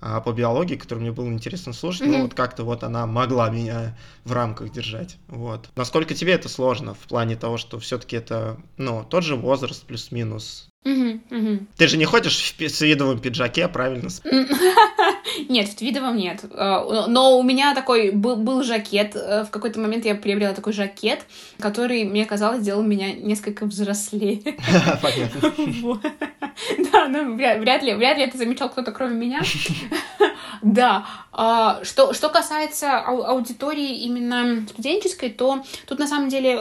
а, 0.00 0.20
по 0.20 0.32
биологии, 0.32 0.76
который 0.76 1.00
мне 1.00 1.12
было 1.12 1.28
интересно 1.28 1.72
слушать, 1.72 2.02
mm-hmm. 2.02 2.10
ну, 2.10 2.22
вот 2.22 2.34
как-то 2.34 2.64
вот 2.64 2.82
она 2.82 3.06
могла 3.06 3.50
меня 3.50 3.96
в 4.24 4.32
рамках 4.32 4.72
держать, 4.72 5.18
вот. 5.28 5.68
Насколько 5.76 6.14
тебе 6.14 6.32
это 6.32 6.48
сложно 6.48 6.94
в 6.94 7.06
плане 7.06 7.36
того, 7.36 7.58
что 7.58 7.78
все-таки 7.78 8.16
это, 8.16 8.58
ну, 8.76 9.04
тот 9.08 9.24
же 9.24 9.36
возраст 9.36 9.84
плюс-минус, 9.84 10.68
Угу, 10.84 11.20
угу. 11.30 11.58
Ты 11.76 11.86
же 11.86 11.96
не 11.96 12.04
ходишь 12.04 12.54
в 12.58 12.68
свидовом 12.68 13.20
пиджаке, 13.20 13.68
правильно? 13.68 14.08
Нет, 15.48 15.68
в 15.68 15.76
твидовом 15.76 16.16
нет. 16.16 16.44
Э, 16.44 17.06
но 17.08 17.38
у 17.38 17.42
меня 17.42 17.74
такой 17.74 18.10
был, 18.10 18.36
был 18.36 18.62
жакет. 18.62 19.16
Э, 19.16 19.44
в 19.44 19.50
какой-то 19.50 19.80
момент 19.80 20.04
я 20.04 20.14
приобрела 20.14 20.52
такой 20.52 20.72
жакет, 20.72 21.24
который, 21.58 22.04
мне 22.04 22.26
казалось, 22.26 22.60
сделал 22.60 22.82
меня 22.82 23.12
несколько 23.12 23.64
взрослее. 23.64 24.42
Понятно. 25.02 26.00
Да, 26.92 27.08
ну 27.08 27.34
вряд 27.36 27.82
ли, 27.82 27.94
вряд 27.94 28.18
ли 28.18 28.24
это 28.24 28.36
замечал 28.36 28.68
кто-то, 28.68 28.92
кроме 28.92 29.14
меня. 29.14 29.40
Да. 30.62 31.06
А, 31.32 31.82
что, 31.82 32.12
что 32.12 32.28
касается 32.28 32.98
аудитории 32.98 34.04
именно 34.04 34.64
студенческой, 34.68 35.30
то 35.30 35.64
тут 35.86 35.98
на 35.98 36.06
самом 36.06 36.28
деле 36.28 36.56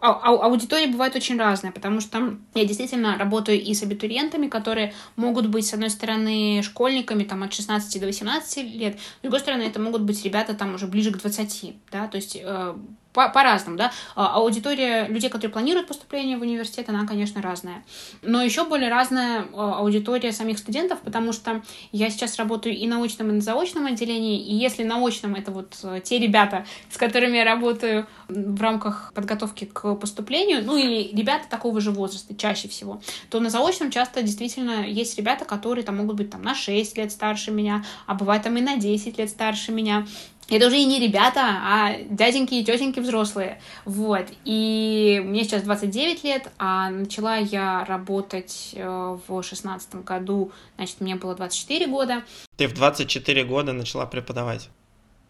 а, 0.00 0.10
а, 0.10 0.46
аудитория 0.46 0.86
бывает 0.86 1.16
очень 1.16 1.38
разная, 1.38 1.72
потому 1.72 2.00
что 2.00 2.36
я 2.54 2.64
действительно 2.64 3.16
работаю 3.18 3.60
и 3.60 3.74
с 3.74 3.82
абитуриентами, 3.82 4.48
которые 4.48 4.94
могут 5.16 5.46
быть, 5.46 5.66
с 5.66 5.74
одной 5.74 5.90
стороны, 5.90 6.62
школьниками 6.62 7.24
там, 7.24 7.42
от 7.42 7.52
16 7.52 8.00
до 8.00 8.06
18 8.06 8.64
лет, 8.74 8.98
с 8.98 9.22
другой 9.22 9.40
стороны, 9.40 9.62
это 9.62 9.80
могут 9.80 10.02
быть 10.02 10.24
ребята 10.24 10.54
там 10.54 10.74
уже 10.74 10.86
ближе 10.86 11.12
к 11.12 11.18
20, 11.18 11.74
да, 11.90 12.08
то 12.08 12.16
есть 12.16 12.36
э, 12.40 12.74
по- 13.12 13.28
по-разному, 13.28 13.76
да. 13.76 13.92
А 14.14 14.34
аудитория 14.36 15.06
людей, 15.08 15.30
которые 15.30 15.52
планируют 15.52 15.88
поступление 15.88 16.38
в 16.38 16.42
университет, 16.42 16.88
она, 16.88 17.06
конечно, 17.06 17.42
разная. 17.42 17.84
Но 18.22 18.42
еще 18.42 18.64
более 18.64 18.90
разная 18.90 19.46
а, 19.54 19.78
аудитория 19.78 20.32
самих 20.32 20.58
студентов, 20.58 21.00
потому 21.00 21.32
что 21.32 21.62
я 21.92 22.10
сейчас 22.10 22.36
работаю 22.36 22.76
и 22.76 22.86
на 22.86 23.02
очном, 23.02 23.30
и 23.30 23.32
на 23.32 23.40
заочном 23.40 23.86
отделении, 23.86 24.40
и 24.40 24.54
если 24.54 24.84
на 24.84 25.04
очном 25.04 25.34
это 25.34 25.50
вот 25.50 25.76
э, 25.82 26.00
те 26.04 26.18
ребята, 26.18 26.66
с 26.90 26.96
которыми 26.96 27.38
я 27.38 27.44
работаю 27.44 28.06
в 28.28 28.60
рамках 28.60 29.12
подготовки 29.14 29.64
к 29.64 29.94
поступлению, 29.94 30.64
ну 30.64 30.76
или 30.76 31.14
ребята 31.16 31.48
такого 31.48 31.80
же 31.80 31.90
возраста 31.90 32.36
чаще 32.36 32.68
всего, 32.68 33.00
то 33.30 33.40
на 33.40 33.50
заочном 33.50 33.90
часто 33.90 34.22
действительно 34.22 34.86
есть 34.86 35.16
ребята, 35.18 35.44
которые 35.44 35.84
там 35.84 35.96
могут 35.96 36.16
быть 36.16 36.30
там 36.30 36.42
на 36.42 36.54
6 36.54 36.96
лет 36.98 37.10
старше 37.10 37.50
меня, 37.50 37.84
а 38.06 38.14
бывает 38.14 38.42
там 38.42 38.56
и 38.56 38.60
на 38.60 38.76
10 38.76 39.18
лет 39.18 39.30
старше 39.30 39.72
меня. 39.72 40.06
Это 40.50 40.66
уже 40.66 40.78
и 40.78 40.84
не 40.86 40.98
ребята, 40.98 41.40
а 41.40 41.94
дяденьки 42.08 42.54
и 42.54 42.64
тетеньки 42.64 43.00
взрослые. 43.00 43.60
Вот. 43.84 44.26
И 44.44 45.20
мне 45.24 45.44
сейчас 45.44 45.62
29 45.62 46.24
лет, 46.24 46.50
а 46.58 46.88
начала 46.88 47.36
я 47.36 47.84
работать 47.84 48.70
э, 48.74 49.18
в 49.28 49.42
16 49.42 50.04
году, 50.04 50.52
значит, 50.76 51.00
мне 51.00 51.16
было 51.16 51.34
24 51.34 51.86
года. 51.86 52.22
Ты 52.56 52.66
в 52.66 52.74
24 52.74 53.44
года 53.44 53.72
начала 53.72 54.06
преподавать? 54.06 54.70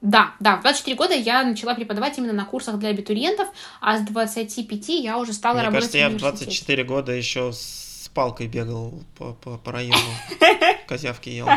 Да, 0.00 0.34
да, 0.38 0.56
в 0.58 0.62
24 0.62 0.96
года 0.96 1.14
я 1.14 1.42
начала 1.42 1.74
преподавать 1.74 2.16
именно 2.18 2.32
на 2.32 2.44
курсах 2.44 2.78
для 2.78 2.90
абитуриентов, 2.90 3.48
а 3.80 3.98
с 3.98 4.02
25 4.02 4.88
я 4.90 5.18
уже 5.18 5.32
стала 5.32 5.54
Мне 5.54 5.64
работать 5.64 5.92
кажется, 5.92 5.98
я 5.98 6.08
в 6.10 6.16
24 6.16 6.84
года 6.84 7.10
еще 7.10 7.52
с 7.52 7.87
палкой 8.08 8.46
бегал 8.48 9.02
по, 9.16 9.32
по, 9.34 9.58
по 9.58 9.72
району, 9.72 9.98
козявки 10.86 11.28
ел. 11.28 11.48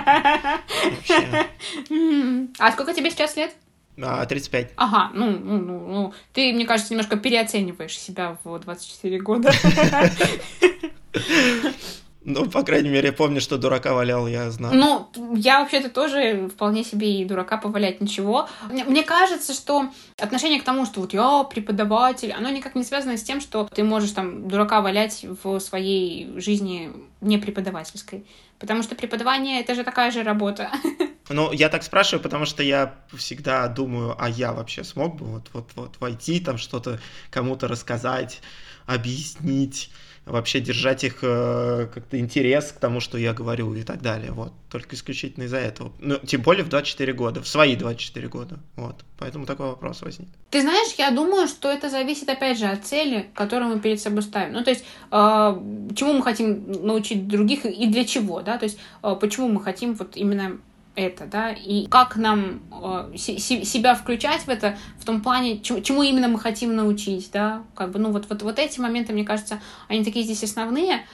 А 2.59 2.71
сколько 2.71 2.93
тебе 2.93 3.11
сейчас 3.11 3.35
лет? 3.35 3.53
А, 4.01 4.25
35. 4.25 4.71
Ага, 4.77 5.11
ну, 5.13 5.31
ну, 5.31 5.57
ну, 5.57 5.79
ну, 5.87 6.13
ты, 6.33 6.53
мне 6.53 6.65
кажется, 6.65 6.93
немножко 6.93 7.17
переоцениваешь 7.17 7.97
себя 7.97 8.37
в 8.43 8.57
24 8.59 9.19
года. 9.19 9.51
Ну, 12.23 12.47
по 12.49 12.63
крайней 12.63 12.89
мере, 12.89 13.07
я 13.07 13.13
помню, 13.13 13.41
что 13.41 13.57
дурака 13.57 13.93
валял, 13.93 14.27
я 14.27 14.51
знаю. 14.51 14.75
Ну, 14.75 15.35
я 15.35 15.59
вообще-то 15.59 15.89
тоже 15.89 16.49
вполне 16.49 16.83
себе 16.83 17.19
и 17.21 17.25
дурака 17.25 17.57
повалять 17.57 17.99
ничего. 17.99 18.47
Мне, 18.69 18.83
мне 18.83 19.03
кажется, 19.03 19.53
что 19.53 19.89
отношение 20.19 20.61
к 20.61 20.63
тому, 20.63 20.85
что 20.85 21.01
вот 21.01 21.13
я 21.13 21.43
преподаватель, 21.43 22.31
оно 22.31 22.49
никак 22.49 22.75
не 22.75 22.83
связано 22.83 23.17
с 23.17 23.23
тем, 23.23 23.41
что 23.41 23.67
ты 23.73 23.83
можешь 23.83 24.11
там 24.11 24.47
дурака 24.47 24.81
валять 24.81 25.25
в 25.43 25.59
своей 25.59 26.39
жизни 26.39 26.91
не 27.21 27.39
преподавательской. 27.39 28.25
Потому 28.59 28.83
что 28.83 28.93
преподавание— 28.93 29.59
это 29.61 29.73
же 29.73 29.83
такая 29.83 30.11
же 30.11 30.23
работа. 30.23 30.69
Ну, 31.33 31.53
я 31.53 31.69
так 31.69 31.83
спрашиваю, 31.83 32.21
потому 32.21 32.45
что 32.45 32.61
я 32.61 32.95
всегда 33.15 33.65
думаю, 33.69 34.17
а 34.19 34.27
я 34.27 34.51
вообще 34.51 34.83
смог 34.83 35.15
бы 35.15 35.25
вот-вот-вот 35.27 35.95
войти, 36.01 36.41
там 36.41 36.57
что-то 36.57 36.99
кому-то 37.29 37.69
рассказать, 37.69 38.41
объяснить 38.85 39.91
вообще 40.31 40.61
держать 40.61 41.03
их 41.03 41.19
э, 41.21 41.87
как-то 41.93 42.19
интерес 42.19 42.71
к 42.71 42.79
тому, 42.79 42.99
что 42.99 43.17
я 43.17 43.33
говорю 43.33 43.73
и 43.73 43.83
так 43.83 44.01
далее. 44.01 44.31
Вот. 44.31 44.53
Только 44.69 44.95
исключительно 44.95 45.43
из-за 45.43 45.57
этого. 45.57 45.91
Ну, 45.99 46.17
тем 46.19 46.41
более 46.41 46.63
в 46.63 46.69
24 46.69 47.13
года, 47.13 47.41
в 47.41 47.47
свои 47.47 47.75
24 47.75 48.27
года. 48.29 48.59
Вот. 48.75 49.03
Поэтому 49.19 49.45
такой 49.45 49.67
вопрос 49.67 50.01
возник. 50.01 50.29
Ты 50.49 50.61
знаешь, 50.61 50.93
я 50.97 51.11
думаю, 51.11 51.47
что 51.47 51.69
это 51.69 51.89
зависит, 51.89 52.29
опять 52.29 52.57
же, 52.57 52.65
от 52.65 52.85
цели, 52.85 53.29
которую 53.33 53.75
мы 53.75 53.79
перед 53.81 53.99
собой 53.99 54.21
ставим. 54.23 54.53
Ну, 54.53 54.63
то 54.63 54.71
есть, 54.71 54.85
э, 55.11 55.95
чему 55.95 56.13
мы 56.13 56.23
хотим 56.23 56.71
научить 56.71 57.27
других 57.27 57.65
и 57.65 57.87
для 57.87 58.05
чего, 58.05 58.41
да? 58.41 58.57
То 58.57 58.65
есть, 58.65 58.79
э, 59.03 59.15
почему 59.19 59.49
мы 59.49 59.61
хотим 59.61 59.95
вот 59.95 60.15
именно 60.15 60.59
это, 60.95 61.25
да, 61.25 61.51
и 61.51 61.87
как 61.87 62.15
нам 62.15 62.61
э, 62.71 63.15
себя 63.15 63.95
включать 63.95 64.41
в 64.41 64.49
это, 64.49 64.77
в 64.99 65.05
том 65.05 65.21
плане, 65.21 65.59
чему, 65.61 65.81
чему 65.81 66.03
именно 66.03 66.27
мы 66.27 66.39
хотим 66.39 66.75
научить, 66.75 67.29
да, 67.31 67.63
как 67.75 67.91
бы, 67.91 67.99
ну, 67.99 68.11
вот, 68.11 68.27
вот, 68.29 68.41
вот 68.41 68.59
эти 68.59 68.79
моменты, 68.79 69.13
мне 69.13 69.23
кажется, 69.23 69.59
они 69.87 70.03
такие 70.03 70.25
здесь 70.25 70.43
основные, 70.43 71.05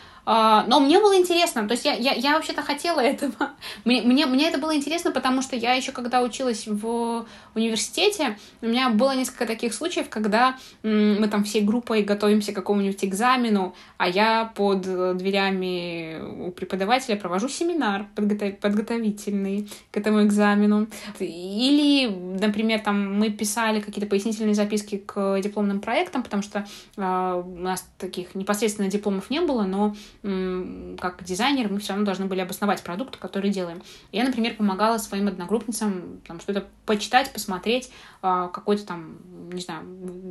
но 0.68 0.82
мне 0.82 1.00
было 1.00 1.18
интересно, 1.18 1.68
то 1.68 1.72
есть 1.72 1.86
я, 1.86 1.94
я, 1.94 2.12
я 2.12 2.34
вообще-то 2.34 2.62
хотела 2.62 3.00
этого. 3.00 3.52
Мне, 3.86 4.02
мне, 4.02 4.26
мне 4.26 4.50
это 4.50 4.58
было 4.58 4.76
интересно, 4.76 5.12
потому 5.12 5.42
что 5.42 5.56
я 5.56 5.74
еще 5.74 5.92
когда 5.92 6.22
училась 6.22 6.68
в 6.68 7.26
университете, 7.56 8.38
у 8.62 8.68
меня 8.68 8.90
было 8.90 9.16
несколько 9.16 9.46
таких 9.46 9.74
случаев, 9.74 10.10
когда 10.10 10.58
мы 10.84 11.28
там 11.30 11.44
всей 11.44 11.62
группой 11.62 12.04
готовимся 12.04 12.52
к 12.52 12.56
какому-нибудь 12.56 13.04
экзамену, 13.06 13.74
а 13.98 14.10
я 14.10 14.52
под 14.56 14.82
дверями 14.82 16.20
у 16.48 16.52
преподавателя 16.52 17.16
провожу 17.16 17.48
семинар 17.48 18.08
подготов... 18.16 18.58
подготовительный 18.60 19.70
к 19.92 19.98
этому 19.98 20.24
экзамену. 20.24 20.88
Или, 21.20 22.08
например, 22.08 22.80
там 22.82 23.18
мы 23.18 23.30
писали 23.30 23.80
какие-то 23.80 24.10
пояснительные 24.10 24.56
записки 24.56 24.98
к 24.98 25.40
дипломным 25.42 25.80
проектам, 25.80 26.24
потому 26.24 26.44
что 26.44 26.66
э, 26.98 27.44
у 27.46 27.60
нас 27.60 27.88
таких 27.98 28.36
непосредственно 28.36 28.90
дипломов 28.90 29.30
не 29.30 29.42
было, 29.42 29.64
но 29.64 29.96
как 30.22 31.24
дизайнер 31.24 31.70
мы 31.72 31.80
все 31.80 31.94
равно 31.94 32.06
должны 32.06 32.26
были 32.26 32.40
обосновать 32.40 32.84
продукт, 32.84 33.18
который 33.18 33.50
делаем. 33.50 33.82
Я, 34.12 34.24
например, 34.24 34.56
помогала 34.56 34.98
своим 34.98 35.28
одногруппницам 35.28 36.22
там, 36.28 36.40
что-то 36.40 36.68
почитать, 36.88 37.32
посмотреть, 37.32 37.92
а, 38.24 38.48
какой-то 38.48 38.86
там, 38.86 39.18
не 39.52 39.62
знаю, 39.62 39.82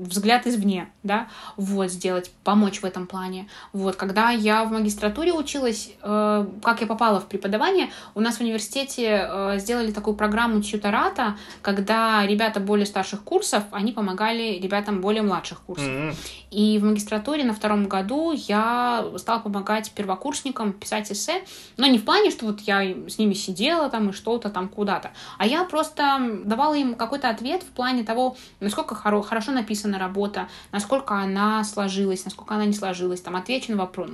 взгляд 0.07 0.47
извне, 0.47 0.91
да, 1.05 1.28
вот, 1.57 1.91
сделать, 1.91 2.33
помочь 2.43 2.81
в 2.81 2.85
этом 2.85 3.07
плане. 3.07 3.49
Вот, 3.73 3.95
когда 3.97 4.31
я 4.31 4.65
в 4.65 4.73
магистратуре 4.73 5.33
училась, 5.33 5.91
э, 6.03 6.47
как 6.62 6.81
я 6.81 6.87
попала 6.87 7.20
в 7.20 7.27
преподавание, 7.27 7.91
у 8.15 8.20
нас 8.20 8.37
в 8.37 8.41
университете 8.41 9.28
э, 9.28 9.59
сделали 9.59 9.93
такую 9.93 10.16
программу 10.16 10.61
тьютората, 10.62 11.37
когда 11.62 12.27
ребята 12.27 12.59
более 12.59 12.87
старших 12.87 13.23
курсов, 13.23 13.62
они 13.70 13.93
помогали 13.93 14.59
ребятам 14.59 15.01
более 15.01 15.23
младших 15.23 15.61
курсов. 15.61 15.87
Mm-hmm. 15.87 16.15
И 16.51 16.78
в 16.78 16.85
магистратуре 16.85 17.45
на 17.45 17.55
втором 17.55 17.87
году 17.87 18.33
я 18.33 19.05
стала 19.16 19.39
помогать 19.39 19.93
первокурсникам 19.93 20.73
писать 20.73 21.12
эссе, 21.12 21.45
но 21.77 21.87
не 21.87 21.99
в 21.99 22.05
плане, 22.05 22.31
что 22.31 22.47
вот 22.47 22.61
я 22.61 22.83
с 22.83 23.19
ними 23.19 23.35
сидела 23.35 23.89
там 23.91 24.11
и 24.11 24.12
что-то 24.12 24.51
там 24.51 24.69
куда-то, 24.69 25.12
а 25.39 25.47
я 25.47 25.65
просто 25.65 26.19
давала 26.47 26.74
им 26.74 26.94
какой-то 26.94 27.28
ответ 27.28 27.62
в 27.62 27.66
плане 27.66 28.05
того, 28.05 28.36
насколько 28.60 28.94
хоро- 28.94 29.23
хорошо 29.23 29.52
написана 29.52 29.98
работа, 29.98 30.48
насколько 30.73 31.14
она 31.14 31.64
сложилась, 31.64 32.24
насколько 32.24 32.55
она 32.55 32.64
не 32.64 32.73
сложилась, 32.73 33.20
там, 33.20 33.36
отвечу 33.36 33.73
на 33.73 33.78
вопрос, 33.78 34.10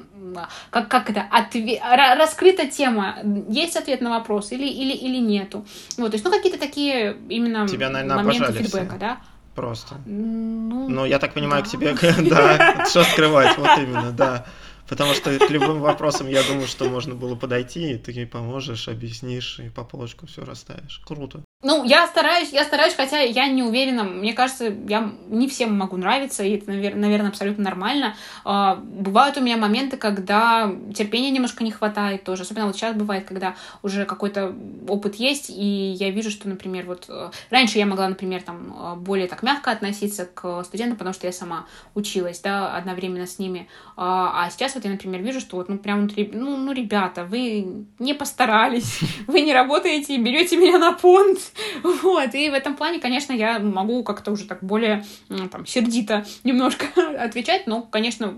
как, 0.70 0.88
как 0.88 1.10
это, 1.10 1.26
отве- 1.30 1.80
раскрыта 2.16 2.66
тема, 2.66 3.18
есть 3.48 3.76
ответ 3.76 4.00
на 4.00 4.10
вопрос 4.10 4.52
или, 4.52 4.66
или, 4.66 4.92
или 4.92 5.18
нету. 5.18 5.64
Вот, 5.98 6.10
то 6.10 6.14
есть, 6.14 6.24
ну, 6.24 6.30
какие-то 6.30 6.58
такие 6.58 7.16
именно 7.28 7.68
Тебя, 7.68 7.90
наверное, 7.90 8.16
моменты 8.16 8.52
фидбэка, 8.52 8.90
все. 8.90 8.98
да. 8.98 9.20
Просто. 9.54 9.96
Ну, 10.06 10.88
ну, 10.88 11.04
я 11.04 11.18
так 11.18 11.34
понимаю, 11.34 11.62
да. 11.62 11.68
к 11.68 11.70
тебе, 11.70 11.94
да, 12.30 12.86
что 12.86 13.04
скрывать, 13.04 13.56
вот 13.58 13.78
именно, 13.78 14.10
да. 14.10 14.46
Потому 14.88 15.14
что 15.14 15.38
к 15.38 15.50
любым 15.50 15.80
вопросам, 15.80 16.26
я 16.28 16.42
думаю, 16.42 16.66
что 16.66 16.88
можно 16.88 17.14
было 17.14 17.34
подойти, 17.34 17.92
и 17.92 17.98
ты 17.98 18.26
поможешь, 18.26 18.88
объяснишь, 18.88 19.58
и 19.58 19.68
по 19.68 19.84
полочкам 19.84 20.28
все 20.28 20.44
расставишь. 20.44 21.00
Круто. 21.06 21.42
Ну, 21.64 21.84
я 21.84 22.08
стараюсь, 22.08 22.50
я 22.50 22.64
стараюсь, 22.64 22.94
хотя 22.94 23.20
я 23.20 23.46
не 23.46 23.62
уверена. 23.62 24.02
Мне 24.02 24.32
кажется, 24.32 24.74
я 24.88 25.12
не 25.28 25.46
всем 25.46 25.78
могу 25.78 25.96
нравиться, 25.96 26.42
и 26.42 26.56
это, 26.56 26.68
наверное, 26.72 27.28
абсолютно 27.28 27.62
нормально. 27.62 28.16
А, 28.44 28.74
бывают 28.74 29.36
у 29.36 29.40
меня 29.40 29.56
моменты, 29.56 29.96
когда 29.96 30.74
терпения 30.92 31.30
немножко 31.30 31.62
не 31.62 31.70
хватает 31.70 32.24
тоже. 32.24 32.42
Особенно 32.42 32.66
вот 32.66 32.74
сейчас 32.74 32.96
бывает, 32.96 33.26
когда 33.26 33.54
уже 33.84 34.06
какой-то 34.06 34.52
опыт 34.88 35.14
есть, 35.14 35.50
и 35.50 35.94
я 36.00 36.10
вижу, 36.10 36.32
что, 36.32 36.48
например, 36.48 36.84
вот 36.86 37.04
э, 37.08 37.30
раньше 37.50 37.78
я 37.78 37.86
могла, 37.86 38.08
например, 38.08 38.42
там 38.42 38.76
э, 38.76 38.96
более 38.96 39.28
так 39.28 39.44
мягко 39.44 39.70
относиться 39.70 40.24
к 40.26 40.64
студентам, 40.64 40.98
потому 40.98 41.14
что 41.14 41.28
я 41.28 41.32
сама 41.32 41.66
училась, 41.94 42.40
да, 42.40 42.76
одновременно 42.76 43.28
с 43.28 43.38
ними. 43.38 43.68
А, 43.96 44.46
а 44.46 44.50
сейчас 44.50 44.74
вот 44.74 44.84
я, 44.84 44.90
например, 44.90 45.22
вижу, 45.22 45.38
что 45.38 45.58
вот, 45.58 45.68
ну, 45.68 45.78
прям, 45.78 46.08
ну, 46.32 46.56
ну, 46.56 46.72
ребята, 46.72 47.24
вы 47.24 47.86
не 48.00 48.14
постарались, 48.14 48.98
вы 49.28 49.42
не 49.42 49.54
работаете 49.54 50.16
и 50.16 50.18
берете 50.18 50.56
меня 50.56 50.78
на 50.78 50.90
понт. 50.90 51.51
Вот, 51.82 52.34
и 52.34 52.50
в 52.50 52.54
этом 52.54 52.76
плане, 52.76 53.00
конечно, 53.00 53.32
я 53.32 53.58
могу 53.58 54.02
как-то 54.04 54.32
уже 54.32 54.44
так 54.44 54.62
более 54.62 55.04
там 55.50 55.66
сердито 55.66 56.24
немножко 56.44 56.86
отвечать, 57.18 57.66
но, 57.66 57.82
конечно, 57.82 58.34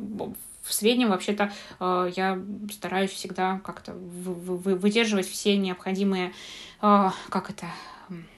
в 0.63 0.73
среднем 0.73 1.11
вообще-то 1.11 1.53
э, 1.79 2.13
я 2.17 2.39
стараюсь 2.73 3.11
всегда 3.11 3.61
как-то 3.65 3.93
выдерживать 3.93 5.29
все 5.29 5.57
необходимые, 5.57 6.33
э, 6.81 7.11
как 7.29 7.51
это, 7.51 7.67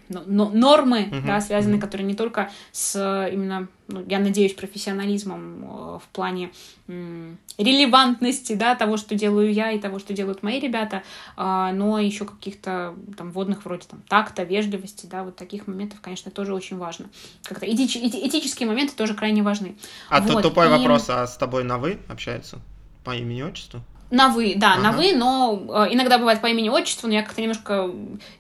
но, 0.09 0.49
нормы, 0.51 1.09
uh-huh, 1.11 1.27
да, 1.27 1.41
связанные, 1.41 1.79
uh-huh. 1.79 1.81
которые 1.81 2.07
не 2.07 2.15
только 2.15 2.51
с 2.73 3.29
именно, 3.33 3.69
ну, 3.89 4.05
я 4.09 4.19
надеюсь, 4.19 4.55
профессионализмом 4.55 5.65
э, 5.65 5.99
в 6.03 6.09
плане 6.13 6.51
релевантности, 6.87 8.55
да, 8.55 8.75
того, 8.75 8.97
что 8.97 9.15
делаю 9.15 9.53
я 9.53 9.73
и 9.73 9.79
того, 9.79 9.99
что 9.99 10.13
делают 10.13 10.43
мои 10.43 10.61
ребята, 10.61 11.03
э, 11.37 11.71
но 11.73 11.99
еще 11.99 12.25
каких-то 12.25 12.95
там 13.17 13.31
водных 13.33 13.65
вроде 13.65 13.87
там 13.89 14.03
такта, 14.09 14.43
вежливости, 14.43 15.07
да, 15.07 15.25
вот 15.25 15.37
таких 15.37 15.67
моментов, 15.67 16.01
конечно, 16.01 16.31
тоже 16.31 16.55
очень 16.55 16.77
важно. 16.77 17.07
Как-то 17.43 17.67
этич, 17.67 17.97
этические 17.97 18.69
моменты 18.69 18.95
тоже 18.95 19.15
крайне 19.15 19.43
важны. 19.43 19.77
А 20.09 20.21
вот, 20.21 20.43
тупой 20.43 20.67
и... 20.67 20.71
вопрос, 20.71 21.09
а 21.09 21.27
с 21.27 21.37
тобой 21.37 21.65
на 21.65 21.79
вы 21.79 21.99
общаются 22.09 22.59
по 23.05 23.15
имени-отчеству? 23.15 23.83
На 24.11 24.29
вы, 24.29 24.55
да, 24.57 24.75
ага. 24.75 24.83
на 24.83 24.93
вы, 24.93 25.13
но 25.15 25.61
э, 25.69 25.95
иногда 25.95 26.19
бывает 26.19 26.41
по 26.41 26.47
имени 26.47 26.69
отчеству, 26.69 27.09
но 27.09 27.15
я 27.15 27.23
как-то 27.23 27.41
немножко 27.41 27.91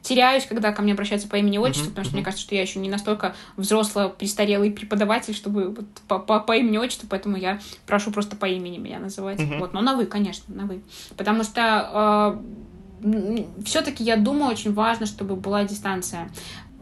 теряюсь, 0.01 0.47
когда 0.47 0.73
ко 0.73 0.83
мне 0.83 0.93
обращаются 0.93 1.27
по 1.27 1.37
имени 1.37 1.59
отчеству, 1.59 1.87
uh-huh, 1.87 1.91
потому 1.91 2.05
что 2.05 2.13
uh-huh. 2.13 2.17
мне 2.17 2.25
кажется, 2.25 2.45
что 2.45 2.55
я 2.55 2.63
еще 2.63 2.79
не 2.79 2.89
настолько 2.89 3.35
взрослый, 3.57 4.09
престарелый 4.09 4.71
преподаватель, 4.71 5.35
чтобы 5.35 5.71
вот 5.71 5.87
по, 6.07 6.21
по, 6.21 6.39
по 6.39 6.57
имени 6.57 6.79
отчеству, 6.79 7.09
поэтому 7.11 7.37
я 7.37 7.59
прошу 7.87 8.13
просто 8.13 8.37
по 8.37 8.47
имени 8.47 8.79
меня 8.79 9.01
называть. 9.01 9.41
Uh-huh. 9.41 9.59
Вот, 9.59 9.73
но 9.73 9.81
на 9.81 9.97
вы, 9.97 10.07
конечно, 10.07 10.55
на 10.55 10.67
вы. 10.67 10.83
Потому 11.17 11.43
что 11.43 12.41
э, 13.03 13.45
все-таки 13.65 14.05
я 14.05 14.17
думаю, 14.17 14.53
очень 14.53 14.73
важно, 14.73 15.07
чтобы 15.07 15.37
была 15.37 15.65
дистанция 15.65 16.31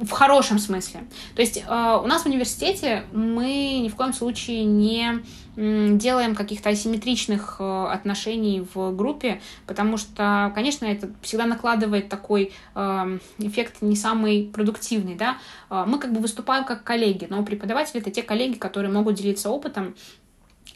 в 0.01 0.11
хорошем 0.11 0.59
смысле. 0.59 1.05
То 1.35 1.43
есть 1.43 1.59
э, 1.59 2.01
у 2.03 2.07
нас 2.07 2.23
в 2.23 2.27
университете 2.27 3.05
мы 3.13 3.79
ни 3.79 3.89
в 3.89 3.95
коем 3.95 4.13
случае 4.13 4.65
не 4.65 5.23
делаем 5.57 6.35
каких-то 6.35 6.71
асимметричных 6.71 7.57
э, 7.61 7.87
отношений 7.87 8.67
в 8.75 8.91
группе, 8.95 9.41
потому 9.67 9.97
что, 9.97 10.51
конечно, 10.55 10.85
это 10.85 11.11
всегда 11.23 11.47
накладывает 11.47 12.09
такой 12.09 12.53
э, 12.75 13.19
эффект 13.39 13.77
не 13.81 13.95
самый 13.95 14.51
продуктивный, 14.53 15.15
да. 15.15 15.39
Э, 15.71 15.85
мы 15.87 15.99
как 15.99 16.13
бы 16.13 16.21
выступаем 16.21 16.65
как 16.65 16.83
коллеги, 16.83 17.27
но 17.31 17.45
преподаватели— 17.45 18.01
это 18.03 18.11
те 18.11 18.23
коллеги, 18.23 18.59
которые 18.59 18.93
могут 18.93 19.15
делиться 19.15 19.51
опытом 19.51 19.95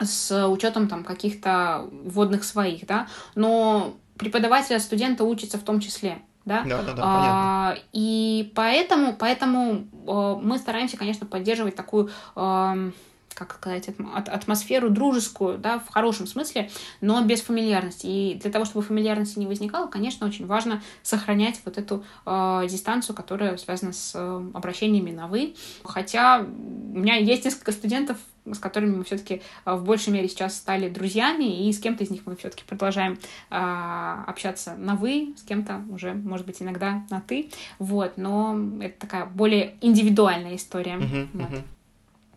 с 0.01 0.47
учетом 0.47 0.86
там 0.86 1.03
каких-то 1.03 1.89
вводных 1.90 2.45
своих, 2.45 2.86
да, 2.86 3.09
но 3.35 3.97
преподаватель 4.16 4.77
от 4.77 4.82
студента 4.82 5.24
учится 5.24 5.59
в 5.59 5.62
том 5.62 5.81
числе, 5.81 6.19
да? 6.49 6.65
Да, 6.65 6.83
да, 6.83 6.93
да, 6.95 7.03
а, 7.05 7.75
И 7.93 8.53
поэтому, 8.57 9.15
поэтому 9.15 9.87
э, 10.07 10.37
мы 10.43 10.59
стараемся, 10.59 10.97
конечно, 10.97 11.27
поддерживать 11.27 11.77
такую 11.77 12.11
э, 12.35 12.91
как 13.39 13.55
сказать, 13.55 13.89
атмосферу 14.27 14.90
дружескую, 14.90 15.59
да, 15.59 15.78
в 15.78 15.89
хорошем 15.89 16.27
смысле, 16.27 16.70
но 17.01 17.23
без 17.23 17.40
фамильярности. 17.40 18.06
И 18.06 18.35
для 18.35 18.51
того, 18.51 18.65
чтобы 18.65 18.85
фамильярности 18.85 19.39
не 19.39 19.47
возникало, 19.47 19.86
конечно, 19.86 20.27
очень 20.27 20.47
важно 20.47 20.82
сохранять 21.02 21.60
вот 21.65 21.78
эту 21.78 22.05
э, 22.27 22.66
дистанцию, 22.69 23.15
которая 23.15 23.56
связана 23.56 23.93
с 23.93 24.12
э, 24.15 24.51
обращениями 24.55 25.12
на 25.12 25.28
«вы». 25.28 25.55
Хотя 25.85 26.40
у 26.40 26.98
меня 26.98 27.15
есть 27.15 27.44
несколько 27.44 27.70
студентов, 27.70 28.19
с 28.44 28.59
которыми 28.59 28.97
мы 28.97 29.05
все-таки 29.05 29.43
э, 29.65 29.74
в 29.74 29.85
большей 29.85 30.12
мере 30.12 30.28
сейчас 30.28 30.56
стали 30.56 30.89
друзьями, 30.89 31.69
и 31.69 31.73
с 31.73 31.78
кем-то 31.78 32.02
из 32.02 32.10
них 32.10 32.23
мы 32.27 32.35
все-таки 32.35 32.65
продолжаем 32.65 33.19
э, 33.51 34.24
общаться 34.27 34.74
на 34.77 34.97
вы, 34.97 35.35
с 35.36 35.43
кем-то 35.43 35.82
уже, 35.90 36.12
может 36.12 36.44
быть, 36.47 36.60
иногда 36.60 37.05
на 37.10 37.20
ты, 37.20 37.51
вот, 37.78 38.16
но 38.16 38.59
это 38.81 38.98
такая 38.98 39.27
более 39.27 39.77
индивидуальная 39.81 40.56
история. 40.56 40.97
Uh-huh, 40.97 41.28
вот. 41.32 41.51
uh-huh. 41.51 41.62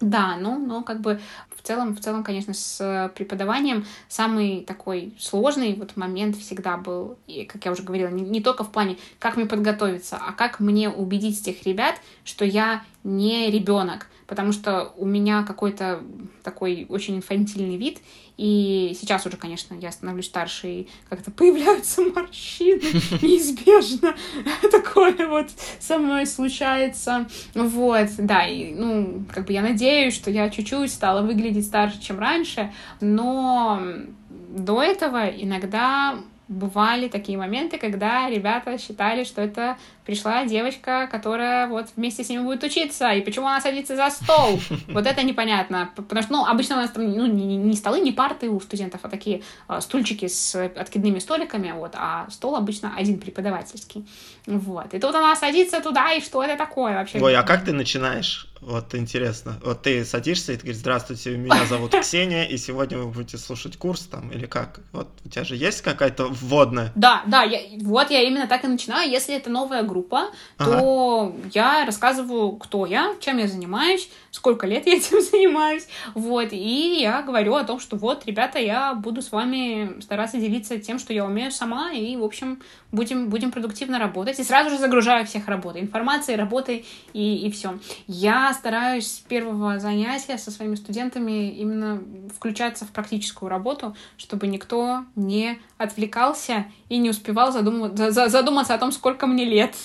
Да, 0.02 0.36
ну, 0.38 0.58
но 0.58 0.82
как 0.82 1.00
бы 1.00 1.20
в 1.56 1.62
целом, 1.62 1.96
в 1.96 2.00
целом, 2.00 2.24
конечно, 2.24 2.56
с 2.56 3.12
преподаванием 3.16 3.86
самый 4.10 4.62
такой 4.62 5.14
сложный 5.20 5.76
вот 5.76 5.96
момент 5.96 6.36
всегда 6.36 6.76
был, 6.78 7.18
и, 7.28 7.46
как 7.46 7.64
я 7.66 7.72
уже 7.72 7.84
говорила, 7.84 8.10
не, 8.10 8.24
не 8.24 8.42
только 8.42 8.64
в 8.64 8.72
плане, 8.72 8.98
как 9.20 9.38
мне 9.38 9.46
подготовиться, 9.46 10.18
а 10.18 10.32
как 10.32 10.60
мне 10.60 10.90
убедить 10.90 11.44
тех 11.44 11.64
ребят, 11.64 11.96
что 12.24 12.46
я 12.46 12.84
не 13.04 13.52
ребенок, 13.52 14.08
потому 14.32 14.54
что 14.54 14.94
у 14.96 15.06
меня 15.06 15.44
какой-то 15.44 16.00
такой 16.42 16.86
очень 16.88 17.18
инфантильный 17.18 17.76
вид, 17.76 18.00
и 18.38 18.96
сейчас 18.98 19.26
уже, 19.26 19.36
конечно, 19.36 19.74
я 19.74 19.92
становлюсь 19.92 20.28
старше, 20.28 20.68
и 20.70 20.88
как-то 21.10 21.32
появляются 21.32 22.02
морщины, 22.16 22.80
неизбежно. 23.22 24.16
Такое 24.72 25.28
вот 25.28 25.50
со 25.82 25.98
мной 25.98 26.26
случается, 26.26 27.28
вот, 27.56 28.08
да, 28.20 28.48
и, 28.48 28.74
ну, 28.74 29.26
как 29.34 29.48
бы 29.48 29.52
я 29.52 29.62
надеюсь, 29.62 30.16
что 30.16 30.32
я 30.32 30.50
чуть-чуть 30.50 30.94
стала 30.94 31.24
выглядеть 31.24 31.66
старше, 31.66 32.02
чем 32.02 32.18
раньше, 32.18 32.72
но 33.02 33.84
до 34.30 34.82
этого 34.82 35.28
иногда 35.28 36.16
бывали 36.52 37.08
такие 37.08 37.38
моменты, 37.38 37.78
когда 37.78 38.30
ребята 38.30 38.78
считали, 38.78 39.24
что 39.24 39.42
это 39.42 39.78
пришла 40.06 40.46
девочка, 40.46 41.08
которая 41.10 41.68
вот 41.68 41.88
вместе 41.96 42.24
с 42.24 42.30
ними 42.30 42.44
будет 42.44 42.64
учиться, 42.64 43.10
и 43.12 43.22
почему 43.22 43.48
она 43.48 43.62
садится 43.62 43.96
за 43.96 44.10
стол? 44.10 44.60
Вот 44.88 45.08
это 45.08 45.24
непонятно, 45.24 45.90
потому 45.96 46.22
что, 46.22 46.34
ну, 46.34 46.46
обычно 46.46 46.76
у 46.76 46.80
нас 46.80 46.92
там, 46.92 47.10
ну, 47.10 47.26
не, 47.26 47.56
не 47.56 47.76
столы, 47.76 48.02
не 48.02 48.12
парты 48.12 48.50
у 48.50 48.60
студентов, 48.60 49.00
а 49.04 49.10
такие 49.10 49.42
а, 49.68 49.80
стульчики 49.80 50.28
с 50.28 50.56
откидными 50.56 51.20
столиками, 51.20 51.72
вот, 51.72 51.94
а 51.96 52.28
стол 52.30 52.56
обычно 52.56 52.94
один 52.98 53.20
преподавательский, 53.20 54.06
вот. 54.46 54.94
И 54.94 55.00
тут 55.00 55.16
она 55.16 55.36
садится 55.36 55.82
туда, 55.82 56.12
и 56.12 56.22
что 56.22 56.44
это 56.44 56.58
такое 56.58 56.96
вообще? 56.96 57.20
Ой, 57.20 57.36
а 57.36 57.44
как 57.44 57.64
ты 57.64 57.72
начинаешь? 57.72 58.51
Вот 58.62 58.94
интересно. 58.94 59.60
Вот 59.64 59.82
ты 59.82 60.06
садишься 60.06 60.54
и 60.54 60.56
ты 60.56 60.62
говоришь, 60.62 60.82
здравствуйте, 60.82 61.36
меня 61.36 61.66
зовут 61.66 61.92
Ксения, 62.02 62.44
и 62.44 62.58
сегодня 62.58 63.00
вы 63.00 63.08
будете 63.08 63.38
слушать 63.38 63.76
курс 63.76 64.02
там, 64.02 64.30
или 64.32 64.46
как? 64.46 64.82
Вот 64.92 65.08
у 65.26 65.30
тебя 65.30 65.44
же 65.44 65.56
есть 65.56 65.82
какая-то 65.82 66.28
вводная? 66.28 66.92
Да, 66.96 67.24
да, 67.26 67.42
я, 67.42 67.60
вот 67.82 68.12
я 68.12 68.22
именно 68.22 68.48
так 68.48 68.64
и 68.64 68.68
начинаю. 68.68 69.10
Если 69.10 69.36
это 69.36 69.50
новая 69.50 69.82
группа, 69.82 70.28
то 70.58 71.34
ага. 71.34 71.50
я 71.54 71.86
рассказываю, 71.86 72.52
кто 72.54 72.86
я, 72.86 73.16
чем 73.20 73.40
я 73.40 73.48
занимаюсь, 73.48 74.10
сколько 74.30 74.68
лет 74.68 74.86
я 74.86 74.94
этим 74.98 75.22
занимаюсь, 75.22 75.88
вот, 76.14 76.50
и 76.52 77.00
я 77.02 77.24
говорю 77.24 77.56
о 77.56 77.64
том, 77.64 77.80
что 77.80 77.96
вот, 77.96 78.26
ребята, 78.28 78.60
я 78.60 78.94
буду 78.94 79.24
с 79.24 79.32
вами 79.32 80.00
стараться 80.02 80.38
делиться 80.38 80.78
тем, 80.78 81.00
что 81.00 81.14
я 81.14 81.26
умею 81.26 81.52
сама, 81.52 81.92
и, 81.92 82.16
в 82.16 82.24
общем, 82.24 82.62
будем, 82.92 83.30
будем 83.30 83.52
продуктивно 83.52 83.98
работать, 83.98 84.40
и 84.40 84.44
сразу 84.44 84.70
же 84.70 84.78
загружаю 84.78 85.26
всех 85.26 85.48
работой, 85.48 85.82
информацией, 85.82 86.38
работой, 86.38 86.86
и, 87.14 87.48
и 87.48 87.52
все. 87.52 87.80
Я 88.08 88.51
стараюсь 88.54 89.12
с 89.12 89.20
первого 89.20 89.80
занятия 89.80 90.38
со 90.38 90.52
своими 90.52 90.76
студентами 90.76 91.52
именно 91.52 92.02
включаться 92.36 92.86
в 92.86 92.90
практическую 92.90 93.50
работу, 93.50 93.96
чтобы 94.18 94.48
никто 94.48 95.06
не 95.16 95.60
отвлекался 95.78 96.66
и 96.90 96.98
не 96.98 97.10
успевал 97.10 97.52
задумываться, 97.52 98.30
задуматься 98.30 98.74
о 98.74 98.78
том, 98.78 98.92
сколько 98.92 99.28
мне 99.28 99.46
лет. 99.46 99.76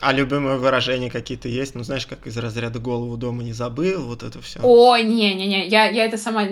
А 0.00 0.12
любимые 0.12 0.58
выражения 0.58 1.10
какие-то 1.10 1.48
есть? 1.48 1.74
Ну, 1.74 1.82
знаешь, 1.82 2.06
как 2.06 2.24
из 2.28 2.36
разряда 2.38 2.78
голову 2.78 3.16
дома 3.16 3.42
не 3.42 3.52
забыл, 3.52 4.06
вот 4.06 4.22
это 4.22 4.40
все. 4.40 4.60
О, 4.62 4.96
не-не-не, 4.96 5.66
я, 5.66 5.90
я 5.90 6.04
это 6.04 6.16
сама 6.16 6.46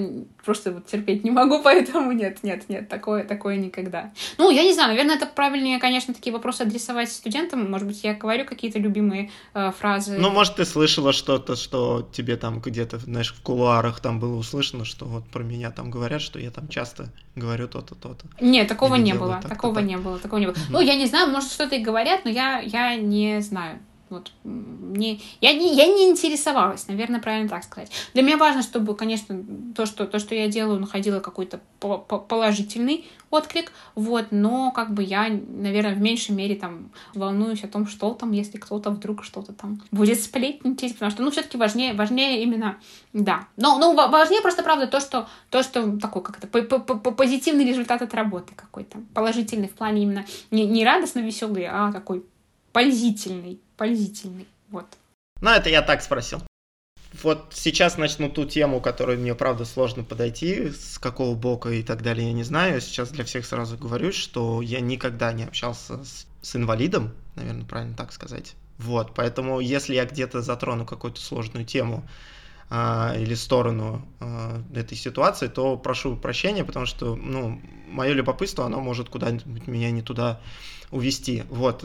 просто 0.44 0.73
вот 0.73 0.86
терпеть 0.86 1.23
не 1.23 1.31
могу, 1.31 1.62
поэтому 1.64 2.10
нет, 2.10 2.43
нет, 2.43 2.68
нет, 2.68 2.89
такое, 2.89 3.23
такое 3.23 3.55
никогда. 3.55 4.12
Ну, 4.36 4.51
я 4.51 4.64
не 4.64 4.74
знаю, 4.74 4.89
наверное, 4.89 5.14
это 5.14 5.27
правильнее, 5.27 5.78
конечно, 5.78 6.12
такие 6.12 6.32
вопросы 6.32 6.62
адресовать 6.62 7.12
студентам. 7.12 7.70
Может 7.70 7.86
быть, 7.86 8.02
я 8.02 8.14
говорю 8.14 8.47
какие-то 8.47 8.81
любимые 8.81 9.31
э, 9.55 9.70
фразы. 9.78 10.18
Ну, 10.18 10.31
может, 10.31 10.56
ты 10.56 10.64
слышала 10.64 11.12
что-то, 11.12 11.55
что 11.55 12.10
тебе 12.12 12.36
там 12.36 12.59
где-то, 12.59 12.98
знаешь, 12.98 13.32
в 13.32 13.40
кулуарах 13.43 14.01
там 14.01 14.18
было 14.18 14.35
услышано, 14.35 14.85
что 14.85 15.05
вот 15.05 15.24
про 15.28 15.44
меня 15.44 15.70
там 15.70 15.93
говорят, 15.93 16.20
что 16.20 16.40
я 16.40 16.51
там 16.51 16.66
часто 16.66 17.12
говорю 17.36 17.68
то-то, 17.68 17.94
то-то. 17.94 18.26
Нет, 18.40 18.66
такого 18.66 18.96
Или 18.96 19.04
не 19.04 19.14
было, 19.14 19.40
такого 19.42 19.78
не 19.78 19.96
было, 19.96 20.18
такого 20.18 20.40
не 20.40 20.46
было. 20.46 20.56
Ну, 20.70 20.80
я 20.80 20.96
не 20.96 21.06
знаю, 21.06 21.30
может, 21.30 21.52
что-то 21.52 21.76
и 21.76 21.82
говорят, 21.82 22.24
но 22.24 22.30
я, 22.30 22.58
я 22.60 22.96
не 22.96 23.40
знаю. 23.40 23.78
Вот, 24.09 24.31
мне, 24.45 25.20
я, 25.41 25.53
не, 25.53 25.74
я 25.74 25.87
не 25.87 26.09
интересовалась, 26.09 26.87
наверное, 26.87 27.20
правильно 27.20 27.49
так 27.49 27.65
сказать. 27.65 27.91
Для 28.15 28.23
меня 28.23 28.37
важно, 28.37 28.62
чтобы, 28.62 28.95
конечно, 28.95 29.43
то, 29.74 29.85
что, 29.85 30.07
то, 30.07 30.20
что 30.20 30.37
я 30.37 30.47
делаю, 30.47 30.78
находило 30.78 31.19
какой-то 31.19 31.61
положительный 31.81 33.05
отклик, 33.31 33.73
вот, 33.97 34.27
но 34.31 34.70
как 34.70 34.95
бы 34.95 35.03
я, 35.03 35.28
наверное, 35.28 35.95
в 35.97 36.01
меньшей 36.01 36.37
мере 36.37 36.55
там 36.55 36.91
волнуюсь 37.15 37.65
о 37.65 37.69
том, 37.69 37.89
что 37.89 38.15
там, 38.15 38.31
если 38.31 38.59
кто-то 38.59 38.91
вдруг 38.91 39.24
что-то 39.24 39.53
там 39.53 39.83
будет 39.91 40.20
сплетничать, 40.20 40.93
потому 40.93 41.11
что, 41.11 41.23
ну, 41.23 41.33
все-таки 41.33 41.59
важнее, 41.59 41.95
важнее 41.95 42.45
именно, 42.45 42.77
да. 43.12 43.49
Но, 43.57 43.78
ну, 43.78 43.93
важнее 43.95 44.41
просто, 44.41 44.62
правда, 44.62 44.87
то, 44.87 45.01
что, 45.01 45.28
то, 45.51 45.65
что 45.65 45.99
такой, 45.99 46.23
как 46.23 46.39
это, 46.39 46.47
позитивный 46.47 47.65
результат 47.65 48.03
от 48.03 48.15
работы 48.15 48.55
какой-то, 48.55 48.99
положительный 49.15 49.69
в 49.69 49.74
плане 49.74 50.03
именно 50.05 50.24
не, 50.53 50.65
не 50.65 50.85
радостно 50.85 51.19
веселый, 51.19 51.66
а 51.66 51.93
такой 51.93 52.24
пользительный, 52.73 53.59
пользительный, 53.77 54.47
вот. 54.70 54.86
Ну, 55.40 55.51
это 55.51 55.69
я 55.69 55.82
так 55.82 56.03
спросил. 56.03 56.43
Вот 57.23 57.53
сейчас 57.53 57.97
начну 57.97 58.28
ту 58.28 58.44
тему, 58.44 58.81
которую 58.81 59.19
мне, 59.19 59.35
правда, 59.35 59.65
сложно 59.65 60.05
подойти, 60.05 60.70
с 60.70 60.98
какого 60.98 61.35
бока 61.35 61.70
и 61.70 61.82
так 61.82 62.03
далее, 62.03 62.28
я 62.28 62.32
не 62.32 62.43
знаю. 62.43 62.81
Сейчас 62.81 63.11
для 63.11 63.24
всех 63.24 63.47
сразу 63.47 63.78
говорю, 63.78 64.12
что 64.12 64.61
я 64.61 64.81
никогда 64.81 65.32
не 65.32 65.44
общался 65.44 66.05
с, 66.05 66.27
с 66.43 66.57
инвалидом, 66.57 67.15
наверное, 67.35 67.65
правильно 67.65 67.94
так 67.94 68.12
сказать. 68.12 68.55
Вот, 68.78 69.15
поэтому 69.15 69.61
если 69.61 69.94
я 69.94 70.05
где-то 70.05 70.43
затрону 70.43 70.85
какую-то 70.85 71.20
сложную 71.20 71.65
тему 71.65 72.07
а, 72.69 73.15
или 73.16 73.35
сторону 73.35 74.07
а, 74.20 74.62
этой 74.74 74.97
ситуации, 74.98 75.48
то 75.48 75.78
прошу 75.78 76.16
прощения, 76.16 76.65
потому 76.65 76.85
что, 76.85 77.16
ну, 77.16 77.61
мое 77.89 78.12
любопытство, 78.12 78.66
оно 78.66 78.81
может 78.81 79.09
куда-нибудь 79.09 79.66
меня 79.66 79.90
не 79.90 80.03
туда 80.03 80.40
увести. 80.90 81.44
Вот, 81.50 81.84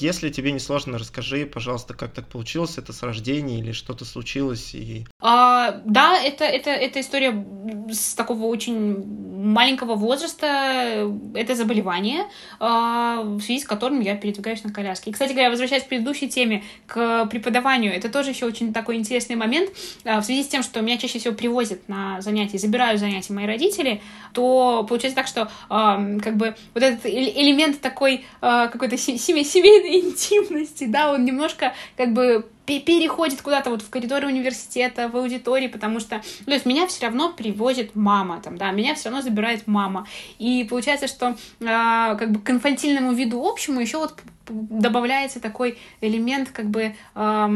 если 0.00 0.30
тебе 0.30 0.52
не 0.52 0.58
сложно, 0.58 0.98
расскажи, 0.98 1.46
пожалуйста, 1.46 1.94
как 1.94 2.12
так 2.12 2.26
получилось, 2.26 2.78
это 2.78 2.92
с 2.92 3.02
рождения 3.02 3.58
или 3.58 3.72
что-то 3.72 4.04
случилось? 4.04 4.74
И... 4.74 5.06
А, 5.20 5.80
да, 5.84 6.18
это, 6.18 6.44
это, 6.44 6.70
это 6.70 7.00
история 7.00 7.46
с 7.90 8.14
такого 8.14 8.46
очень 8.46 9.30
маленького 9.40 9.94
возраста, 9.94 11.10
это 11.34 11.54
заболевание, 11.54 12.24
а, 12.58 13.22
в 13.22 13.40
связи 13.40 13.60
с 13.60 13.64
которым 13.64 14.00
я 14.00 14.14
передвигаюсь 14.16 14.62
на 14.64 14.72
коляске. 14.72 15.10
И, 15.10 15.12
кстати 15.12 15.32
говоря, 15.32 15.50
возвращаясь 15.50 15.84
к 15.84 15.88
предыдущей 15.88 16.28
теме, 16.28 16.62
к 16.86 17.26
преподаванию, 17.26 17.94
это 17.94 18.08
тоже 18.08 18.30
еще 18.30 18.46
очень 18.46 18.72
такой 18.72 18.96
интересный 18.96 19.36
момент, 19.36 19.70
а, 20.04 20.20
в 20.20 20.24
связи 20.24 20.44
с 20.44 20.48
тем, 20.48 20.62
что 20.62 20.80
меня 20.80 20.98
чаще 20.98 21.18
всего 21.18 21.34
привозят 21.34 21.88
на 21.88 22.20
занятия, 22.20 22.58
забирают 22.58 23.00
занятия 23.00 23.32
мои 23.32 23.46
родители, 23.46 24.02
то 24.32 24.84
получается 24.88 25.16
так, 25.16 25.26
что 25.26 25.50
как 25.68 26.36
бы 26.36 26.54
вот 26.74 26.82
этот 26.82 27.06
элемент 27.06 27.80
такой 27.80 28.24
какой-то 28.40 28.96
семей, 28.96 29.44
семейной 29.44 30.00
интимности, 30.06 30.84
да, 30.84 31.12
он 31.12 31.24
немножко 31.24 31.74
как 31.96 32.12
бы 32.12 32.46
переходит 32.78 33.42
куда-то 33.42 33.70
вот 33.70 33.82
в 33.82 33.90
коридоры 33.90 34.28
университета, 34.28 35.08
в 35.08 35.16
аудитории, 35.16 35.66
потому 35.66 35.98
что, 35.98 36.22
ну, 36.40 36.46
то 36.46 36.52
есть 36.52 36.66
меня 36.66 36.86
все 36.86 37.06
равно 37.06 37.32
привозит 37.32 37.96
мама, 37.96 38.40
там, 38.40 38.56
да, 38.56 38.70
меня 38.70 38.94
все 38.94 39.08
равно 39.08 39.22
забирает 39.22 39.66
мама. 39.66 40.06
И 40.38 40.64
получается, 40.70 41.08
что 41.08 41.36
э, 41.60 41.64
как 41.64 42.30
бы 42.30 42.40
к 42.40 42.48
инфантильному 42.50 43.12
виду 43.12 43.44
общему 43.44 43.80
еще 43.80 43.98
вот 43.98 44.14
добавляется 44.48 45.40
такой 45.40 45.78
элемент 46.00 46.50
как 46.50 46.66
бы... 46.66 46.94
Э, 47.14 47.48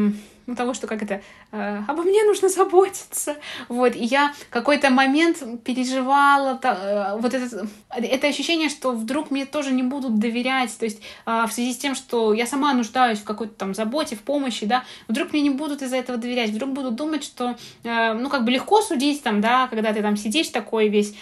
ну, 0.47 0.55
того, 0.57 0.75
что 0.75 0.87
как 0.87 1.03
это, 1.03 1.15
э, 1.15 1.21
обо 1.89 2.03
мне 2.03 2.25
нужно 2.25 2.49
заботиться. 2.49 3.37
Вот, 3.69 3.95
и 3.95 4.05
я 4.05 4.33
какой-то 4.51 4.91
момент 4.91 5.43
переживала 5.65 6.59
э, 6.63 7.17
вот 7.19 7.33
это, 7.35 7.67
это 7.91 8.27
ощущение, 8.27 8.69
что 8.69 8.93
вдруг 8.93 9.31
мне 9.31 9.47
тоже 9.47 9.73
не 9.73 9.83
будут 9.83 10.19
доверять, 10.19 10.77
то 10.77 10.85
есть 10.85 11.01
э, 11.27 11.45
в 11.49 11.53
связи 11.53 11.73
с 11.73 11.79
тем, 11.79 11.95
что 11.95 12.33
я 12.33 12.47
сама 12.47 12.75
нуждаюсь 12.75 13.19
в 13.19 13.25
какой-то 13.25 13.55
там 13.55 13.75
заботе, 13.75 14.17
в 14.17 14.23
помощи, 14.23 14.67
да, 14.67 14.85
вдруг 15.09 15.33
мне 15.33 15.43
не 15.43 15.51
будут 15.51 15.83
из-за 15.83 15.97
этого 15.97 16.19
доверять, 16.19 16.51
вдруг 16.51 16.71
будут 16.71 16.97
думать, 16.97 17.25
что, 17.25 17.57
э, 17.85 18.13
ну, 18.15 18.29
как 18.29 18.45
бы 18.45 18.51
легко 18.51 18.83
судить 18.83 19.23
там, 19.23 19.41
да, 19.41 19.69
когда 19.69 19.93
ты 19.93 20.03
там 20.03 20.17
сидишь 20.17 20.49
такой 20.49 20.89
весь... 20.89 21.15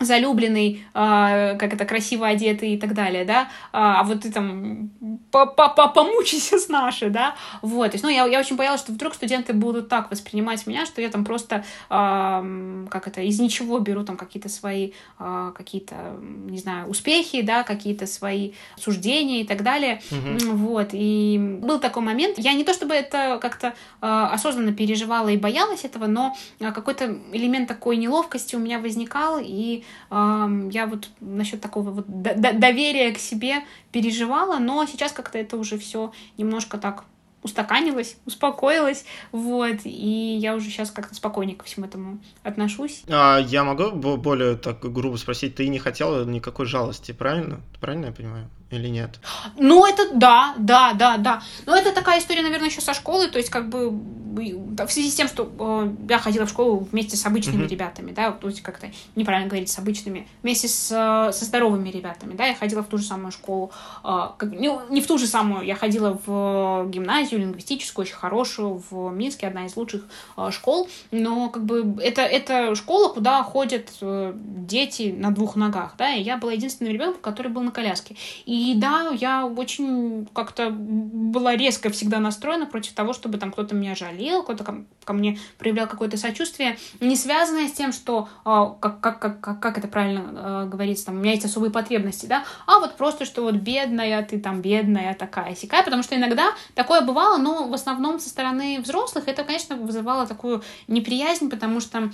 Залюбленный, 0.00 0.84
э, 0.94 1.56
как 1.58 1.74
это, 1.74 1.84
красиво 1.84 2.26
одетый 2.26 2.74
и 2.74 2.78
так 2.78 2.94
далее, 2.94 3.24
да, 3.24 3.48
а, 3.72 4.00
а 4.00 4.04
вот 4.04 4.22
ты 4.22 4.32
там 4.32 4.90
помучайся 5.30 6.58
с 6.58 6.68
нашей, 6.68 7.10
да, 7.10 7.34
вот, 7.62 7.90
то 7.90 7.94
есть, 7.94 8.04
ну, 8.04 8.10
я, 8.10 8.26
я 8.26 8.40
очень 8.40 8.56
боялась, 8.56 8.80
что 8.80 8.92
вдруг 8.92 9.14
студенты 9.14 9.52
будут 9.52 9.88
так 9.88 10.10
воспринимать 10.10 10.66
меня, 10.66 10.86
что 10.86 11.02
я 11.02 11.10
там 11.10 11.24
просто, 11.24 11.64
э, 11.90 12.86
как 12.90 13.06
это, 13.06 13.20
из 13.20 13.38
ничего 13.40 13.78
беру 13.78 14.02
там 14.02 14.16
какие-то 14.16 14.48
свои, 14.48 14.92
э, 15.18 15.52
какие-то, 15.54 15.94
не 16.20 16.58
знаю, 16.58 16.88
успехи, 16.88 17.42
да, 17.42 17.62
какие-то 17.62 18.06
свои 18.06 18.52
суждения 18.78 19.42
и 19.42 19.44
так 19.44 19.62
далее, 19.62 20.00
mm-hmm. 20.10 20.52
вот, 20.52 20.88
и 20.92 21.38
был 21.62 21.78
такой 21.78 22.02
момент, 22.02 22.38
я 22.38 22.54
не 22.54 22.64
то 22.64 22.72
чтобы 22.72 22.94
это 22.94 23.38
как-то 23.40 23.68
э, 23.68 23.72
осознанно 24.00 24.72
переживала 24.72 25.28
и 25.28 25.36
боялась 25.36 25.84
этого, 25.84 26.06
но 26.06 26.34
какой-то 26.58 27.18
элемент 27.32 27.68
такой 27.68 27.96
неловкости 27.96 28.56
у 28.56 28.58
меня 28.58 28.78
возникал, 28.78 29.38
и 29.40 29.84
я 30.10 30.86
вот 30.86 31.08
насчет 31.20 31.60
такого 31.60 31.90
вот 31.90 32.06
доверия 32.06 33.12
к 33.12 33.18
себе 33.18 33.56
переживала, 33.92 34.58
но 34.58 34.84
сейчас 34.86 35.12
как-то 35.12 35.38
это 35.38 35.56
уже 35.56 35.78
все 35.78 36.12
немножко 36.36 36.78
так 36.78 37.04
устаканилась, 37.42 38.16
успокоилась, 38.26 39.06
вот, 39.32 39.78
и 39.84 40.36
я 40.38 40.54
уже 40.54 40.68
сейчас 40.68 40.90
как-то 40.90 41.14
спокойнее 41.14 41.56
ко 41.56 41.64
всему 41.64 41.86
этому 41.86 42.18
отношусь. 42.42 43.02
А 43.08 43.38
я 43.38 43.64
могу 43.64 43.92
более 43.92 44.56
так 44.56 44.80
грубо 44.80 45.16
спросить, 45.16 45.54
ты 45.54 45.68
не 45.68 45.78
хотела 45.78 46.24
никакой 46.24 46.66
жалости, 46.66 47.12
правильно? 47.12 47.60
Правильно 47.80 48.06
я 48.06 48.12
понимаю? 48.12 48.50
Или 48.70 48.88
нет? 48.88 49.18
Ну, 49.56 49.86
это 49.86 50.14
да, 50.14 50.54
да, 50.58 50.92
да, 50.92 51.16
да. 51.16 51.42
Но 51.66 51.76
это 51.76 51.92
такая 51.92 52.20
история, 52.20 52.42
наверное, 52.42 52.68
еще 52.68 52.80
со 52.80 52.94
школы, 52.94 53.28
то 53.28 53.38
есть 53.38 53.50
как 53.50 53.68
бы 53.68 53.92
в 54.30 54.88
связи 54.88 55.10
с 55.10 55.14
тем, 55.14 55.28
что 55.28 55.50
э, 55.58 55.92
я 56.08 56.18
ходила 56.18 56.46
в 56.46 56.50
школу 56.50 56.86
вместе 56.90 57.16
с 57.16 57.26
обычными 57.26 57.64
mm-hmm. 57.64 57.68
ребятами, 57.68 58.12
да, 58.12 58.32
то 58.32 58.48
есть 58.48 58.62
как-то 58.62 58.88
неправильно 59.16 59.48
говорить 59.48 59.68
с 59.68 59.78
обычными, 59.78 60.26
вместе 60.42 60.68
с, 60.68 60.86
со 61.32 61.44
здоровыми 61.44 61.90
ребятами, 61.90 62.34
да, 62.34 62.46
я 62.46 62.54
ходила 62.54 62.82
в 62.82 62.86
ту 62.86 62.98
же 62.98 63.04
самую 63.04 63.32
школу, 63.32 63.72
э, 64.04 64.28
как, 64.36 64.52
не, 64.52 64.70
не 64.90 65.00
в 65.00 65.06
ту 65.06 65.18
же 65.18 65.26
самую, 65.26 65.64
я 65.64 65.74
ходила 65.74 66.18
в 66.24 66.86
гимназию 66.88 67.40
лингвистическую, 67.40 68.04
очень 68.04 68.14
хорошую, 68.14 68.82
в 68.90 69.10
Минске, 69.10 69.46
одна 69.46 69.66
из 69.66 69.76
лучших 69.76 70.06
э, 70.36 70.50
школ, 70.52 70.88
но 71.10 71.48
как 71.48 71.64
бы 71.64 72.00
это, 72.02 72.22
это 72.22 72.74
школа, 72.74 73.12
куда 73.12 73.42
ходят 73.42 73.90
э, 74.00 74.32
дети 74.34 75.14
на 75.16 75.32
двух 75.32 75.56
ногах, 75.56 75.94
да, 75.98 76.14
и 76.14 76.22
я 76.22 76.36
была 76.36 76.52
единственным 76.52 76.92
ребенком, 76.92 77.20
который 77.20 77.48
был 77.48 77.62
на 77.62 77.72
коляске. 77.72 78.16
И 78.46 78.54
и 78.60 78.74
да, 78.74 79.08
я 79.12 79.46
очень 79.46 80.28
как-то 80.34 80.68
была 80.70 81.56
резко 81.56 81.88
всегда 81.88 82.18
настроена 82.18 82.66
против 82.66 82.92
того, 82.92 83.14
чтобы 83.14 83.38
там 83.38 83.52
кто-то 83.52 83.74
меня 83.74 83.94
жалел, 83.94 84.42
кто-то 84.42 84.64
ко, 84.64 84.84
ко 85.04 85.12
мне 85.14 85.38
проявлял 85.58 85.86
какое-то 85.86 86.18
сочувствие, 86.18 86.76
не 87.00 87.16
связанное 87.16 87.68
с 87.68 87.72
тем, 87.72 87.92
что, 87.92 88.28
э, 88.44 88.66
как, 88.80 89.00
как, 89.00 89.40
как, 89.40 89.60
как, 89.60 89.78
это 89.78 89.88
правильно 89.88 90.24
э, 90.34 90.68
говорится, 90.68 91.06
там, 91.06 91.16
у 91.16 91.20
меня 91.20 91.32
есть 91.32 91.46
особые 91.46 91.70
потребности, 91.70 92.26
да, 92.26 92.44
а 92.66 92.80
вот 92.80 92.96
просто, 92.96 93.24
что 93.24 93.42
вот 93.42 93.54
бедная, 93.54 94.22
ты 94.26 94.38
там 94.38 94.60
бедная 94.60 95.14
такая, 95.14 95.54
сякая, 95.54 95.82
потому 95.82 96.02
что 96.02 96.14
иногда 96.16 96.52
такое 96.74 97.00
бывало, 97.00 97.38
но 97.38 97.66
в 97.66 97.72
основном 97.72 98.20
со 98.20 98.28
стороны 98.28 98.80
взрослых 98.82 99.26
это, 99.26 99.42
конечно, 99.42 99.76
вызывало 99.76 100.26
такую 100.26 100.62
неприязнь, 100.86 101.48
потому 101.48 101.80
что 101.80 102.10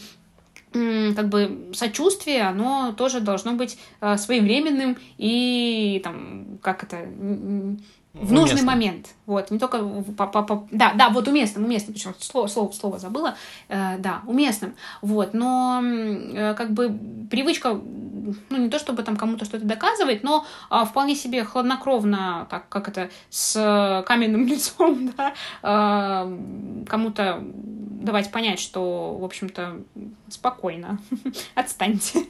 как 0.73 1.29
бы 1.29 1.71
сочувствие, 1.73 2.43
оно 2.43 2.93
тоже 2.97 3.21
должно 3.21 3.53
быть 3.53 3.79
э, 4.01 4.17
своевременным 4.17 4.97
и 5.17 6.01
там, 6.05 6.59
как 6.61 6.83
это, 6.83 7.07
в 8.21 8.33
нужный 8.33 8.63
уместным. 8.63 8.67
момент. 8.67 9.15
Вот, 9.27 9.51
не 9.51 9.59
только 9.59 9.79
по, 10.17 10.27
по, 10.27 10.43
по, 10.43 10.69
да, 10.71 10.95
да, 10.95 11.11
вот 11.11 11.29
уместным, 11.29 11.65
уместным, 11.65 11.95
причем 11.95 12.15
слово, 12.19 12.47
слово, 12.47 12.73
слово 12.73 12.99
забыла, 12.99 13.37
э, 13.69 13.99
да, 13.99 14.23
уместным, 14.27 14.75
вот, 15.03 15.35
но 15.35 15.83
э, 15.83 16.55
как 16.55 16.73
бы 16.73 16.99
привычка, 17.31 17.75
ну 17.75 18.57
не 18.57 18.71
то 18.71 18.79
чтобы 18.79 19.03
там 19.03 19.17
кому-то 19.17 19.45
что-то 19.45 19.67
доказывать, 19.67 20.23
но 20.23 20.47
э, 20.71 20.85
вполне 20.87 21.15
себе 21.15 21.45
хладнокровно, 21.45 22.47
так 22.51 22.69
как 22.69 22.89
это 22.89 23.11
с 23.29 24.05
каменным 24.07 24.47
лицом, 24.47 25.13
да, 25.17 25.35
э, 25.63 26.85
кому-то 26.89 27.43
давать 28.07 28.31
понять, 28.31 28.61
что, 28.61 29.17
в 29.19 29.25
общем-то, 29.25 29.83
спокойно, 30.29 30.99
отстаньте. 31.55 32.21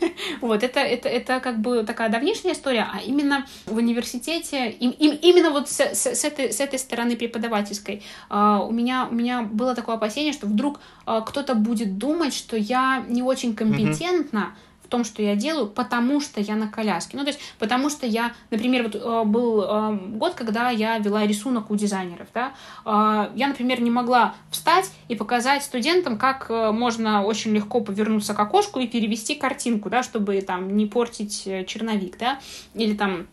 вот, 0.41 0.63
это, 0.63 0.81
это, 0.81 1.09
это 1.09 1.41
как 1.41 1.61
бы 1.61 1.83
такая 1.83 2.09
давнишняя 2.09 2.55
история, 2.55 2.87
а 2.93 3.01
именно 3.01 3.47
в 3.67 3.77
университете, 3.77 4.71
им, 4.71 4.91
им, 4.91 5.19
именно 5.23 5.51
вот 5.51 5.69
с, 5.69 5.81
с, 5.81 6.07
с, 6.07 6.25
этой, 6.25 6.53
с 6.53 6.61
этой 6.61 6.79
стороны 6.79 7.17
преподавательской, 7.17 8.03
uh, 8.31 8.67
у, 8.67 8.73
меня, 8.73 9.09
у 9.11 9.15
меня 9.15 9.43
было 9.43 9.75
такое 9.75 9.97
опасение, 9.97 10.33
что 10.33 10.47
вдруг 10.47 10.81
uh, 11.07 11.25
кто-то 11.25 11.55
будет 11.55 11.99
думать, 11.99 12.35
что 12.35 12.57
я 12.57 13.05
не 13.09 13.23
очень 13.23 13.55
компетентна, 13.55 14.55
mm-hmm 14.55 14.66
в 14.87 14.89
том, 14.89 15.05
что 15.05 15.21
я 15.21 15.35
делаю, 15.35 15.67
потому 15.67 16.21
что 16.21 16.41
я 16.41 16.55
на 16.55 16.69
коляске. 16.69 17.17
Ну, 17.17 17.25
то 17.25 17.31
есть, 17.31 17.41
потому 17.59 17.91
что 17.91 18.07
я, 18.07 18.33
например, 18.51 18.85
вот 18.85 18.95
э, 18.95 19.25
был 19.25 19.63
э, 19.63 19.99
год, 20.13 20.35
когда 20.35 20.71
я 20.71 20.99
вела 20.99 21.27
рисунок 21.27 21.71
у 21.71 21.77
дизайнеров, 21.77 22.29
да, 22.33 22.55
э, 22.85 23.31
я, 23.35 23.49
например, 23.49 23.81
не 23.81 23.91
могла 23.91 24.35
встать 24.51 24.91
и 25.09 25.17
показать 25.17 25.65
студентам, 25.65 26.19
как 26.19 26.49
можно 26.49 27.25
очень 27.25 27.53
легко 27.53 27.81
повернуться 27.81 28.35
к 28.35 28.39
окошку 28.39 28.81
и 28.81 28.87
перевести 28.87 29.35
картинку, 29.35 29.91
да, 29.91 30.03
чтобы 30.03 30.41
там 30.41 30.77
не 30.77 30.87
портить 30.87 31.45
черновик, 31.67 32.17
да, 32.19 32.39
или 32.75 32.95
там 32.95 33.27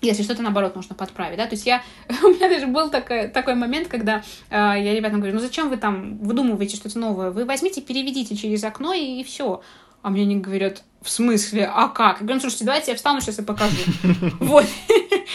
если 0.00 0.22
что-то 0.22 0.42
наоборот 0.42 0.76
нужно 0.76 0.94
подправить, 0.94 1.36
да, 1.36 1.46
то 1.46 1.54
есть 1.54 1.66
я, 1.66 1.82
у 2.22 2.28
меня 2.28 2.48
даже 2.48 2.66
был 2.66 2.90
такой, 2.90 3.28
такой 3.28 3.54
момент, 3.54 3.88
когда 3.88 4.22
э, 4.48 4.54
я 4.56 4.94
ребятам 4.94 5.20
говорю, 5.20 5.34
ну 5.34 5.40
зачем 5.40 5.68
вы 5.68 5.76
там 5.76 6.18
выдумываете 6.18 6.76
что-то 6.76 6.98
новое, 6.98 7.30
вы 7.30 7.44
возьмите, 7.44 7.82
переведите 7.82 8.36
через 8.36 8.64
окно 8.64 8.92
и, 8.92 9.20
и 9.20 9.24
все, 9.24 9.62
а 10.02 10.10
мне 10.10 10.22
они 10.22 10.36
говорят, 10.36 10.84
в 11.02 11.08
смысле, 11.08 11.70
а 11.74 11.88
как? 11.88 12.20
Я 12.20 12.26
говорю, 12.26 12.34
ну, 12.34 12.40
слушайте, 12.40 12.66
давайте 12.66 12.90
я 12.90 12.96
встану 12.96 13.20
сейчас 13.20 13.38
и 13.38 13.42
покажу. 13.42 13.76
Вот. 14.40 14.66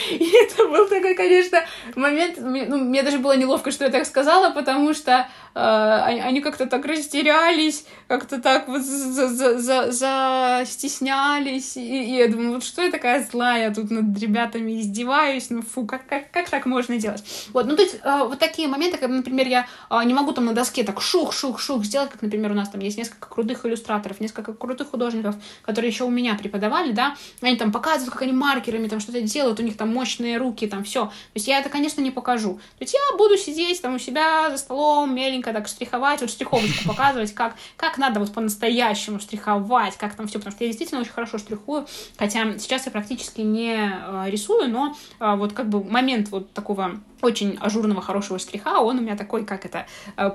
И 0.09 0.31
это 0.43 0.67
был 0.67 0.87
такой, 0.87 1.15
конечно, 1.15 1.63
момент, 1.95 2.37
ну, 2.39 2.77
мне 2.77 3.01
даже 3.01 3.17
было 3.17 3.35
неловко, 3.35 3.71
что 3.71 3.85
я 3.85 3.91
так 3.91 4.05
сказала, 4.05 4.51
потому 4.51 4.93
что 4.93 5.27
э, 5.55 5.59
они 5.59 6.41
как-то 6.41 6.67
так 6.67 6.85
растерялись, 6.85 7.85
как-то 8.07 8.39
так 8.41 8.67
вот 8.67 8.81
застеснялись, 8.81 11.77
и, 11.77 11.81
и 11.81 12.17
я 12.17 12.27
думаю, 12.27 12.55
вот 12.55 12.63
что 12.63 12.83
я 12.83 12.91
такая 12.91 13.23
злая, 13.23 13.73
тут 13.73 13.89
над 13.89 14.19
ребятами 14.19 14.81
издеваюсь, 14.81 15.49
ну 15.49 15.61
фу, 15.61 15.85
как, 15.85 16.05
как, 16.07 16.29
как 16.29 16.49
так 16.49 16.65
можно 16.65 16.97
делать? 16.97 17.23
Вот, 17.53 17.65
ну 17.65 17.75
то 17.75 17.81
есть 17.81 17.99
э, 18.03 18.17
вот 18.19 18.39
такие 18.39 18.67
моменты, 18.67 18.97
когда, 18.97 19.15
например, 19.15 19.47
я 19.47 19.65
э, 19.89 20.03
не 20.03 20.13
могу 20.13 20.33
там 20.33 20.45
на 20.45 20.53
доске 20.53 20.83
так 20.83 21.01
шух-шух-шух 21.01 21.85
сделать, 21.85 22.11
как, 22.11 22.21
например, 22.21 22.51
у 22.51 22.55
нас 22.55 22.69
там 22.69 22.81
есть 22.81 22.97
несколько 22.97 23.29
крутых 23.29 23.65
иллюстраторов, 23.65 24.19
несколько 24.19 24.53
крутых 24.53 24.89
художников, 24.89 25.35
которые 25.61 25.89
еще 25.91 26.03
у 26.03 26.09
меня 26.09 26.35
преподавали, 26.35 26.91
да, 26.91 27.15
они 27.41 27.55
там 27.55 27.71
показывают, 27.71 28.13
как 28.13 28.21
они 28.21 28.31
маркерами 28.31 28.87
там 28.87 28.99
что-то 28.99 29.21
делают, 29.21 29.59
у 29.59 29.63
них 29.63 29.77
там 29.77 29.93
мощные 29.93 30.37
руки, 30.37 30.67
там 30.67 30.83
все. 30.83 31.05
То 31.05 31.11
есть 31.35 31.47
я 31.47 31.59
это, 31.59 31.69
конечно, 31.69 32.01
не 32.01 32.11
покажу. 32.11 32.55
То 32.77 32.83
есть 32.83 32.93
я 32.93 33.17
буду 33.17 33.37
сидеть 33.37 33.81
там 33.81 33.95
у 33.95 33.99
себя 33.99 34.49
за 34.49 34.57
столом, 34.57 35.13
меленько 35.15 35.53
так 35.53 35.67
штриховать, 35.67 36.21
вот 36.21 36.29
штриховочку 36.29 36.83
показывать, 36.87 37.33
как, 37.33 37.55
как 37.77 37.97
надо 37.97 38.19
вот 38.19 38.33
по-настоящему 38.33 39.19
штриховать, 39.19 39.97
как 39.97 40.15
там 40.15 40.27
все, 40.27 40.39
потому 40.39 40.55
что 40.55 40.63
я 40.63 40.69
действительно 40.69 41.01
очень 41.01 41.11
хорошо 41.11 41.37
штрихую, 41.37 41.87
хотя 42.17 42.57
сейчас 42.57 42.85
я 42.85 42.91
практически 42.91 43.41
не 43.41 43.75
э, 43.75 44.29
рисую, 44.29 44.69
но 44.69 44.95
э, 45.19 45.35
вот 45.35 45.53
как 45.53 45.69
бы 45.69 45.83
момент 45.83 46.29
вот 46.29 46.51
такого 46.53 46.99
очень 47.21 47.57
ажурного, 47.59 48.01
хорошего 48.01 48.39
штриха, 48.39 48.79
он 48.79 48.99
у 48.99 49.01
меня 49.01 49.15
такой, 49.15 49.45
как 49.45 49.65
это, 49.65 49.85
э, 50.17 50.31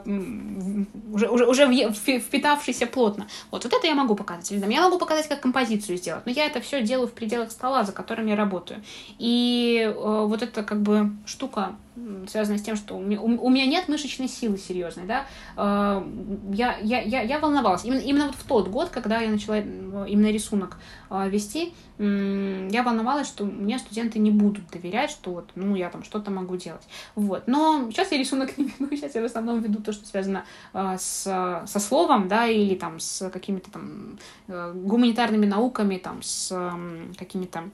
уже, 1.13 1.29
уже, 1.29 1.47
уже 1.47 1.93
впитавшийся 1.93 2.87
плотно. 2.87 3.27
Вот, 3.51 3.65
вот 3.65 3.73
это 3.73 3.87
я 3.87 3.95
могу 3.95 4.15
показать 4.15 4.51
людям. 4.51 4.71
Я 4.71 4.83
могу 4.83 4.99
показать, 4.99 5.29
как 5.29 5.41
композицию 5.41 5.99
сделать, 5.99 6.27
но 6.27 6.33
я 6.33 6.47
это 6.47 6.61
все 6.61 6.83
делаю 6.83 7.09
в 7.09 7.13
пределах 7.13 7.51
стола, 7.51 7.85
за 7.85 7.93
которым 7.93 8.27
я 8.27 8.37
работаю. 8.37 8.83
И 9.19 9.83
э, 9.85 10.25
вот 10.27 10.43
эта 10.43 10.63
как 10.63 10.81
бы 10.81 11.11
штука 11.27 11.77
связано 12.29 12.59
с 12.59 12.63
тем, 12.63 12.77
что 12.77 12.97
у 12.97 13.01
меня, 13.01 13.67
нет 13.67 13.89
мышечной 13.89 14.29
силы 14.29 14.59
серьезной, 14.59 15.07
да, 15.07 15.27
э, 15.57 16.05
я, 16.53 16.79
я, 16.79 17.01
я, 17.01 17.23
я 17.23 17.39
волновалась. 17.39 17.85
Именно, 17.85 18.01
именно 18.01 18.27
вот 18.27 18.37
в 18.37 18.45
тот 18.45 18.69
год, 18.69 18.91
когда 18.91 19.21
я 19.21 19.31
начала 19.31 19.59
именно 19.59 20.31
рисунок 20.31 20.79
э, 21.11 21.29
вести, 21.29 21.75
я 21.99 22.83
волновалась, 22.83 23.27
что 23.27 23.45
мне 23.45 23.79
студенты 23.79 24.19
не 24.19 24.31
будут 24.31 24.69
доверять, 24.71 25.11
что 25.11 25.33
вот, 25.33 25.51
ну, 25.55 25.75
я 25.75 25.91
там 25.91 26.03
что-то 26.03 26.31
могу 26.31 26.57
делать. 26.57 26.83
Вот. 27.15 27.47
Но 27.47 27.91
сейчас 27.91 28.11
я 28.13 28.19
рисунок 28.19 28.57
не 28.59 28.65
веду, 28.65 28.97
сейчас 28.97 29.15
я 29.15 29.23
в 29.23 29.27
основном 29.27 29.61
веду 29.61 29.83
то, 29.83 29.93
что 29.93 30.07
связано 30.07 30.45
э, 30.73 30.97
с, 30.99 31.65
со 31.67 31.81
словом, 31.81 32.29
да, 32.29 32.47
или 32.47 32.75
там 32.75 33.01
с 33.01 33.29
какими-то 33.31 33.71
там 33.71 34.19
гуманитарными 34.47 35.47
науками, 35.47 35.97
там, 35.97 36.23
с 36.23 36.51
какими-то 37.19 37.65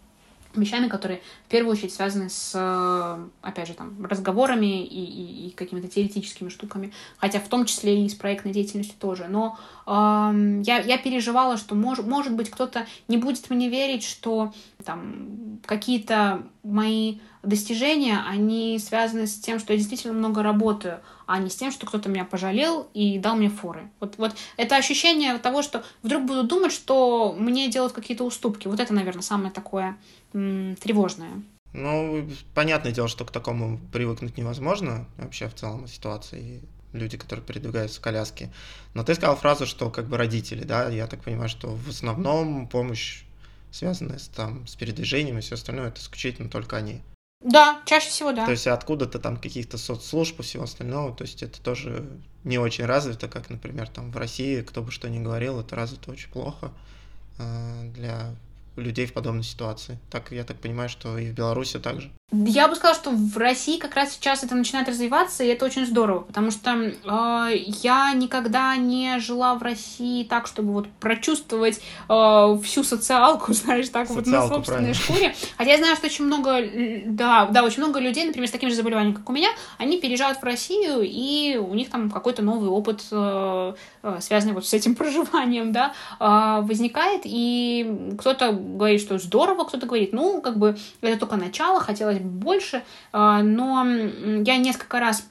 вещами, 0.62 0.88
которые 0.88 1.22
в 1.46 1.50
первую 1.50 1.72
очередь 1.72 1.92
связаны 1.92 2.28
с, 2.28 2.52
э, 2.54 3.28
опять 3.42 3.68
же, 3.68 3.74
там, 3.74 4.04
разговорами 4.04 4.84
и, 4.84 5.04
и, 5.04 5.48
и 5.48 5.50
какими-то 5.50 5.88
теоретическими 5.88 6.48
штуками, 6.48 6.92
хотя 7.18 7.40
в 7.40 7.48
том 7.48 7.64
числе 7.64 8.04
и 8.04 8.08
с 8.08 8.14
проектной 8.14 8.52
деятельностью 8.52 8.96
тоже. 8.98 9.26
Но 9.28 9.58
э, 9.86 9.90
я, 10.64 10.78
я 10.80 10.98
переживала, 10.98 11.56
что 11.56 11.74
мож, 11.74 11.98
может 11.98 12.34
быть 12.34 12.50
кто-то 12.50 12.86
не 13.08 13.18
будет 13.18 13.48
мне 13.50 13.68
верить, 13.68 14.04
что 14.04 14.52
там 14.84 15.60
какие-то 15.64 16.42
мои 16.62 17.18
достижения, 17.42 18.22
они 18.26 18.78
связаны 18.78 19.26
с 19.26 19.38
тем, 19.38 19.58
что 19.58 19.72
я 19.72 19.78
действительно 19.78 20.14
много 20.14 20.42
работаю, 20.42 21.00
а 21.26 21.38
не 21.38 21.50
с 21.50 21.56
тем, 21.56 21.72
что 21.72 21.86
кто-то 21.86 22.08
меня 22.08 22.24
пожалел 22.24 22.88
и 22.94 23.18
дал 23.18 23.36
мне 23.36 23.50
форы. 23.50 23.90
Вот, 24.00 24.16
вот 24.16 24.34
это 24.56 24.76
ощущение 24.76 25.36
того, 25.38 25.62
что 25.62 25.84
вдруг 26.02 26.24
буду 26.24 26.44
думать, 26.44 26.72
что 26.72 27.34
мне 27.38 27.68
делают 27.68 27.92
какие-то 27.92 28.24
уступки. 28.24 28.68
Вот 28.68 28.80
это, 28.80 28.94
наверное, 28.94 29.22
самое 29.22 29.50
такое 29.50 29.96
м- 30.32 30.76
тревожное. 30.76 31.42
Ну, 31.72 32.26
понятное 32.54 32.92
дело, 32.92 33.08
что 33.08 33.24
к 33.24 33.30
такому 33.30 33.78
привыкнуть 33.92 34.38
невозможно 34.38 35.06
вообще 35.18 35.48
в 35.48 35.54
целом 35.54 35.86
ситуации 35.88 36.62
люди, 36.92 37.18
которые 37.18 37.44
передвигаются 37.44 37.98
в 37.98 38.02
коляске. 38.02 38.50
Но 38.94 39.04
ты 39.04 39.14
сказал 39.14 39.36
фразу, 39.36 39.66
что 39.66 39.90
как 39.90 40.06
бы 40.06 40.16
родители, 40.16 40.64
да, 40.64 40.88
я 40.88 41.06
так 41.06 41.22
понимаю, 41.22 41.48
что 41.48 41.68
в 41.68 41.88
основном 41.88 42.66
помощь, 42.68 43.24
связанная 43.70 44.18
с, 44.18 44.28
там, 44.28 44.66
с 44.66 44.74
передвижением 44.76 45.38
и 45.38 45.42
все 45.42 45.56
остальное, 45.56 45.88
это 45.88 46.00
исключительно 46.00 46.48
только 46.48 46.76
они. 46.76 47.02
Да, 47.40 47.82
чаще 47.84 48.08
всего, 48.08 48.32
да. 48.32 48.44
То 48.44 48.52
есть 48.52 48.66
откуда-то 48.66 49.18
там 49.18 49.36
каких-то 49.36 49.78
соцслужб 49.78 50.40
и 50.40 50.42
всего 50.42 50.64
остального, 50.64 51.14
то 51.14 51.22
есть 51.22 51.42
это 51.42 51.60
тоже 51.60 52.08
не 52.44 52.58
очень 52.58 52.86
развито, 52.86 53.28
как, 53.28 53.50
например, 53.50 53.88
там 53.88 54.10
в 54.10 54.16
России, 54.16 54.62
кто 54.62 54.82
бы 54.82 54.90
что 54.90 55.08
ни 55.08 55.18
говорил, 55.18 55.60
это 55.60 55.76
развито 55.76 56.10
очень 56.10 56.30
плохо 56.30 56.72
э, 57.38 57.90
для 57.94 58.34
людей 58.76 59.06
в 59.06 59.12
подобной 59.12 59.42
ситуации. 59.42 59.98
Так, 60.10 60.32
я 60.32 60.44
так 60.44 60.58
понимаю, 60.58 60.88
что 60.88 61.18
и 61.18 61.30
в 61.30 61.34
Беларуси 61.34 61.78
также. 61.78 62.10
Я 62.32 62.66
бы 62.66 62.74
сказала, 62.74 62.96
что 62.96 63.10
в 63.10 63.36
России 63.38 63.78
как 63.78 63.94
раз 63.94 64.12
сейчас 64.12 64.42
это 64.42 64.56
начинает 64.56 64.88
развиваться, 64.88 65.44
и 65.44 65.46
это 65.46 65.64
очень 65.64 65.86
здорово, 65.86 66.20
потому 66.20 66.50
что 66.50 66.72
э, 66.72 66.92
я 67.84 68.12
никогда 68.14 68.76
не 68.76 69.20
жила 69.20 69.54
в 69.54 69.62
России 69.62 70.24
так, 70.24 70.48
чтобы 70.48 70.72
вот 70.72 70.88
прочувствовать 70.98 71.80
э, 72.08 72.58
всю 72.64 72.82
социалку, 72.82 73.52
знаешь, 73.52 73.88
так 73.90 74.08
социалку, 74.08 74.14
вот 74.14 74.26
на 74.26 74.48
собственной 74.48 74.92
правильно. 74.92 74.94
шкуре. 74.94 75.34
Хотя 75.56 75.70
я 75.70 75.78
знаю, 75.78 75.94
что 75.94 76.06
очень 76.06 76.24
много, 76.24 76.58
да, 77.06 77.46
да, 77.46 77.62
очень 77.62 77.78
много 77.84 78.00
людей, 78.00 78.24
например, 78.24 78.48
с 78.48 78.52
таким 78.52 78.70
же 78.70 78.74
заболеванием, 78.74 79.14
как 79.14 79.30
у 79.30 79.32
меня, 79.32 79.50
они 79.78 80.00
переезжают 80.00 80.40
в 80.40 80.42
Россию, 80.42 81.02
и 81.02 81.56
у 81.56 81.74
них 81.74 81.90
там 81.90 82.10
какой-то 82.10 82.42
новый 82.42 82.68
опыт, 82.68 83.04
э, 83.12 83.74
связанный 84.20 84.54
вот 84.54 84.66
с 84.66 84.74
этим 84.74 84.94
проживанием, 84.96 85.72
да, 85.72 85.92
э, 86.20 86.66
возникает, 86.66 87.22
и 87.24 88.14
кто-то 88.18 88.52
говорит, 88.52 89.00
что 89.00 89.18
здорово, 89.18 89.64
кто-то 89.64 89.86
говорит, 89.86 90.12
ну, 90.12 90.40
как 90.40 90.58
бы 90.58 90.76
это 91.00 91.18
только 91.18 91.36
начало, 91.36 91.80
хотелось 91.80 92.18
бы 92.18 92.28
больше, 92.28 92.82
а, 93.12 93.42
но 93.42 93.84
я 93.84 94.56
несколько 94.56 95.00
раз 95.00 95.26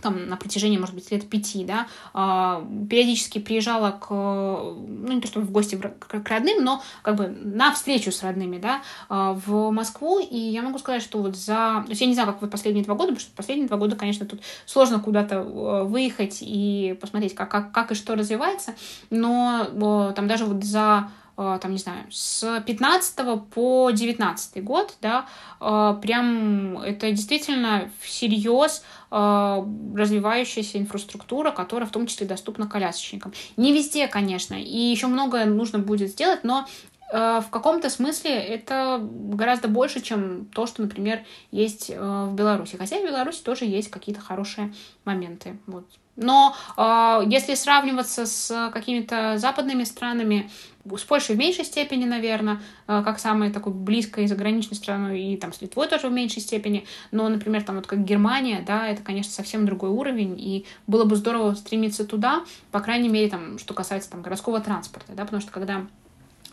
там, 0.00 0.28
на 0.28 0.36
протяжении, 0.36 0.78
может 0.78 0.94
быть, 0.94 1.10
лет 1.10 1.28
пяти, 1.28 1.64
да, 1.64 1.86
а, 2.12 2.64
периодически 2.88 3.38
приезжала 3.38 3.90
к, 3.90 4.10
ну, 4.10 5.12
не 5.12 5.20
то 5.20 5.26
чтобы 5.26 5.46
в 5.46 5.50
гости 5.50 5.76
к 5.76 6.28
родным, 6.28 6.64
но 6.64 6.82
как 7.02 7.16
бы 7.16 7.28
на 7.28 7.72
встречу 7.72 8.12
с 8.12 8.22
родными, 8.22 8.58
да, 8.58 8.82
а, 9.08 9.34
в 9.34 9.70
Москву, 9.70 10.18
и 10.18 10.36
я 10.36 10.62
могу 10.62 10.78
сказать, 10.78 11.02
что 11.02 11.20
вот 11.20 11.36
за, 11.36 11.82
то 11.84 11.90
есть 11.90 12.00
я 12.00 12.06
не 12.06 12.14
знаю, 12.14 12.28
как 12.28 12.40
вот 12.40 12.50
последние 12.50 12.84
два 12.84 12.94
года, 12.94 13.08
потому 13.08 13.20
что 13.20 13.36
последние 13.36 13.68
два 13.68 13.76
года, 13.76 13.96
конечно, 13.96 14.26
тут 14.26 14.40
сложно 14.66 15.00
куда-то 15.00 15.42
выехать 15.42 16.38
и 16.40 16.96
посмотреть, 17.00 17.34
как, 17.34 17.50
как, 17.50 17.72
как 17.72 17.92
и 17.92 17.94
что 17.94 18.14
развивается, 18.14 18.74
но 19.10 20.12
там 20.14 20.26
даже 20.26 20.44
вот 20.44 20.64
за 20.64 21.10
Э, 21.29 21.29
там, 21.60 21.72
не 21.72 21.78
знаю, 21.78 22.04
с 22.10 22.62
15 22.66 23.42
по 23.50 23.90
19 23.90 24.62
год, 24.62 24.96
да, 25.00 25.26
э, 25.60 25.96
прям 26.02 26.78
это 26.78 27.10
действительно 27.10 27.90
всерьез 28.00 28.82
э, 29.10 29.64
развивающаяся 29.96 30.78
инфраструктура, 30.78 31.50
которая 31.50 31.88
в 31.88 31.92
том 31.92 32.06
числе 32.06 32.26
доступна 32.26 32.68
колясочникам. 32.68 33.32
Не 33.56 33.72
везде, 33.72 34.06
конечно, 34.06 34.54
и 34.54 34.76
еще 34.76 35.06
многое 35.06 35.46
нужно 35.46 35.78
будет 35.78 36.10
сделать, 36.10 36.44
но 36.44 36.66
в 37.12 37.46
каком-то 37.50 37.90
смысле 37.90 38.30
это 38.30 39.00
гораздо 39.02 39.66
больше, 39.66 40.00
чем 40.00 40.46
то, 40.46 40.68
что, 40.68 40.82
например, 40.82 41.24
есть 41.50 41.90
в 41.90 42.34
Беларуси. 42.34 42.76
Хотя 42.76 43.00
в 43.00 43.04
Беларуси 43.04 43.42
тоже 43.42 43.64
есть 43.64 43.90
какие-то 43.90 44.20
хорошие 44.20 44.72
моменты. 45.04 45.58
Вот. 45.66 45.86
Но 46.20 46.54
э, 46.76 47.22
если 47.26 47.54
сравниваться 47.54 48.26
с 48.26 48.70
какими-то 48.72 49.38
западными 49.38 49.84
странами, 49.84 50.50
с 50.84 51.02
Польшей 51.02 51.34
в 51.34 51.38
меньшей 51.38 51.64
степени, 51.64 52.04
наверное, 52.04 52.60
э, 52.86 53.02
как 53.04 53.18
самой 53.18 53.50
такой 53.50 53.72
близкой 53.72 54.26
заграничной 54.26 54.76
страной, 54.76 55.20
и 55.20 55.36
там 55.36 55.52
с 55.52 55.60
Литвой 55.60 55.88
тоже 55.88 56.08
в 56.08 56.12
меньшей 56.12 56.42
степени, 56.42 56.86
но, 57.10 57.28
например, 57.28 57.62
там 57.62 57.76
вот 57.76 57.86
как 57.86 58.04
Германия, 58.04 58.62
да, 58.66 58.86
это, 58.86 59.02
конечно, 59.02 59.32
совсем 59.32 59.66
другой 59.66 59.90
уровень, 59.90 60.38
и 60.38 60.66
было 60.86 61.04
бы 61.04 61.16
здорово 61.16 61.54
стремиться 61.54 62.04
туда, 62.04 62.44
по 62.70 62.80
крайней 62.80 63.08
мере, 63.08 63.28
там, 63.28 63.58
что 63.58 63.74
касается 63.74 64.10
там 64.10 64.22
городского 64.22 64.60
транспорта, 64.60 65.12
да, 65.12 65.24
потому 65.24 65.40
что 65.40 65.50
когда 65.50 65.86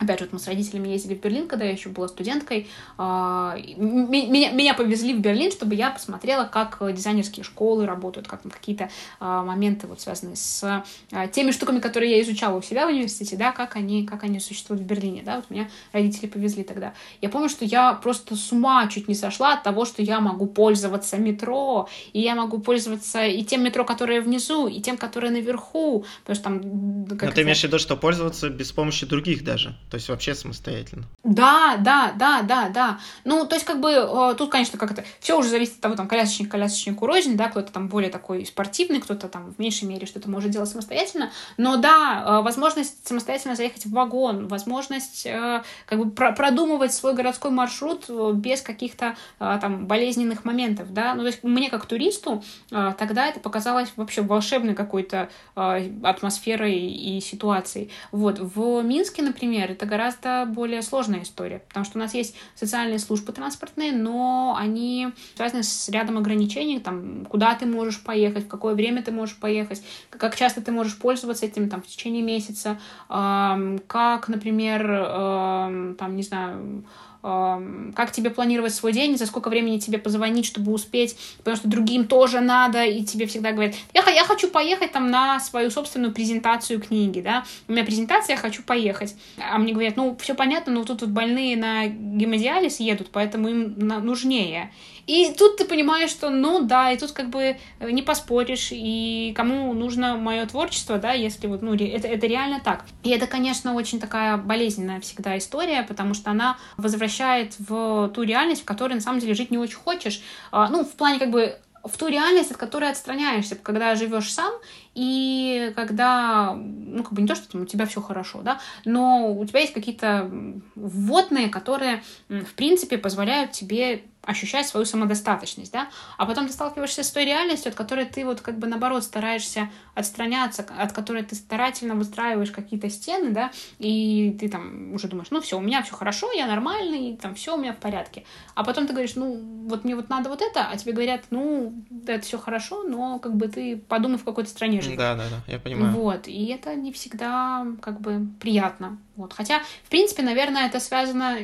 Опять 0.00 0.20
же, 0.20 0.26
вот 0.26 0.34
мы 0.34 0.38
с 0.38 0.46
родителями 0.46 0.88
ездили 0.88 1.14
в 1.14 1.20
Берлин, 1.20 1.48
когда 1.48 1.64
я 1.64 1.72
еще 1.72 1.88
была 1.88 2.06
студенткой. 2.06 2.68
А, 2.98 3.56
меня, 3.76 4.52
меня 4.52 4.74
повезли 4.74 5.12
в 5.12 5.20
Берлин, 5.20 5.50
чтобы 5.50 5.74
я 5.74 5.90
посмотрела, 5.90 6.44
как 6.44 6.78
дизайнерские 6.94 7.42
школы 7.42 7.84
работают, 7.84 8.28
как 8.28 8.42
там 8.42 8.52
какие-то 8.52 8.90
а, 9.18 9.42
моменты, 9.42 9.88
вот, 9.88 10.00
связанные 10.00 10.36
с 10.36 10.84
а, 11.10 11.26
теми 11.28 11.50
штуками, 11.50 11.80
которые 11.80 12.12
я 12.12 12.22
изучала 12.22 12.56
у 12.56 12.62
себя 12.62 12.86
в 12.86 12.90
университете, 12.90 13.36
да, 13.36 13.50
как 13.50 13.74
они, 13.74 14.06
как 14.06 14.22
они 14.22 14.38
существуют 14.38 14.82
в 14.82 14.86
Берлине, 14.86 15.22
да, 15.24 15.36
вот 15.36 15.50
меня 15.50 15.68
родители 15.92 16.26
повезли 16.26 16.62
тогда. 16.62 16.94
Я 17.20 17.28
помню, 17.28 17.48
что 17.48 17.64
я 17.64 17.92
просто 17.94 18.36
с 18.36 18.52
ума 18.52 18.86
чуть 18.86 19.08
не 19.08 19.14
сошла 19.16 19.54
от 19.54 19.64
того, 19.64 19.84
что 19.84 20.02
я 20.02 20.20
могу 20.20 20.46
пользоваться 20.46 21.16
метро, 21.16 21.88
и 22.12 22.20
я 22.20 22.36
могу 22.36 22.58
пользоваться 22.60 23.24
и 23.24 23.42
тем 23.42 23.64
метро, 23.64 23.84
которое 23.84 24.20
внизу, 24.20 24.68
и 24.68 24.80
тем, 24.80 24.96
которое 24.96 25.30
наверху, 25.30 26.04
потому 26.24 26.34
что 26.34 26.44
там... 26.44 27.08
Но 27.08 27.32
ты 27.32 27.42
имеешь 27.42 27.60
в 27.60 27.64
виду, 27.64 27.80
что 27.80 27.96
пользоваться 27.96 28.48
без 28.48 28.70
помощи 28.70 29.04
других 29.04 29.42
даже? 29.42 29.74
То 29.90 29.96
есть 29.96 30.08
вообще 30.08 30.34
самостоятельно. 30.34 31.04
Да, 31.24 31.76
да, 31.78 32.12
да, 32.14 32.42
да, 32.42 32.68
да. 32.68 32.98
Ну, 33.24 33.46
то 33.46 33.54
есть, 33.54 33.64
как 33.64 33.80
бы, 33.80 33.90
э, 33.90 34.34
тут, 34.36 34.50
конечно, 34.50 34.78
как 34.78 34.92
это, 34.92 35.04
все 35.20 35.38
уже 35.38 35.48
зависит 35.48 35.76
от 35.76 35.80
того, 35.80 35.94
там, 35.94 36.08
колясочник, 36.08 36.50
колясочник 36.50 37.00
рознь, 37.00 37.36
да, 37.36 37.48
кто-то 37.48 37.72
там 37.72 37.88
более 37.88 38.10
такой 38.10 38.44
спортивный, 38.44 39.00
кто-то 39.00 39.28
там 39.28 39.54
в 39.54 39.58
меньшей 39.58 39.84
мере 39.84 40.06
что-то 40.06 40.28
может 40.28 40.50
делать 40.50 40.68
самостоятельно. 40.68 41.30
Но 41.56 41.76
да, 41.76 42.24
э, 42.26 42.42
возможность 42.42 43.06
самостоятельно 43.06 43.56
заехать 43.56 43.86
в 43.86 43.92
вагон, 43.92 44.46
возможность 44.46 45.24
э, 45.24 45.62
как 45.86 46.04
бы 46.04 46.10
продумывать 46.10 46.92
свой 46.92 47.14
городской 47.14 47.50
маршрут 47.50 48.10
без 48.34 48.60
каких-то 48.60 49.16
там 49.38 49.86
болезненных 49.86 50.44
моментов, 50.44 50.92
да. 50.92 51.14
Ну, 51.14 51.22
то 51.22 51.28
есть, 51.28 51.42
мне 51.42 51.70
как 51.70 51.86
туристу 51.86 52.42
тогда 52.70 53.26
это 53.26 53.40
показалось 53.40 53.90
вообще 53.96 54.22
волшебной 54.22 54.74
какой-то 54.74 55.30
атмосферой 55.54 56.78
и 56.78 57.20
ситуацией. 57.20 57.90
Вот, 58.12 58.38
в 58.38 58.82
Минске, 58.82 59.22
например, 59.22 59.77
это 59.78 59.86
гораздо 59.86 60.44
более 60.46 60.82
сложная 60.82 61.22
история, 61.22 61.60
потому 61.68 61.84
что 61.86 61.98
у 61.98 62.00
нас 62.00 62.12
есть 62.12 62.34
социальные 62.56 62.98
службы 62.98 63.32
транспортные, 63.32 63.92
но 63.92 64.56
они 64.58 65.08
связаны 65.36 65.62
с 65.62 65.88
рядом 65.88 66.18
ограничений, 66.18 66.80
там, 66.80 67.24
куда 67.26 67.54
ты 67.54 67.64
можешь 67.64 68.02
поехать, 68.02 68.44
в 68.44 68.48
какое 68.48 68.74
время 68.74 69.04
ты 69.04 69.12
можешь 69.12 69.36
поехать, 69.36 69.82
как 70.10 70.34
часто 70.34 70.60
ты 70.62 70.72
можешь 70.72 70.98
пользоваться 70.98 71.46
этим 71.46 71.70
там, 71.70 71.80
в 71.80 71.86
течение 71.86 72.22
месяца, 72.22 72.78
как, 73.08 74.28
например, 74.28 75.94
там, 75.96 76.16
не 76.16 76.22
знаю, 76.22 76.84
как 77.20 78.12
тебе 78.12 78.30
планировать 78.30 78.74
свой 78.74 78.92
день, 78.92 79.18
за 79.18 79.26
сколько 79.26 79.50
времени 79.50 79.78
тебе 79.78 79.98
позвонить, 79.98 80.46
чтобы 80.46 80.72
успеть, 80.72 81.16
потому 81.38 81.56
что 81.56 81.68
другим 81.68 82.06
тоже 82.06 82.40
надо, 82.40 82.84
и 82.84 83.02
тебе 83.04 83.26
всегда 83.26 83.52
говорят, 83.52 83.74
я, 83.92 84.08
я 84.10 84.24
хочу 84.24 84.48
поехать 84.48 84.92
там 84.92 85.10
на 85.10 85.40
свою 85.40 85.70
собственную 85.70 86.12
презентацию 86.12 86.80
книги, 86.80 87.20
да, 87.20 87.44
у 87.66 87.72
меня 87.72 87.84
презентация, 87.84 88.34
я 88.34 88.40
хочу 88.40 88.62
поехать. 88.62 89.16
А 89.38 89.58
мне 89.58 89.72
говорят, 89.72 89.96
ну, 89.96 90.16
все 90.20 90.34
понятно, 90.34 90.72
но 90.72 90.84
тут 90.84 91.00
вот 91.00 91.10
больные 91.10 91.56
на 91.56 91.86
гемодиализ 91.86 92.80
едут, 92.80 93.08
поэтому 93.10 93.48
им 93.48 93.74
нужнее. 93.78 94.72
И 95.08 95.32
тут 95.32 95.56
ты 95.56 95.64
понимаешь, 95.64 96.10
что, 96.10 96.28
ну 96.28 96.60
да, 96.60 96.92
и 96.92 96.98
тут 96.98 97.12
как 97.12 97.30
бы 97.30 97.56
э, 97.80 97.90
не 97.90 98.02
поспоришь, 98.02 98.68
и 98.72 99.32
кому 99.34 99.72
нужно 99.72 100.16
мое 100.18 100.44
творчество, 100.44 100.98
да, 100.98 101.12
если 101.12 101.46
вот, 101.46 101.62
ну, 101.62 101.74
это, 101.74 102.06
это 102.06 102.26
реально 102.26 102.60
так. 102.62 102.84
И 103.02 103.08
это, 103.08 103.26
конечно, 103.26 103.72
очень 103.72 104.00
такая 104.00 104.36
болезненная 104.36 105.00
всегда 105.00 105.38
история, 105.38 105.82
потому 105.82 106.12
что 106.12 106.30
она 106.30 106.58
возвращает 106.76 107.54
в 107.58 108.10
ту 108.14 108.22
реальность, 108.22 108.62
в 108.62 108.64
которой 108.66 108.94
на 108.94 109.00
самом 109.00 109.20
деле 109.20 109.32
жить 109.32 109.50
не 109.50 109.56
очень 109.56 109.78
хочешь. 109.78 110.20
А, 110.52 110.68
ну, 110.68 110.84
в 110.84 110.92
плане 110.92 111.18
как 111.18 111.30
бы 111.30 111.58
в 111.84 111.96
ту 111.96 112.08
реальность, 112.08 112.50
от 112.50 112.58
которой 112.58 112.90
отстраняешься, 112.90 113.56
когда 113.56 113.94
живешь 113.94 114.30
сам, 114.30 114.52
и 114.94 115.72
когда, 115.76 116.54
ну, 116.54 117.02
как 117.02 117.12
бы 117.14 117.22
не 117.22 117.28
то, 117.28 117.34
что 117.34 117.58
у 117.58 117.64
тебя 117.64 117.86
все 117.86 118.02
хорошо, 118.02 118.42
да, 118.42 118.60
но 118.84 119.32
у 119.32 119.44
тебя 119.46 119.60
есть 119.60 119.72
какие-то 119.72 120.30
вводные, 120.74 121.48
которые, 121.48 122.02
в 122.28 122.52
принципе, 122.54 122.98
позволяют 122.98 123.52
тебе 123.52 124.02
ощущать 124.28 124.68
свою 124.68 124.84
самодостаточность, 124.84 125.72
да, 125.72 125.88
а 126.18 126.26
потом 126.26 126.46
ты 126.46 126.52
сталкиваешься 126.52 127.02
с 127.02 127.10
той 127.10 127.24
реальностью, 127.24 127.70
от 127.70 127.74
которой 127.74 128.04
ты 128.04 128.26
вот 128.26 128.42
как 128.42 128.58
бы 128.58 128.66
наоборот 128.66 129.02
стараешься 129.02 129.70
отстраняться, 129.94 130.66
от 130.78 130.92
которой 130.92 131.22
ты 131.22 131.34
старательно 131.34 131.94
выстраиваешь 131.94 132.50
какие-то 132.50 132.90
стены, 132.90 133.30
да, 133.30 133.50
и 133.78 134.36
ты 134.38 134.50
там 134.50 134.92
уже 134.92 135.08
думаешь, 135.08 135.28
ну 135.30 135.40
все, 135.40 135.56
у 135.56 135.62
меня 135.62 135.82
все 135.82 135.94
хорошо, 135.94 136.30
я 136.32 136.46
нормальный, 136.46 137.16
там 137.16 137.34
все 137.34 137.56
у 137.56 137.58
меня 137.58 137.72
в 137.72 137.78
порядке, 137.78 138.24
а 138.54 138.64
потом 138.64 138.86
ты 138.86 138.92
говоришь, 138.92 139.14
ну 139.14 139.66
вот 139.66 139.84
мне 139.84 139.96
вот 139.96 140.10
надо 140.10 140.28
вот 140.28 140.42
это, 140.42 140.68
а 140.68 140.76
тебе 140.76 140.92
говорят, 140.92 141.24
ну 141.30 141.72
это 142.06 142.20
все 142.20 142.36
хорошо, 142.36 142.82
но 142.82 143.18
как 143.18 143.34
бы 143.34 143.48
ты 143.48 143.78
подумай 143.78 144.18
в 144.18 144.24
какой-то 144.24 144.50
стране 144.50 144.82
живешь. 144.82 144.98
Да, 144.98 145.14
да, 145.14 145.24
да, 145.30 145.52
я 145.52 145.58
понимаю. 145.58 145.94
Вот, 145.94 146.28
и 146.28 146.46
это 146.48 146.74
не 146.74 146.92
всегда 146.92 147.66
как 147.80 148.00
бы 148.00 148.26
приятно. 148.40 148.98
Вот. 149.18 149.32
Хотя, 149.32 149.60
в 149.84 149.90
принципе, 149.90 150.22
наверное, 150.22 150.68
это 150.68 150.78
связано... 150.78 151.36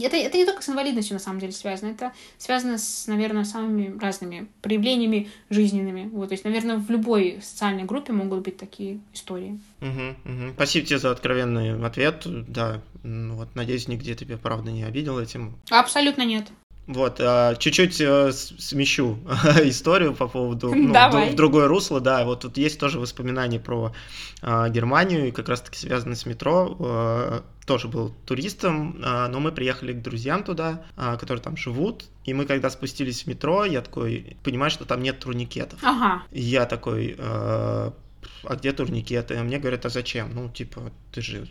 Это, 0.00 0.16
это 0.16 0.38
не 0.38 0.44
только 0.46 0.62
с 0.62 0.68
инвалидностью, 0.68 1.14
на 1.14 1.20
самом 1.20 1.40
деле, 1.40 1.52
связано. 1.52 1.90
Это 1.90 2.12
связано 2.38 2.78
с, 2.78 3.06
наверное, 3.06 3.44
самыми 3.44 3.98
разными 3.98 4.48
проявлениями 4.62 5.28
жизненными. 5.50 6.08
Вот. 6.12 6.28
То 6.28 6.34
есть, 6.34 6.44
наверное, 6.44 6.78
в 6.78 6.90
любой 6.90 7.40
социальной 7.42 7.84
группе 7.84 8.12
могут 8.12 8.42
быть 8.42 8.56
такие 8.56 9.00
истории. 9.14 9.60
Угу, 9.80 10.32
угу. 10.32 10.52
Спасибо 10.54 10.86
тебе 10.86 10.98
за 10.98 11.10
откровенный 11.10 11.84
ответ. 11.84 12.22
Да, 12.24 12.80
вот, 13.02 13.54
надеюсь, 13.54 13.88
нигде 13.88 14.14
тебя, 14.14 14.36
правда, 14.38 14.70
не 14.70 14.84
обидел 14.84 15.18
этим. 15.18 15.56
Абсолютно 15.70 16.22
нет. 16.22 16.46
Вот, 16.86 17.20
а, 17.20 17.56
чуть-чуть 17.56 18.00
э, 18.00 18.32
смещу 18.32 19.18
историю 19.64 20.14
по 20.14 20.28
поводу 20.28 20.72
ну, 20.72 20.92
в, 20.92 21.32
в 21.32 21.34
другое 21.34 21.66
русло, 21.66 22.00
да, 22.00 22.24
вот 22.24 22.40
тут 22.40 22.56
есть 22.58 22.78
тоже 22.78 23.00
воспоминания 23.00 23.58
про 23.58 23.92
а, 24.40 24.68
Германию, 24.68 25.28
и 25.28 25.30
как 25.32 25.48
раз-таки 25.48 25.78
связаны 25.78 26.14
с 26.14 26.26
метро, 26.26 27.42
тоже 27.66 27.88
был 27.88 28.14
туристом, 28.24 29.00
но 29.00 29.40
мы 29.40 29.50
приехали 29.50 29.92
к 29.92 30.00
друзьям 30.00 30.44
туда, 30.44 30.84
которые 30.96 31.42
там 31.42 31.56
живут, 31.56 32.04
и 32.24 32.32
мы 32.32 32.44
когда 32.46 32.70
спустились 32.70 33.24
в 33.24 33.26
метро, 33.26 33.64
я 33.64 33.80
такой, 33.80 34.36
понимаю, 34.44 34.70
что 34.70 34.84
там 34.84 35.02
нет 35.02 35.18
турникетов. 35.18 35.80
Ага. 35.82 36.22
И 36.30 36.40
я 36.40 36.66
такой, 36.66 37.16
а 38.46 38.56
где 38.56 38.72
турникеты? 38.72 39.34
А 39.34 39.42
мне 39.42 39.58
говорят, 39.58 39.84
а 39.86 39.88
зачем? 39.88 40.32
Ну, 40.32 40.48
типа, 40.48 40.92
ты 41.12 41.22
же 41.22 41.48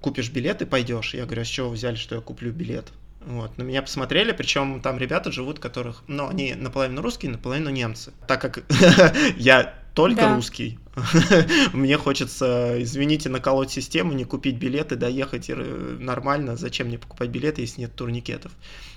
купишь 0.00 0.30
билет 0.30 0.62
и 0.62 0.64
пойдешь. 0.64 1.14
Я 1.14 1.24
говорю, 1.24 1.42
а 1.42 1.44
с 1.44 1.48
чего 1.48 1.68
вы 1.68 1.74
взяли, 1.74 1.96
что 1.96 2.14
я 2.14 2.20
куплю 2.20 2.52
билет? 2.52 2.92
Вот, 3.26 3.58
на 3.58 3.62
меня 3.62 3.82
посмотрели, 3.82 4.32
причем 4.32 4.80
там 4.80 4.98
ребята 4.98 5.30
живут, 5.30 5.58
которых, 5.58 6.02
ну, 6.06 6.28
они 6.28 6.54
наполовину 6.54 7.02
русские, 7.02 7.32
наполовину 7.32 7.68
немцы. 7.68 8.12
Так 8.26 8.40
как 8.40 8.64
я 9.36 9.74
только 9.94 10.22
да. 10.22 10.34
русский, 10.36 10.78
мне 11.72 11.98
хочется, 11.98 12.76
извините, 12.78 13.28
наколоть 13.28 13.70
систему, 13.70 14.12
не 14.12 14.24
купить 14.24 14.56
билеты, 14.56 14.96
доехать 14.96 15.50
нормально. 15.50 16.56
Зачем 16.56 16.86
мне 16.88 16.98
покупать 16.98 17.28
билеты, 17.28 17.60
если 17.60 17.82
нет 17.82 17.94
турникетов? 17.94 18.52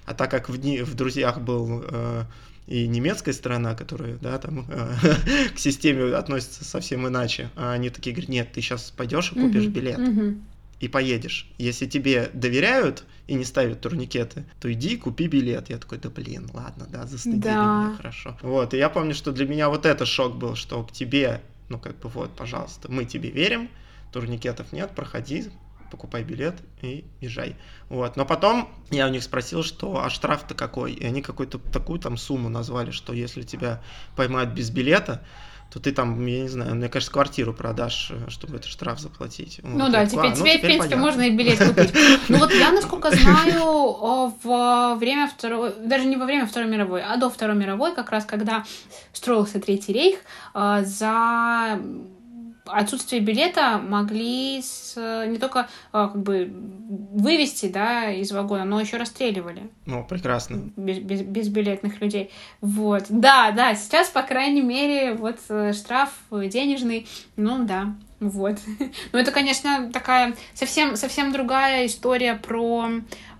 А 0.05 0.13
так 0.13 0.31
как 0.31 0.49
в, 0.49 0.57
дни, 0.57 0.81
в 0.81 0.95
друзьях 0.95 1.41
был 1.41 1.83
э, 1.85 2.23
и 2.67 2.87
немецкая 2.87 3.33
сторона, 3.33 3.75
которая, 3.75 4.17
да, 4.21 4.37
там 4.37 4.65
э, 4.69 4.95
к 5.55 5.59
системе 5.59 6.15
относится 6.15 6.63
совсем 6.63 7.07
иначе, 7.07 7.49
а 7.55 7.73
они 7.73 7.89
такие 7.89 8.13
говорят, 8.13 8.29
нет, 8.29 8.51
ты 8.53 8.61
сейчас 8.61 8.91
пойдешь 8.91 9.31
и 9.33 9.39
купишь 9.39 9.67
билет. 9.67 9.99
И 10.83 10.89
поедешь. 10.89 11.47
Если 11.57 11.85
тебе 11.85 12.29
доверяют, 12.33 13.05
и 13.27 13.35
не 13.35 13.45
ставят 13.45 13.79
турникеты, 13.79 14.43
то 14.59 14.69
иди 14.69 14.97
купи 14.97 15.27
билет. 15.27 15.69
Я 15.69 15.77
такой, 15.77 15.97
да 15.97 16.09
блин, 16.09 16.49
ладно, 16.53 16.85
да, 16.89 17.05
застыдили 17.05 17.39
да. 17.39 17.85
меня, 17.85 17.95
хорошо. 17.95 18.37
Вот, 18.41 18.73
и 18.73 18.77
я 18.77 18.89
помню, 18.89 19.15
что 19.15 19.31
для 19.31 19.47
меня 19.47 19.69
вот 19.69 19.85
это 19.85 20.05
шок 20.05 20.35
был, 20.35 20.55
что 20.55 20.83
к 20.83 20.91
тебе, 20.91 21.41
ну 21.69 21.79
как 21.79 21.97
бы 21.99 22.09
вот, 22.09 22.35
пожалуйста, 22.35 22.91
мы 22.91 23.05
тебе 23.05 23.29
верим, 23.29 23.69
турникетов 24.11 24.73
нет, 24.73 24.91
проходи, 24.93 25.45
покупай 25.89 26.25
билет 26.25 26.55
и 26.81 27.05
езжай. 27.21 27.55
Вот. 27.87 28.17
Но 28.17 28.25
потом 28.25 28.67
я 28.91 29.07
у 29.07 29.09
них 29.09 29.23
спросил, 29.23 29.63
что 29.63 30.03
а 30.03 30.09
штраф-то 30.09 30.53
какой? 30.53 30.91
И 30.91 31.05
они 31.05 31.21
какую-то 31.21 31.59
такую 31.59 31.99
там 31.99 32.17
сумму 32.17 32.49
назвали, 32.49 32.91
что 32.91 33.13
если 33.13 33.43
тебя 33.43 33.81
поймают 34.17 34.49
без 34.49 34.69
билета, 34.69 35.23
то 35.73 35.79
ты 35.79 35.91
там, 35.91 36.23
я 36.27 36.41
не 36.41 36.47
знаю, 36.49 36.75
мне 36.75 36.87
кажется, 36.87 37.11
квартиру 37.11 37.51
продашь, 37.51 38.11
э, 38.11 38.29
чтобы 38.29 38.57
этот 38.57 38.67
штраф 38.67 38.99
заплатить. 38.99 39.59
Ну 39.63 39.85
вот, 39.85 39.91
да, 39.91 40.05
теперь, 40.05 40.31
а, 40.31 40.35
теперь, 40.35 40.35
ну, 40.35 40.35
теперь, 40.35 40.57
в 40.57 40.61
принципе, 40.61 40.95
понятно. 40.95 41.03
можно 41.03 41.21
и 41.23 41.31
билет 41.31 41.57
купить. 41.67 41.93
Ну 42.29 42.37
вот 42.37 42.53
я, 42.53 42.71
насколько 42.71 43.09
знаю, 43.09 44.35
во 44.43 44.95
время 44.95 45.27
Второй, 45.27 45.73
даже 45.83 46.05
не 46.05 46.15
во 46.15 46.25
время 46.25 46.45
Второй 46.45 46.69
мировой, 46.69 47.01
а 47.01 47.17
до 47.17 47.31
Второй 47.31 47.55
мировой, 47.55 47.95
как 47.95 48.11
раз 48.11 48.23
когда 48.23 48.65
строился 49.13 49.59
Третий 49.59 49.93
рейх, 49.93 50.19
э, 50.53 50.83
за 50.85 51.79
отсутствие 52.65 53.21
билета 53.21 53.77
могли 53.77 54.61
с, 54.61 54.95
не 55.27 55.37
только 55.37 55.67
а, 55.91 56.07
как 56.07 56.21
бы 56.21 56.51
вывести 56.51 57.67
да, 57.67 58.11
из 58.11 58.31
вагона, 58.31 58.65
но 58.65 58.79
еще 58.79 58.97
расстреливали. 58.97 59.69
Ну, 59.85 60.03
прекрасно. 60.03 60.71
Без, 60.75 60.99
без, 60.99 61.21
безбилетных 61.21 62.01
людей. 62.01 62.31
Вот. 62.61 63.05
Да, 63.09 63.51
да, 63.51 63.75
сейчас, 63.75 64.09
по 64.09 64.21
крайней 64.21 64.61
мере, 64.61 65.13
вот 65.13 65.39
э, 65.49 65.73
штраф 65.73 66.11
денежный, 66.31 67.07
ну 67.35 67.65
да, 67.65 67.95
вот. 68.23 68.57
Ну, 69.11 69.19
это, 69.19 69.31
конечно, 69.31 69.91
такая 69.91 70.35
совсем, 70.53 70.95
совсем 70.95 71.31
другая 71.31 71.85
история 71.85 72.35
про, 72.35 72.89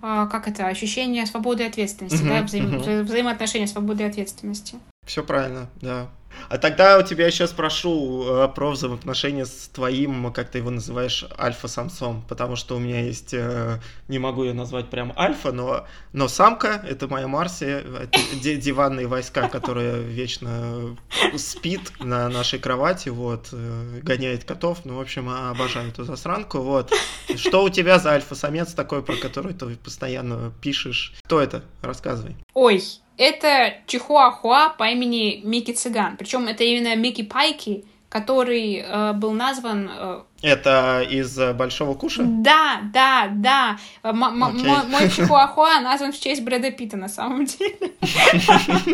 как 0.01 0.47
это, 0.47 0.67
ощущение 0.67 1.25
свободы 1.25 1.63
и 1.63 1.67
ответственности, 1.67 2.23
uh-huh, 2.23 2.29
да, 2.29 2.41
взаим, 2.43 2.75
uh-huh. 2.75 3.03
взаимоотношения 3.03 3.67
свободы 3.67 4.03
и 4.03 4.07
ответственности. 4.07 4.75
Все 5.05 5.23
правильно, 5.23 5.69
да. 5.81 6.09
А 6.49 6.57
тогда 6.57 6.97
у 6.99 7.03
тебя 7.03 7.27
еще 7.27 7.47
спрошу 7.47 8.26
э, 8.27 8.47
про 8.49 8.72
взаимоотношения 8.72 9.45
с 9.45 9.69
твоим, 9.73 10.31
как 10.31 10.49
ты 10.49 10.60
его 10.60 10.69
называешь, 10.69 11.26
альфа-самцом, 11.38 12.23
потому 12.27 12.55
что 12.55 12.76
у 12.76 12.80
меня 12.80 13.01
есть, 13.01 13.34
э, 13.34 13.80
не 14.07 14.19
могу 14.19 14.43
ее 14.43 14.53
назвать 14.53 14.89
прям 14.89 15.14
альфа, 15.18 15.51
но, 15.51 15.88
но 16.11 16.27
самка, 16.27 16.84
это 16.88 17.07
моя 17.07 17.27
Марси, 17.27 17.65
это 17.65 18.19
диванные 18.55 19.07
войска, 19.07 19.49
которая 19.49 20.01
вечно 20.01 20.95
спит 21.38 21.91
на 21.99 22.30
нашей 22.30 22.60
кровати, 22.60 23.10
вот, 23.10 23.49
э, 23.51 23.99
гоняет 24.01 24.43
котов, 24.43 24.85
ну, 24.85 24.97
в 24.97 25.01
общем, 25.01 25.30
обожаю 25.30 25.89
эту 25.89 26.03
засранку, 26.03 26.60
вот. 26.60 26.93
Что 27.35 27.64
у 27.64 27.69
тебя 27.69 27.99
за 27.99 28.11
альфа-самец 28.11 28.73
такой, 28.73 29.01
про 29.03 29.15
который 29.15 29.53
ты 29.53 29.76
постоянно 29.76 30.51
пишешь? 30.61 31.14
Кто 31.23 31.41
это? 31.41 31.64
Рассказывай. 31.81 32.35
Ой, 32.53 32.81
это 33.18 33.76
чихуахуа 33.88 34.69
по 34.77 34.90
имени 34.90 35.41
Микки 35.44 35.72
Цыган. 35.72 36.18
Причем 36.18 36.48
это 36.48 36.64
именно 36.64 36.95
Микки 36.95 37.23
Пайки, 37.23 37.85
который 38.14 38.76
э, 38.76 39.14
был 39.14 39.31
назван... 39.31 39.90
Э... 39.91 40.22
Это 40.44 41.02
из 41.10 41.35
э, 41.40 41.53
Большого 41.53 41.95
Куша? 41.95 42.22
Да, 42.23 42.81
да, 42.94 43.27
да. 43.31 43.77
М- 44.03 44.23
okay. 44.23 44.68
Мой, 44.68 44.85
мой 44.88 45.10
чихуахуа 45.15 45.80
назван 45.81 46.11
в 46.11 46.19
честь 46.19 46.44
Брэда 46.44 46.69
Питта 46.69 46.95
на 46.95 47.10
самом 47.10 47.45
деле. 47.45 47.91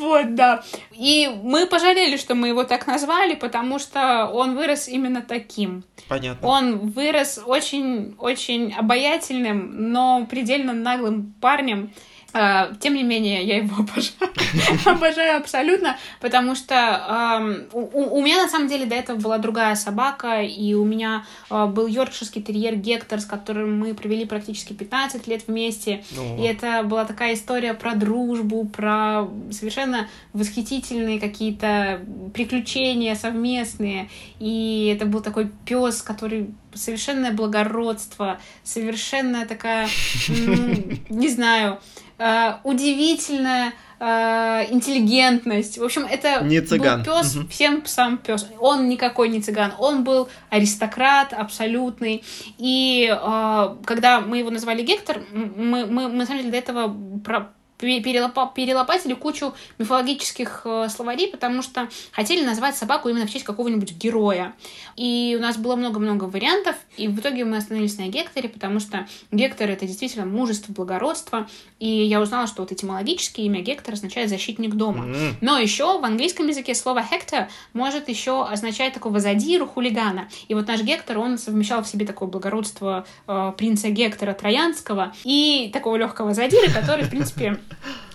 Вот, 0.00 0.34
да. 0.34 0.64
И 0.92 1.30
мы 1.42 1.66
пожалели, 1.66 2.16
что 2.16 2.34
мы 2.34 2.48
его 2.48 2.64
так 2.64 2.88
назвали, 2.88 3.34
потому 3.34 3.78
что 3.78 4.26
он 4.26 4.56
вырос 4.56 4.88
именно 4.88 5.22
таким. 5.22 5.84
Понятно. 6.08 6.48
Он 6.48 6.78
вырос 6.90 7.40
очень-очень 7.44 8.72
обаятельным, 8.72 9.92
но 9.92 10.26
предельно 10.28 10.72
наглым 10.72 11.34
парнем. 11.40 11.92
А, 12.38 12.74
тем 12.80 12.94
не 12.94 13.02
менее, 13.02 13.42
я 13.44 13.56
его 13.56 13.76
обожаю. 13.76 14.76
обожаю 14.84 15.38
абсолютно, 15.38 15.96
потому 16.20 16.54
что 16.54 17.66
у, 17.72 18.22
меня 18.22 18.42
на 18.42 18.48
самом 18.48 18.68
деле 18.68 18.84
до 18.84 18.94
этого 18.94 19.18
была 19.18 19.38
другая 19.38 19.74
собака, 19.74 20.42
и 20.42 20.74
у 20.74 20.84
меня 20.84 21.24
а, 21.48 21.66
был 21.66 21.86
йоркширский 21.86 22.42
терьер 22.42 22.76
Гектор, 22.76 23.20
с 23.20 23.24
которым 23.24 23.78
мы 23.78 23.94
провели 23.94 24.26
практически 24.26 24.74
15 24.74 25.26
лет 25.26 25.46
вместе. 25.46 26.04
И 26.38 26.42
это 26.42 26.82
была 26.82 27.06
такая 27.06 27.32
история 27.32 27.72
про 27.72 27.94
дружбу, 27.94 28.66
про 28.66 29.28
совершенно 29.50 30.06
восхитительные 30.34 31.18
какие-то 31.18 32.02
приключения 32.34 33.14
совместные. 33.14 34.10
И 34.40 34.92
это 34.94 35.06
был 35.06 35.22
такой 35.22 35.50
пес, 35.64 36.02
который 36.02 36.50
совершенное 36.74 37.32
благородство, 37.32 38.38
совершенная 38.62 39.46
такая, 39.46 39.88
не 41.08 41.28
знаю, 41.28 41.80
э, 42.18 42.54
удивительная 42.64 43.72
э, 43.98 44.66
интеллигентность. 44.70 45.78
В 45.78 45.84
общем, 45.84 46.06
это 46.08 46.42
не 46.44 46.60
цыган. 46.60 47.02
был 47.02 47.14
пес, 47.14 47.36
угу. 47.36 47.48
всем 47.48 47.80
псам 47.82 48.18
пес. 48.18 48.46
Он 48.60 48.88
никакой 48.88 49.28
не 49.28 49.40
цыган, 49.40 49.72
он 49.78 50.04
был 50.04 50.28
аристократ 50.50 51.32
абсолютный. 51.32 52.24
И 52.58 53.08
э, 53.10 53.76
когда 53.84 54.20
мы 54.20 54.38
его 54.38 54.50
назвали 54.50 54.82
Гектор, 54.82 55.22
мы, 55.32 55.86
мы, 55.86 56.08
мы 56.08 56.08
на 56.08 56.26
самом 56.26 56.40
деле 56.40 56.52
до 56.52 56.58
этого 56.58 56.94
про 57.24 57.55
перелопатили 57.78 59.14
кучу 59.14 59.54
мифологических 59.78 60.62
э, 60.64 60.88
словарей, 60.88 61.28
потому 61.30 61.62
что 61.62 61.88
хотели 62.12 62.44
назвать 62.44 62.76
собаку 62.76 63.08
именно 63.08 63.26
в 63.26 63.30
честь 63.30 63.44
какого-нибудь 63.44 63.92
героя. 63.92 64.54
И 64.96 65.36
у 65.38 65.42
нас 65.42 65.56
было 65.56 65.76
много-много 65.76 66.24
вариантов, 66.24 66.76
и 66.96 67.08
в 67.08 67.18
итоге 67.18 67.44
мы 67.44 67.58
остановились 67.58 67.98
на 67.98 68.08
Гекторе, 68.08 68.48
потому 68.48 68.80
что 68.80 69.06
Гектор— 69.30 69.70
это 69.70 69.86
действительно 69.86 70.24
мужество, 70.24 70.72
благородство, 70.72 71.48
и 71.78 71.88
я 71.88 72.20
узнала, 72.20 72.46
что 72.46 72.62
вот 72.62 72.72
этимологически 72.72 73.42
имя 73.42 73.60
Гектор 73.60 73.94
означает 73.94 74.30
«защитник 74.30 74.74
дома». 74.74 75.06
Но 75.40 75.58
еще 75.58 75.98
в 76.00 76.04
английском 76.04 76.46
языке 76.48 76.74
слово 76.74 77.00
«Hector» 77.00 77.48
может 77.72 78.08
еще 78.08 78.44
означать 78.44 78.94
такого 78.94 79.20
задиру, 79.20 79.66
хулигана. 79.66 80.28
И 80.48 80.54
вот 80.54 80.66
наш 80.66 80.82
Гектор, 80.82 81.18
он 81.18 81.38
совмещал 81.38 81.82
в 81.82 81.88
себе 81.88 82.06
такое 82.06 82.28
благородство 82.28 83.06
э, 83.26 83.52
принца 83.56 83.90
Гектора 83.90 84.32
Троянского 84.32 85.12
и 85.24 85.70
такого 85.72 85.96
легкого 85.96 86.34
задира, 86.34 86.70
который, 86.70 87.04
в 87.04 87.10
принципе, 87.10 87.58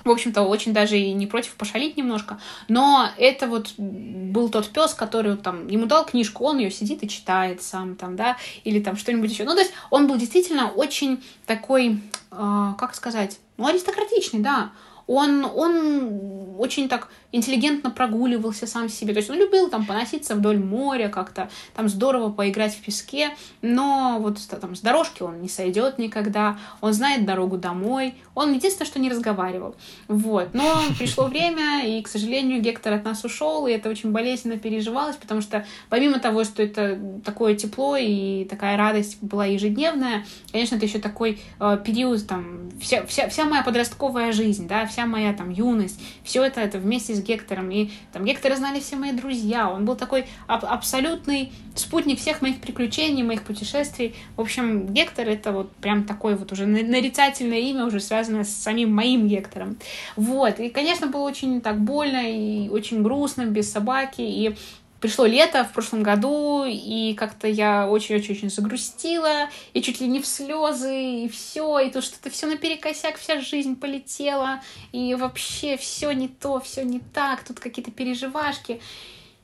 в 0.03 0.09
общем-то, 0.09 0.41
очень 0.41 0.73
даже 0.73 0.97
и 0.97 1.13
не 1.13 1.27
против 1.27 1.53
пошалить 1.55 1.97
немножко. 1.97 2.39
Но 2.67 3.09
это 3.17 3.47
вот 3.47 3.73
был 3.77 4.49
тот 4.49 4.69
пес, 4.69 4.93
который 4.93 5.37
там 5.37 5.67
ему 5.67 5.85
дал 5.85 6.05
книжку, 6.05 6.45
он 6.45 6.57
ее 6.57 6.71
сидит 6.71 7.03
и 7.03 7.09
читает 7.09 7.61
сам 7.61 7.95
там, 7.95 8.15
да, 8.15 8.37
или 8.63 8.79
там 8.79 8.97
что-нибудь 8.97 9.31
еще. 9.31 9.43
Ну, 9.43 9.53
то 9.53 9.61
есть 9.61 9.73
он 9.89 10.07
был 10.07 10.17
действительно 10.17 10.69
очень 10.69 11.23
такой, 11.45 12.01
э, 12.31 12.73
как 12.77 12.95
сказать, 12.95 13.39
ну, 13.57 13.67
аристократичный, 13.67 14.39
да. 14.39 14.71
Он, 15.07 15.45
он 15.45 16.55
очень 16.57 16.87
так 16.87 17.09
интеллигентно 17.31 17.89
прогуливался 17.89 18.67
сам 18.67 18.89
себе. 18.89 19.13
То 19.13 19.19
есть 19.19 19.29
он 19.29 19.37
любил 19.37 19.69
там 19.69 19.85
поноситься 19.85 20.35
вдоль 20.35 20.59
моря 20.59 21.09
как-то, 21.09 21.49
там 21.75 21.89
здорово 21.89 22.29
поиграть 22.29 22.75
в 22.75 22.81
песке, 22.81 23.31
но 23.61 24.17
вот 24.19 24.37
там 24.59 24.75
с 24.75 24.81
дорожки 24.81 25.23
он 25.23 25.41
не 25.41 25.49
сойдет 25.49 25.97
никогда, 25.97 26.57
он 26.81 26.93
знает 26.93 27.25
дорогу 27.25 27.57
домой, 27.57 28.15
он 28.35 28.53
единственное, 28.53 28.87
что 28.87 28.99
не 28.99 29.09
разговаривал. 29.09 29.75
Вот. 30.07 30.53
Но 30.53 30.81
пришло 30.97 31.25
время, 31.25 31.85
и, 31.85 32.01
к 32.01 32.07
сожалению, 32.07 32.61
Гектор 32.61 32.93
от 32.93 33.05
нас 33.05 33.23
ушел, 33.23 33.67
и 33.67 33.71
это 33.71 33.89
очень 33.89 34.11
болезненно 34.11 34.57
переживалось, 34.57 35.15
потому 35.15 35.41
что 35.41 35.65
помимо 35.89 36.19
того, 36.19 36.43
что 36.43 36.61
это 36.61 36.99
такое 37.23 37.55
тепло 37.55 37.95
и 37.95 38.45
такая 38.45 38.77
радость 38.77 39.17
была 39.21 39.45
ежедневная, 39.45 40.25
конечно, 40.51 40.75
это 40.75 40.85
еще 40.85 40.99
такой 40.99 41.41
э, 41.59 41.77
период, 41.83 42.27
там, 42.27 42.69
вся, 42.81 43.05
вся, 43.05 43.29
вся 43.29 43.45
моя 43.45 43.63
подростковая 43.63 44.31
жизнь, 44.31 44.67
да, 44.67 44.85
вся 44.85 45.00
моя 45.05 45.33
там 45.33 45.49
юность, 45.49 45.99
все 46.23 46.43
это, 46.43 46.61
это 46.61 46.77
вместе 46.77 47.13
с 47.13 47.21
Гектором, 47.21 47.71
и 47.71 47.89
там 48.13 48.25
Гектора 48.25 48.55
знали 48.55 48.79
все 48.79 48.95
мои 48.95 49.11
друзья, 49.11 49.69
он 49.69 49.85
был 49.85 49.95
такой 49.95 50.25
аб- 50.47 50.65
абсолютный 50.65 51.51
спутник 51.75 52.19
всех 52.19 52.41
моих 52.41 52.59
приключений, 52.59 53.23
моих 53.23 53.43
путешествий. 53.43 54.15
В 54.35 54.41
общем, 54.41 54.87
Гектор 54.93 55.27
это 55.27 55.51
вот 55.51 55.71
прям 55.77 56.03
такое 56.03 56.35
вот 56.35 56.51
уже 56.51 56.65
нарицательное 56.65 57.59
имя, 57.59 57.85
уже 57.85 57.99
связанное 57.99 58.43
с 58.43 58.49
самим 58.49 58.93
моим 58.93 59.27
Гектором. 59.27 59.77
Вот, 60.15 60.59
и, 60.59 60.69
конечно, 60.69 61.07
было 61.07 61.21
очень 61.21 61.61
так 61.61 61.79
больно 61.79 62.21
и 62.29 62.69
очень 62.69 63.01
грустно 63.03 63.45
без 63.45 63.71
собаки, 63.71 64.21
и 64.21 64.55
пришло 65.01 65.25
лето 65.25 65.65
в 65.65 65.73
прошлом 65.73 66.03
году, 66.03 66.63
и 66.65 67.13
как-то 67.15 67.47
я 67.47 67.87
очень-очень-очень 67.87 68.51
загрустила, 68.51 69.49
и 69.73 69.81
чуть 69.81 69.99
ли 69.99 70.07
не 70.07 70.21
в 70.21 70.27
слезы, 70.27 71.23
и 71.23 71.29
все, 71.29 71.79
и 71.79 71.89
тут 71.89 72.03
что-то 72.03 72.29
все 72.29 72.45
наперекосяк, 72.45 73.17
вся 73.17 73.41
жизнь 73.41 73.75
полетела, 73.75 74.61
и 74.91 75.15
вообще 75.15 75.75
все 75.75 76.11
не 76.11 76.27
то, 76.27 76.59
все 76.59 76.83
не 76.83 76.99
так, 76.99 77.43
тут 77.43 77.59
какие-то 77.59 77.91
переживашки. 77.91 78.79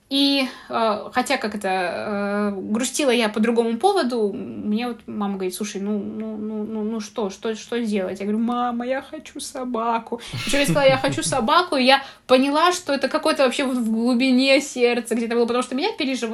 И 0.10 0.48
э, 0.70 1.10
хотя 1.12 1.36
как 1.36 1.54
это 1.54 1.68
э, 1.68 2.52
грустила 2.56 3.10
я 3.10 3.28
по 3.28 3.42
другому 3.42 3.78
поводу, 3.78 4.32
мне 4.32 4.88
вот 4.88 5.00
мама 5.06 5.34
говорит, 5.34 5.54
слушай, 5.54 5.82
ну, 5.82 6.00
ну, 6.00 6.38
ну, 6.38 6.64
ну, 6.64 6.84
ну 6.84 7.00
что, 7.02 7.30
что, 7.30 7.54
что 7.56 7.78
делать? 7.82 8.20
Я 8.20 8.26
говорю, 8.26 8.40
мама, 8.40 8.86
я 8.86 9.02
хочу 9.02 9.42
собаку. 9.42 10.22
Причем 10.46 10.60
я 10.60 10.66
сказала, 10.66 10.88
я 10.88 10.98
хочу 10.98 11.24
собаку, 11.24 11.76
и 11.76 11.84
я 11.84 12.02
поняла, 12.26 12.72
что 12.72 12.94
это 12.94 13.10
какое-то 13.10 13.44
вообще 13.44 13.66
вот 13.66 13.78
в 13.78 13.92
глубине 13.92 14.62
сердца 14.62 15.14
где-то 15.14 15.36
было, 15.36 15.46
потому 15.46 15.64
что 15.64 15.76
меня 15.76 15.92
пережив... 15.92 16.32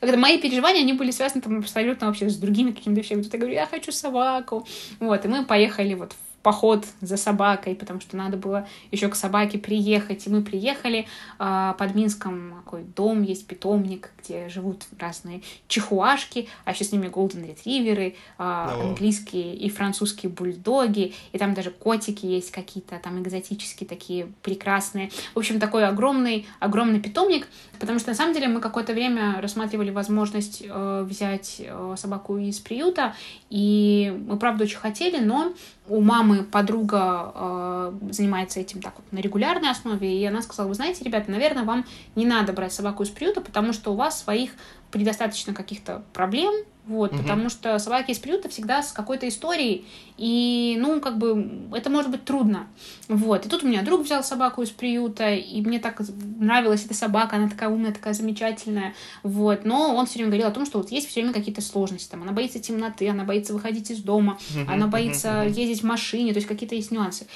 когда 0.00 0.18
мои 0.18 0.36
переживания, 0.38 0.82
они 0.82 0.92
были 0.92 1.10
связаны 1.10 1.40
там 1.40 1.60
абсолютно 1.60 2.08
вообще 2.08 2.28
с 2.28 2.36
другими 2.36 2.72
какими-то 2.72 3.00
вещами. 3.00 3.22
Тут 3.22 3.32
я 3.32 3.38
говорю, 3.38 3.54
я 3.54 3.66
хочу 3.66 3.90
собаку. 3.90 4.66
Вот, 5.00 5.24
и 5.24 5.28
мы 5.28 5.46
поехали 5.46 5.94
вот 5.94 6.12
в 6.12 6.33
поход 6.44 6.84
за 7.00 7.16
собакой, 7.16 7.74
потому 7.74 8.00
что 8.02 8.18
надо 8.18 8.36
было 8.36 8.68
еще 8.90 9.08
к 9.08 9.16
собаке 9.16 9.58
приехать. 9.58 10.26
И 10.26 10.30
мы 10.30 10.42
приехали 10.42 11.06
э, 11.38 11.74
под 11.78 11.94
Минском, 11.94 12.62
такой 12.62 12.82
дом 12.82 13.22
есть, 13.22 13.46
питомник, 13.46 14.10
где 14.22 14.50
живут 14.50 14.84
разные 14.98 15.40
чихуашки, 15.68 16.48
а 16.66 16.72
еще 16.72 16.84
с 16.84 16.92
ними 16.92 17.08
голден 17.08 17.46
ретриверы, 17.46 18.14
э, 18.38 18.42
английские 18.42 19.56
и 19.56 19.70
французские 19.70 20.30
бульдоги, 20.30 21.14
и 21.32 21.38
там 21.38 21.54
даже 21.54 21.70
котики 21.70 22.26
есть 22.26 22.50
какие-то 22.50 22.98
там 22.98 23.22
экзотические 23.22 23.88
такие 23.88 24.26
прекрасные. 24.42 25.10
В 25.34 25.38
общем, 25.38 25.58
такой 25.58 25.86
огромный, 25.86 26.46
огромный 26.60 27.00
питомник, 27.00 27.48
потому 27.80 27.98
что 27.98 28.10
на 28.10 28.14
самом 28.14 28.34
деле 28.34 28.48
мы 28.48 28.60
какое-то 28.60 28.92
время 28.92 29.40
рассматривали 29.40 29.90
возможность 29.90 30.62
э, 30.62 31.06
взять 31.08 31.56
э, 31.60 31.94
собаку 31.96 32.36
из 32.36 32.60
приюта, 32.60 33.14
и 33.48 34.14
мы, 34.26 34.36
правда, 34.36 34.64
очень 34.64 34.76
хотели, 34.76 35.24
но 35.24 35.54
у 35.88 36.00
мамы 36.00 36.33
подруга 36.42 37.32
э, 37.34 37.92
занимается 38.10 38.60
этим 38.60 38.82
так 38.82 38.94
вот 38.96 39.12
на 39.12 39.18
регулярной 39.18 39.70
основе, 39.70 40.20
и 40.20 40.24
она 40.24 40.42
сказала, 40.42 40.68
вы 40.68 40.74
знаете, 40.74 41.04
ребята, 41.04 41.30
наверное, 41.30 41.64
вам 41.64 41.84
не 42.16 42.26
надо 42.26 42.52
брать 42.52 42.72
собаку 42.72 43.04
из 43.04 43.10
приюта, 43.10 43.40
потому 43.40 43.72
что 43.72 43.92
у 43.92 43.96
вас 43.96 44.22
своих 44.22 44.52
предостаточно 44.90 45.54
каких-то 45.54 46.02
проблем, 46.12 46.54
вот, 46.86 47.12
угу. 47.12 47.22
потому 47.22 47.48
что 47.48 47.78
собаки 47.78 48.10
из 48.10 48.18
приюта 48.18 48.48
всегда 48.48 48.82
с 48.82 48.92
какой-то 48.92 49.26
историей, 49.28 49.86
и, 50.18 50.76
ну, 50.78 51.00
как 51.00 51.18
бы, 51.18 51.68
это 51.72 51.90
может 51.90 52.10
быть 52.10 52.24
трудно. 52.24 52.66
Вот, 53.08 53.46
и 53.46 53.48
тут 53.48 53.64
у 53.64 53.68
меня 53.68 53.82
друг 53.82 54.02
взял 54.02 54.22
собаку 54.22 54.62
из 54.62 54.70
приюта, 54.70 55.32
и 55.34 55.60
мне 55.62 55.78
так 55.78 56.00
нравилась 56.38 56.84
эта 56.84 56.94
собака, 56.94 57.36
она 57.36 57.48
такая 57.48 57.70
умная, 57.70 57.92
такая 57.92 58.12
замечательная, 58.12 58.94
вот, 59.22 59.64
но 59.64 59.94
он 59.94 60.06
все 60.06 60.16
время 60.16 60.30
говорил 60.30 60.48
о 60.48 60.52
том, 60.52 60.66
что 60.66 60.78
вот 60.78 60.90
есть 60.90 61.08
все 61.08 61.20
время 61.20 61.34
какие-то 61.34 61.62
сложности, 61.62 62.10
там, 62.10 62.22
она 62.22 62.32
боится 62.32 62.60
темноты, 62.60 63.08
она 63.08 63.24
боится 63.24 63.54
выходить 63.54 63.90
из 63.90 64.02
дома, 64.02 64.38
угу. 64.54 64.70
она 64.70 64.86
боится 64.86 65.42
угу. 65.42 65.48
ездить 65.48 65.80
в 65.80 65.86
машине, 65.86 66.32
то 66.32 66.38
есть 66.38 66.48
какие-то 66.48 66.74
есть 66.74 66.90
нюансы. 66.90 67.26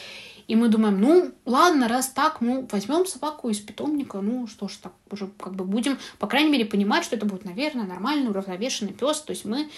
И 0.48 0.56
мы 0.56 0.68
думаем, 0.68 0.98
ну, 0.98 1.30
ладно, 1.44 1.88
раз 1.88 2.08
так, 2.08 2.40
ну, 2.40 2.66
возьмем 2.72 3.06
собаку 3.06 3.50
из 3.50 3.58
питомника, 3.58 4.22
ну, 4.22 4.46
что 4.46 4.66
ж, 4.66 4.76
так 4.82 4.92
уже 5.10 5.28
как 5.38 5.54
бы 5.54 5.64
будем, 5.64 5.98
по 6.18 6.26
крайней 6.26 6.48
мере, 6.50 6.64
понимать, 6.64 7.04
что 7.04 7.16
это 7.16 7.26
будет, 7.26 7.44
наверное, 7.44 7.84
нормальный, 7.84 8.30
уравновешенный 8.30 8.94
пес, 8.94 9.20
то 9.20 9.32
есть 9.32 9.44
мы 9.44 9.68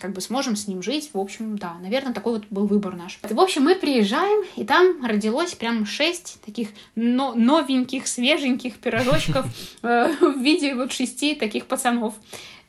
как 0.00 0.12
бы 0.12 0.20
сможем 0.20 0.54
с 0.54 0.68
ним 0.68 0.80
жить, 0.80 1.10
в 1.12 1.18
общем, 1.18 1.58
да, 1.58 1.74
наверное, 1.82 2.14
такой 2.14 2.34
вот 2.34 2.44
был 2.50 2.66
выбор 2.66 2.94
наш. 2.94 3.18
В 3.20 3.40
общем, 3.40 3.64
мы 3.64 3.74
приезжаем, 3.74 4.44
и 4.54 4.64
там 4.64 5.04
родилось 5.04 5.54
прям 5.54 5.84
шесть 5.84 6.40
таких 6.44 6.68
но 6.94 7.34
новеньких, 7.34 8.06
свеженьких 8.06 8.78
пирожочков 8.78 9.46
э, 9.82 10.12
в 10.20 10.38
виде 10.40 10.76
вот 10.76 10.92
шести 10.92 11.34
таких 11.34 11.66
пацанов. 11.66 12.14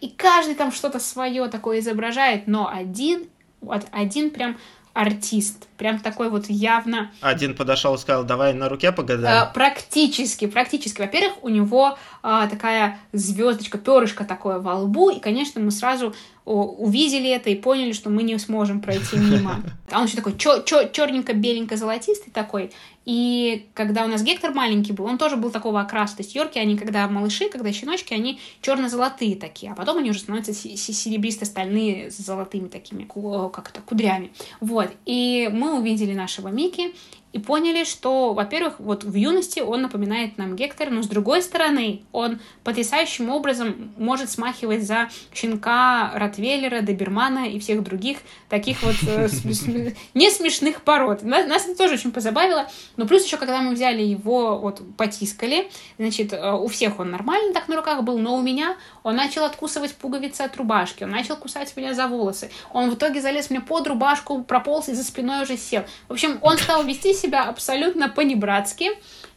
И 0.01 0.09
каждый 0.09 0.55
там 0.55 0.71
что-то 0.71 0.99
свое 0.99 1.47
такое 1.49 1.79
изображает, 1.79 2.47
но 2.47 2.67
один, 2.67 3.27
вот 3.61 3.85
один 3.91 4.31
прям 4.31 4.57
артист. 4.93 5.67
Прям 5.83 5.99
такой 5.99 6.29
вот 6.29 6.45
явно... 6.47 7.11
Один 7.19 7.57
подошел 7.57 7.95
и 7.95 7.97
сказал, 7.97 8.23
давай 8.23 8.53
на 8.53 8.69
руке 8.69 8.93
погадаем. 8.93 9.43
Э, 9.43 9.53
практически, 9.53 10.47
практически. 10.47 11.01
Во-первых, 11.01 11.43
у 11.43 11.49
него 11.49 11.97
э, 12.23 12.47
такая 12.49 13.01
звездочка, 13.11 13.77
перышко 13.77 14.23
такое 14.23 14.59
во 14.59 14.75
лбу, 14.75 15.09
и, 15.09 15.19
конечно, 15.19 15.59
мы 15.59 15.71
сразу 15.71 16.15
увидели 16.45 17.29
это 17.29 17.49
и 17.49 17.55
поняли, 17.55 17.93
что 17.93 18.09
мы 18.09 18.23
не 18.23 18.37
сможем 18.37 18.81
пройти 18.81 19.17
мимо. 19.17 19.61
А 19.91 19.99
он 19.99 20.05
еще 20.05 20.15
такой 20.15 20.33
черненько-беленько-золотистый 20.33 22.31
такой. 22.33 22.71
И 23.05 23.67
когда 23.75 24.05
у 24.05 24.07
нас 24.07 24.23
Гектор 24.23 24.51
маленький 24.53 24.91
был, 24.91 25.05
он 25.05 25.19
тоже 25.19 25.35
был 25.35 25.51
такого 25.51 25.81
окраса. 25.81 26.17
То 26.17 26.23
есть 26.23 26.33
йорки, 26.33 26.57
они 26.57 26.77
когда 26.77 27.07
малыши, 27.07 27.47
когда 27.47 27.71
щеночки, 27.71 28.13
они 28.13 28.39
черно-золотые 28.61 29.35
такие, 29.35 29.71
а 29.71 29.75
потом 29.75 29.99
они 29.99 30.09
уже 30.09 30.19
становятся 30.19 30.51
серебристо-стальные 30.53 32.09
с 32.09 32.17
золотыми 32.17 32.69
такими, 32.69 33.03
как 33.03 33.69
это, 33.69 33.81
кудрями. 33.81 34.31
Вот. 34.61 34.89
И 35.05 35.47
мы 35.53 35.72
увидели 35.73 36.13
нашего 36.13 36.49
Мики, 36.49 36.93
и 37.33 37.39
поняли, 37.39 37.83
что, 37.83 38.33
во-первых, 38.33 38.75
вот 38.79 39.03
в 39.03 39.15
юности 39.15 39.59
он 39.59 39.81
напоминает 39.81 40.37
нам 40.37 40.55
Гектора, 40.55 40.91
но 40.91 41.01
с 41.01 41.07
другой 41.07 41.41
стороны, 41.41 42.03
он 42.11 42.39
потрясающим 42.63 43.31
образом 43.31 43.91
может 43.97 44.29
смахивать 44.29 44.83
за 44.83 45.09
щенка 45.33 46.11
Ротвейлера, 46.13 46.81
Добермана 46.81 47.49
и 47.49 47.59
всех 47.59 47.83
других 47.83 48.19
таких 48.49 48.83
вот 48.83 48.95
э, 49.07 49.29
не 50.13 50.29
смешных 50.29 50.83
пород. 50.83 51.23
Нас 51.23 51.65
это 51.65 51.75
тоже 51.75 51.95
очень 51.95 52.11
позабавило. 52.11 52.69
Но 52.97 53.07
плюс 53.07 53.25
еще, 53.25 53.37
когда 53.37 53.61
мы 53.63 53.73
взяли 53.73 54.03
его, 54.03 54.59
вот 54.59 54.83
потискали, 54.95 55.71
значит, 55.97 56.33
э, 56.33 56.51
у 56.51 56.67
всех 56.67 56.99
он 56.99 57.09
нормально 57.09 57.51
так 57.51 57.67
на 57.67 57.77
руках 57.77 58.03
был, 58.03 58.19
но 58.19 58.35
у 58.35 58.43
меня 58.43 58.77
он 59.03 59.15
начал 59.15 59.43
откусывать 59.43 59.95
пуговицы 59.95 60.41
от 60.41 60.55
рубашки, 60.57 61.03
он 61.03 61.11
начал 61.11 61.35
кусать 61.35 61.75
меня 61.75 61.93
за 61.93 62.07
волосы. 62.07 62.49
Он 62.71 62.89
в 62.89 62.95
итоге 62.95 63.21
залез 63.21 63.49
мне 63.49 63.61
под 63.61 63.87
рубашку, 63.87 64.43
прополз 64.43 64.89
и 64.89 64.93
за 64.93 65.03
спиной 65.03 65.43
уже 65.43 65.57
сел. 65.57 65.83
В 66.07 66.13
общем, 66.13 66.39
он 66.41 66.57
стал 66.57 66.83
вести 66.83 67.13
себя 67.13 67.43
абсолютно 67.43 68.09
по-небратски 68.09 68.91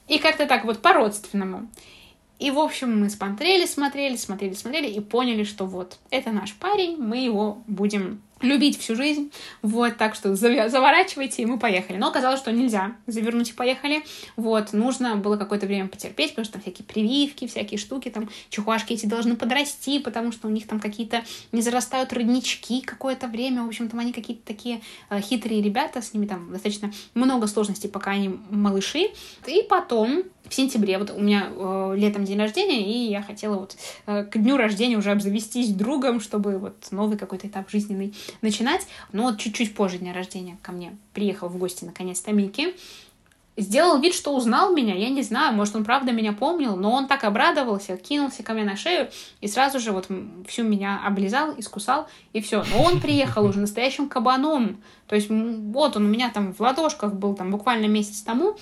и 0.08 0.18
как-то 0.18 0.46
так 0.46 0.64
вот 0.64 0.80
по-родственному. 0.82 1.68
И, 2.38 2.50
в 2.50 2.58
общем, 2.58 3.00
мы 3.00 3.08
смотрели, 3.08 3.64
смотрели, 3.64 4.16
смотрели, 4.16 4.52
смотрели 4.52 4.88
и 4.88 5.00
поняли, 5.00 5.42
что 5.44 5.64
вот, 5.64 5.98
это 6.10 6.30
наш 6.30 6.52
парень, 6.54 6.96
мы 6.98 7.16
его 7.16 7.62
будем 7.66 8.22
любить 8.42 8.78
всю 8.78 8.94
жизнь. 8.94 9.32
Вот, 9.62 9.96
так 9.96 10.14
что 10.14 10.34
заворачивайте, 10.34 11.42
и 11.42 11.46
мы 11.46 11.58
поехали. 11.58 11.96
Но 11.96 12.08
оказалось, 12.08 12.38
что 12.38 12.52
нельзя 12.52 12.96
завернуть 13.06 13.50
и 13.50 13.52
поехали. 13.52 14.02
Вот, 14.36 14.72
нужно 14.72 15.16
было 15.16 15.36
какое-то 15.36 15.66
время 15.66 15.88
потерпеть, 15.88 16.30
потому 16.30 16.44
что 16.44 16.54
там 16.54 16.62
всякие 16.62 16.84
прививки, 16.84 17.46
всякие 17.46 17.78
штуки, 17.78 18.10
там 18.10 18.28
чухуашки 18.50 18.92
эти 18.92 19.06
должны 19.06 19.36
подрасти, 19.36 19.98
потому 19.98 20.32
что 20.32 20.48
у 20.48 20.50
них 20.50 20.66
там 20.66 20.80
какие-то 20.80 21.22
не 21.52 21.62
зарастают 21.62 22.12
роднички 22.12 22.82
какое-то 22.82 23.26
время. 23.26 23.62
В 23.62 23.68
общем, 23.68 23.88
там 23.88 24.00
они 24.00 24.12
какие-то 24.12 24.46
такие 24.46 24.82
э, 25.08 25.20
хитрые 25.20 25.62
ребята, 25.62 26.02
с 26.02 26.12
ними 26.12 26.26
там 26.26 26.52
достаточно 26.52 26.92
много 27.14 27.46
сложностей, 27.46 27.88
пока 27.88 28.12
они 28.12 28.38
малыши. 28.50 29.08
И 29.46 29.62
потом 29.68 30.24
в 30.48 30.54
сентябре, 30.54 30.98
вот 30.98 31.10
у 31.10 31.20
меня 31.20 31.48
э, 31.50 31.94
летом 31.96 32.24
день 32.24 32.38
рождения, 32.38 32.84
и 32.84 33.10
я 33.10 33.22
хотела 33.22 33.56
вот 33.56 33.76
э, 34.06 34.24
к 34.24 34.36
дню 34.38 34.56
рождения 34.56 34.96
уже 34.96 35.10
обзавестись 35.10 35.72
другом, 35.72 36.20
чтобы 36.20 36.58
вот 36.58 36.76
новый 36.90 37.18
какой-то 37.18 37.48
этап 37.48 37.70
жизненный 37.70 38.14
начинать. 38.42 38.86
Но 39.12 39.24
вот 39.24 39.38
чуть-чуть 39.38 39.74
позже 39.74 39.98
дня 39.98 40.12
рождения 40.12 40.58
ко 40.62 40.72
мне 40.72 40.96
приехал 41.12 41.48
в 41.48 41.56
гости 41.56 41.84
наконец-то 41.84 42.32
Микки. 42.32 42.74
Сделал 43.58 43.98
вид, 43.98 44.12
что 44.12 44.36
узнал 44.36 44.74
меня, 44.74 44.94
я 44.94 45.08
не 45.08 45.22
знаю, 45.22 45.54
может, 45.54 45.74
он 45.76 45.84
правда 45.84 46.12
меня 46.12 46.34
помнил, 46.34 46.76
но 46.76 46.92
он 46.92 47.06
так 47.06 47.24
обрадовался, 47.24 47.96
кинулся 47.96 48.42
ко 48.42 48.52
мне 48.52 48.64
на 48.64 48.76
шею 48.76 49.08
и 49.40 49.48
сразу 49.48 49.80
же 49.80 49.92
вот 49.92 50.08
всю 50.46 50.62
меня 50.62 51.00
облизал, 51.02 51.54
искусал, 51.56 52.06
и 52.34 52.42
все. 52.42 52.64
Но 52.70 52.82
он 52.82 53.00
приехал 53.00 53.46
уже 53.46 53.58
настоящим 53.60 54.10
кабаном, 54.10 54.76
то 55.06 55.16
есть 55.16 55.30
вот 55.30 55.96
он 55.96 56.04
у 56.04 56.08
меня 56.08 56.28
там 56.28 56.52
в 56.52 56.60
ладошках 56.60 57.14
был 57.14 57.34
там 57.34 57.50
буквально 57.50 57.86
месяц 57.86 58.20
тому, 58.20 58.58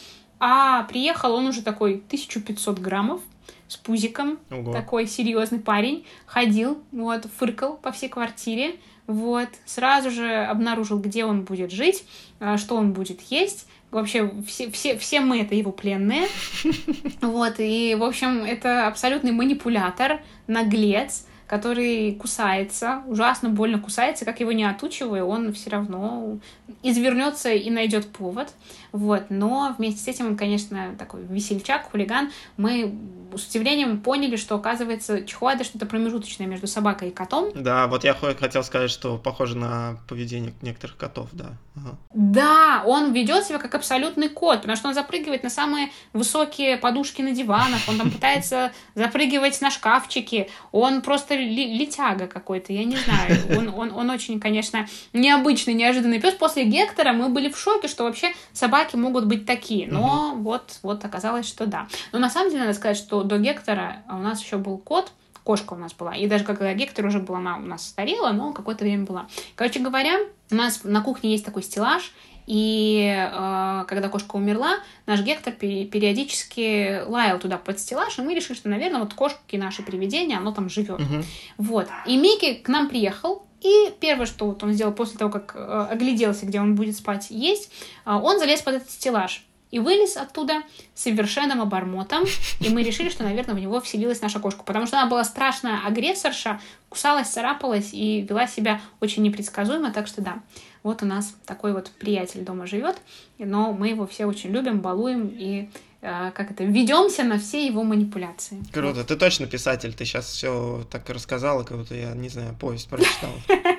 А 0.47 0.83
приехал 0.83 1.33
он 1.33 1.47
уже 1.47 1.63
такой 1.63 1.95
1500 1.95 2.79
граммов, 2.79 3.23
с 3.67 3.79
пузиком, 3.79 4.39
Ого. 4.51 4.75
такой 4.75 5.07
серьезный 5.07 5.59
парень, 5.59 6.05
ходил, 6.27 6.83
вот, 6.93 7.25
фыркал 7.39 7.79
по 7.79 7.93
всей 7.93 8.11
квартире, 8.11 8.77
вот, 9.07 9.49
сразу 9.65 10.11
же 10.11 10.45
обнаружил, 10.45 10.99
где 10.99 11.25
он 11.25 11.45
будет 11.45 11.71
жить, 11.71 12.05
а, 12.41 12.59
что 12.59 12.77
он 12.77 12.93
будет 12.93 13.23
есть, 13.31 13.67
вообще 13.91 14.31
все, 14.47 14.71
все, 14.71 14.99
все 14.99 15.21
мы 15.21 15.41
это 15.41 15.55
его 15.55 15.73
пленные, 15.73 16.29
вот, 17.23 17.55
и, 17.57 17.97
в 17.99 18.05
общем, 18.05 18.45
это 18.45 18.87
абсолютный 18.87 19.33
манипулятор, 19.33 20.21
наглец, 20.47 21.27
который 21.47 22.15
кусается, 22.17 23.03
ужасно 23.07 23.49
больно 23.49 23.79
кусается, 23.79 24.25
как 24.25 24.41
его 24.41 24.53
не 24.53 24.65
отучивая, 24.65 25.25
он 25.25 25.53
все 25.53 25.71
равно 25.71 26.39
извернется 26.83 27.53
и 27.53 27.71
найдет 27.71 28.09
повод. 28.09 28.53
Вот. 28.95 29.25
Но 29.29 29.75
вместе 29.77 30.01
с 30.01 30.07
этим 30.07 30.29
он, 30.29 30.37
конечно, 30.37 30.95
такой 30.97 31.25
весельчак, 31.25 31.91
хулиган. 31.91 32.31
Мы 32.57 32.95
с 33.37 33.49
удивлением 33.49 34.01
поняли, 34.01 34.37
что, 34.37 34.55
оказывается, 34.55 35.25
чихуада 35.25 35.65
что-то 35.65 35.87
промежуточное 35.87 36.47
между 36.47 36.69
собакой 36.69 37.09
и 37.09 37.11
котом. 37.11 37.51
Да, 37.55 37.87
вот 37.89 38.05
я 38.05 38.15
хотел 38.15 38.63
сказать, 38.63 38.91
что 38.91 39.19
похоже 39.19 39.57
на 39.57 39.99
поведение 40.09 40.53
некоторых 40.63 40.97
котов, 40.97 41.29
да. 41.33 41.55
Ага. 41.77 41.99
Да, 42.15 42.83
он 42.87 43.13
ведет 43.13 43.45
себя 43.45 43.59
как 43.59 43.75
абсолютный 43.75 44.29
кот, 44.29 44.61
потому 44.61 44.77
что 44.77 44.89
он 44.89 44.95
запрыгивает 44.95 45.43
на 45.43 45.51
самые 45.51 45.91
высокие 46.13 46.77
подушки 46.77 47.23
на 47.23 47.33
диванах, 47.33 47.81
он 47.89 47.99
там 47.99 48.11
пытается 48.11 48.73
запрыгивать 48.95 49.61
на 49.61 49.71
шкафчики, 49.71 50.49
он 50.71 51.03
просто 51.03 51.35
летяга 51.35 52.27
какой-то, 52.27 52.73
я 52.73 52.85
не 52.85 52.97
знаю. 52.97 53.25
Он, 53.55 53.69
он, 53.69 53.93
он 53.95 54.11
очень, 54.11 54.41
конечно, 54.41 54.87
необычный, 55.13 55.75
неожиданный 55.75 56.21
пес. 56.21 56.35
После 56.35 56.65
Гектора 56.65 57.13
мы 57.13 57.29
были 57.29 57.51
в 57.51 57.59
шоке, 57.59 57.89
что 57.89 58.05
вообще 58.05 58.33
собаки 58.53 58.84
могут 58.93 59.25
быть 59.25 59.47
такие. 59.47 59.89
Но 59.89 60.33
угу. 60.33 60.43
вот, 60.43 60.79
вот 60.83 61.05
оказалось, 61.05 61.47
что 61.47 61.67
да. 61.67 61.87
Но 62.13 62.19
на 62.19 62.29
самом 62.29 62.51
деле 62.51 62.65
надо 62.65 62.75
сказать, 62.75 62.99
что 62.99 63.23
до 63.23 63.39
Гектора 63.39 64.03
у 64.11 64.19
нас 64.19 64.43
еще 64.43 64.59
был 64.59 64.77
кот, 64.77 65.13
кошка 65.45 65.75
у 65.75 65.77
нас 65.77 65.93
была. 65.93 66.15
И 66.15 66.27
даже 66.27 66.45
когда 66.45 66.73
Гектор 66.75 67.07
уже 67.07 67.21
была, 67.21 67.39
она 67.39 67.57
у 67.57 67.61
нас 67.61 67.87
старела, 67.87 68.33
но 68.33 68.53
какое-то 68.53 68.85
время 68.85 69.05
была. 69.05 69.27
Короче 69.55 69.81
говоря, 69.81 70.19
у 70.51 70.55
нас 70.55 70.85
на 70.85 71.01
кухне 71.01 71.33
есть 71.33 71.45
такой 71.45 71.63
стеллаж, 71.63 72.13
и 72.47 73.11
э, 73.11 73.85
когда 73.87 74.09
кошка 74.09 74.37
умерла, 74.37 74.79
наш 75.07 75.23
Гектор 75.23 75.53
периодически 75.53 77.03
лаял 77.07 77.39
туда 77.39 77.57
под 77.59 77.79
стеллаж, 77.79 78.19
и 78.19 78.23
мы 78.23 78.35
решили, 78.35 78.57
что, 78.57 78.69
наверное, 78.69 79.01
вот 79.01 79.15
кошки 79.15 79.57
наши 79.57 79.83
привидения, 79.83 80.37
оно 80.37 80.53
там 80.53 80.69
живет. 80.69 81.01
Угу. 81.01 81.25
Вот. 81.59 81.89
И 82.07 82.17
Микки 82.17 82.55
к 82.55 82.69
нам 82.69 82.89
приехал, 82.89 83.47
и 83.65 83.95
первое, 83.99 84.27
что 84.27 84.47
вот 84.47 84.63
он 84.63 84.75
сделал 84.75 84.93
после 84.93 85.19
того, 85.19 85.31
как 85.31 85.55
э, 85.57 85.87
огляделся, 85.91 86.45
где 86.45 86.61
он 86.61 86.75
будет 86.75 86.97
спать 86.97 87.29
есть, 87.31 87.73
э, 88.05 88.13
он 88.13 88.39
залез 88.39 88.61
под 88.61 88.75
этот 88.75 88.91
стеллаж 88.91 89.43
и 89.71 89.79
вылез 89.79 90.19
оттуда 90.19 90.63
совершенным 90.95 91.63
обормотом, 91.63 92.25
и 92.61 92.69
мы 92.69 92.83
решили, 92.83 93.09
что, 93.09 93.25
наверное, 93.25 93.55
в 93.55 93.59
него 93.59 93.81
вселилась 93.81 94.21
наша 94.21 94.39
кошка, 94.39 94.65
потому 94.65 94.87
что 94.87 94.99
она 95.01 95.09
была 95.09 95.25
страшная 95.25 95.81
агрессорша, 95.85 96.61
кусалась, 96.91 97.29
царапалась 97.29 97.95
и 97.95 98.21
вела 98.21 98.47
себя 98.47 98.83
очень 99.01 99.23
непредсказуемо, 99.23 99.91
так 99.93 100.09
что 100.09 100.21
да, 100.21 100.43
вот 100.83 101.03
у 101.03 101.07
нас 101.07 101.35
такой 101.47 101.73
вот 101.73 101.91
приятель 101.99 102.45
дома 102.45 102.67
живет, 102.67 102.99
но 103.39 103.73
мы 103.73 103.89
его 103.89 104.07
все 104.07 104.27
очень 104.27 104.51
любим, 104.51 104.81
балуем 104.81 105.29
и 105.33 105.71
как 106.05 106.51
это, 106.51 106.65
ведемся 106.65 107.25
на 107.25 107.39
все 107.39 107.67
его 107.67 107.83
манипуляции. 107.83 108.63
Круто, 108.73 108.99
вот. 108.99 109.07
ты 109.07 109.17
точно 109.17 109.47
писатель, 109.47 109.95
ты 109.95 110.05
сейчас 110.05 110.27
все 110.27 110.87
так 110.91 111.09
рассказала, 111.09 111.63
как 111.63 111.79
будто 111.79 111.95
я, 111.95 112.13
не 112.13 112.29
знаю, 112.29 112.55
повесть 112.61 112.89
прочитала. 112.89 113.35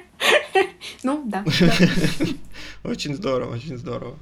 Ну, 1.03 1.23
да. 1.25 1.43
Очень 2.83 3.15
здорово, 3.15 3.55
очень 3.55 3.77
здорово. 3.77 4.15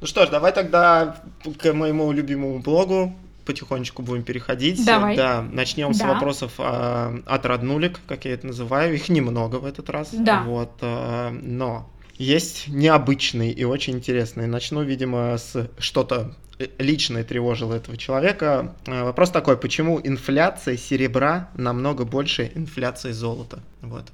Ну 0.00 0.06
что 0.06 0.24
ж, 0.24 0.30
давай 0.30 0.52
тогда 0.52 1.22
к 1.60 1.72
моему 1.74 2.10
любимому 2.12 2.58
блогу 2.60 3.14
потихонечку 3.44 4.02
будем 4.02 4.22
переходить. 4.22 4.84
Давай. 4.84 5.16
Да, 5.16 5.42
начнем 5.42 5.92
да. 5.92 5.94
с 5.94 6.00
вопросов 6.00 6.52
а, 6.58 7.18
от 7.26 7.44
роднулек, 7.44 8.00
как 8.06 8.24
я 8.24 8.32
это 8.32 8.46
называю. 8.46 8.94
Их 8.94 9.08
немного 9.08 9.56
в 9.56 9.66
этот 9.66 9.90
раз. 9.90 10.10
Да. 10.12 10.42
Вот, 10.42 10.72
а, 10.80 11.30
но 11.30 11.88
есть 12.22 12.68
необычные 12.68 13.52
и 13.52 13.64
очень 13.64 13.94
интересные. 13.94 14.46
Начну, 14.46 14.82
видимо, 14.82 15.36
с 15.36 15.68
что-то 15.78 16.34
личное 16.78 17.24
тревожило 17.24 17.74
этого 17.74 17.96
человека. 17.96 18.76
А, 18.86 19.04
вопрос 19.04 19.30
такой, 19.30 19.56
почему 19.56 20.00
инфляция 20.02 20.76
серебра 20.76 21.50
намного 21.56 22.04
больше 22.04 22.52
инфляции 22.54 23.12
золота? 23.12 23.60
Вот. 23.80 24.04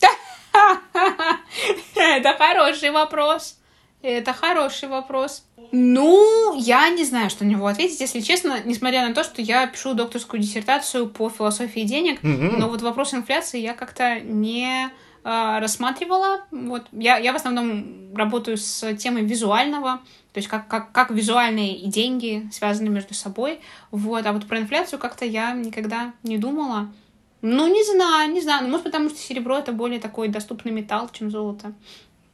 Это 1.96 2.36
хороший 2.36 2.90
вопрос. 2.90 3.58
Это 4.00 4.32
хороший 4.32 4.88
вопрос. 4.88 5.42
Ну, 5.72 6.56
я 6.56 6.88
не 6.90 7.04
знаю, 7.04 7.30
что 7.30 7.44
на 7.44 7.48
него 7.48 7.66
ответить, 7.66 8.00
если 8.00 8.20
честно, 8.20 8.60
несмотря 8.64 9.06
на 9.06 9.12
то, 9.14 9.24
что 9.24 9.42
я 9.42 9.66
пишу 9.66 9.94
докторскую 9.94 10.40
диссертацию 10.40 11.08
по 11.08 11.28
философии 11.28 11.80
денег, 11.80 12.22
mm-hmm. 12.22 12.56
но 12.58 12.68
вот 12.68 12.80
вопрос 12.82 13.12
инфляции 13.12 13.58
я 13.58 13.74
как-то 13.74 14.20
не 14.20 14.86
э, 14.86 14.90
рассматривала. 15.24 16.40
Вот 16.50 16.86
я, 16.92 17.18
я 17.18 17.32
в 17.32 17.36
основном 17.36 18.14
работаю 18.14 18.56
с 18.56 18.94
темой 18.96 19.24
визуального, 19.24 20.00
то 20.32 20.38
есть 20.38 20.48
как, 20.48 20.68
как, 20.68 20.92
как 20.92 21.10
визуальные 21.10 21.76
и 21.76 21.88
деньги 21.88 22.48
связаны 22.52 22.88
между 22.88 23.14
собой. 23.14 23.60
Вот, 23.90 24.24
а 24.26 24.32
вот 24.32 24.46
про 24.46 24.58
инфляцию 24.58 24.98
как-то 24.98 25.24
я 25.24 25.52
никогда 25.52 26.12
не 26.22 26.38
думала. 26.38 26.92
Ну, 27.40 27.72
не 27.72 27.84
знаю, 27.84 28.32
не 28.32 28.40
знаю. 28.40 28.64
Ну, 28.64 28.70
может, 28.70 28.84
потому 28.84 29.10
что 29.10 29.18
серебро 29.18 29.58
это 29.58 29.72
более 29.72 30.00
такой 30.00 30.28
доступный 30.28 30.72
металл, 30.72 31.08
чем 31.12 31.30
золото. 31.30 31.72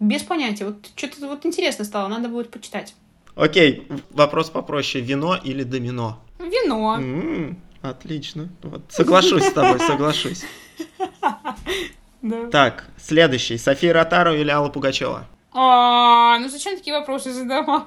Без 0.01 0.23
понятия. 0.23 0.65
Вот 0.65 0.91
что-то 0.97 1.29
вот 1.29 1.45
интересно 1.47 1.85
стало, 1.85 2.09
надо 2.09 2.29
будет 2.29 2.51
почитать. 2.51 2.95
Окей, 3.35 3.87
вопрос 4.11 4.51
попроще. 4.51 5.05
Вино 5.05 5.37
или 5.43 5.63
домино? 5.63 6.21
Вино. 6.39 6.97
М-м, 6.99 7.59
отлично. 7.83 8.49
Вот, 8.63 8.83
соглашусь 8.89 9.45
с 9.45 9.53
тобой, 9.53 9.79
соглашусь. 9.81 10.45
Да. 12.25 12.47
Так, 12.47 12.85
следующий. 12.97 13.59
София 13.59 13.93
Ротару 13.93 14.33
или 14.33 14.49
Алла 14.49 14.71
Пугачева? 14.71 15.27
А, 15.53 16.39
ну 16.39 16.49
зачем 16.49 16.75
такие 16.75 16.99
вопросы 16.99 17.31
задавать? 17.31 17.85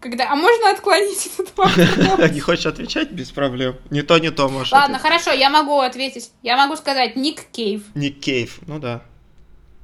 Когда... 0.00 0.32
А 0.32 0.34
можно 0.34 0.70
отклонить 0.70 1.26
этот 1.26 1.54
вопрос? 1.54 2.30
Не 2.32 2.40
хочешь 2.40 2.64
отвечать? 2.64 3.10
Без 3.10 3.30
проблем. 3.30 3.76
Не 3.90 4.00
то, 4.00 4.16
не 4.18 4.30
то 4.30 4.48
можешь 4.48 4.72
Ладно, 4.72 4.98
хорошо, 4.98 5.30
я 5.30 5.50
могу 5.50 5.78
ответить. 5.80 6.30
Я 6.42 6.56
могу 6.56 6.74
сказать 6.76 7.16
Ник 7.16 7.44
Кейв. 7.52 7.82
Ник 7.94 8.18
Кейв, 8.18 8.60
ну 8.66 8.78
да. 8.78 9.02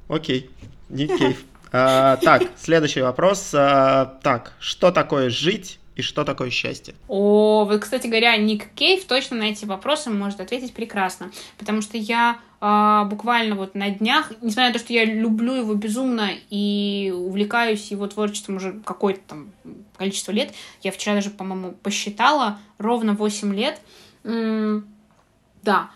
Окей. 0.07 0.49
Ник 0.89 1.15
Кейв. 1.15 1.43
А, 1.71 2.17
так, 2.17 2.41
следующий 2.57 3.03
вопрос. 3.03 3.51
А, 3.53 4.17
так, 4.23 4.53
что 4.59 4.91
такое 4.91 5.29
жить 5.29 5.77
и 5.95 6.01
что 6.01 6.25
такое 6.25 6.49
счастье? 6.49 6.95
О, 7.07 7.65
вы, 7.65 7.79
кстати 7.79 8.07
говоря, 8.07 8.35
Ник 8.37 8.69
Кейв 8.73 9.05
точно 9.05 9.37
на 9.37 9.43
эти 9.43 9.65
вопросы 9.65 10.09
может 10.09 10.41
ответить 10.41 10.73
прекрасно, 10.73 11.31
потому 11.57 11.81
что 11.81 11.97
я 11.97 12.39
э, 12.59 13.03
буквально 13.09 13.55
вот 13.55 13.75
на 13.75 13.89
днях, 13.89 14.31
несмотря 14.41 14.67
на 14.67 14.73
то, 14.73 14.79
что 14.79 14.91
я 14.91 15.05
люблю 15.05 15.53
его 15.53 15.73
безумно 15.73 16.31
и 16.49 17.13
увлекаюсь 17.15 17.91
его 17.91 18.07
творчеством 18.07 18.57
уже 18.57 18.81
какое-то 18.83 19.21
там 19.27 19.51
количество 19.97 20.31
лет, 20.31 20.53
я 20.83 20.91
вчера 20.91 21.15
даже, 21.15 21.29
по-моему, 21.29 21.71
посчитала 21.81 22.59
ровно 22.77 23.13
8 23.13 23.55
лет, 23.55 23.79
М 24.25 24.87
да, 25.61 25.89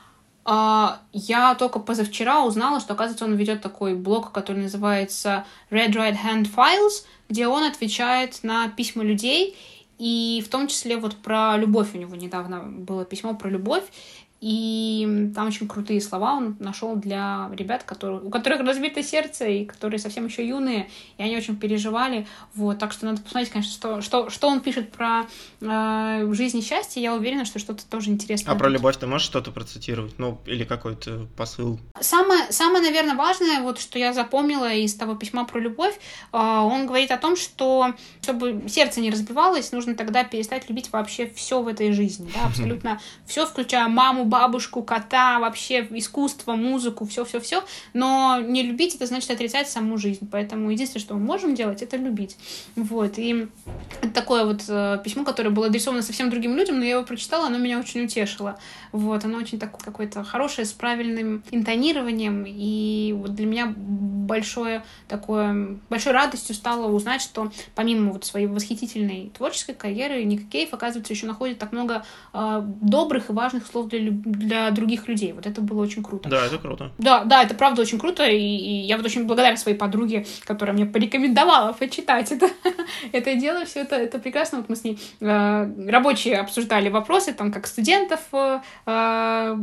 а, 0.45 1.01
я 1.13 1.53
только 1.55 1.79
позавчера 1.79 2.43
узнала, 2.43 2.79
что, 2.79 2.93
оказывается, 2.93 3.25
он 3.25 3.35
ведет 3.35 3.61
такой 3.61 3.93
блог, 3.93 4.31
который 4.31 4.63
называется 4.63 5.45
Red 5.69 5.91
Right 5.91 6.17
Hand 6.25 6.47
Files, 6.53 7.05
где 7.29 7.47
он 7.47 7.63
отвечает 7.63 8.39
на 8.41 8.67
письма 8.69 9.03
людей, 9.03 9.55
и 9.99 10.41
в 10.45 10.49
том 10.49 10.67
числе 10.67 10.97
вот 10.97 11.17
про 11.17 11.57
любовь 11.57 11.93
у 11.93 11.97
него 11.97 12.15
недавно 12.15 12.61
было 12.63 13.03
письмо 13.03 13.35
про 13.35 13.49
любовь, 13.49 13.83
и 14.41 15.31
там 15.35 15.47
очень 15.47 15.67
крутые 15.67 15.99
слова 15.99 16.33
он 16.33 16.55
нашел 16.59 16.95
для 16.95 17.49
ребят, 17.53 17.83
которые, 17.83 18.21
у 18.21 18.29
которых 18.29 18.61
разбито 18.61 19.03
сердце, 19.03 19.47
и 19.47 19.65
которые 19.65 19.99
совсем 19.99 20.25
еще 20.25 20.47
юные, 20.47 20.89
и 21.17 21.23
они 21.23 21.35
очень 21.35 21.57
переживали. 21.57 22.25
Вот, 22.55 22.79
так 22.79 22.93
что 22.93 23.05
надо 23.05 23.21
посмотреть, 23.21 23.51
конечно, 23.51 23.73
что, 23.73 24.01
что, 24.01 24.29
что 24.29 24.47
он 24.47 24.61
пишет 24.61 24.91
про 24.91 25.23
э, 25.59 26.33
жизнь 26.33 26.59
и 26.59 26.61
счастье. 26.61 27.03
Я 27.03 27.15
уверена, 27.15 27.43
что 27.43 27.59
что-то 27.59 27.85
тоже 27.85 28.11
интересное. 28.11 28.53
А 28.53 28.57
про 28.57 28.69
любовь 28.69 28.95
ты 28.95 29.07
можешь 29.07 29.27
что-то 29.27 29.51
процитировать? 29.51 30.17
Ну, 30.17 30.39
или 30.45 30.63
какой-то 30.63 31.27
посыл? 31.35 31.79
Самое, 31.99 32.49
самое, 32.51 32.81
наверное, 32.81 33.15
важное, 33.15 33.61
вот 33.61 33.79
что 33.79 33.99
я 33.99 34.13
запомнила 34.13 34.73
из 34.73 34.95
того 34.95 35.15
письма 35.15 35.43
про 35.43 35.59
любовь, 35.59 35.99
э, 36.31 36.37
он 36.37 36.87
говорит 36.87 37.11
о 37.11 37.17
том, 37.17 37.35
что 37.35 37.93
чтобы 38.21 38.63
сердце 38.69 39.01
не 39.01 39.11
разбивалось, 39.11 39.73
нужно 39.73 39.95
тогда 39.95 40.23
перестать 40.23 40.69
любить 40.69 40.93
вообще 40.93 41.29
все 41.35 41.61
в 41.61 41.67
этой 41.67 41.91
жизни, 41.91 42.31
да, 42.33 42.47
абсолютно 42.47 43.01
все, 43.25 43.45
включая 43.45 43.89
маму, 43.89 44.28
бабушку, 44.29 44.83
кота, 44.83 45.39
вообще 45.39 45.87
искусство, 45.91 46.53
музыку, 46.53 47.05
все-все-все, 47.05 47.63
но 47.93 48.39
не 48.39 48.63
любить 48.63 48.95
это 48.95 49.05
значит 49.05 49.31
отрицать 49.31 49.69
саму 49.69 49.97
жизнь, 49.97 50.27
поэтому 50.31 50.69
единственное, 50.69 51.03
что 51.03 51.15
мы 51.15 51.19
можем 51.19 51.55
делать, 51.55 51.81
это 51.81 51.97
любить. 51.97 52.37
Вот, 52.75 53.17
и 53.17 53.47
такое 54.13 54.45
вот 54.45 54.63
э, 54.67 54.99
письмо, 55.03 55.23
которое 55.23 55.49
было 55.49 55.67
адресовано 55.67 56.01
совсем 56.01 56.29
другим 56.29 56.55
людям, 56.55 56.79
но 56.79 56.85
я 56.85 56.91
его 56.91 57.03
прочитала, 57.03 57.47
оно 57.47 57.57
меня 57.57 57.79
очень 57.79 58.03
утешило. 58.03 58.59
Вот, 58.91 59.25
оно 59.25 59.37
очень 59.37 59.59
такое 59.59 59.81
какое-то 59.83 60.23
хорошее, 60.23 60.65
с 60.65 60.71
правильным 60.71 61.43
интонированием, 61.51 62.45
и 62.47 63.13
вот 63.17 63.35
для 63.35 63.45
меня 63.45 63.73
большое 63.75 64.83
такое, 65.07 65.79
большой 65.89 66.13
радостью 66.13 66.55
стало 66.55 66.91
узнать, 66.91 67.21
что 67.21 67.51
помимо 67.75 68.13
вот 68.13 68.25
своей 68.25 68.47
восхитительной 68.47 69.31
творческой 69.35 69.73
карьеры, 69.73 70.23
Ник 70.23 70.49
Кейв, 70.49 70.73
оказывается, 70.73 71.13
еще 71.13 71.25
находит 71.25 71.57
так 71.57 71.71
много 71.71 72.05
э, 72.33 72.61
добрых 72.81 73.29
и 73.29 73.33
важных 73.33 73.65
слов 73.65 73.87
для, 73.87 74.11
для 74.25 74.71
других 74.71 75.07
людей. 75.07 75.33
Вот 75.33 75.45
это 75.45 75.61
было 75.61 75.81
очень 75.81 76.03
круто. 76.03 76.29
Да, 76.29 76.45
это 76.45 76.57
круто. 76.57 76.91
Да, 76.97 77.23
да, 77.23 77.43
это 77.43 77.55
правда 77.55 77.81
очень 77.81 77.99
круто, 77.99 78.25
и, 78.25 78.37
и 78.37 78.73
я 78.85 78.97
вот 78.97 79.05
очень 79.05 79.25
благодарна 79.25 79.57
своей 79.57 79.77
подруге, 79.77 80.25
которая 80.45 80.75
мне 80.75 80.85
порекомендовала 80.85 81.73
почитать 81.73 82.31
это, 82.31 82.49
это 83.11 83.35
дело, 83.35 83.65
все 83.65 83.81
это, 83.81 83.95
это 83.95 84.19
прекрасно. 84.19 84.59
Вот 84.59 84.69
мы 84.69 84.75
с 84.75 84.83
ней 84.83 84.99
э, 85.19 85.89
рабочие 85.89 86.37
обсуждали 86.37 86.89
вопросы, 86.89 87.33
там, 87.33 87.51
как 87.51 87.67
студентов 87.67 88.21
э, 88.33 88.59
э 88.85 89.55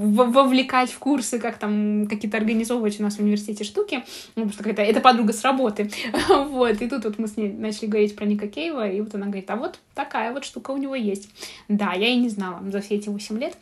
вовлекать 0.00 0.90
в 0.90 0.98
курсы, 0.98 1.38
как 1.38 1.58
там 1.58 2.06
какие-то 2.06 2.36
организовывать 2.36 2.98
у 3.00 3.02
нас 3.02 3.16
в 3.16 3.20
университете 3.20 3.64
штуки. 3.64 4.04
Ну, 4.36 4.48
потому 4.48 4.52
что 4.52 4.68
это, 4.68 4.82
это 4.82 5.00
подруга 5.00 5.32
с 5.32 5.42
работы. 5.42 5.90
вот, 6.28 6.80
и 6.80 6.88
тут 6.88 7.04
вот 7.04 7.18
мы 7.18 7.26
с 7.26 7.36
ней 7.36 7.52
начали 7.52 7.86
говорить 7.86 8.16
про 8.16 8.24
Ника 8.24 8.48
Кейва, 8.48 8.88
и 8.88 9.00
вот 9.00 9.14
она 9.14 9.26
говорит, 9.26 9.50
а 9.50 9.56
вот 9.56 9.78
такая 9.94 10.32
вот 10.32 10.44
штука 10.44 10.70
у 10.70 10.76
него 10.76 10.94
есть. 10.94 11.28
Да, 11.68 11.92
я 11.92 12.08
и 12.08 12.16
не 12.16 12.28
знала 12.28 12.60
за 12.70 12.80
все 12.80 12.96
эти 12.96 13.08
8 13.08 13.38
лет. 13.38 13.56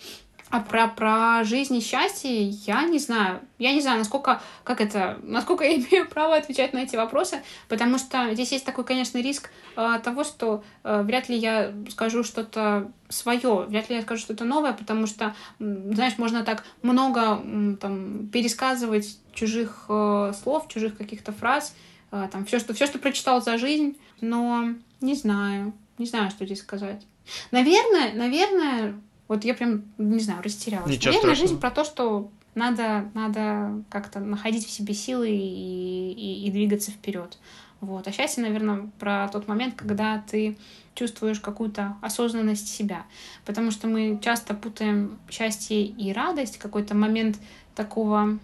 А 0.50 0.60
про, 0.60 0.88
про 0.88 1.44
жизнь 1.44 1.76
и 1.76 1.80
счастье 1.80 2.48
я 2.48 2.84
не 2.84 2.98
знаю. 2.98 3.40
Я 3.58 3.74
не 3.74 3.82
знаю, 3.82 3.98
насколько, 3.98 4.40
как 4.64 4.80
это, 4.80 5.18
насколько 5.22 5.64
я 5.64 5.76
имею 5.76 6.08
право 6.08 6.36
отвечать 6.36 6.72
на 6.72 6.78
эти 6.78 6.96
вопросы, 6.96 7.42
потому 7.68 7.98
что 7.98 8.32
здесь 8.34 8.52
есть 8.52 8.64
такой, 8.64 8.84
конечно, 8.84 9.18
риск 9.18 9.50
э, 9.76 9.98
того, 10.02 10.24
что 10.24 10.64
э, 10.84 11.02
вряд 11.02 11.28
ли 11.28 11.36
я 11.36 11.72
скажу 11.90 12.24
что-то 12.24 12.90
свое, 13.10 13.66
вряд 13.68 13.90
ли 13.90 13.96
я 13.96 14.02
скажу 14.02 14.22
что-то 14.22 14.44
новое, 14.44 14.72
потому 14.72 15.06
что, 15.06 15.34
знаешь, 15.58 16.16
можно 16.18 16.44
так 16.44 16.64
много 16.82 17.42
там 17.80 18.28
пересказывать 18.28 19.18
чужих 19.34 19.84
э, 19.88 20.32
слов, 20.42 20.68
чужих 20.68 20.96
каких-то 20.96 21.32
фраз, 21.32 21.74
э, 22.10 22.28
там 22.32 22.46
все, 22.46 22.58
что 22.58 22.72
все, 22.72 22.86
что 22.86 22.98
прочитал 22.98 23.42
за 23.42 23.58
жизнь, 23.58 23.98
но 24.22 24.70
не 25.02 25.14
знаю, 25.14 25.74
не 25.98 26.06
знаю, 26.06 26.30
что 26.30 26.46
здесь 26.46 26.60
сказать. 26.60 27.04
Наверное, 27.50 28.14
наверное, 28.14 28.94
вот 29.28 29.44
я 29.44 29.54
прям, 29.54 29.84
не 29.98 30.20
знаю, 30.20 30.42
растерялась. 30.42 30.90
Ничего 30.90 31.12
Наверное, 31.12 31.34
страшного. 31.34 31.48
жизнь 31.48 31.60
про 31.60 31.70
то, 31.70 31.84
что 31.84 32.30
надо, 32.54 33.10
надо 33.14 33.84
как-то 33.90 34.20
находить 34.20 34.66
в 34.66 34.70
себе 34.70 34.94
силы 34.94 35.28
и, 35.30 36.12
и, 36.12 36.46
и 36.46 36.50
двигаться 36.50 36.90
вперед. 36.90 37.38
Вот. 37.80 38.08
А 38.08 38.12
счастье, 38.12 38.42
наверное, 38.42 38.90
про 38.98 39.28
тот 39.28 39.46
момент, 39.46 39.74
когда 39.76 40.24
ты 40.28 40.56
чувствуешь 40.94 41.38
какую-то 41.38 41.96
осознанность 42.02 42.68
себя. 42.68 43.04
Потому 43.44 43.70
что 43.70 43.86
мы 43.86 44.18
часто 44.22 44.54
путаем 44.54 45.18
счастье 45.30 45.84
и 45.84 46.12
радость, 46.12 46.58
какой-то 46.58 46.96
момент 46.96 47.38
такого 47.76 48.38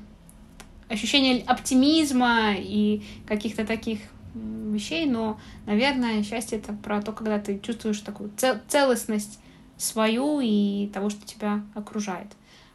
ощущения 0.88 1.42
оптимизма 1.46 2.54
и 2.56 3.02
каких-то 3.26 3.66
таких 3.66 4.00
вещей, 4.34 5.06
но, 5.06 5.40
наверное, 5.66 6.22
счастье 6.22 6.58
это 6.58 6.72
про 6.72 7.00
то, 7.02 7.12
когда 7.12 7.38
ты 7.38 7.58
чувствуешь 7.58 8.00
такую 8.00 8.30
целостность 8.68 9.40
свою 9.76 10.40
и 10.40 10.90
того, 10.92 11.10
что 11.10 11.26
тебя 11.26 11.62
окружает. 11.74 12.28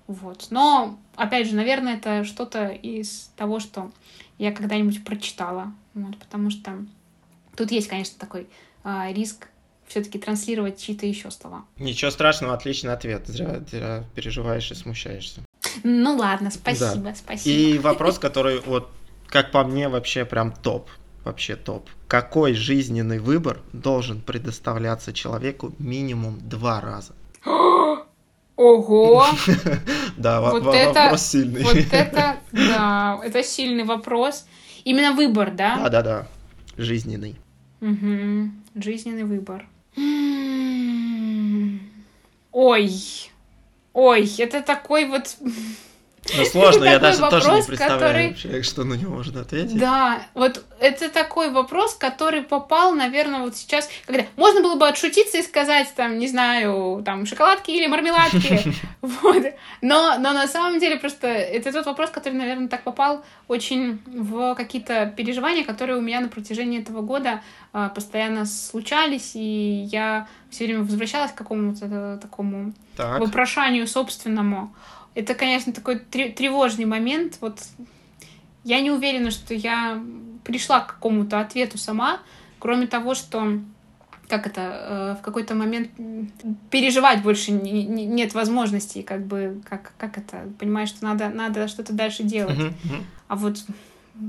Вот. 0.07 0.47
Но, 0.49 0.97
опять 1.15 1.47
же, 1.47 1.55
наверное, 1.55 1.97
это 1.97 2.23
что-то 2.23 2.69
из 2.69 3.31
того, 3.35 3.59
что 3.59 3.91
я 4.38 4.51
когда-нибудь 4.51 5.03
прочитала. 5.03 5.71
Вот, 5.93 6.17
потому 6.17 6.49
что 6.49 6.85
тут 7.55 7.71
есть, 7.71 7.88
конечно, 7.88 8.17
такой 8.17 8.47
э, 8.84 9.13
риск 9.13 9.47
все-таки 9.88 10.19
транслировать 10.19 10.80
чьи-то 10.80 11.05
еще 11.05 11.30
слова. 11.31 11.65
Ничего 11.77 12.11
страшного, 12.11 12.53
отличный 12.53 12.93
ответ. 12.93 13.27
Зря, 13.27 13.59
зря 13.69 14.03
переживаешь 14.15 14.71
и 14.71 14.76
смущаешься. 14.76 15.41
Ну 15.84 16.15
ладно, 16.15 16.51
спасибо, 16.51 16.95
да. 16.95 17.15
спасибо. 17.15 17.55
И 17.55 17.77
вопрос, 17.80 18.19
который 18.19 18.61
вот, 18.61 18.89
как 19.27 19.51
по 19.51 19.63
мне, 19.63 19.89
вообще 19.89 20.26
прям 20.26 20.51
топ 20.51 20.89
вообще 21.24 21.56
топ. 21.56 21.90
Какой 22.08 22.54
жизненный 22.54 23.20
выбор 23.20 23.60
должен 23.74 24.22
предоставляться 24.22 25.14
человеку 25.14 25.74
минимум 25.80 26.40
два 26.41 26.82
раза? 26.82 27.14
Ого! 28.56 29.26
Да, 30.18 30.41
вопрос 30.41 31.22
сильный. 31.22 31.64
Вот 31.64 31.78
это, 31.78 32.38
да, 32.52 33.22
это 33.24 33.41
сильный 33.41 33.86
вопрос. 33.86 34.46
Именно 34.84 35.14
выбор, 35.14 35.52
да? 35.52 35.78
Да, 35.78 35.90
да, 35.90 36.02
да. 36.02 36.28
Жизненный. 36.78 37.38
Угу. 37.80 38.52
Жизненный 38.76 39.24
выбор. 39.24 39.66
Ой. 42.52 42.91
Ой, 43.94 44.32
это 44.38 44.62
такой 44.62 45.06
вот 45.06 45.38
ну, 46.38 46.46
сложно, 46.46 46.86
я 46.86 47.00
даже 47.00 47.22
вопрос, 47.22 47.44
тоже 47.44 47.56
не 47.56 47.64
представляю, 47.64 48.36
который... 48.36 48.64
что 48.64 48.84
на 48.84 48.94
него 48.94 49.16
можно 49.16 49.41
ответить. 49.41 49.78
Да, 49.78 50.22
вот 50.34 50.64
это 50.80 51.10
такой 51.10 51.50
вопрос, 51.52 51.96
который 51.96 52.41
попал, 52.41 52.94
наверное, 52.94 53.41
вот 53.41 53.56
сейчас, 53.56 53.90
когда 54.06 54.26
можно 54.36 54.62
было 54.62 54.76
бы 54.76 54.88
отшутиться 54.88 55.38
и 55.38 55.44
сказать, 55.44 55.91
там, 55.96 56.18
не 56.18 56.28
знаю, 56.28 57.02
там, 57.06 57.26
шоколадки 57.26 57.72
или 57.72 57.88
мармеладки, 57.88 58.74
вот, 59.02 59.44
но, 59.82 60.18
но 60.20 60.34
на 60.34 60.48
самом 60.48 60.80
деле 60.80 60.98
просто 60.98 61.28
это 61.28 61.72
тот 61.72 61.86
вопрос, 61.86 62.10
который, 62.10 62.34
наверное, 62.34 62.68
так 62.68 62.84
попал 62.84 63.24
очень 63.48 64.00
в 64.06 64.56
какие-то 64.56 65.14
переживания, 65.16 65.64
которые 65.64 65.98
у 65.98 66.02
меня 66.02 66.20
на 66.20 66.28
протяжении 66.28 66.82
этого 66.82 67.02
года 67.02 67.41
а, 67.72 67.90
постоянно 67.90 68.46
случались, 68.46 69.32
и 69.36 69.88
я 69.91 70.28
все 70.50 70.66
время 70.66 70.82
возвращалась 70.82 71.32
к 71.32 71.36
какому-то 71.36 72.20
такому 72.22 72.74
так. 72.96 73.20
вопрошанию 73.20 73.88
собственному. 73.88 74.74
Это, 75.15 75.34
конечно, 75.34 75.73
такой 75.73 75.99
тревожный 75.99 76.86
момент. 76.86 77.38
Вот 77.41 77.61
я 78.64 78.80
не 78.80 78.91
уверена, 78.91 79.31
что 79.31 79.53
я 79.53 80.02
пришла 80.44 80.81
к 80.81 80.95
какому-то 80.95 81.40
ответу 81.40 81.77
сама, 81.77 82.19
кроме 82.60 82.88
того, 82.88 83.15
что 83.15 83.60
как 84.27 84.45
это, 84.45 84.61
э, 84.61 85.15
в 85.19 85.23
какой-то 85.23 85.56
момент 85.56 85.90
переживать 86.69 87.23
больше 87.23 87.52
не, 87.52 87.84
не, 87.84 88.06
нет 88.06 88.36
возможности, 88.36 89.02
как 89.02 89.26
бы, 89.26 89.61
как, 89.68 89.94
как 89.98 90.19
это, 90.19 90.48
понимаешь, 90.60 90.90
что 90.90 91.03
надо, 91.03 91.30
надо 91.30 91.68
что-то 91.68 91.94
дальше 91.94 92.22
делать. 92.22 92.60
Uh-huh, 92.60 92.69
uh-huh. 92.69 93.03
А 93.27 93.36
вот 93.36 93.57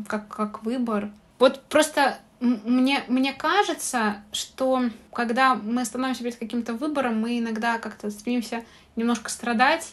как, 0.08 0.28
как 0.28 0.62
выбор. 0.64 1.10
Вот 1.38 1.62
просто 1.64 2.18
мне, 2.40 3.04
мне 3.08 3.34
кажется, 3.34 4.16
что 4.32 4.84
когда 5.12 5.54
мы 5.54 5.84
становимся 5.84 6.22
перед 6.22 6.36
каким-то 6.36 6.72
выбором, 6.72 7.20
мы 7.20 7.38
иногда 7.38 7.78
как-то 7.78 8.10
стремимся 8.10 8.64
немножко 8.96 9.30
страдать, 9.30 9.92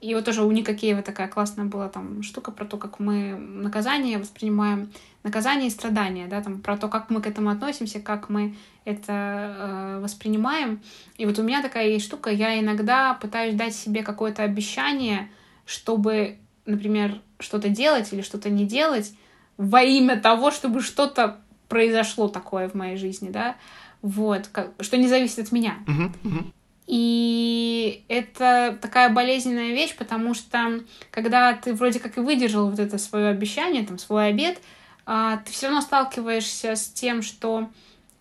и 0.00 0.14
вот 0.14 0.24
тоже 0.24 0.42
у 0.44 0.50
Ника 0.50 0.74
Киева 0.74 1.02
такая 1.02 1.26
классная 1.26 1.64
была 1.64 1.88
там 1.88 2.22
штука 2.22 2.50
про 2.52 2.64
то, 2.66 2.76
как 2.76 2.98
мы 3.00 3.34
наказание 3.34 4.18
воспринимаем, 4.18 4.90
наказание 5.22 5.68
и 5.68 5.70
страдания, 5.70 6.26
да, 6.26 6.42
там 6.42 6.60
про 6.60 6.76
то, 6.76 6.88
как 6.88 7.08
мы 7.08 7.22
к 7.22 7.26
этому 7.26 7.50
относимся, 7.50 8.00
как 8.00 8.28
мы 8.28 8.54
это 8.84 9.12
э, 9.12 10.00
воспринимаем. 10.02 10.80
И 11.16 11.24
вот 11.24 11.38
у 11.38 11.42
меня 11.42 11.62
такая 11.62 11.88
есть 11.88 12.04
штука, 12.04 12.30
я 12.30 12.60
иногда 12.60 13.14
пытаюсь 13.14 13.54
дать 13.54 13.74
себе 13.74 14.02
какое-то 14.02 14.42
обещание, 14.42 15.30
чтобы, 15.64 16.36
например, 16.66 17.20
что-то 17.40 17.70
делать 17.70 18.12
или 18.12 18.20
что-то 18.20 18.50
не 18.50 18.66
делать 18.66 19.14
во 19.56 19.82
имя 19.82 20.20
того, 20.20 20.50
чтобы 20.50 20.82
что-то 20.82 21.40
произошло 21.68 22.28
такое 22.28 22.68
в 22.68 22.74
моей 22.74 22.96
жизни, 22.96 23.30
да, 23.30 23.56
вот, 24.02 24.48
как, 24.52 24.72
что 24.80 24.98
не 24.98 25.08
зависит 25.08 25.38
от 25.38 25.52
меня. 25.52 25.78
Uh-huh, 25.86 26.12
uh-huh. 26.22 26.52
И 26.86 28.04
это 28.08 28.78
такая 28.80 29.08
болезненная 29.10 29.72
вещь, 29.72 29.96
потому 29.96 30.34
что 30.34 30.80
когда 31.10 31.52
ты 31.54 31.74
вроде 31.74 31.98
как 31.98 32.16
и 32.16 32.20
выдержал 32.20 32.70
вот 32.70 32.78
это 32.78 32.96
свое 32.98 33.28
обещание, 33.28 33.84
там, 33.84 33.98
свой 33.98 34.28
обед, 34.28 34.60
а, 35.04 35.38
ты 35.38 35.52
все 35.52 35.66
равно 35.66 35.80
сталкиваешься 35.80 36.76
с 36.76 36.88
тем, 36.88 37.22
что, 37.22 37.68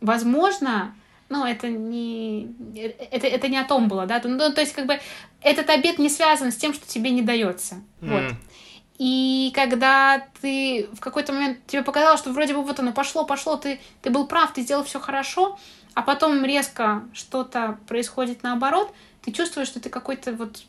возможно, 0.02 0.96
ну, 1.30 1.46
это 1.46 1.68
не, 1.68 2.56
это, 3.12 3.28
это 3.28 3.48
не 3.48 3.58
о 3.58 3.66
том 3.66 3.88
было, 3.88 4.06
да, 4.06 4.22
ну, 4.24 4.52
то 4.52 4.62
есть, 4.62 4.74
как 4.74 4.88
бы, 4.88 5.00
этот 5.42 5.70
обед 5.70 6.00
не 6.00 6.10
связан 6.10 6.52
с 6.52 6.56
тем, 6.56 6.74
что 6.74 6.88
тебе 6.88 7.12
не 7.12 7.22
дается, 7.22 7.76
mm. 8.02 8.10
вот. 8.10 8.36
И 8.98 9.52
когда 9.54 10.26
ты 10.42 10.88
в 10.94 11.02
какой-то 11.02 11.34
момент 11.34 11.60
тебе 11.68 11.84
показалось, 11.84 12.20
что 12.20 12.32
вроде 12.32 12.54
бы 12.54 12.64
вот 12.64 12.80
оно 12.80 12.94
пошло, 12.94 13.26
пошло, 13.26 13.58
ты, 13.58 13.80
ты 14.02 14.10
был 14.10 14.26
прав, 14.26 14.54
ты 14.54 14.62
сделал 14.62 14.86
все 14.86 15.00
хорошо, 15.00 15.60
а 15.96 16.04
потом 16.04 16.46
резко 16.46 17.04
что-то 17.14 17.80
происходит 17.88 18.44
наоборот, 18.44 18.94
ты 19.24 19.32
чувствуешь, 19.32 19.68
что 19.68 19.80
ты 19.80 19.90
какой-то 19.90 20.34
вот 20.34 20.64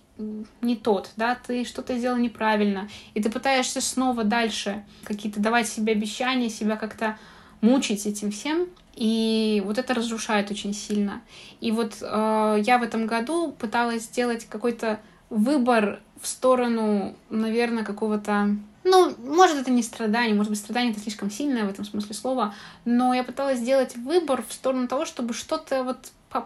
не 0.62 0.76
тот, 0.76 1.10
да, 1.16 1.36
ты 1.46 1.64
что-то 1.64 1.98
сделал 1.98 2.16
неправильно, 2.16 2.88
и 3.12 3.22
ты 3.22 3.28
пытаешься 3.28 3.82
снова 3.82 4.24
дальше 4.24 4.82
какие-то 5.04 5.40
давать 5.40 5.68
себе 5.68 5.92
обещания, 5.92 6.48
себя 6.48 6.76
как-то 6.76 7.18
мучить 7.60 8.06
этим 8.06 8.30
всем, 8.30 8.68
и 8.94 9.62
вот 9.66 9.76
это 9.76 9.92
разрушает 9.92 10.50
очень 10.50 10.72
сильно. 10.72 11.20
И 11.60 11.70
вот 11.70 11.98
э, 12.00 12.62
я 12.64 12.78
в 12.78 12.82
этом 12.82 13.06
году 13.06 13.52
пыталась 13.52 14.04
сделать 14.04 14.46
какой-то 14.46 15.00
выбор 15.28 16.00
в 16.20 16.26
сторону, 16.26 17.14
наверное, 17.28 17.84
какого-то 17.84 18.56
ну, 18.86 19.14
может, 19.18 19.56
это 19.56 19.70
не 19.70 19.82
страдание, 19.82 20.34
может 20.34 20.50
быть, 20.50 20.60
страдание 20.60 20.92
это 20.92 21.00
слишком 21.00 21.30
сильное 21.30 21.64
в 21.64 21.68
этом 21.68 21.84
смысле 21.84 22.14
слова, 22.14 22.54
но 22.84 23.12
я 23.12 23.24
пыталась 23.24 23.58
сделать 23.58 23.96
выбор 23.96 24.44
в 24.48 24.52
сторону 24.52 24.86
того, 24.86 25.04
чтобы 25.04 25.34
что-то 25.34 25.82
вот 25.82 25.98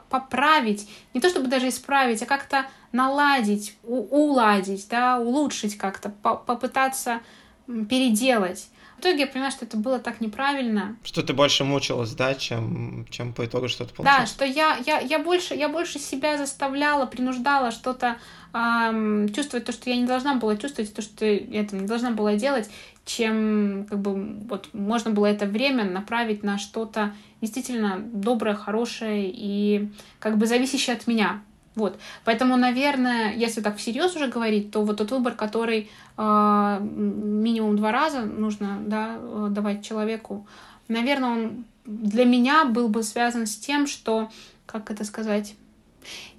поправить, 0.09 0.89
не 1.15 1.21
то 1.21 1.29
чтобы 1.29 1.49
даже 1.49 1.69
исправить, 1.69 2.23
а 2.23 2.27
как-то 2.27 2.67
наладить, 2.93 3.77
уладить, 3.83 4.87
да, 4.89 5.19
улучшить 5.19 5.77
как-то, 5.77 6.11
по 6.11 6.37
попытаться 6.37 7.21
переделать. 7.67 8.69
В 9.01 9.03
итоге 9.03 9.21
я 9.21 9.27
поняла, 9.27 9.51
что 9.51 9.65
это 9.65 9.79
было 9.79 9.99
так 9.99 10.21
неправильно. 10.21 10.95
Что 11.03 11.23
ты 11.23 11.33
больше 11.33 11.65
мучилась, 11.65 12.13
да, 12.13 12.35
чем, 12.35 13.07
чем 13.09 13.33
по 13.33 13.47
итогу 13.47 13.67
что-то 13.69 13.95
получилось? 13.95 14.21
Да, 14.21 14.27
что 14.27 14.45
я, 14.45 14.77
я, 14.85 15.01
я, 15.01 15.19
больше, 15.19 15.55
я 15.55 15.71
больше 15.71 15.99
себя 15.99 16.37
заставляла, 16.37 17.07
принуждала 17.07 17.71
что-то 17.71 18.19
эм, 18.53 19.33
чувствовать 19.33 19.65
то, 19.65 19.73
что 19.73 19.89
я 19.89 19.97
не 19.97 20.05
должна 20.05 20.35
была 20.35 20.55
чувствовать, 20.59 20.93
то, 20.93 21.01
что 21.01 21.25
я 21.25 21.65
там 21.65 21.81
не 21.81 21.87
должна 21.87 22.11
была 22.11 22.35
делать, 22.35 22.69
чем 23.07 23.87
как 23.89 24.01
бы 24.01 24.37
вот 24.51 24.69
можно 24.75 25.13
было 25.13 25.25
это 25.25 25.47
время 25.47 25.85
направить 25.85 26.43
на 26.43 26.59
что-то 26.59 27.15
действительно 27.41 28.01
доброе, 28.01 28.55
хорошее 28.55 29.33
и 29.33 29.89
как 30.19 30.37
бы 30.37 30.45
зависящее 30.45 30.95
от 30.95 31.07
меня. 31.07 31.41
Вот. 31.81 31.99
Поэтому, 32.25 32.57
наверное, 32.57 33.35
если 33.35 33.63
так 33.63 33.79
всерьез 33.79 34.15
уже 34.15 34.29
говорить, 34.29 34.71
то 34.71 34.83
вот 34.83 34.99
тот 34.99 35.11
выбор, 35.11 35.35
который 35.35 35.91
э, 36.19 36.79
минимум 36.81 37.77
два 37.77 37.91
раза 37.91 38.21
нужно 38.21 38.79
да, 38.87 39.17
э, 39.19 39.47
давать 39.51 39.83
человеку, 39.83 40.47
наверное, 40.89 41.31
он 41.31 41.65
для 41.87 42.27
меня 42.27 42.67
был 42.67 42.89
бы 42.89 43.03
связан 43.03 43.47
с 43.47 43.57
тем, 43.57 43.87
что, 43.87 44.31
как 44.67 44.91
это 44.91 45.05
сказать, 45.05 45.55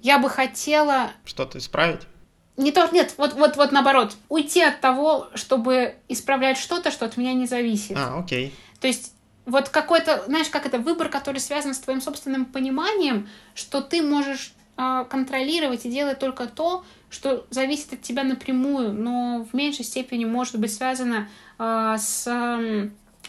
я 0.00 0.20
бы 0.20 0.30
хотела... 0.30 1.10
Что-то 1.24 1.58
исправить? 1.58 2.02
Не 2.56 2.70
то, 2.70 2.88
нет, 2.92 3.14
вот, 3.16 3.32
вот, 3.32 3.56
вот 3.56 3.72
наоборот, 3.72 4.14
уйти 4.28 4.62
от 4.62 4.80
того, 4.80 5.28
чтобы 5.34 5.96
исправлять 6.08 6.58
что-то, 6.58 6.92
что 6.92 7.04
от 7.04 7.16
меня 7.16 7.32
не 7.32 7.46
зависит. 7.46 7.96
А, 7.96 8.18
окей. 8.18 8.54
То 8.80 8.86
есть 8.86 9.12
вот 9.44 9.70
какой-то, 9.70 10.22
знаешь, 10.26 10.48
как 10.48 10.66
это 10.66 10.78
выбор, 10.78 11.08
который 11.08 11.40
связан 11.40 11.74
с 11.74 11.80
твоим 11.80 12.00
собственным 12.00 12.44
пониманием, 12.44 13.28
что 13.54 13.80
ты 13.80 14.02
можешь 14.02 14.52
контролировать 14.76 15.84
и 15.84 15.90
делать 15.90 16.18
только 16.18 16.46
то, 16.46 16.84
что 17.10 17.46
зависит 17.50 17.92
от 17.92 18.02
тебя 18.02 18.24
напрямую, 18.24 18.92
но 18.92 19.46
в 19.50 19.54
меньшей 19.54 19.84
степени 19.84 20.24
может 20.24 20.58
быть 20.58 20.74
связано 20.74 21.28
э, 21.58 21.96
с 21.98 22.26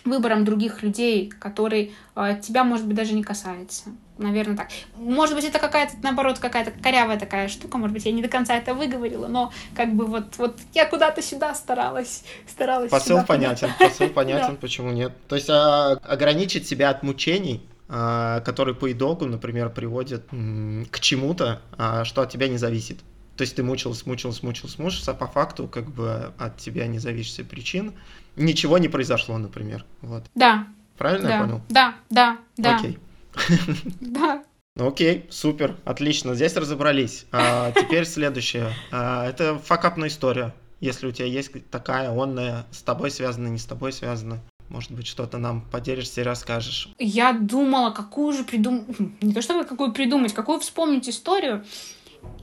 выбором 0.05 0.45
других 0.45 0.83
людей, 0.83 1.31
который 1.39 1.93
э, 2.15 2.39
тебя, 2.41 2.63
может 2.63 2.85
быть, 2.85 2.95
даже 2.95 3.13
не 3.13 3.23
касается. 3.23 3.91
Наверное, 4.17 4.55
так. 4.55 4.67
Может 4.95 5.35
быть, 5.35 5.43
это 5.43 5.59
какая-то, 5.59 5.93
наоборот, 6.03 6.37
какая-то 6.39 6.71
корявая 6.71 7.17
такая 7.17 7.47
штука, 7.47 7.77
может 7.77 7.93
быть, 7.93 8.05
я 8.05 8.11
не 8.11 8.21
до 8.21 8.27
конца 8.27 8.55
это 8.55 8.73
выговорила, 8.73 9.27
но 9.27 9.51
как 9.75 9.93
бы 9.93 10.05
вот, 10.05 10.37
вот 10.37 10.57
я 10.73 10.85
куда-то 10.85 11.21
сюда 11.21 11.55
старалась, 11.55 12.23
старалась. 12.47 12.91
Посыл 12.91 13.17
сюда 13.17 13.25
понятен, 13.25 13.69
посыл 13.79 14.09
понятен, 14.09 14.57
почему 14.61 14.91
нет. 14.91 15.13
То 15.27 15.35
есть 15.35 15.49
а, 15.49 15.93
ограничить 16.03 16.67
себя 16.67 16.89
от 16.89 17.01
мучений, 17.01 17.61
а, 17.63 17.72
который 17.93 18.73
по 18.73 18.91
итогу, 18.91 19.25
например, 19.25 19.69
приводит 19.69 20.25
к 20.29 20.99
чему-то, 20.99 21.61
а, 21.77 22.05
что 22.05 22.23
от 22.23 22.31
тебя 22.31 22.47
не 22.47 22.57
зависит. 22.57 22.99
То 23.37 23.43
есть 23.43 23.55
ты 23.55 23.63
мучился, 23.63 24.07
мучился, 24.07 24.45
мучился, 24.45 24.81
мучился, 24.81 25.11
а 25.11 25.13
по 25.13 25.27
факту 25.27 25.67
как 25.67 25.91
бы 25.91 26.33
от 26.37 26.57
тебя 26.57 26.87
независящих 26.87 27.47
причин 27.47 27.93
ничего 28.35 28.77
не 28.77 28.87
произошло, 28.87 29.37
например. 29.37 29.85
Вот. 30.01 30.23
Да. 30.35 30.67
Правильно 30.97 31.27
да. 31.27 31.35
я 31.35 31.41
понял? 31.41 31.61
Да, 31.69 31.95
да, 32.09 32.37
да. 32.57 32.77
Окей. 32.77 32.99
Да. 34.01 34.43
Ну 34.75 34.87
окей, 34.87 35.27
супер, 35.29 35.77
отлично, 35.85 36.33
здесь 36.33 36.55
разобрались. 36.55 37.27
А, 37.31 37.71
теперь 37.71 38.05
следующее. 38.05 38.73
А, 38.91 39.27
это 39.27 39.59
факапная 39.59 40.09
история. 40.09 40.53
Если 40.79 41.05
у 41.05 41.11
тебя 41.11 41.27
есть 41.27 41.51
такая, 41.69 42.09
онная, 42.09 42.65
с 42.71 42.81
тобой 42.81 43.11
связана, 43.11 43.49
не 43.49 43.59
с 43.59 43.65
тобой 43.65 43.93
связана. 43.93 44.41
Может 44.69 44.91
быть, 44.91 45.07
что-то 45.07 45.37
нам 45.37 45.61
поделишься 45.61 46.21
и 46.21 46.23
расскажешь. 46.23 46.89
Я 46.97 47.33
думала, 47.33 47.91
какую 47.91 48.33
же 48.33 48.43
придумать... 48.43 48.85
Не 49.21 49.33
то 49.33 49.41
чтобы 49.41 49.65
какую 49.65 49.93
придумать, 49.93 50.33
какую 50.33 50.59
вспомнить 50.59 51.07
историю. 51.09 51.63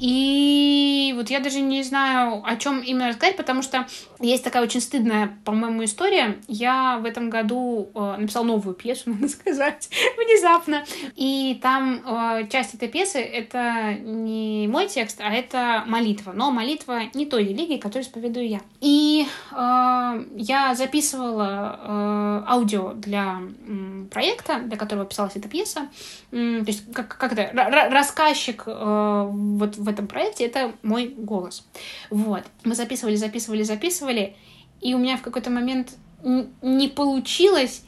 И 0.01 1.12
вот 1.15 1.28
я 1.28 1.40
даже 1.40 1.61
не 1.61 1.82
знаю, 1.82 2.43
о 2.44 2.57
чем 2.57 2.81
именно 2.81 3.09
рассказать, 3.09 3.36
потому 3.36 3.62
что 3.62 3.86
есть 4.19 4.43
такая 4.43 4.62
очень 4.62 4.81
стыдная, 4.81 5.39
по-моему, 5.44 5.85
история. 5.85 6.39
Я 6.48 6.98
в 6.98 7.05
этом 7.05 7.28
году 7.28 7.90
э, 7.94 8.16
написала 8.19 8.44
новую 8.44 8.74
пьесу, 8.74 9.02
надо 9.11 9.28
сказать, 9.28 9.90
внезапно. 10.16 10.85
И 11.16 11.59
там 11.62 12.01
э, 12.05 12.48
часть 12.51 12.74
этой 12.74 12.89
пьесы— 12.89 13.19
это 13.20 13.94
не 13.94 14.66
мой 14.69 14.89
текст, 14.89 15.20
а 15.20 15.31
это 15.31 15.85
молитва. 15.86 16.32
Но 16.35 16.51
молитва 16.51 17.02
не 17.12 17.27
той 17.27 17.44
религии, 17.44 17.77
которую 17.77 18.05
исповедую 18.05 18.48
я. 18.48 18.61
И 18.81 19.27
э, 19.52 20.24
я 20.36 20.74
записывала 20.74 21.78
э, 21.78 22.44
аудио 22.48 22.94
для 22.94 23.40
э, 23.66 24.05
проекта, 24.11 24.61
для 24.61 24.78
которого 24.78 25.05
писалась 25.05 25.36
эта 25.36 25.48
пьеса. 25.48 25.89
Э, 26.32 26.61
то 26.61 26.66
есть 26.66 26.90
как, 26.93 27.09
как 27.19 27.32
это, 27.32 27.51
рассказчик 27.90 28.62
э, 28.66 29.28
вот 29.31 29.69
в 29.76 29.88
этом 29.88 30.06
проекте— 30.06 30.44
это 30.47 30.72
мой 30.82 31.09
голос. 31.09 31.66
Вот. 32.10 32.44
Мы 32.64 32.74
записывали, 32.74 33.16
записывали, 33.16 33.62
записывали, 33.62 34.36
и 34.80 34.94
у 34.94 34.98
меня 34.98 35.16
в 35.16 35.22
какой-то 35.22 35.51
момент 35.51 35.92
не 36.22 36.88
получилось, 36.88 37.82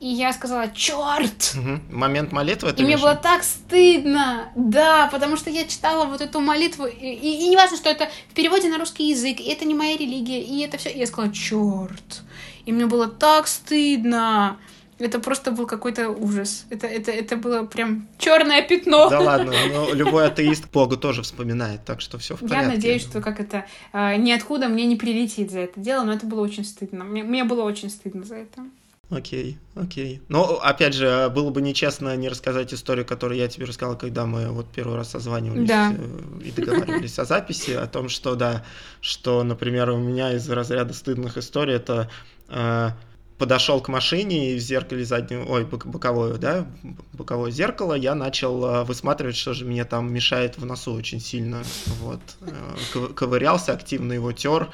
и 0.00 0.06
я 0.06 0.32
сказала, 0.32 0.68
черт! 0.68 1.56
Угу. 1.56 1.96
Момент 1.96 2.30
молитвы 2.30 2.72
И 2.76 2.82
мне 2.82 2.96
было 2.96 3.16
так 3.16 3.42
стыдно, 3.42 4.52
да, 4.54 5.08
потому 5.10 5.36
что 5.36 5.50
я 5.50 5.64
читала 5.66 6.04
вот 6.04 6.20
эту 6.20 6.40
молитву, 6.40 6.86
и, 6.86 6.92
и, 6.92 7.44
и 7.44 7.48
не 7.48 7.56
важно, 7.56 7.76
что 7.76 7.90
это 7.90 8.08
в 8.30 8.34
переводе 8.34 8.68
на 8.68 8.78
русский 8.78 9.08
язык, 9.10 9.40
и 9.40 9.48
это 9.48 9.64
не 9.64 9.74
моя 9.74 9.96
религия, 9.96 10.40
и 10.40 10.60
это 10.60 10.78
все. 10.78 10.90
И 10.90 10.98
я 10.98 11.06
сказала, 11.06 11.32
черт! 11.32 12.22
И 12.64 12.72
мне 12.72 12.86
было 12.86 13.08
так 13.08 13.48
стыдно. 13.48 14.58
Это 14.98 15.20
просто 15.20 15.52
был 15.52 15.66
какой-то 15.66 16.08
ужас. 16.10 16.66
Это, 16.70 16.86
это, 16.86 17.10
это 17.10 17.36
было 17.36 17.64
прям 17.64 18.08
черное 18.18 18.62
пятно. 18.62 19.08
Да 19.08 19.20
ладно, 19.20 19.52
но 19.72 19.92
любой 19.92 20.26
атеист 20.26 20.70
Бога 20.72 20.96
тоже 20.96 21.22
вспоминает, 21.22 21.84
так 21.84 22.00
что 22.00 22.18
все 22.18 22.36
в 22.36 22.40
порядке. 22.40 22.56
Я 22.56 22.68
надеюсь, 22.68 23.02
что 23.02 23.20
как 23.20 23.40
это 23.40 23.66
э, 23.92 24.16
ниоткуда 24.16 24.68
мне 24.68 24.86
не 24.86 24.96
прилетит 24.96 25.50
за 25.50 25.60
это 25.60 25.80
дело, 25.80 26.04
но 26.04 26.12
это 26.12 26.26
было 26.26 26.40
очень 26.40 26.64
стыдно. 26.64 27.04
Мне, 27.04 27.22
мне 27.22 27.44
было 27.44 27.62
очень 27.62 27.90
стыдно 27.90 28.24
за 28.24 28.36
это. 28.36 28.62
Окей, 29.10 29.56
окей. 29.74 30.20
Но, 30.28 30.58
опять 30.60 30.92
же, 30.92 31.30
было 31.34 31.48
бы 31.48 31.62
нечестно 31.62 32.14
не 32.16 32.28
рассказать 32.28 32.74
историю, 32.74 33.06
которую 33.06 33.38
я 33.38 33.48
тебе 33.48 33.64
рассказал, 33.64 33.96
когда 33.96 34.26
мы 34.26 34.48
вот 34.50 34.66
первый 34.70 34.96
раз 34.96 35.10
созванивались 35.10 35.66
да. 35.66 35.94
Э, 35.96 36.40
и 36.44 36.50
договаривались 36.50 37.18
о 37.18 37.24
записи, 37.24 37.70
о 37.70 37.86
том, 37.86 38.10
что, 38.10 38.34
да, 38.34 38.64
что, 39.00 39.42
например, 39.44 39.88
у 39.90 39.96
меня 39.96 40.34
из 40.34 40.48
разряда 40.50 40.92
стыдных 40.92 41.38
историй 41.38 41.74
это 41.74 42.10
э, 42.48 42.90
подошел 43.38 43.80
к 43.80 43.88
машине 43.88 44.52
и 44.52 44.56
в 44.56 44.60
зеркале 44.60 45.04
заднего, 45.04 45.44
ой, 45.44 45.64
боковое, 45.64 46.34
да, 46.34 46.66
боковое 47.12 47.50
зеркало, 47.50 47.94
я 47.94 48.14
начал 48.14 48.64
э, 48.64 48.84
высматривать, 48.84 49.36
что 49.36 49.54
же 49.54 49.64
мне 49.64 49.84
там 49.84 50.12
мешает 50.12 50.58
в 50.58 50.66
носу 50.66 50.92
очень 50.92 51.20
сильно, 51.20 51.62
вот, 52.00 52.20
э, 52.40 53.06
ковырялся, 53.14 53.72
активно 53.72 54.12
его 54.12 54.32
тер, 54.32 54.68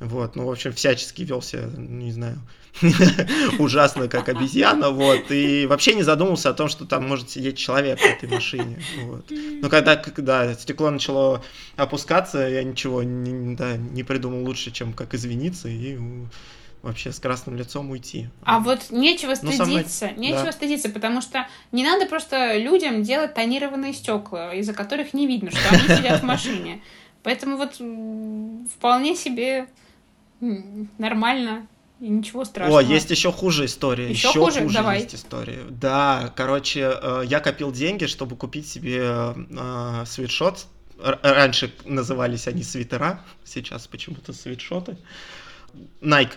вот, 0.00 0.36
ну, 0.36 0.46
в 0.46 0.50
общем, 0.50 0.72
всячески 0.72 1.22
велся, 1.22 1.70
не 1.76 2.12
знаю, 2.12 2.38
ужасно, 3.58 4.08
как 4.08 4.28
обезьяна, 4.28 4.90
вот, 4.90 5.30
и 5.30 5.66
вообще 5.66 5.94
не 5.94 6.02
задумался 6.02 6.50
о 6.50 6.54
том, 6.54 6.68
что 6.68 6.84
там 6.84 7.08
может 7.08 7.30
сидеть 7.30 7.56
человек 7.56 7.98
в 8.00 8.04
этой 8.04 8.28
машине, 8.28 8.82
вот. 9.04 9.30
Но 9.30 9.70
когда, 9.70 9.96
когда 9.96 10.52
стекло 10.52 10.90
начало 10.90 11.42
опускаться, 11.76 12.38
я 12.46 12.62
ничего 12.64 13.02
не, 13.02 13.56
да, 13.56 13.78
не 13.78 14.02
придумал 14.02 14.44
лучше, 14.44 14.72
чем 14.72 14.92
как 14.92 15.14
извиниться 15.14 15.68
и 15.68 15.96
вообще 16.84 17.12
с 17.12 17.18
красным 17.18 17.56
лицом 17.56 17.90
уйти. 17.90 18.28
А 18.44 18.60
вот 18.60 18.90
нечего 18.90 19.34
ну, 19.42 19.50
стыдиться, 19.50 20.06
мной... 20.06 20.18
нечего 20.18 20.44
да. 20.44 20.52
стыдиться, 20.52 20.90
потому 20.90 21.20
что 21.22 21.48
не 21.72 21.82
надо 21.82 22.06
просто 22.06 22.56
людям 22.58 23.02
делать 23.02 23.34
тонированные 23.34 23.94
стекла, 23.94 24.54
из-за 24.54 24.74
которых 24.74 25.14
не 25.14 25.26
видно, 25.26 25.50
что 25.50 25.60
они 25.70 25.96
сидят 25.96 26.20
в 26.20 26.24
машине. 26.24 26.82
Поэтому 27.22 27.56
вот 27.56 27.80
вполне 28.70 29.16
себе 29.16 29.66
нормально 30.98 31.66
и 32.00 32.08
ничего 32.08 32.44
страшного. 32.44 32.80
О, 32.80 32.82
есть 32.82 33.10
еще 33.10 33.32
хуже 33.32 33.64
история. 33.64 34.10
Еще, 34.10 34.28
еще 34.28 34.40
хуже? 34.40 34.60
хуже 34.60 34.74
Давай. 34.74 35.00
есть 35.00 35.14
история. 35.14 35.60
Да, 35.70 36.32
короче, 36.36 36.92
э, 37.00 37.22
я 37.24 37.40
копил 37.40 37.72
деньги, 37.72 38.04
чтобы 38.04 38.36
купить 38.36 38.68
себе 38.68 39.04
э, 39.04 40.04
свитшот. 40.06 40.66
Раньше 41.00 41.74
назывались 41.84 42.46
они 42.46 42.62
свитера, 42.62 43.24
сейчас 43.44 43.86
почему-то 43.86 44.32
свитшоты. 44.32 44.96
Nike 46.00 46.34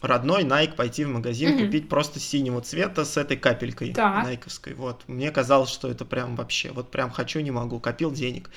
родной 0.00 0.44
Nike 0.44 0.74
пойти 0.74 1.04
в 1.04 1.08
магазин 1.08 1.54
угу. 1.54 1.64
купить 1.64 1.88
просто 1.88 2.20
синего 2.20 2.60
цвета 2.60 3.04
с 3.04 3.16
этой 3.16 3.36
капелькой 3.36 3.92
так. 3.92 4.24
найковской. 4.24 4.74
Вот. 4.74 5.02
Мне 5.06 5.30
казалось, 5.30 5.70
что 5.70 5.88
это 5.88 6.04
прям 6.04 6.36
вообще, 6.36 6.70
вот 6.72 6.90
прям 6.90 7.10
хочу, 7.10 7.40
не 7.40 7.50
могу. 7.50 7.80
Копил 7.80 8.12
денег. 8.12 8.50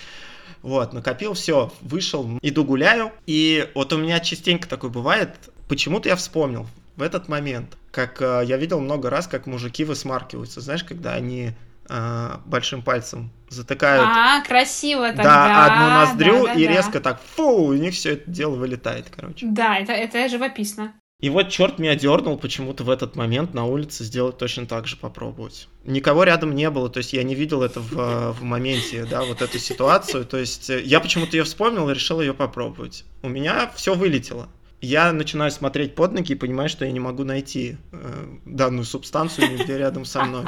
Вот, 0.61 0.93
накопил, 0.93 1.33
все, 1.33 1.71
вышел, 1.81 2.29
иду 2.41 2.63
гуляю. 2.63 3.11
И 3.25 3.69
вот 3.75 3.93
у 3.93 3.97
меня 3.97 4.19
частенько 4.19 4.67
такое 4.67 4.89
бывает. 4.89 5.35
Почему-то 5.67 6.09
я 6.09 6.15
вспомнил 6.15 6.67
в 6.95 7.01
этот 7.01 7.27
момент, 7.27 7.77
как 7.91 8.21
э, 8.21 8.41
я 8.45 8.57
видел 8.57 8.79
много 8.79 9.09
раз, 9.09 9.27
как 9.27 9.45
мужики 9.45 9.83
высмаркиваются. 9.83 10.61
Знаешь, 10.61 10.83
когда 10.83 11.13
они 11.13 11.51
э, 11.89 12.29
большим 12.45 12.81
пальцем 12.81 13.31
затыкают. 13.49 14.03
А, 14.05 14.41
красиво 14.41 15.09
тогда. 15.09 15.23
Да, 15.23 15.65
одну 15.65 15.99
ноздрю 15.99 16.47
да, 16.47 16.53
да, 16.53 16.59
и 16.59 16.65
да. 16.65 16.71
резко 16.73 16.99
так, 16.99 17.21
фу, 17.21 17.67
у 17.67 17.73
них 17.73 17.93
все 17.93 18.13
это 18.13 18.29
дело 18.29 18.55
вылетает, 18.55 19.07
короче. 19.15 19.45
Да, 19.47 19.77
это, 19.77 19.93
это 19.93 20.27
живописно. 20.27 20.93
И 21.19 21.31
вот 21.31 21.49
черт 21.49 21.79
меня 21.79 21.95
дернул 21.95 22.37
почему-то 22.37 22.83
в 22.83 22.91
этот 22.91 23.15
момент 23.15 23.55
на 23.55 23.65
улице 23.65 24.03
сделать 24.03 24.37
точно 24.37 24.67
так 24.67 24.85
же 24.85 24.97
попробовать. 24.97 25.67
Никого 25.83 26.23
рядом 26.23 26.53
не 26.53 26.69
было, 26.69 26.89
то 26.89 26.99
есть 26.99 27.11
я 27.11 27.23
не 27.23 27.33
видел 27.33 27.63
это 27.63 27.79
в, 27.79 28.33
в 28.33 28.43
моменте, 28.43 29.03
да, 29.03 29.23
вот 29.23 29.41
эту 29.41 29.57
ситуацию. 29.57 30.25
То 30.25 30.37
есть 30.37 30.69
э, 30.69 30.79
я 30.83 30.99
почему-то 30.99 31.35
ее 31.35 31.43
вспомнил 31.43 31.89
и 31.89 31.93
решил 31.95 32.21
ее 32.21 32.35
попробовать. 32.35 33.03
У 33.23 33.29
меня 33.29 33.71
все 33.75 33.95
вылетело. 33.95 34.47
Я 34.79 35.11
начинаю 35.11 35.49
смотреть 35.49 35.95
под 35.95 36.13
ноги 36.13 36.33
и 36.33 36.35
понимаю, 36.35 36.69
что 36.69 36.85
я 36.85 36.91
не 36.91 36.99
могу 36.99 37.23
найти 37.23 37.77
э, 37.91 38.37
данную 38.45 38.85
субстанцию 38.85 39.57
нигде 39.57 39.75
рядом 39.75 40.05
со 40.05 40.23
мной. 40.23 40.45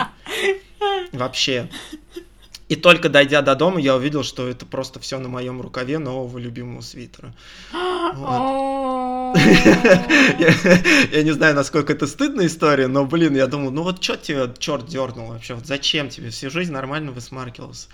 Вообще. 1.11 1.67
И 2.69 2.75
только 2.75 3.09
дойдя 3.09 3.41
до 3.41 3.55
дома, 3.55 3.81
я 3.81 3.95
увидел, 3.95 4.23
что 4.23 4.47
это 4.47 4.63
просто 4.63 4.99
все 4.99 5.17
на 5.17 5.27
моем 5.27 5.59
рукаве 5.59 5.97
нового 5.97 6.37
любимого 6.37 6.81
свитера. 6.81 7.33
Я 11.11 11.23
не 11.23 11.31
знаю, 11.31 11.55
насколько 11.55 11.93
это 11.93 12.05
стыдная 12.05 12.45
история, 12.45 12.87
но, 12.87 13.05
блин, 13.05 13.35
я 13.35 13.47
думал, 13.47 13.71
ну 13.71 13.81
вот 13.81 14.03
что 14.03 14.17
тебе 14.17 14.53
черт 14.59 14.85
дернул 14.85 15.29
вообще? 15.29 15.55
Вот 15.55 15.65
зачем 15.65 16.09
тебе? 16.09 16.29
Всю 16.29 16.51
жизнь 16.51 16.71
нормально 16.71 17.11
высмаркивался. 17.11 17.87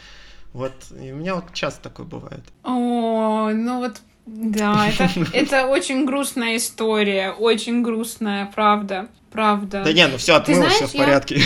Вот, 0.51 0.73
и 1.01 1.11
у 1.13 1.15
меня 1.15 1.35
вот 1.35 1.53
часто 1.53 1.83
такое 1.83 2.05
бывает. 2.05 2.43
О, 2.63 3.51
ну 3.53 3.79
вот, 3.79 4.01
да, 4.25 4.89
это, 4.89 5.09
это 5.33 5.67
очень 5.67 6.05
грустная 6.05 6.57
история, 6.57 7.31
очень 7.31 7.81
грустная, 7.81 8.51
правда. 8.53 9.07
Правда. 9.35 9.83
Да 9.83 9.91
не, 9.91 10.07
ну 10.07 10.17
все, 10.17 10.35
отмыло, 10.35 10.61
знаешь, 10.61 10.75
все 10.75 10.87
в 10.87 10.93
порядке. 10.93 11.41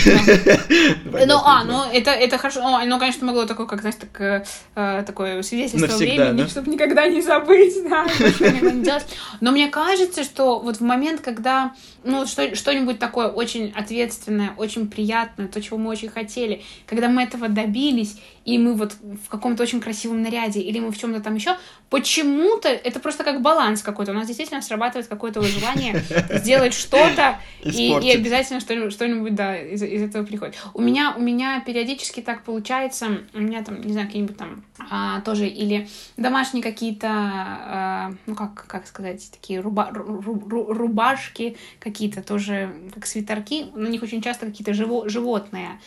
Ну, 1.26 1.36
а, 1.44 1.64
ну 1.64 1.82
это, 1.92 2.12
это 2.12 2.38
хорошо. 2.38 2.60
О, 2.60 2.84
ну, 2.84 2.98
конечно, 2.98 3.26
могло 3.26 3.44
такое, 3.44 3.66
как, 3.66 3.80
знаешь, 3.80 3.96
так, 3.98 4.20
э, 4.20 4.44
э, 4.76 5.02
такое 5.04 5.42
свидетельство 5.42 5.88
Навсегда, 5.88 6.24
времени, 6.24 6.42
да? 6.42 6.48
чтобы 6.48 6.70
никогда 6.70 7.06
не 7.06 7.20
забыть, 7.20 7.74
да, 7.88 8.04
никогда 8.18 8.70
не 8.70 8.82
делать. 8.84 9.06
Но 9.40 9.50
мне 9.50 9.68
кажется, 9.68 10.22
что 10.22 10.60
вот 10.60 10.76
в 10.76 10.80
момент, 10.82 11.20
когда, 11.20 11.74
ну, 12.04 12.26
что, 12.26 12.54
что-нибудь 12.54 12.98
такое 12.98 13.28
очень 13.28 13.72
ответственное, 13.76 14.54
очень 14.56 14.88
приятное, 14.88 15.48
то, 15.48 15.60
чего 15.60 15.76
мы 15.76 15.90
очень 15.90 16.08
хотели, 16.08 16.62
когда 16.86 17.08
мы 17.08 17.24
этого 17.24 17.48
добились, 17.48 18.16
и 18.44 18.58
мы 18.58 18.74
вот 18.74 18.94
в 19.24 19.28
каком-то 19.28 19.62
очень 19.62 19.80
красивом 19.80 20.22
наряде, 20.22 20.60
или 20.60 20.80
мы 20.80 20.90
в 20.90 20.98
чем-то 20.98 21.20
там 21.20 21.34
еще, 21.34 21.56
почему-то 21.90 22.68
это 22.68 22.98
просто 22.98 23.22
как 23.22 23.42
баланс 23.42 23.82
какой-то. 23.82 24.12
У 24.12 24.14
нас 24.14 24.26
действительно 24.26 24.62
срабатывает 24.62 25.08
какое-то 25.08 25.42
желание 25.42 26.02
сделать 26.30 26.72
что-то, 26.74 27.38
и, 27.62 27.88
и 28.06 28.10
обязательно 28.12 28.60
что-нибудь, 28.60 29.34
да, 29.34 29.56
из, 29.58 29.82
из 29.82 30.02
этого 30.02 30.24
приходит. 30.24 30.56
У 30.72 30.80
меня, 30.80 31.14
у 31.16 31.20
меня 31.20 31.60
периодически 31.60 32.20
так 32.20 32.42
получается, 32.44 33.18
у 33.34 33.40
меня 33.40 33.62
там, 33.62 33.82
не 33.82 33.92
знаю, 33.92 34.06
какие-нибудь 34.06 34.36
там 34.36 34.64
а, 34.90 35.20
тоже 35.20 35.46
или 35.46 35.88
домашние 36.16 36.62
какие-то, 36.62 37.08
а, 37.10 38.12
ну 38.26 38.34
как, 38.34 38.66
как 38.66 38.86
сказать, 38.86 39.30
такие 39.30 39.60
руба- 39.60 39.92
ру- 39.92 40.22
ру- 40.22 40.48
ру- 40.48 40.72
рубашки 40.72 41.56
какие-то 41.78 42.22
тоже, 42.22 42.74
как 42.94 43.06
свитерки, 43.06 43.66
на 43.74 43.88
них 43.88 44.02
очень 44.02 44.22
часто 44.22 44.46
какие-то 44.46 44.72
живо- 44.72 45.08
животные. 45.08 45.78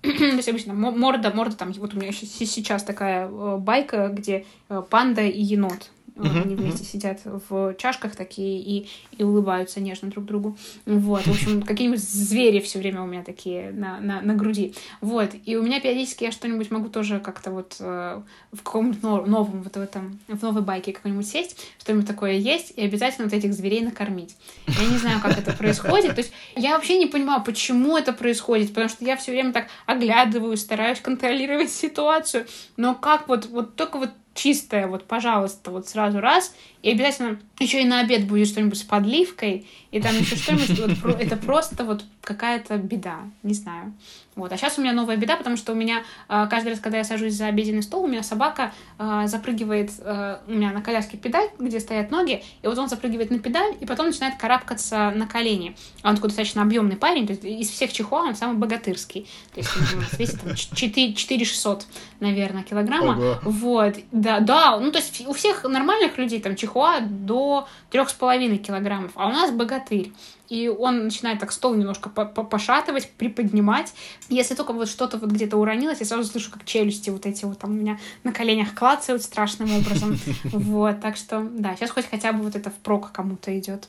То 0.02 0.08
есть 0.08 0.48
обычно 0.48 0.72
мо- 0.72 0.90
морда, 0.92 1.30
морда 1.34 1.56
там, 1.56 1.72
вот 1.72 1.94
у 1.94 1.98
меня 1.98 2.12
щас- 2.12 2.30
сейчас 2.30 2.82
такая 2.84 3.28
э, 3.28 3.56
байка, 3.58 4.08
где 4.08 4.46
э, 4.68 4.82
панда 4.88 5.22
и 5.22 5.40
енот. 5.40 5.90
Мгм, 6.20 6.42
Они 6.42 6.54
вместе 6.54 6.84
сидят 6.84 7.20
в 7.24 7.74
чашках 7.74 8.16
такие 8.16 8.60
и, 8.60 8.88
и 9.16 9.22
улыбаются 9.24 9.80
нежно 9.80 10.08
друг 10.10 10.24
другу. 10.24 10.56
Вот, 10.86 11.26
в 11.26 11.30
общем, 11.30 11.62
какие-нибудь 11.62 12.00
звери 12.00 12.60
все 12.60 12.78
время 12.78 13.02
у 13.02 13.06
меня 13.06 13.22
такие 13.22 13.70
на, 13.72 14.00
на, 14.00 14.20
на 14.20 14.34
груди. 14.34 14.74
Вот, 15.00 15.30
и 15.44 15.56
у 15.56 15.62
меня 15.62 15.80
периодически 15.80 16.24
я 16.24 16.32
что-нибудь 16.32 16.70
могу 16.70 16.88
тоже 16.88 17.20
как-то 17.20 17.50
вот 17.50 17.76
э, 17.80 18.20
в 18.52 18.62
каком-нибудь 18.62 19.02
нов- 19.02 19.26
новом, 19.26 19.62
вот 19.62 19.76
в 19.76 19.80
этом, 19.80 20.18
в 20.28 20.42
новой 20.42 20.62
байке 20.62 20.92
какой-нибудь 20.92 21.26
сесть, 21.26 21.56
что-нибудь 21.78 22.06
такое 22.06 22.32
есть, 22.32 22.72
и 22.76 22.82
обязательно 22.82 23.24
вот 23.26 23.34
этих 23.34 23.52
зверей 23.54 23.80
накормить. 23.82 24.36
Я 24.66 24.86
не 24.86 24.98
знаю, 24.98 25.20
как 25.20 25.38
это 25.38 25.52
происходит. 25.52 26.14
То 26.14 26.20
есть 26.20 26.32
я 26.56 26.74
вообще 26.74 26.98
не 26.98 27.06
понимаю, 27.06 27.42
почему 27.42 27.96
это 27.96 28.12
происходит, 28.12 28.68
потому 28.68 28.88
что 28.88 29.04
я 29.04 29.16
все 29.16 29.32
время 29.32 29.52
так 29.52 29.68
оглядываю, 29.86 30.56
стараюсь 30.56 31.00
контролировать 31.00 31.70
ситуацию, 31.70 32.46
но 32.76 32.94
как 32.94 33.28
вот, 33.28 33.46
вот 33.46 33.74
только 33.76 33.98
вот 33.98 34.10
чистое, 34.40 34.86
вот, 34.86 35.04
пожалуйста, 35.04 35.70
вот 35.70 35.86
сразу 35.88 36.20
раз, 36.20 36.54
и 36.82 36.90
обязательно 36.90 37.38
еще 37.58 37.82
и 37.82 37.84
на 37.84 38.00
обед 38.00 38.26
будет 38.26 38.48
что-нибудь 38.48 38.78
с 38.78 38.82
подливкой, 38.82 39.66
и 39.90 40.00
там 40.00 40.16
еще 40.16 40.36
что-нибудь, 40.36 41.02
вот, 41.02 41.20
это 41.20 41.36
просто 41.36 41.84
вот 41.84 42.04
какая-то 42.22 42.78
беда, 42.78 43.18
не 43.42 43.54
знаю. 43.54 43.92
Вот. 44.36 44.52
А 44.52 44.56
сейчас 44.56 44.78
у 44.78 44.80
меня 44.80 44.92
новая 44.92 45.16
беда, 45.16 45.36
потому 45.36 45.56
что 45.56 45.72
у 45.72 45.74
меня 45.74 46.02
э, 46.28 46.46
каждый 46.48 46.70
раз, 46.70 46.80
когда 46.80 46.98
я 46.98 47.04
сажусь 47.04 47.34
за 47.34 47.46
обеденный 47.46 47.82
стол, 47.82 48.04
у 48.04 48.06
меня 48.06 48.22
собака 48.22 48.72
э, 48.98 49.24
запрыгивает, 49.26 49.90
э, 49.98 50.38
у 50.46 50.52
меня 50.52 50.72
на 50.72 50.80
коляске 50.80 51.18
педаль, 51.18 51.48
где 51.58 51.80
стоят 51.80 52.10
ноги, 52.10 52.42
и 52.62 52.66
вот 52.66 52.78
он 52.78 52.88
запрыгивает 52.88 53.30
на 53.30 53.40
педаль, 53.40 53.74
и 53.80 53.84
потом 53.84 54.06
начинает 54.06 54.36
карабкаться 54.36 55.10
на 55.10 55.26
колени. 55.26 55.76
А 56.02 56.10
Он 56.10 56.14
такой 56.14 56.28
достаточно 56.28 56.62
объемный 56.62 56.96
парень, 56.96 57.26
то 57.26 57.32
есть 57.32 57.44
из 57.44 57.68
всех 57.68 57.92
чихуа 57.92 58.20
он 58.20 58.36
самый 58.36 58.56
богатырский. 58.56 59.28
То 59.52 59.60
есть 59.60 59.70
он 59.76 60.04
весит 60.18 60.40
там, 60.40 60.54
4 60.54 61.14
4600, 61.14 61.86
наверное, 62.20 62.62
килограмма. 62.62 63.12
Ого. 63.12 63.38
Вот, 63.42 63.96
да, 64.12 64.40
да, 64.40 64.78
ну 64.78 64.92
то 64.92 64.98
есть 64.98 65.26
у 65.26 65.32
всех 65.32 65.64
нормальных 65.64 66.16
людей 66.16 66.40
там 66.40 66.56
чихуа 66.56 66.69
до 67.00 67.68
трех 67.90 68.08
с 68.10 68.12
половиной 68.12 68.58
килограммов, 68.58 69.12
а 69.14 69.26
у 69.28 69.30
нас 69.30 69.50
богатырь. 69.50 70.12
И 70.48 70.68
он 70.68 71.04
начинает 71.04 71.38
так 71.38 71.52
стол 71.52 71.74
немножко 71.74 72.08
по- 72.08 72.24
по- 72.24 72.42
пошатывать, 72.42 73.10
приподнимать. 73.12 73.92
Если 74.28 74.54
только 74.54 74.72
вот 74.72 74.88
что-то 74.88 75.16
вот 75.18 75.30
где-то 75.30 75.56
уронилось, 75.56 76.00
я 76.00 76.06
сразу 76.06 76.24
слышу, 76.24 76.50
как 76.50 76.64
челюсти 76.64 77.10
вот 77.10 77.24
эти 77.24 77.44
вот 77.44 77.58
там 77.58 77.70
у 77.70 77.74
меня 77.74 77.98
на 78.24 78.32
коленях 78.32 78.74
клацают 78.74 79.22
страшным 79.22 79.72
образом. 79.76 80.18
Вот, 80.44 81.00
так 81.00 81.16
что, 81.16 81.40
да, 81.40 81.76
сейчас 81.76 81.90
хоть 81.90 82.08
хотя 82.10 82.32
бы 82.32 82.42
вот 82.42 82.56
это 82.56 82.70
впрок 82.70 83.12
кому-то 83.12 83.56
идет. 83.58 83.88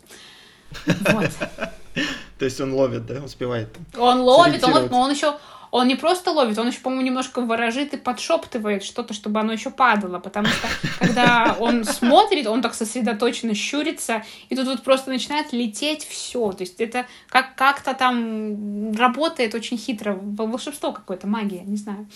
Вот. 0.85 1.31
То 2.39 2.45
есть 2.45 2.61
он 2.61 2.73
ловит, 2.73 3.05
да, 3.05 3.21
успевает. 3.23 3.69
Он 3.97 4.21
ловит, 4.21 4.63
он, 4.63 4.87
но 4.87 5.01
он 5.01 5.11
еще 5.11 5.35
он 5.71 5.87
не 5.87 5.95
просто 5.95 6.31
ловит, 6.31 6.57
он 6.59 6.67
еще, 6.67 6.79
по-моему, 6.81 7.05
немножко 7.05 7.41
ворожит 7.41 7.93
и 7.93 7.97
подшептывает 7.97 8.83
что-то, 8.83 9.13
чтобы 9.13 9.39
оно 9.39 9.53
еще 9.53 9.71
падало, 9.71 10.19
потому 10.19 10.47
что 10.47 10.67
когда 10.99 11.55
он 11.59 11.85
смотрит, 11.85 12.45
он 12.47 12.61
так 12.61 12.73
сосредоточенно 12.73 13.55
щурится, 13.55 14.23
и 14.49 14.55
тут 14.55 14.67
вот 14.67 14.83
просто 14.83 15.09
начинает 15.09 15.53
лететь 15.53 16.05
все. 16.05 16.51
То 16.51 16.63
есть 16.63 16.81
это 16.81 17.05
как- 17.29 17.55
как-то 17.55 17.93
там 17.93 18.93
работает 18.93 19.55
очень 19.55 19.77
хитро, 19.77 20.13
волшебство 20.21 20.91
какое-то, 20.91 21.27
магия, 21.27 21.61
не 21.61 21.77
знаю. 21.77 22.07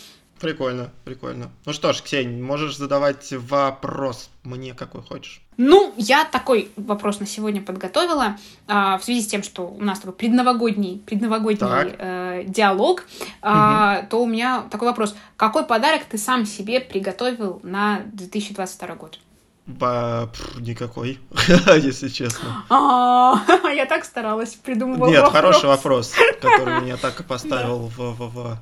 Прикольно, 0.46 0.92
прикольно. 1.06 1.50
Ну 1.66 1.74
что 1.74 1.92
ж, 1.92 2.04
Ксень, 2.04 2.44
можешь 2.44 2.78
задавать 2.78 3.32
вопрос 3.32 4.30
мне 4.44 4.76
какой 4.76 5.02
хочешь. 5.02 5.42
Ну, 5.58 5.92
я 5.98 6.24
такой 6.24 6.70
вопрос 6.76 7.20
на 7.20 7.26
сегодня 7.26 7.64
подготовила 7.64 8.38
а, 8.68 9.00
в 9.00 9.04
связи 9.04 9.22
с 9.22 9.28
тем, 9.28 9.42
что 9.42 9.64
у 9.64 9.82
нас 9.82 10.00
такой 10.00 10.14
предновогодний, 10.14 11.02
предновогодний 11.04 11.96
э, 11.98 12.44
диалог, 12.46 13.06
а, 13.42 14.04
то 14.04 14.22
у 14.22 14.28
меня 14.28 14.66
такой 14.70 14.90
вопрос. 14.90 15.16
Какой 15.36 15.66
подарок 15.66 16.04
ты 16.06 16.20
сам 16.20 16.46
себе 16.46 16.80
приготовил 16.80 17.60
на 17.64 18.02
2022 18.14 18.96
год? 18.96 19.20
Ба, 19.66 20.30
пф, 20.32 20.60
никакой, 20.60 21.20
если 21.78 22.10
честно. 22.10 22.66
А, 22.70 23.42
Я 23.74 23.88
так 23.88 24.06
старалась, 24.06 24.54
придумывала 24.54 25.10
Нет, 25.10 25.26
хороший 25.26 25.68
вопрос, 25.68 26.14
который 26.40 26.82
меня 26.84 26.98
так 26.98 27.20
и 27.20 27.24
поставил 27.24 27.92
в 27.98 28.60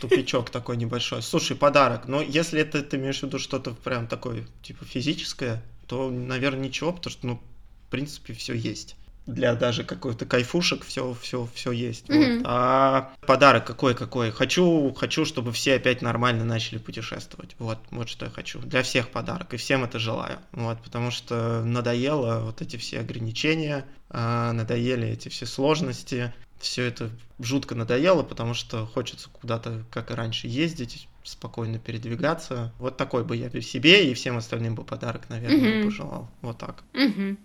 тупичок 0.00 0.50
такой 0.50 0.76
небольшой. 0.76 1.22
Слушай, 1.22 1.56
подарок. 1.56 2.08
Но 2.08 2.20
если 2.20 2.60
это 2.60 2.82
ты 2.82 2.96
имеешь 2.96 3.20
в 3.20 3.22
виду 3.24 3.38
что-то 3.38 3.72
прям 3.72 4.06
такое, 4.06 4.46
типа 4.62 4.84
физическое, 4.84 5.62
то, 5.86 6.10
наверное, 6.10 6.66
ничего, 6.66 6.92
потому 6.92 7.10
что, 7.10 7.26
ну, 7.26 7.42
в 7.86 7.90
принципе, 7.90 8.34
все 8.34 8.54
есть. 8.54 8.96
Для 9.28 9.54
даже 9.54 9.84
какой-то 9.84 10.24
кайфушек 10.24 10.84
все, 10.86 11.14
все, 11.20 11.46
все 11.54 11.70
есть. 11.70 12.08
вот. 12.08 12.16
Мгм. 12.16 12.42
А 12.46 13.12
подарок 13.26 13.66
какой 13.66 13.94
какой? 13.94 14.30
Хочу, 14.30 14.94
хочу, 14.94 15.26
чтобы 15.26 15.52
все 15.52 15.74
опять 15.74 16.00
нормально 16.00 16.44
начали 16.44 16.78
путешествовать. 16.78 17.54
Вот, 17.58 17.78
вот 17.90 18.08
что 18.08 18.24
я 18.24 18.30
хочу. 18.30 18.58
Для 18.60 18.82
всех 18.82 19.10
подарок. 19.10 19.52
И 19.52 19.58
всем 19.58 19.84
это 19.84 19.98
желаю. 19.98 20.38
Вот, 20.52 20.82
потому 20.82 21.10
что 21.10 21.62
надоело 21.62 22.40
вот 22.40 22.62
эти 22.62 22.78
все 22.78 23.00
ограничения, 23.00 23.84
а, 24.08 24.52
надоели 24.52 25.08
эти 25.08 25.28
все 25.28 25.44
сложности. 25.44 26.32
Все 26.58 26.84
это 26.84 27.10
жутко 27.38 27.74
надоело, 27.74 28.22
потому 28.22 28.54
что 28.54 28.86
хочется 28.86 29.28
куда-то, 29.30 29.84
как 29.90 30.10
и 30.10 30.14
раньше, 30.14 30.48
ездить, 30.48 31.08
спокойно 31.22 31.78
передвигаться. 31.78 32.72
Вот 32.78 32.96
такой 32.96 33.24
бы 33.24 33.36
я 33.36 33.48
себе 33.60 34.10
и 34.10 34.14
всем 34.14 34.36
остальным 34.36 34.74
бы 34.74 34.84
подарок, 34.84 35.28
наверное, 35.28 35.76
Мгм. 35.76 35.84
пожелал. 35.84 36.28
Вот 36.42 36.58
так. 36.58 36.82
Мгм. 36.94 37.38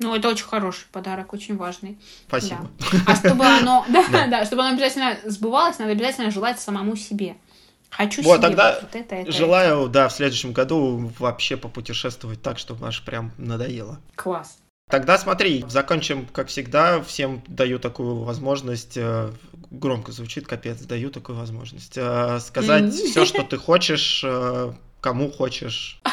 Ну, 0.00 0.14
это 0.14 0.28
очень 0.28 0.44
хороший 0.44 0.86
подарок, 0.92 1.32
очень 1.32 1.56
важный. 1.56 1.98
Спасибо. 2.28 2.70
А 3.06 3.16
чтобы 3.16 3.44
оно, 3.58 3.84
да, 3.88 4.04
Да. 4.10 4.26
да, 4.28 4.44
чтобы 4.44 4.62
оно 4.62 4.74
обязательно 4.74 5.18
сбывалось, 5.24 5.78
надо 5.78 5.92
обязательно 5.92 6.30
желать 6.30 6.60
самому 6.60 6.94
себе. 6.94 7.36
Хочу 7.90 8.22
Вот, 8.22 8.36
себе 8.38 8.48
тогда 8.48 8.78
вот 8.80 8.94
это, 8.94 9.14
это. 9.14 9.32
Желаю, 9.32 9.88
да, 9.88 10.08
в 10.08 10.12
следующем 10.12 10.52
году 10.52 11.10
вообще 11.18 11.56
попутешествовать 11.56 12.42
так, 12.42 12.58
чтобы 12.58 12.86
аж 12.86 13.02
прям 13.02 13.32
надоело. 13.38 13.98
Класс. 14.14 14.58
Тогда 14.88 15.18
смотри, 15.18 15.64
закончим, 15.68 16.26
как 16.32 16.48
всегда, 16.48 17.02
всем 17.02 17.42
даю 17.46 17.78
такую 17.78 18.22
возможность, 18.22 18.96
э, 18.96 19.30
громко 19.70 20.12
звучит, 20.12 20.46
капец, 20.46 20.78
даю 20.78 21.10
такую 21.10 21.38
возможность, 21.38 21.94
э, 21.96 22.38
сказать 22.40 22.92
все, 22.94 23.26
что 23.26 23.42
ты 23.42 23.58
хочешь, 23.58 24.22
э, 24.24 24.72
кому 25.00 25.30
хочешь. 25.30 26.00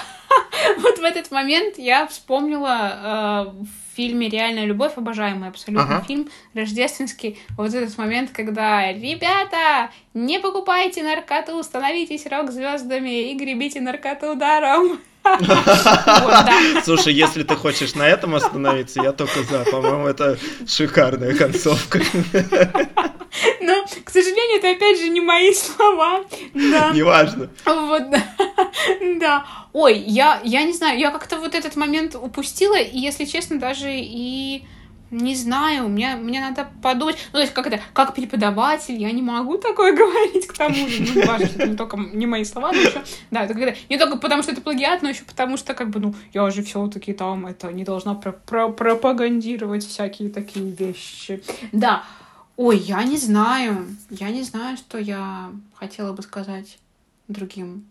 Вот 0.80 0.97
в 0.97 1.03
этот 1.03 1.30
момент 1.30 1.77
я 1.77 2.07
вспомнила 2.07 3.53
в 3.53 3.95
фильме 3.95 4.27
«Реальная 4.30 4.65
любовь», 4.65 4.93
обожаемый 4.95 5.49
абсолютно 5.49 5.97
ага. 5.97 6.06
фильм, 6.06 6.27
рождественский, 6.56 7.38
вот 7.56 7.72
этот 7.73 7.95
момент, 7.99 8.31
когда 8.31 8.91
«Ребята, 8.91 9.91
не 10.15 10.39
покупайте 10.39 11.03
наркоту, 11.03 11.61
становитесь 11.61 12.26
рок-звездами 12.26 13.31
и 13.31 13.38
гребите 13.38 13.80
наркоту 13.80 14.35
даром». 14.35 14.99
Слушай, 16.84 17.14
если 17.14 17.43
ты 17.43 17.56
хочешь 17.56 17.95
на 17.95 18.07
этом 18.07 18.35
остановиться, 18.35 19.02
я 19.02 19.11
только 19.11 19.43
за. 19.43 19.65
По-моему, 19.65 20.07
это 20.07 20.38
шикарная 20.68 21.35
концовка. 21.35 22.02
Но, 23.61 23.85
к 24.03 24.10
сожалению, 24.10 24.60
это 24.60 24.72
опять 24.72 24.99
же 24.99 25.10
не 25.10 25.22
мои 25.22 25.53
слова. 25.53 26.22
Да. 26.53 26.91
Неважно. 26.93 27.49
Вот, 27.65 28.10
да. 28.10 28.23
да. 29.19 29.45
Ой, 29.73 29.97
я, 29.97 30.39
я 30.43 30.64
не 30.64 30.73
знаю, 30.73 30.99
я 30.99 31.11
как-то 31.11 31.38
вот 31.38 31.56
этот 31.56 31.76
момент 31.76 32.15
упустила, 32.15 32.80
и, 32.80 32.97
если 32.97 33.26
честно, 33.26 33.60
даже 33.60 33.89
и 33.91 34.64
не 35.15 35.35
знаю, 35.35 35.87
мне, 35.87 36.15
мне 36.15 36.41
надо 36.41 36.67
подумать. 36.81 37.15
Ну, 37.31 37.37
то 37.37 37.41
есть, 37.41 37.53
как 37.53 37.67
это, 37.67 37.79
как 37.93 38.13
преподаватель, 38.13 38.95
я 38.95 39.11
не 39.11 39.21
могу 39.21 39.57
такое 39.57 39.93
говорить 39.97 40.47
к 40.47 40.53
тому 40.53 40.87
же. 40.87 41.05
Ну, 41.13 41.25
важно, 41.25 41.47
что 41.47 41.59
это 41.59 41.67
не 41.67 41.77
только 41.77 41.97
не 41.97 42.25
мои 42.25 42.43
слова, 42.43 42.71
но 42.71 42.79
еще. 42.79 43.03
Да, 43.31 43.43
это 43.45 43.53
когда, 43.53 43.73
не 43.89 43.97
только 43.97 44.17
потому, 44.17 44.43
что 44.43 44.51
это 44.51 44.61
плагиат, 44.61 45.01
но 45.01 45.09
еще 45.09 45.23
потому, 45.23 45.57
что, 45.57 45.73
как 45.73 45.89
бы, 45.89 45.99
ну, 45.99 46.15
я 46.33 46.49
же 46.49 46.63
все-таки 46.63 47.13
там 47.13 47.47
это 47.47 47.71
не 47.71 47.83
должна 47.83 48.13
про 48.15 48.33
про 48.33 48.69
пропагандировать 48.69 49.85
всякие 49.85 50.29
такие 50.29 50.69
вещи. 50.71 51.41
Да. 51.71 52.03
Ой, 52.57 52.77
я 52.77 53.03
не 53.03 53.17
знаю. 53.17 53.87
Я 54.09 54.29
не 54.29 54.43
знаю, 54.43 54.77
что 54.77 54.97
я 54.97 55.51
хотела 55.73 56.13
бы 56.13 56.21
сказать 56.23 56.77
другим. 57.27 57.85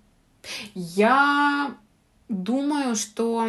Я 0.75 1.75
думаю, 2.29 2.97
что 2.97 3.49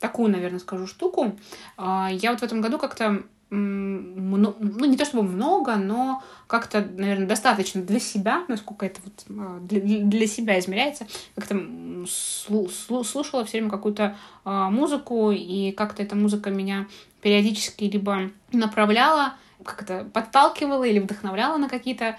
такую, 0.00 0.30
наверное, 0.30 0.58
скажу 0.58 0.86
штуку. 0.86 1.36
А, 1.76 2.08
я 2.10 2.30
вот 2.30 2.40
в 2.40 2.42
этом 2.42 2.60
году 2.60 2.78
как-то 2.78 3.22
ну, 3.52 4.84
не 4.84 4.96
то 4.96 5.04
чтобы 5.04 5.24
много, 5.24 5.74
но 5.74 6.22
как-то, 6.46 6.82
наверное, 6.96 7.26
достаточно 7.26 7.82
для 7.82 7.98
себя, 7.98 8.44
насколько 8.46 8.86
это 8.86 9.00
вот 9.04 9.24
а, 9.28 9.58
для, 9.60 9.80
для 10.04 10.26
себя 10.28 10.58
измеряется, 10.58 11.06
как-то 11.34 11.60
слушала 12.06 13.44
все 13.44 13.58
время 13.58 13.68
какую-то 13.70 14.16
а, 14.44 14.70
музыку, 14.70 15.32
и 15.32 15.72
как-то 15.72 16.02
эта 16.02 16.14
музыка 16.14 16.50
меня 16.50 16.86
периодически 17.22 17.84
либо 17.84 18.30
направляла, 18.52 19.34
как-то 19.64 20.08
подталкивала 20.12 20.84
или 20.84 21.00
вдохновляла 21.00 21.58
на 21.58 21.68
какие-то 21.68 22.16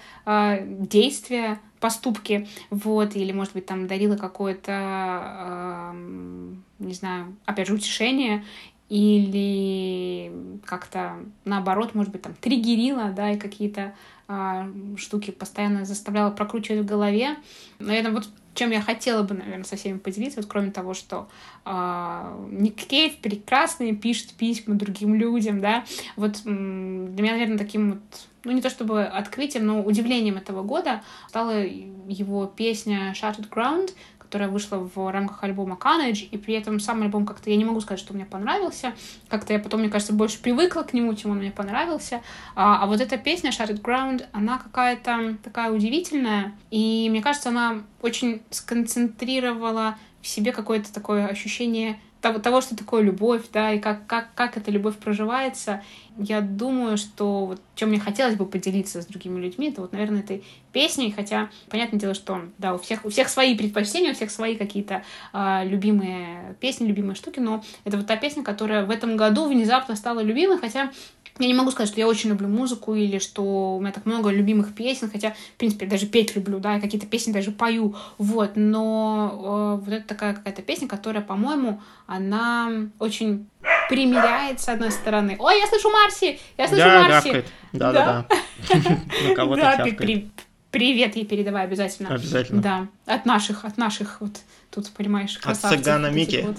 действия, 0.68 1.58
поступки, 1.82 2.48
вот, 2.70 3.16
или, 3.16 3.32
может 3.32 3.52
быть, 3.52 3.66
там 3.66 3.86
дарила 3.88 4.16
какое-то, 4.16 5.92
э, 5.92 6.54
не 6.78 6.94
знаю, 6.94 7.36
опять 7.44 7.66
же, 7.66 7.74
утешение, 7.74 8.44
или 8.88 10.30
как-то 10.64 11.16
наоборот, 11.44 11.94
может 11.94 12.12
быть, 12.12 12.22
там 12.22 12.34
триггерила, 12.34 13.10
да, 13.10 13.32
и 13.32 13.38
какие-то 13.38 13.94
а, 14.28 14.70
штуки 14.96 15.30
постоянно 15.30 15.84
заставляла 15.86 16.30
прокручивать 16.30 16.82
в 16.82 16.86
голове. 16.86 17.36
Наверное, 17.78 18.12
вот 18.12 18.28
чем 18.54 18.70
я 18.70 18.82
хотела 18.82 19.22
бы, 19.22 19.34
наверное, 19.34 19.64
со 19.64 19.76
всеми 19.76 19.96
поделиться, 19.98 20.40
вот 20.40 20.48
кроме 20.48 20.70
того, 20.70 20.92
что 20.92 21.28
э, 21.64 22.46
Ник 22.50 22.76
Кейв 22.76 23.16
прекрасные 23.16 23.96
пишет 23.96 24.32
письма 24.34 24.74
другим 24.74 25.14
людям, 25.14 25.62
да, 25.62 25.84
вот 26.16 26.42
для 26.42 26.52
меня, 26.52 27.32
наверное, 27.32 27.56
таким 27.56 27.92
вот, 27.92 28.28
ну, 28.44 28.52
не 28.52 28.62
то 28.62 28.70
чтобы 28.70 29.04
открытием, 29.04 29.66
но 29.66 29.82
удивлением 29.82 30.36
этого 30.36 30.62
года 30.62 31.02
стала 31.28 31.64
его 31.64 32.46
песня 32.46 33.12
Shattered 33.12 33.48
Ground, 33.48 33.92
которая 34.18 34.48
вышла 34.48 34.76
в 34.78 35.12
рамках 35.12 35.44
альбома 35.44 35.78
Carnage, 35.78 36.26
и 36.30 36.38
при 36.38 36.54
этом 36.54 36.80
сам 36.80 37.02
альбом 37.02 37.26
как-то, 37.26 37.50
я 37.50 37.56
не 37.56 37.66
могу 37.66 37.82
сказать, 37.82 38.00
что 38.00 38.14
мне 38.14 38.24
понравился, 38.24 38.94
как-то 39.28 39.52
я 39.52 39.58
потом, 39.58 39.80
мне 39.80 39.90
кажется, 39.90 40.14
больше 40.14 40.40
привыкла 40.40 40.84
к 40.84 40.94
нему, 40.94 41.14
чем 41.14 41.32
он 41.32 41.38
мне 41.38 41.50
понравился, 41.50 42.22
а, 42.54 42.82
а 42.82 42.86
вот 42.86 43.02
эта 43.02 43.18
песня 43.18 43.50
Shattered 43.50 43.82
Ground, 43.82 44.24
она 44.32 44.56
какая-то 44.56 45.36
такая 45.44 45.70
удивительная, 45.70 46.54
и 46.70 47.08
мне 47.10 47.20
кажется, 47.20 47.50
она 47.50 47.82
очень 48.00 48.40
сконцентрировала 48.48 49.98
в 50.22 50.26
себе 50.26 50.52
какое-то 50.52 50.90
такое 50.94 51.26
ощущение 51.26 52.00
того, 52.22 52.38
того, 52.38 52.60
что 52.60 52.76
такое 52.76 53.02
любовь, 53.02 53.42
да, 53.52 53.72
и 53.72 53.80
как, 53.80 54.06
как, 54.06 54.32
как 54.34 54.56
эта 54.56 54.70
любовь 54.70 54.96
проживается. 54.96 55.82
Я 56.16 56.40
думаю, 56.40 56.96
что 56.96 57.46
вот 57.46 57.60
чем 57.74 57.88
мне 57.88 57.98
хотелось 57.98 58.36
бы 58.36 58.46
поделиться 58.46 59.02
с 59.02 59.06
другими 59.06 59.40
людьми, 59.40 59.70
это 59.70 59.80
вот, 59.80 59.92
наверное, 59.92 60.20
этой 60.20 60.44
песней, 60.72 61.10
хотя, 61.10 61.50
понятное 61.68 61.98
дело, 61.98 62.14
что, 62.14 62.42
да, 62.58 62.74
у 62.74 62.78
всех, 62.78 63.04
у 63.04 63.10
всех 63.10 63.28
свои 63.28 63.56
предпочтения, 63.56 64.12
у 64.12 64.14
всех 64.14 64.30
свои 64.30 64.56
какие-то 64.56 65.02
э, 65.32 65.62
любимые 65.64 66.54
песни, 66.60 66.86
любимые 66.86 67.16
штуки, 67.16 67.40
но 67.40 67.64
это 67.84 67.96
вот 67.96 68.06
та 68.06 68.16
песня, 68.16 68.44
которая 68.44 68.86
в 68.86 68.90
этом 68.90 69.16
году 69.16 69.48
внезапно 69.48 69.96
стала 69.96 70.20
любимой, 70.20 70.58
хотя 70.58 70.92
я 71.38 71.46
не 71.46 71.54
могу 71.54 71.70
сказать, 71.70 71.88
что 71.88 72.00
я 72.00 72.06
очень 72.06 72.30
люблю 72.30 72.48
музыку 72.48 72.94
или 72.94 73.18
что 73.18 73.76
у 73.76 73.80
меня 73.80 73.92
так 73.92 74.06
много 74.06 74.30
любимых 74.30 74.74
песен, 74.74 75.10
хотя, 75.10 75.30
в 75.30 75.58
принципе, 75.58 75.86
даже 75.86 76.06
петь 76.06 76.36
люблю, 76.36 76.58
да, 76.58 76.74
я 76.74 76.80
какие-то 76.80 77.06
песни 77.06 77.32
даже 77.32 77.50
пою, 77.50 77.96
вот, 78.18 78.52
но 78.54 79.78
э, 79.80 79.84
вот 79.84 79.92
это 79.92 80.06
такая 80.06 80.34
какая-то 80.34 80.62
песня, 80.62 80.88
которая, 80.88 81.22
по-моему, 81.22 81.80
она 82.06 82.70
очень 82.98 83.46
примеряет 83.88 84.60
с 84.60 84.68
одной 84.68 84.90
стороны. 84.90 85.36
Ой, 85.38 85.58
я 85.58 85.66
слышу 85.66 85.90
Марси! 85.90 86.38
Я 86.58 86.68
слышу 86.68 86.84
да, 86.84 87.02
Марси! 87.02 87.12
Гавкает. 87.12 87.46
Да, 87.72 87.92
да, 87.92 88.26
да. 88.28 88.78
На 89.28 89.34
кого-то 89.34 89.60
Да, 89.62 89.84
ты 89.84 90.30
привет 90.72 91.14
ей 91.14 91.24
передавай 91.24 91.64
обязательно. 91.64 92.12
Обязательно. 92.12 92.60
Да, 92.62 92.88
от 93.06 93.26
наших, 93.26 93.64
от 93.64 93.76
наших 93.76 94.20
вот 94.20 94.40
тут, 94.70 94.90
понимаешь, 94.90 95.38
красавцев. 95.38 95.78
От 95.78 95.84
цыгана 95.84 96.10
Мики. 96.10 96.44
Вот. 96.44 96.56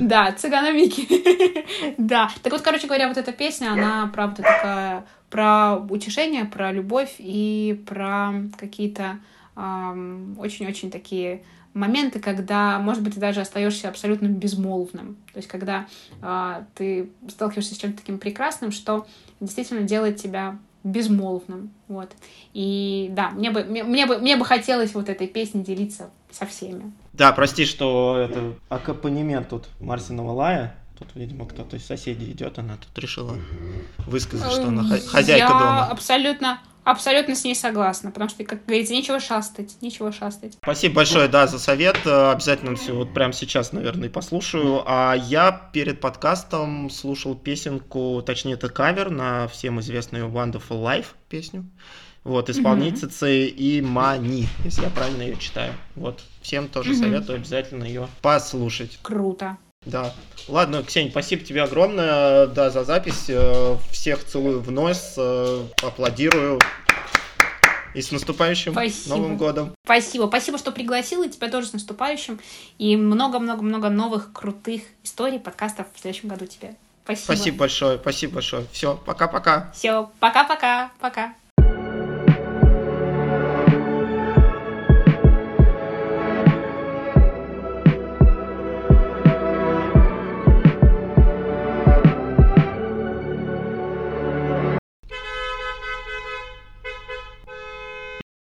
Да, 0.00 0.30
цыгана 0.32 0.72
Мики. 0.72 1.08
Да. 1.98 2.30
Так 2.42 2.52
вот, 2.52 2.62
короче 2.62 2.86
говоря, 2.86 3.08
вот 3.08 3.16
эта 3.16 3.32
песня, 3.32 3.72
она, 3.72 4.10
правда, 4.14 4.42
такая 4.42 5.04
про 5.30 5.76
утешение, 5.76 6.44
про 6.44 6.72
любовь 6.72 7.16
и 7.18 7.82
про 7.86 8.32
какие-то 8.58 9.18
очень-очень 9.56 10.90
такие 10.90 11.42
моменты, 11.74 12.20
когда, 12.20 12.78
может 12.78 13.02
быть, 13.02 13.14
ты 13.14 13.20
даже 13.20 13.40
остаешься 13.40 13.88
абсолютно 13.88 14.26
безмолвным. 14.26 15.16
То 15.32 15.38
есть, 15.38 15.48
когда 15.48 15.86
э, 16.22 16.64
ты 16.74 17.10
сталкиваешься 17.28 17.74
с 17.74 17.78
чем-то 17.78 17.98
таким 17.98 18.18
прекрасным, 18.18 18.72
что 18.72 19.06
действительно 19.40 19.82
делает 19.82 20.16
тебя 20.16 20.58
безмолвным, 20.92 21.70
вот. 21.88 22.10
И 22.54 23.08
да, 23.12 23.30
мне 23.30 23.50
бы, 23.50 23.64
мне, 23.64 23.84
мне 23.84 24.06
бы, 24.06 24.18
мне 24.18 24.36
бы 24.36 24.44
хотелось 24.44 24.94
вот 24.94 25.08
этой 25.08 25.26
песней 25.26 25.62
делиться 25.62 26.10
со 26.30 26.46
всеми. 26.46 26.92
Да, 27.12 27.32
прости, 27.32 27.64
что 27.64 28.16
это 28.18 28.54
аккомпанемент 28.68 29.48
тут 29.48 29.68
Марсиного 29.80 30.32
лая. 30.32 30.74
Тут, 30.98 31.08
видимо, 31.14 31.46
кто-то 31.46 31.76
из 31.76 31.86
соседей 31.86 32.32
идет, 32.32 32.58
она 32.58 32.76
тут 32.76 32.98
решила 32.98 33.36
высказать, 34.06 34.50
что 34.50 34.68
она 34.68 34.82
хозяйка 34.82 35.44
Я 35.44 35.48
дома. 35.48 35.86
абсолютно, 35.86 36.60
абсолютно 36.90 37.34
с 37.34 37.44
ней 37.44 37.54
согласна, 37.54 38.10
потому 38.10 38.30
что, 38.30 38.42
как 38.44 38.64
говорится, 38.64 38.92
нечего 38.92 39.20
шастать, 39.20 39.76
нечего 39.80 40.12
шастать. 40.12 40.54
Спасибо 40.62 40.96
большое, 40.96 41.28
да, 41.28 41.46
за 41.46 41.58
совет. 41.58 41.98
Обязательно 42.06 42.76
все 42.76 42.94
вот 42.94 43.12
прямо 43.12 43.32
сейчас, 43.32 43.72
наверное, 43.72 44.08
послушаю. 44.08 44.82
А 44.86 45.14
я 45.14 45.52
перед 45.72 46.00
подкастом 46.00 46.90
слушал 46.90 47.34
песенку, 47.34 48.22
точнее, 48.24 48.54
это 48.54 48.68
кавер 48.68 49.10
на 49.10 49.48
всем 49.48 49.80
известную 49.80 50.28
Wonderful 50.28 50.82
Life 50.82 51.08
песню. 51.28 51.68
Вот, 52.24 52.50
исполнительницы 52.50 53.46
mm-hmm. 53.46 53.48
и 53.48 53.80
Мани, 53.80 54.46
если 54.64 54.82
я 54.82 54.90
правильно 54.90 55.22
ее 55.22 55.36
читаю. 55.36 55.72
Вот, 55.94 56.22
всем 56.42 56.68
тоже 56.68 56.92
mm-hmm. 56.92 56.98
советую 56.98 57.36
обязательно 57.36 57.84
ее 57.84 58.08
послушать. 58.20 58.98
Круто. 59.02 59.56
Да. 59.88 60.14
Ладно, 60.48 60.82
Ксения, 60.82 61.10
спасибо 61.10 61.44
тебе 61.44 61.62
огромное, 61.62 62.46
да, 62.46 62.70
за 62.70 62.84
запись. 62.84 63.26
Э, 63.28 63.76
всех 63.90 64.24
целую 64.24 64.60
в 64.60 64.70
нос, 64.70 65.14
э, 65.16 65.64
аплодирую. 65.82 66.58
И 67.94 68.02
с 68.02 68.12
наступающим 68.12 68.72
спасибо. 68.72 69.16
Новым 69.16 69.36
годом. 69.36 69.72
Спасибо. 69.84 70.26
Спасибо, 70.26 70.58
что 70.58 70.72
пригласила. 70.72 71.26
И 71.26 71.30
тебя 71.30 71.50
тоже 71.50 71.68
с 71.68 71.72
наступающим. 71.72 72.38
И 72.78 72.96
много-много-много 72.96 73.88
новых 73.88 74.32
крутых 74.32 74.82
историй, 75.02 75.40
подкастов 75.40 75.86
в 75.94 76.00
следующем 76.00 76.28
году 76.28 76.46
тебе. 76.46 76.76
Спасибо. 77.04 77.24
Спасибо 77.24 77.58
большое. 77.58 77.98
Спасибо 77.98 78.34
большое. 78.34 78.66
Все, 78.72 78.96
пока-пока. 79.04 79.72
Все, 79.74 80.10
пока-пока. 80.20 80.90
Пока. 80.98 81.08
-пока. 81.08 81.28
пока. 81.28 81.47